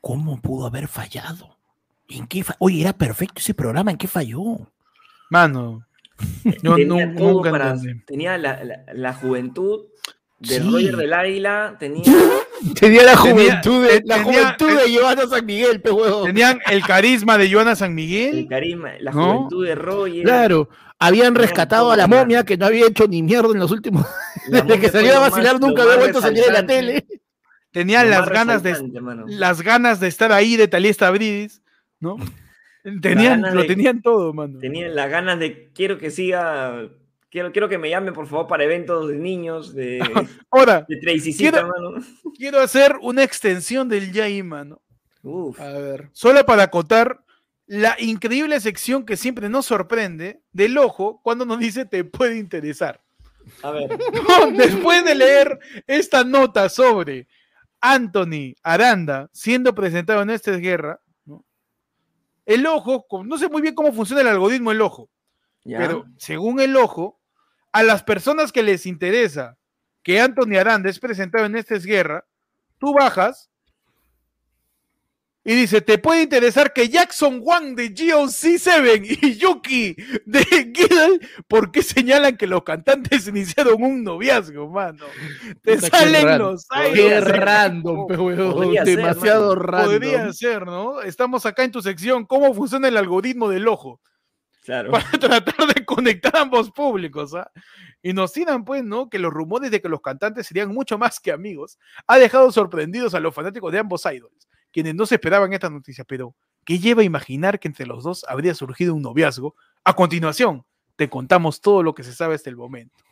cómo 0.00 0.40
pudo 0.40 0.66
haber 0.66 0.88
fallado. 0.88 1.58
¿En 2.08 2.26
qué 2.26 2.44
fa- 2.44 2.56
Oye, 2.58 2.80
era 2.82 2.92
perfecto 2.92 3.38
ese 3.38 3.54
programa, 3.54 3.90
¿en 3.90 3.96
qué 3.96 4.06
falló? 4.08 4.70
Mano, 5.30 5.86
yo 6.62 6.74
tenía 6.76 7.14
todo 7.14 7.32
nunca 7.32 7.50
para- 7.50 7.76
tenía 8.06 8.36
la, 8.38 8.62
la- 8.64 8.84
la 8.92 9.14
juventud 9.14 9.86
de 10.46 10.56
Sí. 10.56 10.70
Roger 10.70 10.96
del 10.96 11.12
Águila, 11.12 11.76
tenía 11.78 12.02
Tenía 12.80 13.02
la 13.02 13.12
Tenía- 13.14 13.16
juventud 13.16 13.86
de, 13.86 14.02
la 14.04 14.16
tenía- 14.16 14.22
juventud 14.56 14.80
de 14.80 14.90
Giovanna 14.92 15.26
San 15.28 15.44
Miguel, 15.46 15.80
pe. 15.82 15.90
Tenían 16.24 16.58
el 16.70 16.82
carisma 16.82 17.36
de 17.38 17.52
Joana 17.52 17.76
San 17.76 17.90
el 17.90 17.94
Miguel. 17.94 18.46
carisma, 18.48 18.92
la 19.00 19.10
¿No? 19.10 19.34
juventud 19.36 19.66
de 19.66 19.74
Roger. 19.74 20.22
Claro, 20.24 20.68
habían 20.98 21.34
rescatado 21.34 21.90
a 21.90 21.96
la 21.96 22.06
momia 22.06 22.44
que 22.44 22.56
no 22.56 22.66
había 22.66 22.86
hecho 22.86 23.06
ni 23.06 23.22
mierda 23.22 23.50
en 23.52 23.58
los 23.58 23.70
últimos. 23.70 24.06
Desde 24.48 24.78
que 24.80 24.88
salió 24.88 25.16
a 25.16 25.18
vacilar 25.20 25.54
más- 25.54 25.60
nunca 25.60 25.82
había 25.82 25.96
vuelto 25.96 26.18
a 26.18 26.22
salir 26.22 26.44
en 26.46 26.52
la 26.52 26.64
tele. 26.66 27.06
Tenían 27.70 28.04
lo 28.08 28.10
las 28.18 28.28
ganas 28.28 28.62
de, 28.62 29.00
mano. 29.00 29.24
las 29.26 29.60
ganas 29.60 29.98
de 30.00 30.06
estar 30.08 30.30
ahí 30.32 30.56
de 30.56 30.68
Talía 30.68 30.92
Bridis, 31.10 31.60
¿no? 32.00 32.16
Tenían, 33.02 33.42
lo 33.42 33.62
de- 33.62 33.66
tenían 33.68 34.00
todo, 34.00 34.32
mano. 34.32 34.58
Tenían 34.58 34.94
las 34.94 35.10
ganas 35.10 35.38
de 35.38 35.70
quiero 35.74 35.98
que 35.98 36.10
siga, 36.10 36.88
quiero, 37.34 37.50
quiero 37.50 37.68
que 37.68 37.78
me 37.78 37.90
llamen 37.90 38.14
por 38.14 38.28
favor 38.28 38.46
para 38.46 38.62
eventos 38.62 39.08
de 39.08 39.16
niños, 39.16 39.74
de, 39.74 39.98
Ahora, 40.52 40.86
de 40.88 40.96
Tracycita, 40.98 41.50
Quiero- 41.50 41.66
mano. 41.68 42.06
quiero 42.38 42.60
hacer 42.60 42.94
una 43.02 43.24
extensión 43.24 43.88
del 43.88 44.12
Yai, 44.12 44.40
mano. 44.44 44.80
Uf, 45.24 45.60
A 45.60 45.70
ver. 45.72 46.10
Solo 46.12 46.46
para 46.46 46.62
acotar 46.62 47.24
la 47.66 47.96
increíble 47.98 48.60
sección 48.60 49.04
que 49.04 49.16
siempre 49.16 49.48
nos 49.48 49.66
sorprende 49.66 50.42
del 50.52 50.78
ojo 50.78 51.20
cuando 51.24 51.44
nos 51.44 51.58
dice 51.58 51.84
te 51.86 52.04
puede 52.04 52.36
interesar. 52.38 53.02
a 53.64 53.70
ver. 53.72 53.88
Después 54.56 55.04
de 55.04 55.14
leer 55.16 55.58
esta 55.88 56.22
nota 56.22 56.68
sobre 56.68 57.26
Anthony 57.80 58.54
Aranda 58.62 59.28
siendo 59.32 59.74
presentado 59.74 60.22
en 60.22 60.30
esta 60.30 60.52
guerra, 60.52 61.00
¿no? 61.24 61.44
el 62.46 62.64
ojo, 62.66 63.06
no 63.24 63.36
sé 63.38 63.48
muy 63.48 63.60
bien 63.62 63.74
cómo 63.74 63.92
funciona 63.92 64.20
el 64.22 64.28
algoritmo 64.28 64.70
del 64.70 64.82
ojo, 64.82 65.08
Ya. 65.64 65.78
pero 65.78 66.04
según 66.18 66.60
el 66.60 66.76
ojo, 66.76 67.18
a 67.74 67.82
las 67.82 68.04
personas 68.04 68.52
que 68.52 68.62
les 68.62 68.86
interesa 68.86 69.58
que 70.04 70.20
Anthony 70.20 70.56
Aranda 70.60 70.88
es 70.88 71.00
presentado 71.00 71.44
en 71.44 71.56
esta 71.56 71.76
guerra, 71.78 72.24
tú 72.78 72.94
bajas 72.94 73.50
y 75.42 75.54
dice, 75.56 75.80
te 75.80 75.98
puede 75.98 76.22
interesar 76.22 76.72
que 76.72 76.88
Jackson 76.88 77.40
Wang 77.42 77.74
de 77.74 77.92
GOC7 77.92 79.18
y 79.22 79.34
Yuki 79.36 79.96
de 80.24 80.44
Giddle, 80.72 81.18
¿por 81.48 81.72
qué 81.72 81.82
señalan 81.82 82.36
que 82.36 82.46
los 82.46 82.62
cantantes 82.62 83.26
iniciaron 83.28 83.82
un 83.82 84.04
noviazgo, 84.04 84.68
mano? 84.68 85.04
Te 85.62 85.74
Puta, 85.74 85.90
qué 85.90 85.96
salen 85.96 86.38
los 86.38 86.66
Qué 86.68 86.78
aires. 86.78 87.24
ser. 87.24 87.40
random, 87.40 88.06
pe 88.06 88.16
huevón. 88.16 88.52
Podría 88.54 88.84
ser, 88.84 88.96
Demasiado 88.96 89.54
random. 89.56 89.90
Podría 89.92 90.32
ser, 90.32 90.64
¿no? 90.64 91.02
Estamos 91.02 91.44
acá 91.44 91.64
en 91.64 91.72
tu 91.72 91.82
sección, 91.82 92.24
¿cómo 92.24 92.54
funciona 92.54 92.86
el 92.86 92.96
algoritmo 92.96 93.48
del 93.48 93.66
ojo? 93.66 94.00
Claro. 94.64 94.90
para 94.90 95.10
tratar 95.20 95.74
de 95.74 95.84
conectar 95.84 96.34
ambos 96.36 96.70
públicos. 96.70 97.34
¿ah? 97.34 97.50
Y 98.02 98.12
nos 98.12 98.32
tiran, 98.32 98.64
pues, 98.64 98.82
¿no? 98.82 99.10
Que 99.10 99.18
los 99.18 99.32
rumores 99.32 99.70
de 99.70 99.80
que 99.80 99.88
los 99.88 100.00
cantantes 100.00 100.46
serían 100.46 100.70
mucho 100.70 100.96
más 100.98 101.20
que 101.20 101.32
amigos 101.32 101.78
ha 102.06 102.18
dejado 102.18 102.50
sorprendidos 102.50 103.14
a 103.14 103.20
los 103.20 103.34
fanáticos 103.34 103.70
de 103.72 103.78
ambos 103.78 104.04
idols, 104.06 104.48
quienes 104.72 104.94
no 104.94 105.04
se 105.06 105.16
esperaban 105.16 105.52
esta 105.52 105.68
noticia, 105.68 106.04
pero 106.04 106.34
¿qué 106.64 106.78
lleva 106.78 107.02
a 107.02 107.04
imaginar 107.04 107.60
que 107.60 107.68
entre 107.68 107.86
los 107.86 108.02
dos 108.02 108.24
habría 108.26 108.54
surgido 108.54 108.94
un 108.94 109.02
noviazgo? 109.02 109.54
A 109.84 109.94
continuación, 109.94 110.64
te 110.96 111.10
contamos 111.10 111.60
todo 111.60 111.82
lo 111.82 111.94
que 111.94 112.02
se 112.02 112.14
sabe 112.14 112.34
hasta 112.34 112.48
el 112.48 112.56
momento. 112.56 113.04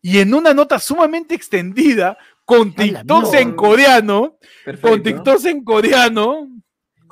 Y 0.00 0.18
en 0.18 0.34
una 0.34 0.54
nota 0.54 0.78
sumamente 0.78 1.34
extendida, 1.34 2.16
con 2.44 2.74
TikToks 2.74 3.34
en 3.34 3.54
coreano, 3.54 4.38
Perfecto. 4.64 4.88
con 4.88 5.02
TikToks 5.02 5.44
en 5.46 5.64
coreano, 5.64 6.48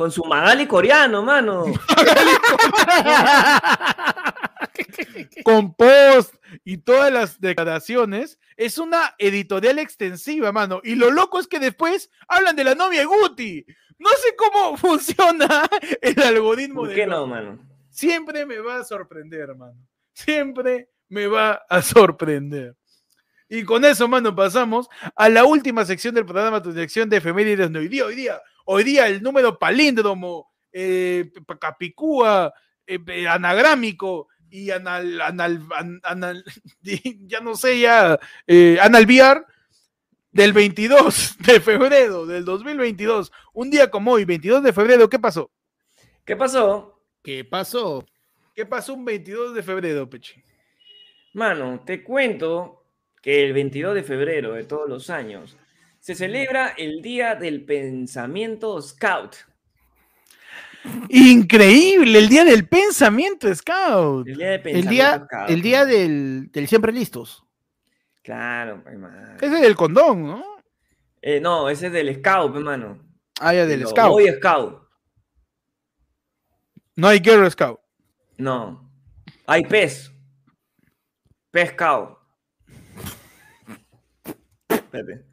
Con 0.01 0.11
su 0.11 0.25
Magali 0.25 0.67
coreano, 0.67 1.23
mano. 1.23 1.67
con 5.45 5.75
post 5.75 6.37
y 6.65 6.79
todas 6.79 7.13
las 7.13 7.39
declaraciones, 7.39 8.39
es 8.57 8.79
una 8.79 9.15
editorial 9.19 9.79
extensiva, 9.79 10.53
mano. 10.53 10.81
Y 10.83 10.95
lo 10.95 11.11
loco 11.11 11.39
es 11.39 11.47
que 11.47 11.59
después 11.59 12.11
hablan 12.29 12.57
de 12.57 12.65
la 12.65 12.75
novia 12.75 13.01
de 13.01 13.05
Guti. 13.05 13.67
No 13.99 14.09
sé 14.09 14.35
cómo 14.37 14.75
funciona 14.79 15.69
el 16.01 16.23
algoritmo 16.23 16.81
¿Por 16.81 16.89
de 16.89 16.95
qué 16.95 17.07
no, 17.07 17.27
mano? 17.27 17.59
Siempre 17.91 18.47
me 18.47 18.59
va 18.59 18.79
a 18.79 18.85
sorprender, 18.85 19.55
mano. 19.55 19.87
Siempre 20.15 20.89
me 21.11 21.27
va 21.27 21.61
a 21.69 21.83
sorprender. 21.83 22.75
Y 23.51 23.65
con 23.65 23.85
eso, 23.85 24.09
mano, 24.09 24.35
pasamos 24.35 24.89
a 25.15 25.29
la 25.29 25.45
última 25.45 25.85
sección 25.85 26.15
del 26.15 26.25
programa, 26.25 26.63
tu 26.63 26.73
sección 26.73 27.11
de 27.11 27.19
efemérides 27.19 27.71
de 27.71 27.81
hoy 27.81 27.89
día. 27.89 28.07
Hoy 28.07 28.15
día, 28.15 28.41
hoy 28.73 28.85
día 28.85 29.09
el 29.09 29.21
número 29.21 29.59
palíndromo, 29.59 30.53
eh, 30.73 31.31
capicúa, 31.61 32.53
eh, 32.87 32.99
eh, 33.09 33.27
anagrámico 33.27 34.29
y 34.49 34.71
anal, 34.71 35.21
anal, 35.21 35.61
an- 35.77 36.01
anal- 36.05 36.45
ya 37.27 37.41
no 37.41 37.57
sé, 37.57 37.81
ya, 37.81 38.19
eh, 38.47 38.79
analviar 38.81 39.45
del 40.31 40.53
22 40.53 41.37
de 41.47 41.61
febrero 41.61 42.27
del 42.27 42.45
2022. 42.45 43.33
Un 43.55 43.71
día 43.71 43.91
como 43.91 44.13
hoy, 44.13 44.25
22 44.25 44.63
de 44.63 44.73
febrero, 44.73 45.09
¿qué 45.11 45.19
pasó? 45.19 45.51
¿Qué 46.25 46.37
pasó? 46.37 47.03
¿Qué 47.23 47.45
pasó? 47.45 48.07
¿Qué 48.55 48.67
pasó 48.67 48.95
un 48.95 49.05
22 49.05 49.53
de 49.55 49.63
febrero, 49.65 50.09
Pechi? 50.09 50.43
Mano, 51.35 51.81
te 51.85 52.05
cuento 52.05 52.85
que 53.21 53.45
el 53.45 53.53
22 53.53 53.95
de 53.97 54.03
febrero 54.05 54.53
de 54.55 54.65
todos 54.65 54.89
los 54.89 55.11
años 55.11 55.57
se 56.11 56.25
celebra 56.25 56.75
el 56.77 57.03
Día 57.03 57.37
del 57.37 57.65
Pensamiento 57.65 58.83
Scout. 58.83 59.37
Increíble, 61.09 62.19
el 62.19 62.29
día 62.29 62.45
del 62.45 62.67
pensamiento, 62.67 63.55
Scout. 63.55 64.27
El 64.27 64.37
Día 64.39 64.47
del 64.49 64.57
El 64.57 64.63
Pensamiento 64.63 64.91
día, 64.91 65.25
Scout. 65.25 65.51
el 65.51 65.63
día 65.63 65.85
del, 65.85 66.51
del 66.51 66.67
siempre 66.67 66.93
listos. 66.93 67.45
Claro, 68.25 68.83
hermano. 68.87 69.37
Ese 69.37 69.55
es 69.55 69.61
del 69.61 69.77
condón, 69.77 70.27
¿no? 70.27 70.45
Eh, 71.23 71.39
no, 71.41 71.69
ese 71.69 71.87
es 71.89 71.93
del 71.93 72.13
Scout, 72.17 72.57
hermano. 72.57 72.99
Ah, 73.41 73.55
ya, 73.55 73.67
del 73.67 73.87
Scout. 73.87 74.11
Boy 74.11 74.33
Scout. 74.33 74.83
No 76.97 77.07
hay 77.07 77.21
Girl 77.21 77.49
Scout. 77.51 77.79
No. 78.37 78.91
Hay 79.47 79.63
pez. 79.65 80.11
Pez 81.53 81.71
Scout. 81.71 82.19
Espérate. 84.69 85.31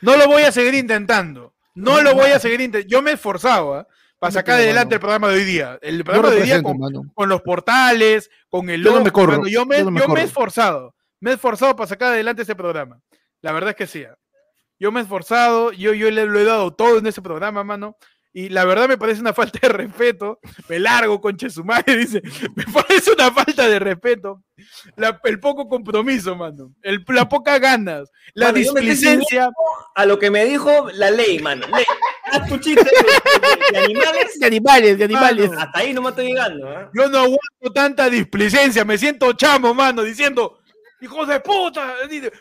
No 0.00 0.16
lo 0.16 0.26
voy 0.26 0.42
a 0.42 0.52
seguir 0.52 0.74
intentando. 0.74 1.54
No 1.74 2.00
lo 2.02 2.14
voy 2.14 2.30
a 2.30 2.38
seguir 2.38 2.60
intentando. 2.60 2.90
Yo 2.90 3.02
me 3.02 3.10
he 3.10 3.14
esforzado 3.14 3.74
¿ah? 3.74 3.86
para 4.18 4.32
sacar 4.32 4.56
adelante 4.56 4.94
mano. 4.94 4.94
el 4.94 5.00
programa 5.00 5.28
de 5.28 5.34
hoy 5.34 5.44
día. 5.44 5.78
El 5.82 6.04
programa 6.04 6.30
de 6.30 6.36
hoy 6.36 6.42
día 6.42 6.62
con, 6.62 7.28
los 7.28 7.42
portales, 7.42 8.30
con 8.48 8.68
el 8.70 8.82
Yo 8.82 8.90
no 8.90 8.96
logo, 8.96 9.04
me 9.04 9.10
corro, 9.12 9.46
Yo 9.46 9.66
me, 9.66 9.78
yo 9.78 9.84
no 9.84 9.90
me 9.90 10.00
yo 10.00 10.06
me 10.06 10.06
corro. 10.06 10.20
he 10.20 10.24
esforzado. 10.24 10.94
Me 11.20 11.30
he 11.30 11.34
esforzado 11.34 11.76
para 11.76 11.86
sacar 11.86 12.12
adelante 12.12 12.42
ese 12.42 12.54
programa. 12.54 13.00
La 13.42 13.52
verdad 13.52 13.70
es 13.70 13.76
que 13.76 13.86
sí. 13.86 14.04
¿ah? 14.04 14.16
Yo 14.78 14.90
me 14.92 15.00
he 15.00 15.02
esforzado, 15.02 15.72
yo, 15.72 15.92
yo 15.92 16.10
le 16.10 16.24
lo 16.24 16.38
he 16.38 16.44
dado 16.44 16.72
todo 16.72 16.98
en 16.98 17.06
ese 17.06 17.20
programa, 17.20 17.62
mano. 17.64 17.96
Y 18.32 18.48
la 18.48 18.64
verdad 18.64 18.86
me 18.88 18.96
parece 18.96 19.20
una 19.20 19.32
falta 19.34 19.58
de 19.60 19.68
respeto. 19.70 20.38
Me 20.68 20.78
largo, 20.78 21.20
conche 21.20 21.50
su 21.50 21.64
madre, 21.64 21.96
dice. 21.98 22.22
Me 22.54 22.64
parece 22.72 23.12
una 23.12 23.30
falta 23.32 23.68
de 23.68 23.78
respeto. 23.80 24.44
La- 24.96 25.20
el 25.24 25.40
poco 25.40 25.68
compromiso, 25.68 26.36
mano. 26.36 26.72
El, 26.82 27.04
la 27.08 27.28
poca 27.28 27.58
ganas. 27.58 28.08
La 28.34 28.46
Mano, 28.46 28.58
displicencia. 28.58 29.50
A 29.96 30.06
lo 30.06 30.18
que 30.20 30.30
me 30.30 30.44
dijo 30.44 30.90
la 30.92 31.10
ley, 31.10 31.40
mano. 31.40 31.66
Ley. 31.74 31.84
Haz 32.30 32.48
tu 32.48 32.58
chiste 32.58 32.84
de, 32.84 32.90
de- 33.72 33.78
de 33.80 33.84
animales. 33.84 34.38
De 34.38 34.46
animales, 34.46 34.98
de 34.98 35.04
animales. 35.04 35.50
Hasta 35.58 35.78
ahí 35.80 35.92
no 35.92 36.02
me 36.02 36.10
estoy 36.10 36.26
llegando. 36.28 36.68
¿ah? 36.68 36.88
Yo 36.94 37.08
no 37.08 37.18
aguanto 37.18 37.72
tanta 37.74 38.08
displicencia, 38.08 38.84
me 38.84 38.96
siento 38.96 39.32
chamo, 39.32 39.74
mano, 39.74 40.02
diciendo, 40.04 40.59
hijos 41.00 41.28
de 41.28 41.40
puta, 41.40 41.94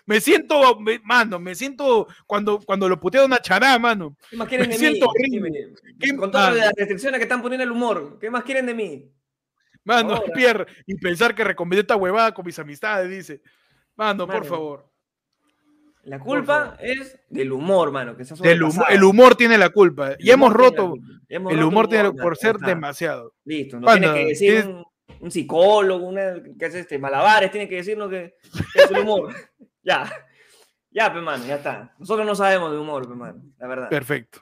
me 0.06 0.20
siento, 0.22 0.80
me- 0.80 1.00
mano, 1.00 1.40
me 1.40 1.56
siento 1.56 2.08
cuando, 2.26 2.60
cuando 2.60 2.88
lo 2.90 3.00
putearon 3.00 3.32
a 3.34 3.38
Chará, 3.40 3.78
mano. 3.80 4.16
¿Qué 4.30 4.36
más 4.38 4.48
quieren 4.48 4.68
Me 4.70 4.78
de 4.78 4.80
mí? 4.80 4.88
siento 4.88 5.08
horrible. 5.10 5.50
Dime, 5.50 5.74
¿Qué 6.00 6.16
Con 6.16 6.32
todas 6.32 6.56
las 6.56 6.72
restricciones 6.76 7.18
que 7.20 7.24
están 7.24 7.42
poniendo 7.42 7.64
el 7.64 7.72
humor, 7.72 8.18
¿qué 8.20 8.30
más 8.30 8.44
quieren 8.44 8.66
de 8.66 8.74
mí? 8.74 9.12
Mano, 9.84 10.16
Ahora. 10.16 10.34
Pierre, 10.34 10.66
y 10.86 10.96
pensar 10.96 11.34
que 11.34 11.44
recomendé 11.44 11.82
esta 11.82 11.96
huevada 11.96 12.34
con 12.34 12.46
mis 12.46 12.60
amistades, 12.60 13.10
dice. 13.10 13.42
Mano, 13.96 14.28
por 14.28 14.46
favor. 14.46 14.86
La 16.04 16.18
culpa 16.20 16.78
es 16.80 17.20
del 17.30 17.52
humor, 17.52 17.92
mano. 17.92 18.16
Que 18.16 18.24
Del 18.24 18.64
humo- 18.64 18.72
sobrepasado. 18.72 18.88
el 18.96 19.04
humor 19.04 19.36
tiene 19.36 19.58
la 19.58 19.70
culpa. 19.70 20.12
El 20.14 20.18
y 20.20 20.32
hemos 20.32 20.50
humor 20.50 20.60
roto, 20.62 20.90
culpa. 20.92 21.06
El 21.28 21.44
roto 21.44 21.68
humor 21.68 21.88
tiene 21.90 22.12
por 22.14 22.38
ser 22.38 22.58
demasiado. 22.58 23.34
Listo, 23.44 23.80
no 23.80 23.86
Panda, 23.86 24.14
tiene 24.14 24.20
que 24.24 24.30
decir 24.30 24.52
tienes- 24.52 24.66
un, 24.68 24.84
un 25.20 25.32
psicólogo, 25.32 26.06
una, 26.08 26.36
que 26.58 26.66
hace 26.66 26.80
este, 26.82 26.98
malabares, 27.00 27.52
tiene 27.52 27.68
que 27.68 27.76
decirnos 27.78 28.10
que, 28.10 28.36
que 28.74 28.84
es 28.84 28.92
el 28.92 29.00
humor. 29.00 29.34
ya, 29.84 30.12
ya, 30.92 31.14
pe 31.14 31.22
mano, 31.22 31.46
ya 31.46 31.56
está. 31.56 31.94
Nosotros 32.00 32.26
no 32.26 32.36
sabemos 32.36 32.72
de 32.72 32.78
humor, 32.78 33.08
pe 33.08 33.16
mano, 33.16 33.42
la 33.58 33.68
verdad. 33.68 33.90
Perfecto. 33.90 34.42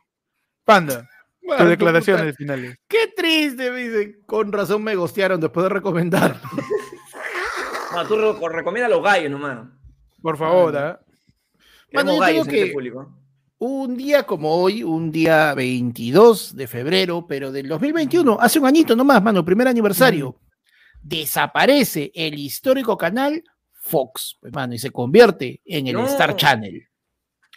Panda, 0.63 0.95
Mano, 0.95 1.07
tus 1.41 1.55
puta, 1.55 1.65
declaraciones 1.65 2.35
finales. 2.35 2.77
Qué 2.87 3.13
triste, 3.15 3.71
me 3.71 3.77
dice. 3.77 4.19
Con 4.25 4.51
razón 4.51 4.83
me 4.83 4.95
gostearon 4.95 5.39
después 5.39 5.63
de 5.63 5.69
recomendar. 5.69 6.41
Mano, 7.93 8.07
tú 8.07 8.15
re- 8.17 8.49
recomienda 8.55 8.89
los 8.89 9.01
gallos 9.01 9.31
nomás. 9.31 9.67
Por 10.21 10.37
favor. 10.37 10.75
¿ah? 10.75 10.99
Yo 11.91 12.19
gallos 12.19 12.47
en 12.47 12.53
este 12.53 12.65
que- 12.67 12.73
público. 12.73 13.13
Un 13.59 13.97
día 13.97 14.23
como 14.23 14.53
hoy, 14.55 14.83
un 14.83 15.11
día 15.11 15.55
22 15.55 16.55
de 16.55 16.67
febrero, 16.67 17.25
pero 17.27 17.51
del 17.51 17.67
2021, 17.67 18.37
hace 18.39 18.59
un 18.59 18.67
añito 18.67 18.95
nomás, 18.95 19.23
mano, 19.23 19.43
primer 19.43 19.67
aniversario, 19.67 20.35
desaparece 21.01 22.11
el 22.13 22.37
histórico 22.39 22.97
canal 22.97 23.43
Fox, 23.73 24.37
pues, 24.41 24.53
mano, 24.53 24.73
y 24.73 24.79
se 24.79 24.91
convierte 24.91 25.61
en 25.65 25.87
el 25.87 25.93
No. 25.93 26.05
Star 26.07 26.35
Channel. 26.35 26.87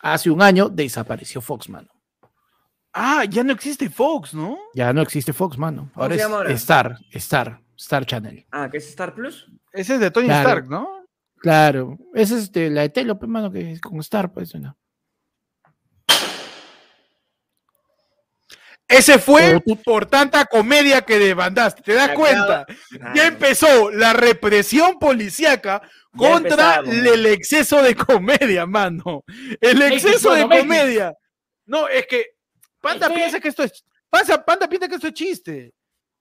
Hace 0.03 0.31
un 0.31 0.41
año 0.41 0.69
desapareció 0.69 1.41
Fox, 1.41 1.69
mano. 1.69 1.89
Ah, 2.93 3.25
ya 3.29 3.45
no 3.45 3.53
existe 3.53 3.89
Fox, 3.91 4.35
¿no? 4.35 4.59
Ya 4.75 4.93
no 4.93 5.03
existe 5.03 5.33
Fox, 5.33 5.59
mano. 5.59 5.91
¿Cómo 5.93 6.03
Ahora 6.05 6.15
es 6.15 6.21
llama 6.23 6.37
ahora? 6.37 6.53
Star, 6.53 6.99
Star, 7.13 7.61
Star 7.77 8.07
Channel. 8.07 8.47
Ah, 8.51 8.69
¿qué 8.71 8.79
es 8.79 8.89
Star 8.89 9.15
Plus? 9.15 9.51
Ese 9.73 9.95
es 9.95 10.01
de 10.01 10.11
Tony 10.11 10.27
Claro. 10.27 10.49
Stark, 10.49 10.69
¿no? 10.69 10.89
Claro, 11.37 11.99
esa 12.15 12.37
es 12.37 12.45
este, 12.45 12.69
la 12.71 12.83
de 12.83 12.91
Telo, 12.91 13.19
pues, 13.19 13.31
mano, 13.31 13.51
que 13.51 13.73
es 13.73 13.81
con 13.81 13.99
Star, 14.01 14.33
pues, 14.33 14.55
¿no? 14.55 14.77
Ese 18.91 19.19
fue 19.19 19.63
por 19.85 20.07
tanta 20.07 20.45
comedia 20.47 21.03
que 21.03 21.19
debandaste. 21.19 21.83
¿Te 21.83 21.95
das 21.95 22.11
cuenta? 22.11 22.67
Ya 23.15 23.29
empezó 23.29 23.91
la 23.91 24.13
represión 24.13 24.99
policíaca 24.99 25.81
contra 26.17 26.81
el, 26.81 27.27
exceso 27.27 27.83
de 27.83 27.95
comedia, 27.95 28.67
mano. 28.67 29.25
El 29.61 29.81
exceso 29.83 30.35
de 30.35 30.43
comedia. 30.43 31.15
No, 31.67 31.89
es 31.89 32.07
que 32.07 32.27
Panda 32.81 33.07
Es 33.07 33.13
que- 33.13 33.19
piensa 33.19 33.41
que 33.41 33.49
esto 33.49 33.63
es. 33.63 33.85
Panda, 34.09 34.45
Panda 34.45 34.69
piensa 34.69 34.89
que 34.89 34.97
esto 34.97 35.07
es 35.07 35.15
chiste. 35.15 35.73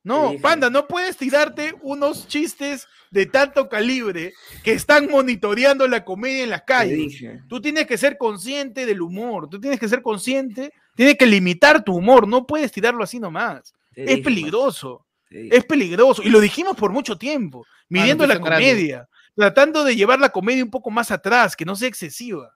No. 0.03 0.33
Panda, 0.41 0.69
no 0.69 0.87
puedes 0.87 1.17
tirarte 1.17 1.75
unos 1.81 2.27
chistes 2.27 2.87
de 3.11 3.25
tanto 3.25 3.67
calibre 3.67 4.33
que 4.63 4.71
están 4.71 5.09
monitoreando 5.09 5.87
la 5.87 6.05
comedia 6.05 6.43
en 6.43 6.51
las 6.51 6.63
calles. 6.63 7.21
Tú 7.47 7.59
tienes 7.59 7.85
que 7.85 7.97
ser 7.97 8.17
consciente 8.17 8.85
del 8.85 9.01
humor, 9.01 9.49
tú 9.49 9.59
tienes 9.59 9.79
que 9.79 9.89
ser 9.89 10.01
consciente, 10.01 10.71
tienes 10.99 11.17
que 11.17 11.26
limitar 11.26 11.81
tu 11.81 11.95
humor, 11.95 12.27
no 12.27 12.45
puedes 12.45 12.73
tirarlo 12.73 13.01
así 13.05 13.21
nomás. 13.21 13.73
te 13.95 14.01
Es 14.03 14.07
dije, 14.09 14.21
peligroso, 14.21 15.05
es 15.30 15.63
peligroso. 15.63 16.21
Y 16.21 16.30
lo 16.30 16.41
dijimos 16.41 16.76
por 16.76 16.91
mucho 16.91 17.17
tiempo, 17.17 17.65
midiendo 17.88 18.26
tú 18.26 18.27
la 18.27 18.35
grande. 18.35 18.49
comedia, 18.49 19.07
tratando 19.34 19.85
de 19.85 19.95
llevar 19.95 20.19
la 20.19 20.27
comedia 20.27 20.61
un 20.61 20.69
poco 20.69 20.91
más 20.91 21.09
atrás, 21.09 21.55
que 21.55 21.63
no 21.63 21.77
sea 21.77 21.88
excesiva. 21.88 22.53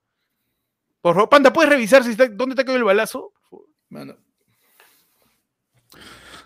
Por 1.00 1.16
favor, 1.16 1.30
Panda, 1.30 1.54
¿puedes 1.54 1.70
revisar 1.70 2.04
si 2.04 2.12
está, 2.12 2.28
dónde 2.28 2.54
te 2.54 2.64
ha 2.64 2.66
caído 2.66 2.80
el 2.80 2.84
balazo? 2.84 3.32
Mano. 3.88 4.18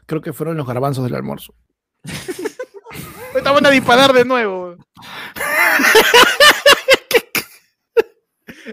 Creo 0.06 0.22
que 0.22 0.34
fueron 0.34 0.56
los 0.56 0.68
garbanzos 0.68 1.03
del 1.03 1.15
almuerzo. 1.15 1.56
Van 3.44 3.65
a 3.65 3.72
disparar 3.72 4.14
de 4.14 4.24
nuevo. 4.24 4.76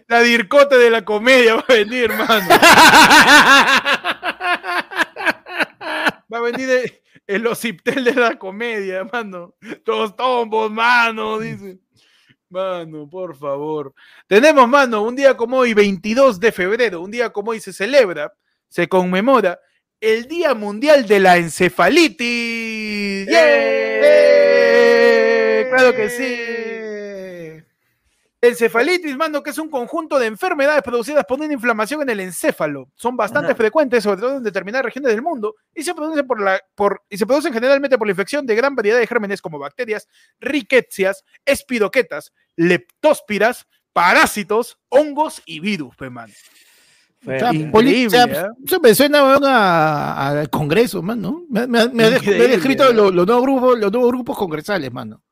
La 0.08 0.20
dircote 0.20 0.76
de 0.76 0.90
la 0.90 1.04
comedia 1.04 1.56
va 1.56 1.64
a 1.68 1.72
venir, 1.72 2.10
hermano. 2.10 2.48
Va 6.32 6.38
a 6.38 6.40
venir 6.40 6.68
el, 6.68 7.02
el 7.26 7.46
ociptel 7.46 8.02
de 8.04 8.14
la 8.14 8.36
comedia, 8.38 9.04
mano. 9.04 9.54
Los 9.84 10.16
tombos, 10.16 10.70
mano, 10.70 11.38
dice. 11.38 11.78
Mano, 12.48 13.08
por 13.08 13.36
favor. 13.36 13.94
Tenemos, 14.26 14.68
mano, 14.68 15.02
un 15.02 15.14
día 15.14 15.36
como 15.36 15.58
hoy, 15.58 15.74
22 15.74 16.40
de 16.40 16.50
febrero, 16.50 17.00
un 17.02 17.10
día 17.10 17.30
como 17.30 17.50
hoy 17.52 17.60
se 17.60 17.72
celebra, 17.72 18.32
se 18.68 18.88
conmemora 18.88 19.60
el 20.00 20.26
Día 20.26 20.54
Mundial 20.54 21.06
de 21.06 21.20
la 21.20 21.36
Encefalitis. 21.38 23.26
¡Yay! 23.26 24.00
Claro 25.70 25.94
que 25.94 26.10
sí. 26.10 26.73
Encefalitis, 28.44 29.16
mano, 29.16 29.42
que 29.42 29.50
es 29.50 29.58
un 29.58 29.68
conjunto 29.70 30.18
de 30.18 30.26
enfermedades 30.26 30.82
producidas 30.82 31.24
por 31.24 31.40
una 31.40 31.52
inflamación 31.52 32.02
en 32.02 32.10
el 32.10 32.20
encéfalo. 32.20 32.88
Son 32.94 33.16
bastante 33.16 33.48
Ajá. 33.52 33.56
frecuentes, 33.56 34.04
sobre 34.04 34.20
todo 34.20 34.36
en 34.36 34.42
determinadas 34.42 34.84
regiones 34.84 35.12
del 35.12 35.22
mundo, 35.22 35.54
y 35.74 35.82
se 35.82 35.94
producen 35.94 36.26
por 36.26 36.40
la, 36.40 36.60
por, 36.74 37.02
y 37.08 37.16
se 37.16 37.26
producen 37.26 37.52
generalmente 37.52 37.96
por 37.98 38.06
la 38.06 38.12
infección 38.12 38.46
de 38.46 38.54
gran 38.54 38.74
variedad 38.74 38.98
de 38.98 39.06
gérmenes 39.06 39.40
como 39.42 39.58
bacterias, 39.58 40.06
riquecias, 40.40 41.24
espiroquetas, 41.44 42.32
leptóspiras, 42.56 43.66
parásitos, 43.92 44.78
hongos 44.88 45.42
y 45.46 45.60
virus. 45.60 45.94
O 47.26 47.30
sea, 47.38 47.50
o 47.50 48.10
sea, 48.10 48.24
¿eh? 48.46 48.48
Eso 48.66 48.80
me 48.80 48.94
suena 48.94 50.28
al 50.28 50.50
Congreso, 50.50 51.02
mano. 51.02 51.44
Me, 51.48 51.66
me- 51.66 51.88
me 51.88 52.04
ha 52.04 52.10
me 52.10 52.48
descrito 52.48 52.90
¿eh? 52.90 52.92
lo- 52.92 53.10
los, 53.10 53.26
nuevos 53.26 53.42
grupos, 53.44 53.78
los 53.78 53.90
nuevos 53.90 54.10
grupos 54.10 54.36
congresales, 54.36 54.92
mano. 54.92 55.22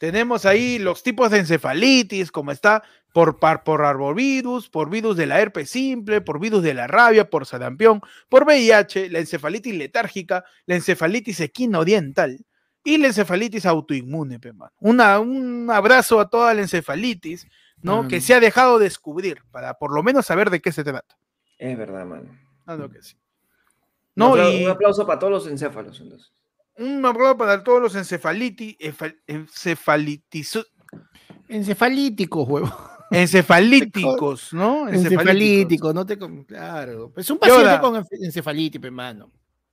Tenemos 0.00 0.46
ahí 0.46 0.78
los 0.78 1.02
tipos 1.02 1.30
de 1.30 1.40
encefalitis, 1.40 2.32
como 2.32 2.52
está 2.52 2.82
por, 3.12 3.38
par- 3.38 3.64
por 3.64 3.84
arbovirus, 3.84 4.70
por 4.70 4.88
virus 4.88 5.14
de 5.18 5.26
la 5.26 5.38
herpes 5.42 5.68
simple, 5.68 6.22
por 6.22 6.40
virus 6.40 6.62
de 6.62 6.72
la 6.72 6.86
rabia, 6.86 7.28
por 7.28 7.44
sarampión, 7.44 8.00
por 8.30 8.44
VIH, 8.44 9.10
la 9.10 9.18
encefalitis 9.18 9.74
letárgica, 9.74 10.42
la 10.64 10.76
encefalitis 10.76 11.40
equinooriental 11.40 12.38
y 12.82 12.96
la 12.96 13.08
encefalitis 13.08 13.66
autoinmune, 13.66 14.40
pe, 14.40 14.54
mano. 14.54 14.72
Una, 14.80 15.18
un 15.18 15.68
abrazo 15.70 16.18
a 16.18 16.30
toda 16.30 16.54
la 16.54 16.62
encefalitis, 16.62 17.46
¿no? 17.82 18.08
Que 18.08 18.16
Mano. 18.16 18.26
se 18.26 18.32
ha 18.34 18.40
dejado 18.40 18.78
descubrir, 18.78 19.42
para 19.50 19.74
por 19.74 19.92
lo 19.94 20.02
menos 20.02 20.24
saber 20.24 20.48
de 20.48 20.62
qué 20.62 20.72
se 20.72 20.82
trata. 20.82 21.18
Es 21.58 21.76
verdad, 21.76 22.06
mano. 22.06 22.30
Ah, 22.64 22.74
no, 22.76 22.88
que 22.88 23.02
sí. 23.02 23.16
un, 23.16 23.20
No, 24.16 24.50
y 24.50 24.64
un 24.64 24.70
aplauso 24.70 25.06
para 25.06 25.18
todos 25.18 25.30
los 25.30 25.46
encéfalos, 25.46 26.00
entonces. 26.00 26.32
Un 26.76 27.04
abrazo 27.04 27.36
para 27.36 27.62
todos 27.62 27.80
los 27.82 27.94
encefalitis, 27.94 28.76
efa- 28.78 29.16
encefalitizo- 29.26 30.66
Encefalíticos, 31.48 32.48
huevo. 32.48 32.90
Encefalíticos, 33.10 34.52
¿no? 34.54 34.88
Encefalítico, 34.88 35.92
no 35.92 36.06
te. 36.06 36.16
Claro. 36.46 37.12
Es 37.16 37.28
un 37.30 37.38
paciente 37.38 37.64
Yoda. 37.64 37.80
con 37.80 38.06
encefalitis, 38.22 38.82
hermano. 38.84 39.32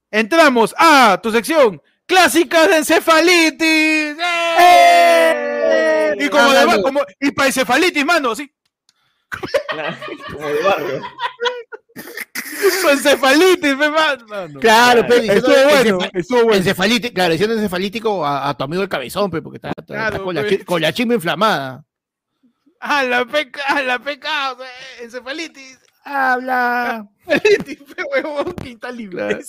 Entramos 0.10 0.74
a 0.78 1.20
tu 1.22 1.32
sección 1.32 1.80
clásicas 2.06 2.68
de 2.70 2.78
encefalitis. 2.78 4.18
¡Eh! 4.60 6.16
Y 6.20 6.30
como, 6.30 6.50
de- 6.52 6.82
como- 6.82 7.02
y 7.20 7.32
para 7.32 7.48
encefalitis, 7.48 8.06
mano, 8.06 8.36
sí. 8.36 8.52
Como 9.30 10.48
de 10.48 10.64
barrio. 10.64 11.02
Encefalitis, 12.92 13.76
pe, 13.76 13.90
mano. 13.90 14.60
Claro, 14.60 15.04
diciendo 15.04 15.34
Estuvo 15.34 15.70
bueno, 15.70 16.00
estuvo 16.14 16.44
bueno. 16.46 16.64
encefaliti- 16.64 17.14
claro, 17.14 17.32
diciendo 17.34 17.56
encefalítico 17.56 18.26
a, 18.26 18.50
a 18.50 18.58
tu 18.58 18.64
amigo 18.64 18.82
el 18.82 18.90
cabezón, 18.90 19.30
pe, 19.30 19.42
porque 19.42 19.58
está, 19.58 19.70
está- 19.70 19.84
Claro, 19.86 20.16
está 20.16 20.24
con, 20.24 20.36
la, 20.36 20.44
con 20.66 20.82
la 20.82 20.94
chimba 20.94 21.16
inflamada. 21.16 21.84
A 22.80 23.04
la 23.04 23.26
peca, 23.26 23.62
a 23.68 23.82
la 23.82 24.00
peca, 24.00 24.54
o 24.54 24.58
sea, 24.58 24.68
encefalitis. 25.02 25.80
Habla. 26.04 27.08
Encefalitis, 27.26 27.80
pe, 27.96 28.04
huevón, 28.14 28.54
quinta 28.56 28.92
libre. 28.92 29.40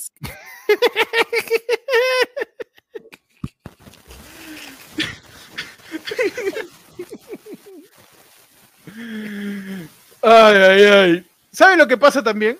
Ay, 10.23 10.57
ay, 10.57 10.85
ay. 10.85 11.27
¿Saben 11.59 11.76
lo 11.76 11.89
que 11.89 11.97
pasa 11.97 12.22
también? 12.22 12.56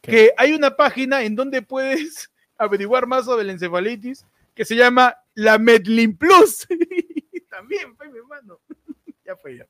¿Qué? 0.00 0.12
Que 0.12 0.32
hay 0.36 0.52
una 0.52 0.76
página 0.76 1.24
en 1.24 1.34
donde 1.34 1.60
puedes 1.60 2.30
averiguar 2.56 3.04
más 3.08 3.24
sobre 3.24 3.42
la 3.42 3.50
encefalitis 3.50 4.24
que 4.54 4.64
se 4.64 4.76
llama 4.76 5.16
la 5.34 5.58
Medlin 5.58 6.16
Plus. 6.16 6.68
también, 7.50 7.96
pues, 7.96 8.12
mi 8.12 8.18
hermano. 8.18 8.60
ya 9.24 9.34
fue 9.34 9.56
ya. 9.56 9.66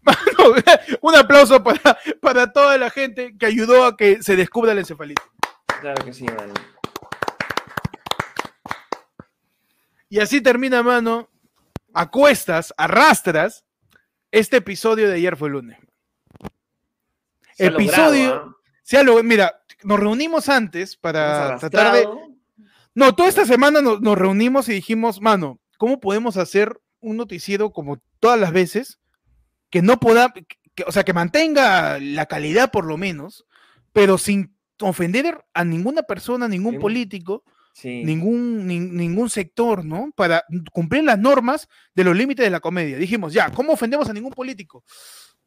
Mano, 0.00 0.62
un 1.02 1.14
aplauso 1.14 1.62
para, 1.62 1.98
para 2.22 2.50
toda 2.50 2.78
la 2.78 2.88
gente 2.88 3.36
que 3.36 3.44
ayudó 3.44 3.84
a 3.84 3.98
que 3.98 4.22
se 4.22 4.34
descubra 4.34 4.72
la 4.72 4.80
encefalitis. 4.80 5.22
Claro 5.82 6.02
que 6.06 6.14
sí, 6.14 6.24
mano. 6.24 6.54
Y 10.08 10.20
así 10.20 10.40
termina, 10.40 10.82
mano, 10.82 11.28
a 11.92 12.10
cuestas, 12.10 12.72
arrastras, 12.78 13.66
este 14.30 14.56
episodio 14.56 15.06
de 15.06 15.16
ayer 15.16 15.36
fue 15.36 15.50
lunes. 15.50 15.78
Se 17.56 17.66
Episodio- 17.66 18.28
logrado, 18.30 18.46
¿ah? 18.50 18.56
Se 18.82 18.96
ha 18.98 19.02
log- 19.02 19.22
mira, 19.22 19.60
nos 19.84 19.98
reunimos 20.00 20.48
antes 20.48 20.96
para 20.96 21.56
tratar 21.58 21.94
de... 21.94 22.08
No, 22.94 23.14
toda 23.14 23.28
esta 23.28 23.46
semana 23.46 23.80
nos, 23.80 24.00
nos 24.00 24.18
reunimos 24.18 24.68
y 24.68 24.72
dijimos, 24.72 25.20
mano, 25.20 25.60
¿cómo 25.78 25.98
podemos 26.00 26.36
hacer 26.36 26.78
un 27.00 27.16
noticiero 27.16 27.70
como 27.72 28.02
todas 28.20 28.38
las 28.38 28.52
veces 28.52 28.98
que 29.70 29.80
no 29.82 29.98
pueda, 29.98 30.32
que- 30.74 30.84
o 30.86 30.92
sea, 30.92 31.02
que 31.04 31.12
mantenga 31.14 31.98
la 32.00 32.26
calidad 32.26 32.70
por 32.70 32.84
lo 32.84 32.96
menos, 32.98 33.46
pero 33.92 34.18
sin 34.18 34.54
ofender 34.80 35.42
a 35.54 35.64
ninguna 35.64 36.02
persona, 36.02 36.48
ningún 36.48 36.74
Sí. 36.74 36.80
político, 36.80 37.44
Sí. 37.74 38.04
ningún, 38.04 38.68
nin- 38.68 38.90
ningún 38.92 39.30
sector, 39.30 39.84
¿no? 39.84 40.10
Para 40.14 40.44
cumplir 40.72 41.04
las 41.04 41.18
normas 41.18 41.68
de 41.94 42.04
los 42.04 42.14
límites 42.16 42.44
de 42.44 42.50
la 42.50 42.60
comedia. 42.60 42.98
Dijimos, 42.98 43.32
ya, 43.32 43.50
¿cómo 43.50 43.72
ofendemos 43.72 44.10
a 44.10 44.12
ningún 44.12 44.32
político? 44.32 44.84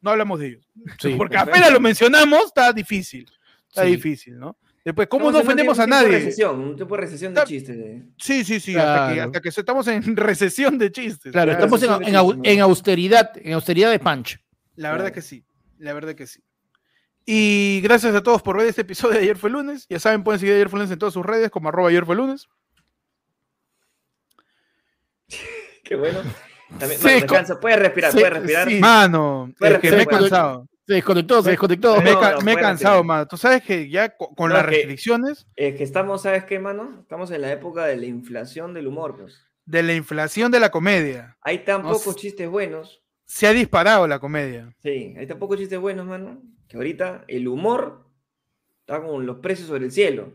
No 0.00 0.10
hablamos 0.10 0.38
de 0.40 0.46
ellos. 0.48 0.68
Sí, 1.00 1.14
Porque 1.18 1.34
perfecto. 1.36 1.50
apenas 1.52 1.72
lo 1.72 1.80
mencionamos, 1.80 2.46
está 2.46 2.72
difícil. 2.72 3.26
Está 3.68 3.84
Sí. 3.84 3.90
difícil, 3.90 4.38
¿no? 4.38 4.56
Después, 4.84 5.08
¿cómo 5.08 5.32
no 5.32 5.40
ofendemos 5.40 5.78
a 5.80 5.86
nadie? 5.86 6.08
recesión, 6.10 6.60
un 6.60 6.76
tipo 6.76 6.94
de 6.94 7.00
recesión 7.00 7.34
de 7.34 7.42
chistes. 7.44 7.76
de- 7.76 8.02
Sí, 8.18 8.44
sí, 8.44 8.60
sí, 8.60 8.76
hasta, 8.76 9.08
que, 9.08 9.14
Claro. 9.14 9.30
hasta 9.30 9.40
que 9.40 9.48
estamos 9.48 9.88
en 9.88 10.02
recesión 10.16 10.78
de 10.78 10.92
chistes. 10.92 11.32
Claro, 11.32 11.50
Claro, 11.52 11.64
estamos 11.74 11.82
en, 12.44 12.60
austeridad, 12.60 13.32
en 13.34 13.52
austeridad 13.54 13.90
de 13.90 13.98
punch. 13.98 14.38
La 14.76 14.90
verdad 14.90 15.06
Claro. 15.06 15.14
que 15.14 15.22
sí, 15.22 15.44
la 15.78 15.92
verdad 15.92 16.14
que 16.14 16.26
sí. 16.28 16.40
Y 17.24 17.80
gracias 17.82 18.14
a 18.14 18.22
todos 18.22 18.40
por 18.42 18.56
ver 18.58 18.68
este 18.68 18.82
episodio 18.82 19.14
de 19.14 19.22
Ayer 19.22 19.36
fue 19.36 19.50
lunes. 19.50 19.86
Ya 19.90 19.98
saben, 19.98 20.22
pueden 20.22 20.38
seguir 20.38 20.54
Ayer 20.54 20.68
fue 20.68 20.78
lunes 20.78 20.92
en 20.92 20.98
todas 21.00 21.12
sus 21.14 21.26
redes 21.26 21.50
como 21.50 21.68
arroba 21.68 21.88
ayer 21.88 22.06
fue 22.06 22.14
lunes. 22.14 22.46
Qué 25.82 25.96
bueno. 25.96 26.20
También, 26.78 27.00
mano, 27.02 27.14
descansa, 27.14 27.60
puedes 27.60 27.78
respirar, 27.78 28.12
puedes 28.12 28.30
respirar. 28.32 28.68
sí. 28.68 28.78
Mano, 28.80 29.52
Puede 29.58 29.74
es 29.74 29.78
que 29.80 29.90
respirar, 29.90 29.96
me 29.96 30.02
he 30.02 30.20
cansado. 30.20 30.66
Se 30.86 30.94
desconectó, 30.94 31.42
se 31.42 31.50
desconectó. 31.50 32.00
Me 32.00 32.10
he, 32.10 32.12
No, 32.14 32.20
ca- 32.20 32.32
no, 32.32 32.40
me 32.42 32.52
he 32.52 32.54
puede 32.54 32.66
cansado, 32.66 32.94
respirar. 32.96 33.04
mano. 33.04 33.26
Tú 33.28 33.36
sabes 33.36 33.62
que 33.62 33.88
ya 33.88 34.16
co- 34.16 34.34
con, 34.34 34.48
No, 34.50 34.54
las 34.54 34.64
que- 34.66 34.70
restricciones 34.70 35.46
Es 35.56 35.74
que 35.76 35.82
estamos, 35.84 36.22
¿sabes 36.22 36.44
qué, 36.44 36.58
mano? 36.58 36.98
Estamos 37.02 37.30
en 37.32 37.40
la 37.42 37.50
época 37.52 37.84
de 37.86 37.96
la 37.96 38.06
inflación 38.06 38.72
del 38.74 38.86
humor, 38.86 39.16
pues. 39.16 39.42
de 39.64 39.82
la 39.82 39.94
inflación 39.94 40.52
de 40.52 40.60
la 40.60 40.70
comedia, 40.70 41.36
Hay 41.42 41.64
tan 41.64 41.82
pocos 41.82 42.14
chistes 42.14 42.48
buenos. 42.48 43.02
se 43.24 43.48
ha 43.48 43.52
disparado 43.52 44.06
la 44.06 44.20
comedia. 44.20 44.72
Sí, 44.80 45.12
hay 45.18 45.26
tan 45.26 45.40
pocos 45.40 45.58
chistes 45.58 45.80
buenos, 45.80 46.06
mano. 46.06 46.40
Que 46.68 46.76
ahorita 46.76 47.24
el 47.26 47.48
humor 47.48 48.06
está 48.80 49.02
con 49.02 49.26
los 49.26 49.38
precios 49.38 49.66
sobre 49.68 49.86
el 49.86 49.90
cielo. 49.92 50.32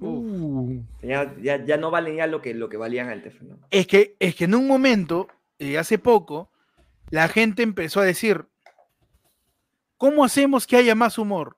Uh, 0.00 0.80
Ya, 1.02 1.34
ya, 1.40 1.64
ya 1.64 1.76
no 1.76 1.90
valen 1.90 2.16
ya 2.16 2.26
lo 2.26 2.42
que, 2.42 2.54
lo 2.54 2.68
que 2.68 2.76
valían 2.76 3.08
antes, 3.08 3.40
¿no? 3.42 3.58
Es 3.70 3.86
que, 3.86 4.16
es 4.18 4.34
que 4.34 4.44
en 4.44 4.54
un 4.56 4.66
momento, 4.66 5.28
eh, 5.58 5.78
hace 5.78 5.98
poco, 5.98 6.50
la 7.10 7.28
gente 7.28 7.62
empezó 7.62 8.00
a 8.00 8.04
decir, 8.04 8.46
¿cómo 9.96 10.24
hacemos 10.24 10.66
que 10.66 10.76
haya 10.76 10.94
más 10.94 11.18
humor? 11.18 11.56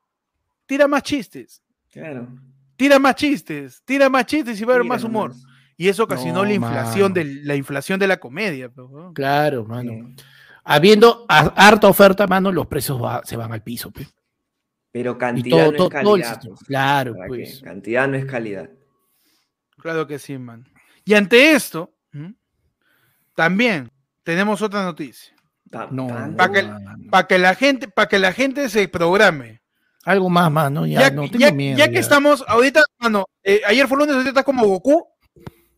Tira 0.66 0.86
más 0.86 1.02
chistes, 1.02 1.62
Claro. 1.90 2.28
tira 2.76 2.98
más 2.98 3.14
chistes, 3.14 3.82
tira 3.84 4.08
más 4.08 4.26
chistes 4.26 4.60
y 4.60 4.64
va 4.64 4.74
a 4.74 4.76
haber 4.76 4.86
más 4.88 5.02
humor. 5.04 5.32
Y 5.76 5.88
eso 5.88 6.04
ocasionó 6.04 6.40
No, 6.40 6.44
la 6.44 6.54
inflación, 6.54 7.12
mano. 7.12 7.14
de, 7.14 7.24
la 7.44 7.54
inflación 7.54 8.00
de 8.00 8.06
la 8.08 8.18
comedia. 8.18 8.68
pues, 8.68 8.90
¿no? 8.90 9.12
claro, 9.12 9.64
mano. 9.64 9.92
Sí. 9.92 10.24
Habiendo 10.64 11.24
a- 11.28 11.52
harta 11.68 11.88
oferta, 11.88 12.26
mano, 12.26 12.52
los 12.52 12.66
precios 12.66 13.02
va- 13.02 13.22
se 13.24 13.36
van 13.36 13.52
al 13.52 13.62
piso. 13.62 13.90
pe. 13.92 14.06
Pero 14.90 15.16
cantidad 15.16 15.70
todo, 15.70 15.70
no 15.70 15.76
todo, 15.76 16.16
es 16.16 16.24
calidad. 16.26 16.40
pues. 16.44 16.60
Claro, 16.64 17.14
pues. 17.28 17.60
Cantidad 17.62 18.08
no 18.08 18.16
es 18.16 18.24
calidad. 18.26 18.68
Claro 19.78 20.06
que 20.06 20.18
sí, 20.18 20.36
man. 20.36 20.66
Y 21.04 21.14
ante 21.14 21.52
esto, 21.52 21.94
¿m? 22.12 22.34
También 23.38 23.88
tenemos 24.24 24.60
otra 24.62 24.82
noticia. 24.82 25.32
No, 25.92 26.08
que-. 26.52 26.68
Para 27.08 27.26
que 27.28 27.38
la 27.38 27.54
gente, 27.54 27.86
para 27.86 28.08
que 28.08 28.18
la 28.18 28.32
gente 28.32 28.68
se 28.68 28.88
programe. 28.88 29.60
Algo 30.04 30.28
más, 30.28 30.50
mano. 30.50 30.86
Ya, 30.86 31.02
Ya, 31.02 31.10
no 31.12 31.22
tengo 31.30 31.38
ya- 31.38 31.52
miedo. 31.52 31.78
ya 31.78 31.88
que 31.88 32.00
estamos, 32.00 32.44
ahorita, 32.48 32.82
mano, 32.98 33.26
eh, 33.44 33.60
ayer 33.64 33.86
fue 33.86 33.98
lunes, 33.98 34.14
ahorita 34.14 34.30
está 34.30 34.42
como 34.42 34.66
Goku, 34.66 35.06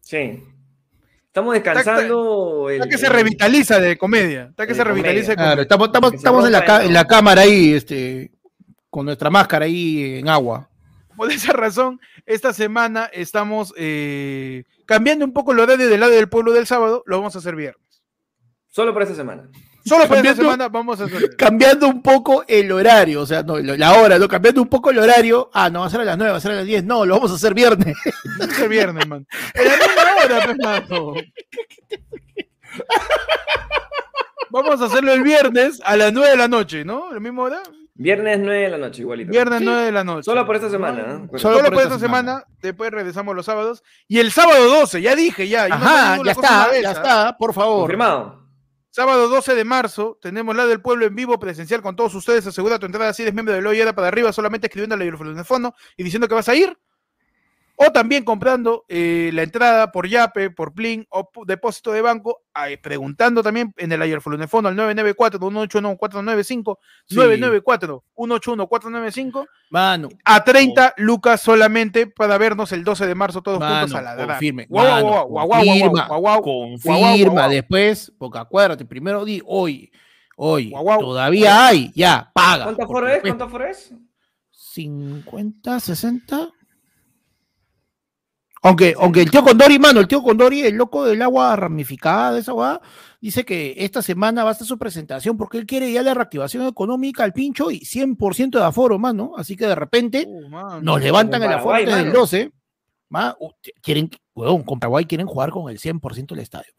Sí. 0.01 0.43
Estamos 1.27 1.53
descansando. 1.53 2.70
está 2.70 2.89
que 2.89 2.97
se 2.97 3.07
el- 3.09 3.12
revitaliza 3.12 3.78
de 3.78 3.99
comedia. 3.99 4.45
Está 4.51 4.66
que 4.66 4.74
se 4.74 4.82
revitaliza 4.82 5.32
de 5.32 5.37
Claro, 5.37 5.51
comedia. 5.51 5.62
estamos, 5.62 5.89
estamos, 5.89 6.11
se 6.12 6.16
estamos 6.16 6.47
en, 6.47 6.53
la, 6.53 6.85
en 6.85 6.95
la 6.95 7.07
cámara 7.07 7.43
ahí, 7.43 7.74
este, 7.74 8.31
con 8.89 9.05
nuestra 9.05 9.28
máscara 9.28 9.66
ahí 9.66 10.19
en 10.19 10.28
agua. 10.31 10.69
Por 11.20 11.30
esa 11.30 11.52
razón, 11.52 12.01
esta 12.24 12.55
semana 12.55 13.10
estamos 13.12 13.74
eh, 13.76 14.64
cambiando 14.86 15.22
un 15.26 15.34
poco 15.34 15.52
el 15.52 15.60
horario 15.60 15.86
del 15.86 16.01
lado 16.01 16.12
del 16.12 16.30
pueblo 16.30 16.55
del 16.55 16.66
sábado, 16.66 17.02
lo 17.05 17.18
vamos 17.18 17.36
a 17.36 17.40
hacer 17.40 17.55
viernes. 17.55 18.02
Solo 18.70 18.94
por 18.94 19.02
esta 19.02 19.14
semana. 19.14 19.51
Solo 19.84 20.09
por 20.09 20.16
esta 20.16 20.34
semana 20.34 20.70
vamos 20.70 20.98
a 20.98 21.05
hacer 21.05 21.18
viernes. 21.18 21.36
Cambiando 21.36 21.88
un 21.88 22.01
poco 22.01 22.42
el 22.48 22.72
horario, 22.72 23.20
o 23.20 23.26
sea, 23.26 23.42
no, 23.42 23.59
la 23.59 24.01
hora, 24.01 24.18
¿no? 24.18 24.28
Cambiando 24.28 24.62
un 24.62 24.68
poco 24.68 24.88
el 24.88 24.98
horario. 24.98 25.51
Ah, 25.52 25.68
no, 25.68 25.80
va 25.80 25.88
a 25.88 25.90
ser 25.90 26.01
a 26.01 26.05
las 26.06 26.16
9, 26.16 26.30
va 26.30 26.38
a 26.38 26.40
ser 26.40 26.52
a 26.52 26.55
las 26.55 26.64
10. 26.64 26.84
No, 26.84 27.05
lo 27.05 27.16
vamos 27.16 27.32
a 27.32 27.34
hacer 27.34 27.52
viernes. 27.52 27.98
Este 28.40 28.66
viernes, 28.66 29.06
man. 29.06 29.26
En 29.52 29.64
la 29.66 29.76
misma 29.76 30.24
hora, 30.24 30.86
pues. 30.88 31.26
Vamos 34.48 34.80
a 34.80 34.86
hacerlo 34.86 35.12
el 35.12 35.22
viernes 35.22 35.82
a 35.84 35.98
las 35.98 36.14
9 36.14 36.30
de 36.30 36.36
la 36.38 36.48
noche, 36.48 36.82
¿no? 36.82 37.10
¿A 37.10 37.12
la 37.12 37.20
misma 37.20 37.42
hora? 37.42 37.62
Viernes 38.01 38.39
9 38.40 38.62
de 38.62 38.68
la 38.70 38.78
noche, 38.78 39.02
igualito. 39.02 39.31
Viernes 39.31 39.60
9 39.60 39.82
de 39.82 39.93
la 39.93 40.02
noche. 40.02 40.22
Solo 40.22 40.47
por 40.47 40.56
esta 40.56 40.70
semana. 40.70 41.02
¿no? 41.02 41.36
¿eh? 41.36 41.39
Solo, 41.39 41.62
por 41.70 41.82
esta 41.82 41.98
semana. 41.98 42.47
después 42.62 42.90
regresamos 42.90 43.36
los 43.36 43.44
sábados. 43.44 43.85
Y 44.09 44.20
el 44.20 44.32
sábado 44.32 44.70
12, 44.70 45.02
ya 45.02 45.14
dije, 45.14 45.47
ya. 45.47 45.68
no 45.68 45.74
Ajá, 45.74 46.18
ya 46.24 46.32
está, 46.32 46.68
vez, 46.68 46.82
ya 46.82 46.89
¿ah? 46.89 46.93
está, 46.93 47.36
por 47.36 47.52
favor. 47.52 47.81
Confirmado. 47.81 48.40
Sábado 48.89 49.28
12 49.28 49.55
de 49.55 49.64
marzo, 49.64 50.18
tenemos 50.22 50.56
la 50.56 50.64
del 50.64 50.81
pueblo 50.81 51.05
en 51.05 51.14
vivo 51.14 51.39
presencial 51.39 51.82
con 51.82 51.94
todos 51.94 52.14
ustedes. 52.14 52.47
Asegura 52.47 52.78
tu 52.78 52.86
entrada 52.86 53.12
si 53.12 53.20
eres 53.20 53.35
miembro 53.35 53.52
de 53.52 53.60
Loyera 53.60 53.93
para 53.94 54.09
arriba, 54.09 54.32
solamente 54.32 54.68
escribiendo 54.68 54.97
la 54.97 55.05
de 55.05 55.44
fondo 55.44 55.74
y 55.98 56.02
diciendo 56.02 56.27
que 56.27 56.35
vas 56.35 56.48
a 56.48 56.55
ir. 56.55 56.74
O 57.82 57.90
también 57.93 58.24
comprando 58.24 58.85
eh, 58.89 59.31
la 59.32 59.43
entrada 59.43 59.90
por 59.90 60.07
Yape, 60.07 60.51
por 60.51 60.74
Plin 60.74 61.07
o 61.09 61.31
por 61.31 61.47
depósito 61.47 61.93
de 61.93 62.02
banco, 62.02 62.43
ahí, 62.52 62.77
preguntando 62.77 63.43
también 63.43 63.73
en 63.78 63.90
el 63.90 64.02
ayer 64.02 64.20
fondo 64.20 64.69
al 64.69 64.77
994-181-495, 64.77 66.77
Sí. 67.07 67.16
994-181-495, 67.16 69.47
Mano, 69.70 70.11
a 70.27 70.44
30 70.44 70.93
lucas 70.98 71.40
solamente 71.40 72.07
para 72.07 72.36
vernos 72.36 72.70
el 72.73 72.85
12 72.85 73.07
de 73.07 73.15
marzo 73.15 73.40
todos 73.40 73.59
mano, 73.59 73.81
juntos 73.81 73.98
a 73.98 74.02
la 74.02 74.27
confirme. 74.27 74.66
Guau, 74.69 75.27
guau, 75.27 75.48
guau, 76.20 76.43
confirma, 76.43 77.48
después, 77.48 78.12
porque 78.19 78.40
acuérdate, 78.40 78.85
primero 78.85 79.24
di 79.24 79.40
hoy, 79.47 79.90
hoy, 80.36 80.70
todavía 80.98 81.69
hay, 81.69 81.90
ya, 81.94 82.31
paga. 82.35 82.65
¿Cuánto 82.65 82.85
aforo 82.85 83.09
es? 83.09 83.23
¿Cuánto 83.23 83.44
aforo 83.44 83.65
es? 83.65 83.94
50, 84.51 85.81
60. 85.81 86.51
Aunque, 88.62 88.95
aunque 88.99 89.23
el 89.23 89.31
tío 89.31 89.43
Condori, 89.43 89.78
mano, 89.78 90.01
el 90.01 90.09
tío 90.09 90.23
Condori, 90.23 90.61
el 90.62 90.74
loco 90.74 91.05
del 91.07 91.23
agua 91.23 91.57
ramificada, 91.57 92.39
esa 92.39 92.51
agua, 92.51 92.81
dice 93.20 93.43
que 93.45 93.74
esta 93.78 94.03
semana 94.03 94.45
va 94.45 94.51
a 94.51 94.53
estar 94.53 94.66
su 94.69 94.77
presentación 94.78 95.39
porque 95.39 95.57
él 95.57 95.65
quiere 95.66 95.91
ya 95.91 96.03
la 96.03 96.12
reactivación 96.12 96.66
económica 96.66 97.24
al 97.24 97.32
pincho 97.32 97.70
y 97.70 97.81
100% 97.81 98.59
de 98.59 98.65
aforo, 98.65 98.99
mano. 98.99 99.32
Así 99.39 99.57
que 99.57 99.66
de 99.66 99.74
repente 99.74 100.24
Uh, 100.28 100.49
mano. 100.51 100.81
nos 100.82 101.01
levantan 101.03 101.43
el 101.43 101.53
aforo 101.53 101.78
desde 101.78 102.01
el 102.01 102.07
mano. 102.09 102.19
12. 102.20 102.53
ma, 103.09 103.35
uh, 103.41 103.51
quieren, 103.81 104.11
huevón, 104.35 104.62
con 104.62 104.78
Paraguay 104.78 105.07
quieren 105.07 105.27
jugar 105.27 105.51
con 105.51 105.70
el 105.70 105.78
100% 105.78 106.27
del 106.35 106.41
estadio. 106.41 106.73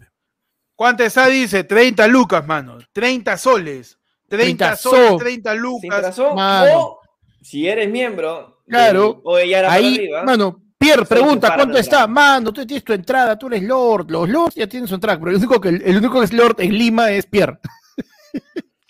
¿Cuánto 0.76 1.04
está? 1.04 1.28
Dice 1.28 1.64
30 1.64 2.08
lucas, 2.08 2.46
mano. 2.46 2.78
30 2.94 3.38
soles. 3.38 3.98
30, 4.30 4.68
30 4.68 4.76
soles, 4.78 5.10
so. 5.10 5.18
30 5.18 5.52
Sin 5.54 5.62
lucas. 5.62 6.02
razón. 6.02 6.36
mano. 6.36 6.80
O 6.80 7.00
si 7.42 7.68
eres 7.68 7.90
miembro. 7.90 8.60
Claro. 8.68 9.14
del- 9.14 9.22
O 9.26 9.36
de 9.36 9.44
Ahí, 9.44 9.96
arriba, 9.96 10.24
mano, 10.24 10.61
Pierre 10.82 11.06
pregunta 11.06 11.54
cuánto 11.56 11.78
está, 11.78 12.08
mano, 12.08 12.52
tú 12.52 12.66
tienes 12.66 12.84
tu 12.84 12.92
entrada, 12.94 13.38
tú 13.38 13.48
eres 13.48 13.64
Lord, 13.64 14.10
los 14.10 14.28
Lords 14.28 14.56
ya 14.56 14.68
tienen 14.68 14.88
su 14.88 14.96
entrada, 14.96 15.20
pero 15.20 15.32
el 15.32 15.38
único 15.38 15.62
que, 15.62 15.70
el 15.70 15.98
único 15.98 16.20
que 16.20 16.26
es 16.26 16.34
Lord 16.34 16.56
en 16.60 16.78
Lima 16.78 17.12
es 17.12 17.26
Pierre. 17.28 17.60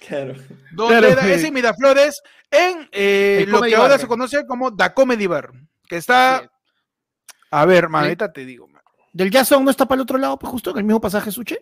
Claro. 0.07 0.33
Donde 0.73 0.97
Claro, 0.97 1.07
era 1.07 1.21
pe. 1.21 1.33
ese 1.35 1.51
Miraflores 1.51 2.21
en 2.49 2.89
eh, 2.91 3.45
lo 3.47 3.61
que 3.61 3.75
ahora 3.75 3.89
Bar. 3.89 3.99
se 3.99 4.07
conoce 4.07 4.45
como 4.45 4.71
Da 4.71 4.93
Comedy 4.93 5.27
Bar. 5.27 5.51
Que 5.87 5.97
está. 5.97 6.37
Es. 6.43 6.49
A 7.51 7.65
ver, 7.65 7.85
Sí. 7.89 7.95
ahorita 7.95 8.31
te 8.31 8.45
digo, 8.45 8.67
man. 8.67 8.81
¿Del 9.13 9.29
Jason 9.31 9.63
no 9.63 9.71
está 9.71 9.85
para 9.85 9.97
el 9.97 10.03
otro 10.03 10.17
lado, 10.17 10.39
pues 10.39 10.49
justo 10.51 10.71
en 10.71 10.77
el 10.77 10.83
mismo 10.85 11.01
pasaje 11.01 11.31
Suche? 11.31 11.59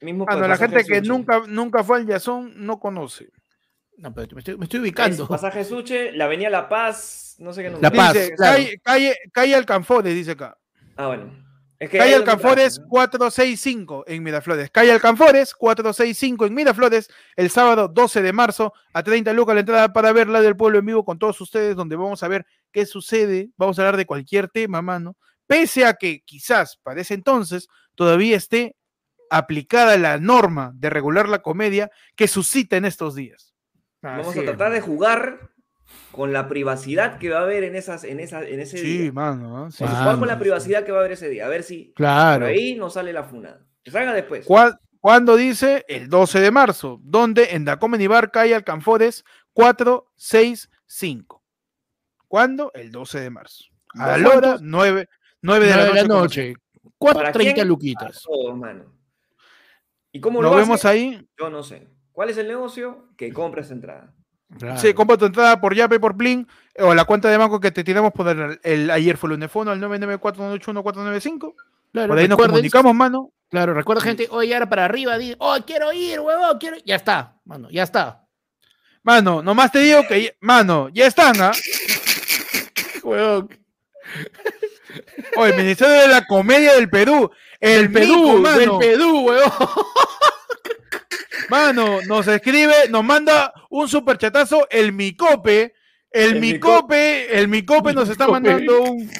Mismo 0.00 0.26
Mano, 0.26 0.46
la 0.46 0.56
gente 0.56 0.84
que 0.84 1.00
nunca, 1.00 1.42
nunca 1.46 1.82
fue 1.82 1.98
al 1.98 2.06
Yazón 2.06 2.52
no 2.56 2.78
conoce. 2.78 3.30
No, 3.98 4.14
pero 4.14 4.28
me 4.34 4.38
estoy, 4.40 4.56
me 4.56 4.64
estoy 4.64 4.78
Es 4.78 4.82
ubicando. 4.82 5.28
pasaje 5.28 5.64
Suche, 5.64 6.12
la 6.12 6.26
Avenida 6.26 6.48
La 6.50 6.68
Paz, 6.68 7.34
no 7.38 7.52
sé 7.52 7.62
qué 7.62 7.70
La 7.70 7.74
número. 7.76 7.96
Paz, 7.96 8.14
dice, 8.14 8.34
claro. 8.36 8.52
calle, 8.56 8.80
calle, 8.82 9.16
calle 9.32 9.54
Alcanfores, 9.56 10.14
dice 10.14 10.30
acá. 10.32 10.56
Ah, 10.96 11.08
bueno. 11.08 11.48
Es 11.80 11.90
que 11.90 11.98
Calle 11.98 12.16
Alcanfores 12.16 12.74
traje, 12.74 12.86
¿no? 12.86 12.88
465 12.88 14.04
en 14.08 14.22
Miraflores. 14.24 14.70
Calle 14.70 14.90
Alcanfores 14.92 15.54
465 15.54 16.46
en 16.46 16.54
Miraflores 16.54 17.08
el 17.36 17.50
sábado 17.50 17.86
12 17.86 18.20
de 18.22 18.32
marzo 18.32 18.72
a 18.92 19.02
30 19.04 19.32
lucas 19.32 19.54
la 19.54 19.60
entrada 19.60 19.92
para 19.92 20.12
ver 20.12 20.28
la 20.28 20.40
del 20.40 20.56
pueblo 20.56 20.78
en 20.80 20.86
vivo 20.86 21.04
con 21.04 21.20
todos 21.20 21.40
ustedes 21.40 21.76
donde 21.76 21.94
vamos 21.94 22.22
a 22.24 22.28
ver 22.28 22.46
qué 22.72 22.84
sucede. 22.84 23.50
Vamos 23.56 23.78
a 23.78 23.82
hablar 23.82 23.96
de 23.96 24.06
cualquier 24.06 24.48
tema, 24.48 24.82
mano. 24.82 25.16
Pese 25.46 25.86
a 25.86 25.94
que 25.94 26.22
quizás 26.24 26.78
para 26.82 27.00
ese 27.00 27.14
entonces 27.14 27.68
todavía 27.94 28.36
esté 28.36 28.74
aplicada 29.30 29.96
la 29.98 30.18
norma 30.18 30.72
de 30.74 30.90
regular 30.90 31.28
la 31.28 31.42
comedia 31.42 31.90
que 32.16 32.26
suscita 32.26 32.76
en 32.76 32.86
estos 32.86 33.14
días. 33.14 33.47
Vamos 34.16 34.28
Así 34.28 34.38
a 34.38 34.42
es, 34.42 34.46
tratar 34.48 34.72
de 34.72 34.80
jugar 34.80 35.50
con 36.12 36.32
la 36.32 36.48
privacidad 36.48 37.18
que 37.18 37.30
va 37.30 37.38
a 37.38 37.42
haber 37.42 37.64
en, 37.64 37.76
esas, 37.76 38.04
en, 38.04 38.20
esa, 38.20 38.42
en 38.46 38.60
ese 38.60 38.78
Sí, 38.78 38.98
día. 38.98 39.12
mano. 39.12 39.64
¿ah? 39.66 39.70
Sí. 39.70 39.84
Vamos 39.84 39.96
a 39.96 40.00
Ah, 40.00 40.02
jugar 40.04 40.18
con 40.18 40.28
la 40.28 40.34
sí. 40.34 40.40
privacidad 40.40 40.84
que 40.84 40.92
va 40.92 40.98
a 40.98 41.00
haber 41.00 41.12
ese 41.12 41.28
día. 41.28 41.46
A 41.46 41.48
ver 41.48 41.62
si 41.62 41.84
por 41.84 41.94
Claro. 41.94 42.46
ahí 42.46 42.74
nos 42.74 42.94
sale 42.94 43.12
la 43.12 43.24
funada. 43.24 43.64
Que 43.84 43.90
salga 43.90 44.12
después. 44.12 44.44
¿Cuál- 44.46 44.78
¿Cuándo 45.00 45.36
dice? 45.36 45.84
El 45.86 46.08
12 46.08 46.40
de 46.40 46.50
marzo, 46.50 46.98
donde 47.04 47.50
en 47.52 47.64
Da 47.64 47.78
Comedy 47.78 48.08
Bar 48.08 48.32
calle 48.32 48.54
Alcanfores 48.56 49.24
465. 49.52 51.42
¿Cuándo? 52.26 52.70
El 52.74 52.90
12 52.90 53.20
de 53.20 53.30
marzo. 53.30 53.64
A 53.94 54.18
la 54.18 54.28
hora 54.28 54.56
9, 54.60 55.08
9 55.40 55.66
de 55.66 55.76
la 55.76 55.84
Nueve 55.86 56.08
noche. 56.08 56.54
como- 56.98 57.14
¿Para 57.14 57.32
4.30 57.32 57.54
quién? 57.54 57.68
luquitas. 57.68 58.22
Todos, 58.22 58.56
mano. 58.58 58.92
¿Y 60.12 60.20
cómo 60.20 60.42
Nos 60.42 60.50
lo 60.50 60.56
vemos 60.58 60.84
hace? 60.84 60.88
ahí. 60.88 61.28
Yo 61.38 61.48
no 61.48 61.62
sé. 61.62 61.86
¿Cuál 62.18 62.30
es 62.30 62.36
el 62.38 62.48
negocio? 62.48 63.04
Que 63.16 63.32
compres 63.32 63.70
entrada. 63.70 64.12
Claro. 64.58 64.76
Sí, 64.80 64.92
compra 64.92 65.16
tu 65.16 65.26
entrada 65.26 65.60
por 65.60 65.72
Yape, 65.72 66.00
por 66.00 66.14
Blink, 66.14 66.48
o 66.80 66.92
la 66.92 67.04
cuenta 67.04 67.28
de 67.30 67.36
banco 67.36 67.60
que 67.60 67.70
te 67.70 67.84
tiramos 67.84 68.10
por 68.12 68.26
el, 68.26 68.58
el- 68.64 68.90
ayer 68.90 69.16
fue 69.16 69.28
el 69.30 69.34
Unefono 69.34 69.70
al 69.70 69.80
994-981-495. 69.82 71.54
Claro, 71.92 72.08
Por 72.08 72.18
ahí 72.18 72.26
nos 72.26 72.36
comunicamos, 72.36 72.92
mano. 72.92 73.30
Claro, 73.48 73.72
recuerda 73.72 74.02
gente, 74.02 74.26
oye, 74.32 74.52
ahora 74.52 74.68
para 74.68 74.84
arriba, 74.86 75.16
di, 75.16 75.36
oh, 75.38 75.58
quiero 75.64 75.92
ir, 75.92 76.18
huevón, 76.18 76.58
quiero 76.58 76.74
ir. 76.78 76.82
Ya 76.84 76.96
está, 76.96 77.36
mano, 77.44 77.68
ya 77.70 77.84
está. 77.84 78.26
Mano, 79.04 79.40
nomás 79.40 79.70
te 79.70 79.78
digo 79.78 80.00
que, 80.08 80.36
mano, 80.40 80.88
ya 80.88 81.06
están, 81.06 81.40
¿ah? 81.40 81.52
Huevón. 83.04 83.48
O 85.36 85.46
el 85.46 85.54
Ministerio 85.56 85.94
de 85.94 86.08
la 86.08 86.26
Comedia 86.26 86.72
del 86.74 86.90
Perú. 86.90 87.30
El 87.60 87.92
Perú, 87.92 88.12
Perú, 88.14 88.38
mano. 88.40 88.58
del 88.58 88.70
Perú, 88.90 89.20
huevón. 89.20 89.52
Mano, 91.48 92.00
nos 92.06 92.26
escribe, 92.28 92.88
nos 92.90 93.04
manda 93.04 93.52
un 93.70 93.88
superchatazo, 93.88 94.66
el 94.70 94.92
Micope. 94.92 95.74
El, 96.10 96.34
El 96.36 96.40
Micope, 96.40 97.38
el 97.38 97.48
Micope 97.48 97.92
nos 97.92 98.08
está 98.08 98.26
Micope. 98.26 98.40
mandando 98.40 98.82
un. 98.82 99.10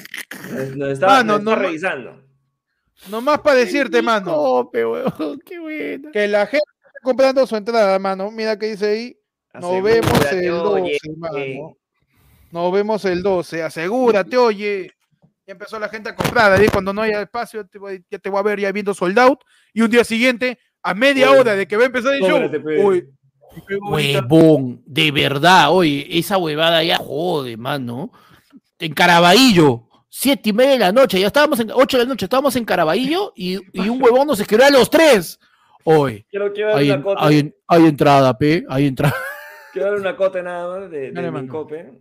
Nos, 0.77 0.89
está, 0.93 1.07
Mano, 1.07 1.33
nos 1.33 1.39
está 1.39 1.55
no- 1.55 1.55
revisando. 1.55 2.23
Nomás 3.09 3.39
para 3.39 3.55
decirte, 3.57 4.01
mano, 4.01 4.33
Cope, 4.33 4.85
huevón, 4.85 5.39
qué 5.45 5.59
buena. 5.59 6.11
que 6.11 6.27
la 6.27 6.45
gente 6.47 6.65
está 6.85 6.99
comprando 7.01 7.47
su 7.47 7.55
entrada, 7.55 7.97
mano. 7.99 8.29
Mira 8.31 8.57
que 8.59 8.67
dice 8.71 8.87
ahí. 8.89 9.15
Nos 9.53 9.81
vemos 9.81 10.31
el 10.31 10.47
12, 10.47 10.81
oye, 10.81 10.97
mano. 11.17 11.77
Nos 12.51 12.71
vemos 12.73 13.05
el 13.05 13.23
12. 13.23 13.63
Asegúrate, 13.63 14.35
oye. 14.37 14.91
Ya 15.47 15.53
empezó 15.53 15.79
la 15.79 15.89
gente 15.89 16.09
a 16.09 16.15
comprar. 16.15 16.51
Ahí 16.51 16.67
cuando 16.67 16.91
no 16.93 17.01
haya 17.01 17.21
espacio, 17.21 17.65
ya 18.09 18.19
te 18.19 18.29
voy 18.29 18.39
a 18.39 18.43
ver 18.43 18.59
ya 18.59 18.71
viendo 18.71 18.93
sold 18.93 19.17
out. 19.17 19.39
Y 19.73 19.81
un 19.81 19.89
día 19.89 20.03
siguiente, 20.03 20.59
a 20.83 20.93
media 20.93 21.29
Oye, 21.31 21.39
hora 21.39 21.55
de 21.55 21.67
que 21.67 21.77
va 21.77 21.83
a 21.83 21.85
empezar 21.87 22.13
el 22.13 22.21
show. 22.21 22.39
Uy. 22.85 23.07
Huevón, 23.81 24.81
de 24.85 25.11
verdad, 25.11 25.71
oye, 25.71 26.07
esa 26.17 26.37
huevada 26.37 26.83
ya 26.83 26.97
jode, 26.97 27.57
mano. 27.57 28.11
En 28.77 28.93
Caraballo, 28.93 29.87
siete 30.07 30.49
y 30.49 30.53
media 30.53 30.71
de 30.73 30.79
la 30.79 30.91
noche, 30.91 31.19
ya 31.19 31.27
estábamos 31.27 31.59
en 31.59 31.71
ocho 31.71 31.97
de 31.97 32.03
la 32.03 32.09
noche, 32.09 32.25
estábamos 32.25 32.55
en 32.55 32.63
Caraballo 32.63 33.33
y, 33.35 33.57
y 33.73 33.89
un 33.89 34.01
huevón 34.01 34.27
nos 34.27 34.39
escribió 34.39 34.65
a 34.67 34.69
los 34.69 34.89
tres. 34.89 35.39
Oye, 35.83 36.25
Quiero, 36.29 36.53
quiero 36.53 36.69
dar 36.69 36.79
hay, 36.79 36.91
una 36.91 37.01
cote. 37.03 37.21
hay, 37.23 37.55
hay 37.67 37.85
entrada, 37.85 38.37
pe, 38.37 38.65
hay 38.69 38.85
entrada. 38.87 39.15
Quiero 39.73 39.91
dar 39.91 39.99
una 39.99 40.15
cote 40.15 40.43
nada 40.43 40.79
más 40.79 40.91
de, 40.91 41.11
de 41.11 41.31
mi 41.31 41.47
cope. 41.47 41.91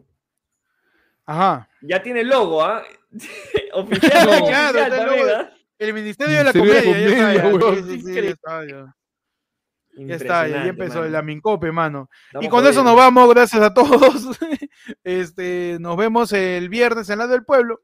Ajá. 1.26 1.68
Ya 1.82 2.02
tiene 2.02 2.20
el 2.20 2.28
logo, 2.28 2.62
¿ah? 2.62 2.82
oficial, 3.72 4.10
Claro, 4.10 4.30
oficial 4.32 4.76
está 4.76 4.86
el 4.86 4.92
también, 5.06 5.26
logo. 5.26 5.48
El 5.78 5.94
Ministerio 5.94 6.36
de 6.38 6.44
la 6.44 6.52
Ministerio 6.52 6.74
de 6.74 6.80
la 6.80 6.84
Comedia, 6.84 7.08
ya 7.08 7.32
está, 7.32 7.50
Comedia, 7.50 8.14
ya, 8.14 8.22
ya 8.22 8.28
está, 8.30 8.66
ya. 8.66 8.94
Ya 10.00 10.14
está, 10.14 10.26
ya, 10.46 10.64
ya 10.64 10.66
Impresionante, 10.66 10.68
empezó 10.68 10.98
mano. 11.00 11.10
la 11.10 11.22
Mincope, 11.22 11.72
mano. 11.72 12.10
y 12.40 12.48
con 12.48 12.64
eso 12.66 12.84
nos 12.84 12.94
vamos, 12.96 13.28
gracias 13.34 13.62
a 13.62 13.72
todos. 13.74 14.38
Este, 15.04 15.76
nos 15.80 15.96
vemos 15.96 16.32
el 16.32 16.68
viernes 16.68 17.10
en 17.10 17.18
la 17.18 17.26
del 17.26 17.44
pueblo. 17.44 17.80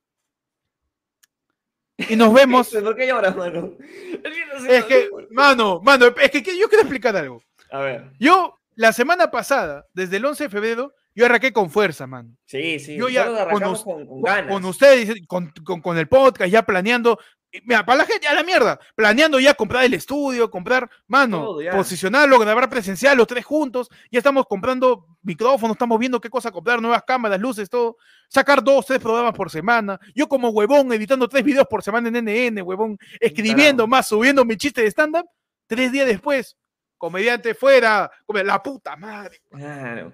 Y 1.97 2.16
nos 2.16 2.33
vemos. 2.35 2.69
¿Por 2.71 2.97
qué 2.97 3.07
lloras, 3.07 3.37
mano? 3.37 3.73
El 3.81 4.33
viernes 4.33 4.65
Es 4.69 4.85
que, 4.85 5.11
mano, 5.31 5.81
mano, 5.83 6.07
es 6.21 6.31
que 6.31 6.43
que 6.43 6.59
yo 6.59 6.69
quiero 6.69 6.83
explicar 6.83 7.16
algo. 7.16 7.43
A 7.71 7.79
ver. 7.81 8.12
Yo, 8.19 8.59
la 8.77 8.93
semana 8.93 9.31
pasada, 9.31 9.85
desde 9.93 10.16
el 10.19 10.25
11 10.25 10.45
de 10.45 10.51
febrero, 10.51 10.95
yo 11.15 11.27
arranqué 11.27 11.53
con 11.53 11.71
fuerza, 11.71 12.07
mano. 12.07 12.31
Sí, 12.45 12.79
sí. 12.79 12.97
Yo 12.97 13.09
ya 13.09 13.27
con 13.27 13.61
con, 13.61 13.75
con 13.83 14.07
Con, 14.07 14.23
ganas. 14.23 14.53
con 14.53 14.65
ustedes, 14.65 15.15
con, 15.27 15.53
con- 15.65 15.81
con 15.81 15.99
el 15.99 16.09
podcast, 16.09 16.51
ya 16.51 16.62
planeando. 16.62 17.19
Mira, 17.62 17.85
para 17.85 17.98
la 17.98 18.05
gente, 18.05 18.26
a 18.26 18.35
la 18.35 18.43
mierda. 18.43 18.78
Planeando 18.94 19.39
ya 19.39 19.55
comprar 19.55 19.85
el 19.85 19.94
estudio, 19.94 20.51
comprar, 20.51 20.90
mano, 21.06 21.56
posicionarlo, 21.72 22.39
grabar 22.39 22.68
presencial, 22.68 23.16
los 23.16 23.26
tres 23.26 23.44
juntos. 23.44 23.89
Ya 24.10 24.18
estamos 24.18 24.47
comprando 24.47 25.06
micrófonos, 25.22 25.74
estamos 25.74 25.98
viendo 25.98 26.20
qué 26.20 26.28
cosa 26.28 26.51
comprar, 26.51 26.82
nuevas 26.82 27.02
cámaras, 27.06 27.40
luces, 27.40 27.70
todo. 27.70 27.97
Sacar 28.28 28.62
dos, 28.62 28.86
tres 28.86 28.98
programas 28.98 29.35
por 29.35 29.51
semana. 29.51 29.98
Yo 30.14 30.28
como 30.28 30.51
huevón, 30.51 30.93
editando 30.93 31.28
tres 31.28 31.44
videos 31.44 31.66
por 31.68 31.82
semana 31.82 32.09
en 32.09 32.24
NN, 32.24 32.62
huevón. 32.62 32.98
Escribiendo 33.20 33.86
más, 33.86 34.09
subiendo 34.09 34.44
mi 34.44 34.56
chiste 34.56 34.82
de 34.82 34.89
stand-up. 34.89 35.26
Tres 35.66 35.93
días 35.93 36.06
después, 36.06 36.56
comediante 36.98 37.55
fuera, 37.55 38.10
la 38.28 38.62
puta 38.62 38.97
madre. 38.97 39.40
Claro. 39.51 40.12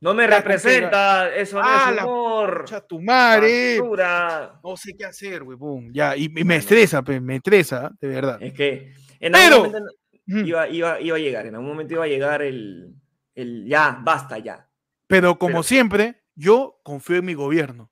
No 0.00 0.14
me 0.14 0.28
La 0.28 0.36
representa, 0.38 1.34
eso 1.34 1.56
no 1.56 1.62
Ah, 1.64 1.86
es 1.90 1.96
la 1.96 2.06
humor. 2.06 2.56
Concha 2.58 2.80
tu 2.80 3.00
madre. 3.00 3.80
basura. 3.80 4.60
No 4.62 4.76
sé 4.76 4.94
qué 4.96 5.04
hacer, 5.04 5.42
huevón. 5.42 5.92
Ya, 5.92 6.16
y, 6.16 6.24
y 6.36 6.44
me 6.44 6.56
estresa, 6.56 7.02
me 7.02 7.36
estresa, 7.36 7.90
de 8.00 8.08
verdad. 8.08 8.38
Es 8.40 8.52
que 8.52 8.92
en 9.18 9.32
Pero- 9.32 9.56
algún 9.64 9.72
momento 9.72 9.92
iba, 10.26 10.68
iba, 10.68 11.00
iba 11.00 11.16
a 11.16 11.20
llegar, 11.20 11.46
en 11.46 11.54
algún 11.56 11.70
momento 11.70 11.94
iba 11.94 12.04
a 12.04 12.08
llegar 12.08 12.42
el, 12.42 12.94
el 13.34 13.66
ya, 13.66 13.98
basta 14.02 14.38
ya. 14.38 14.68
Pero 15.08 15.38
como 15.38 15.52
Pero- 15.54 15.62
siempre, 15.64 16.22
yo 16.36 16.78
confío 16.84 17.16
en 17.16 17.24
mi 17.24 17.34
gobierno 17.34 17.90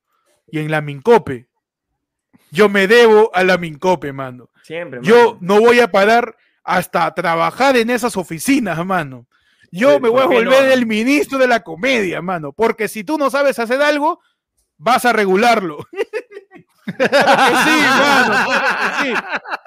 y 0.51 0.61
en 0.61 0.71
la 0.71 0.81
Mincope. 0.81 1.49
Yo 2.53 2.69
me 2.69 2.87
debo 2.87 3.31
a 3.35 3.43
la 3.43 3.59
Mincope, 3.59 4.13
mano. 4.13 4.51
Siempre. 4.63 5.01
Yo 5.03 5.35
mano. 5.35 5.39
no 5.41 5.61
voy 5.61 5.81
a 5.81 5.91
parar 5.91 6.37
hasta 6.63 7.13
trabajar 7.15 7.77
en 7.77 7.91
esas 7.91 8.17
oficinas, 8.17 8.85
mano. 8.87 9.27
Yo 9.79 10.01
me 10.01 10.09
voy 10.09 10.21
a 10.23 10.27
volver 10.27 10.71
el 10.71 10.87
ministro 10.87 11.39
de 11.39 11.47
la 11.47 11.61
comedia, 11.63 12.23
mano. 12.23 12.53
Porque 12.53 12.89
si 12.89 13.05
tú 13.05 13.19
no 13.19 13.31
sabes 13.31 13.59
hacer 13.59 13.81
algo, 13.83 14.21
vas 14.77 15.05
a 15.05 15.13
regularlo. 15.13 15.79
Claro 16.87 17.09
que 17.09 17.71
sí, 17.71 17.81
mano. 17.81 18.45
claro 18.47 18.79
que 18.79 19.05
sí. 19.05 19.15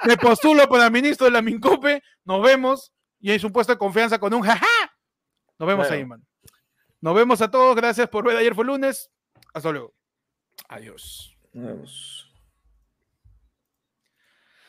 Me 0.07 0.15
postulo 0.17 0.67
para 0.69 0.89
ministro 0.89 1.25
de 1.25 1.31
la 1.31 1.41
Mincope. 1.41 2.01
Nos 2.23 2.41
vemos. 2.41 2.93
Y 3.19 3.31
es 3.31 3.43
un 3.43 3.51
puesto 3.51 3.73
de 3.73 3.77
confianza 3.77 4.17
con 4.19 4.33
un 4.33 4.41
jaja. 4.41 4.65
Nos 5.59 5.67
vemos 5.67 5.85
Claro. 5.87 5.99
ahí, 5.99 6.05
mano. 6.05 6.23
Nos 7.01 7.13
vemos 7.15 7.41
a 7.41 7.51
todos. 7.51 7.75
Gracias 7.75 8.07
por 8.07 8.23
ver. 8.25 8.37
Ayer 8.37 8.55
fue 8.55 8.63
lunes. 8.63 9.11
Hasta 9.53 9.69
luego. 9.69 9.93
Adiós. 10.69 11.37
Nos 11.51 11.67
vemos. 11.67 12.33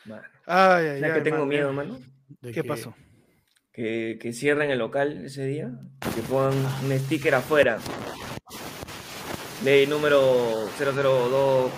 Mano, 0.05 0.23
Ay, 0.45 0.87
ay, 0.87 0.99
¿Sabes 0.99 1.03
ay, 1.03 1.13
que 1.13 1.21
tengo 1.21 1.37
mano. 1.37 1.45
miedo, 1.47 1.73
mano? 1.73 1.99
¿De 2.41 2.51
¿Qué 2.51 2.63
pasó? 2.65 2.93
Que, 3.71 4.17
que 4.21 4.33
cierren 4.33 4.69
el 4.69 4.79
local 4.79 5.23
ese 5.25 5.45
día, 5.45 5.71
que 6.13 6.21
pongan 6.23 6.53
un 6.83 6.99
sticker 6.99 7.35
afuera. 7.35 7.77
Ley 9.63 9.87
número 9.87 10.67
002-2005. 10.77 11.69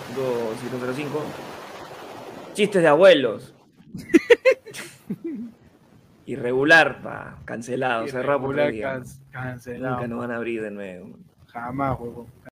Chistes 2.54 2.82
de 2.82 2.88
abuelos. 2.88 3.54
Irregular, 6.26 7.02
pa, 7.02 7.38
cancelado, 7.44 8.08
cerrado 8.08 8.40
por 8.40 8.54
Irregular, 8.56 9.00
tres 9.02 9.12
días. 9.18 9.20
can- 9.30 9.42
cancelado. 9.50 9.94
Nunca 9.96 10.08
nos 10.08 10.18
van 10.20 10.30
a 10.32 10.36
abrir 10.36 10.62
de 10.62 10.70
nuevo. 10.70 11.18
Jamás, 11.46 12.00
huevón. 12.00 12.26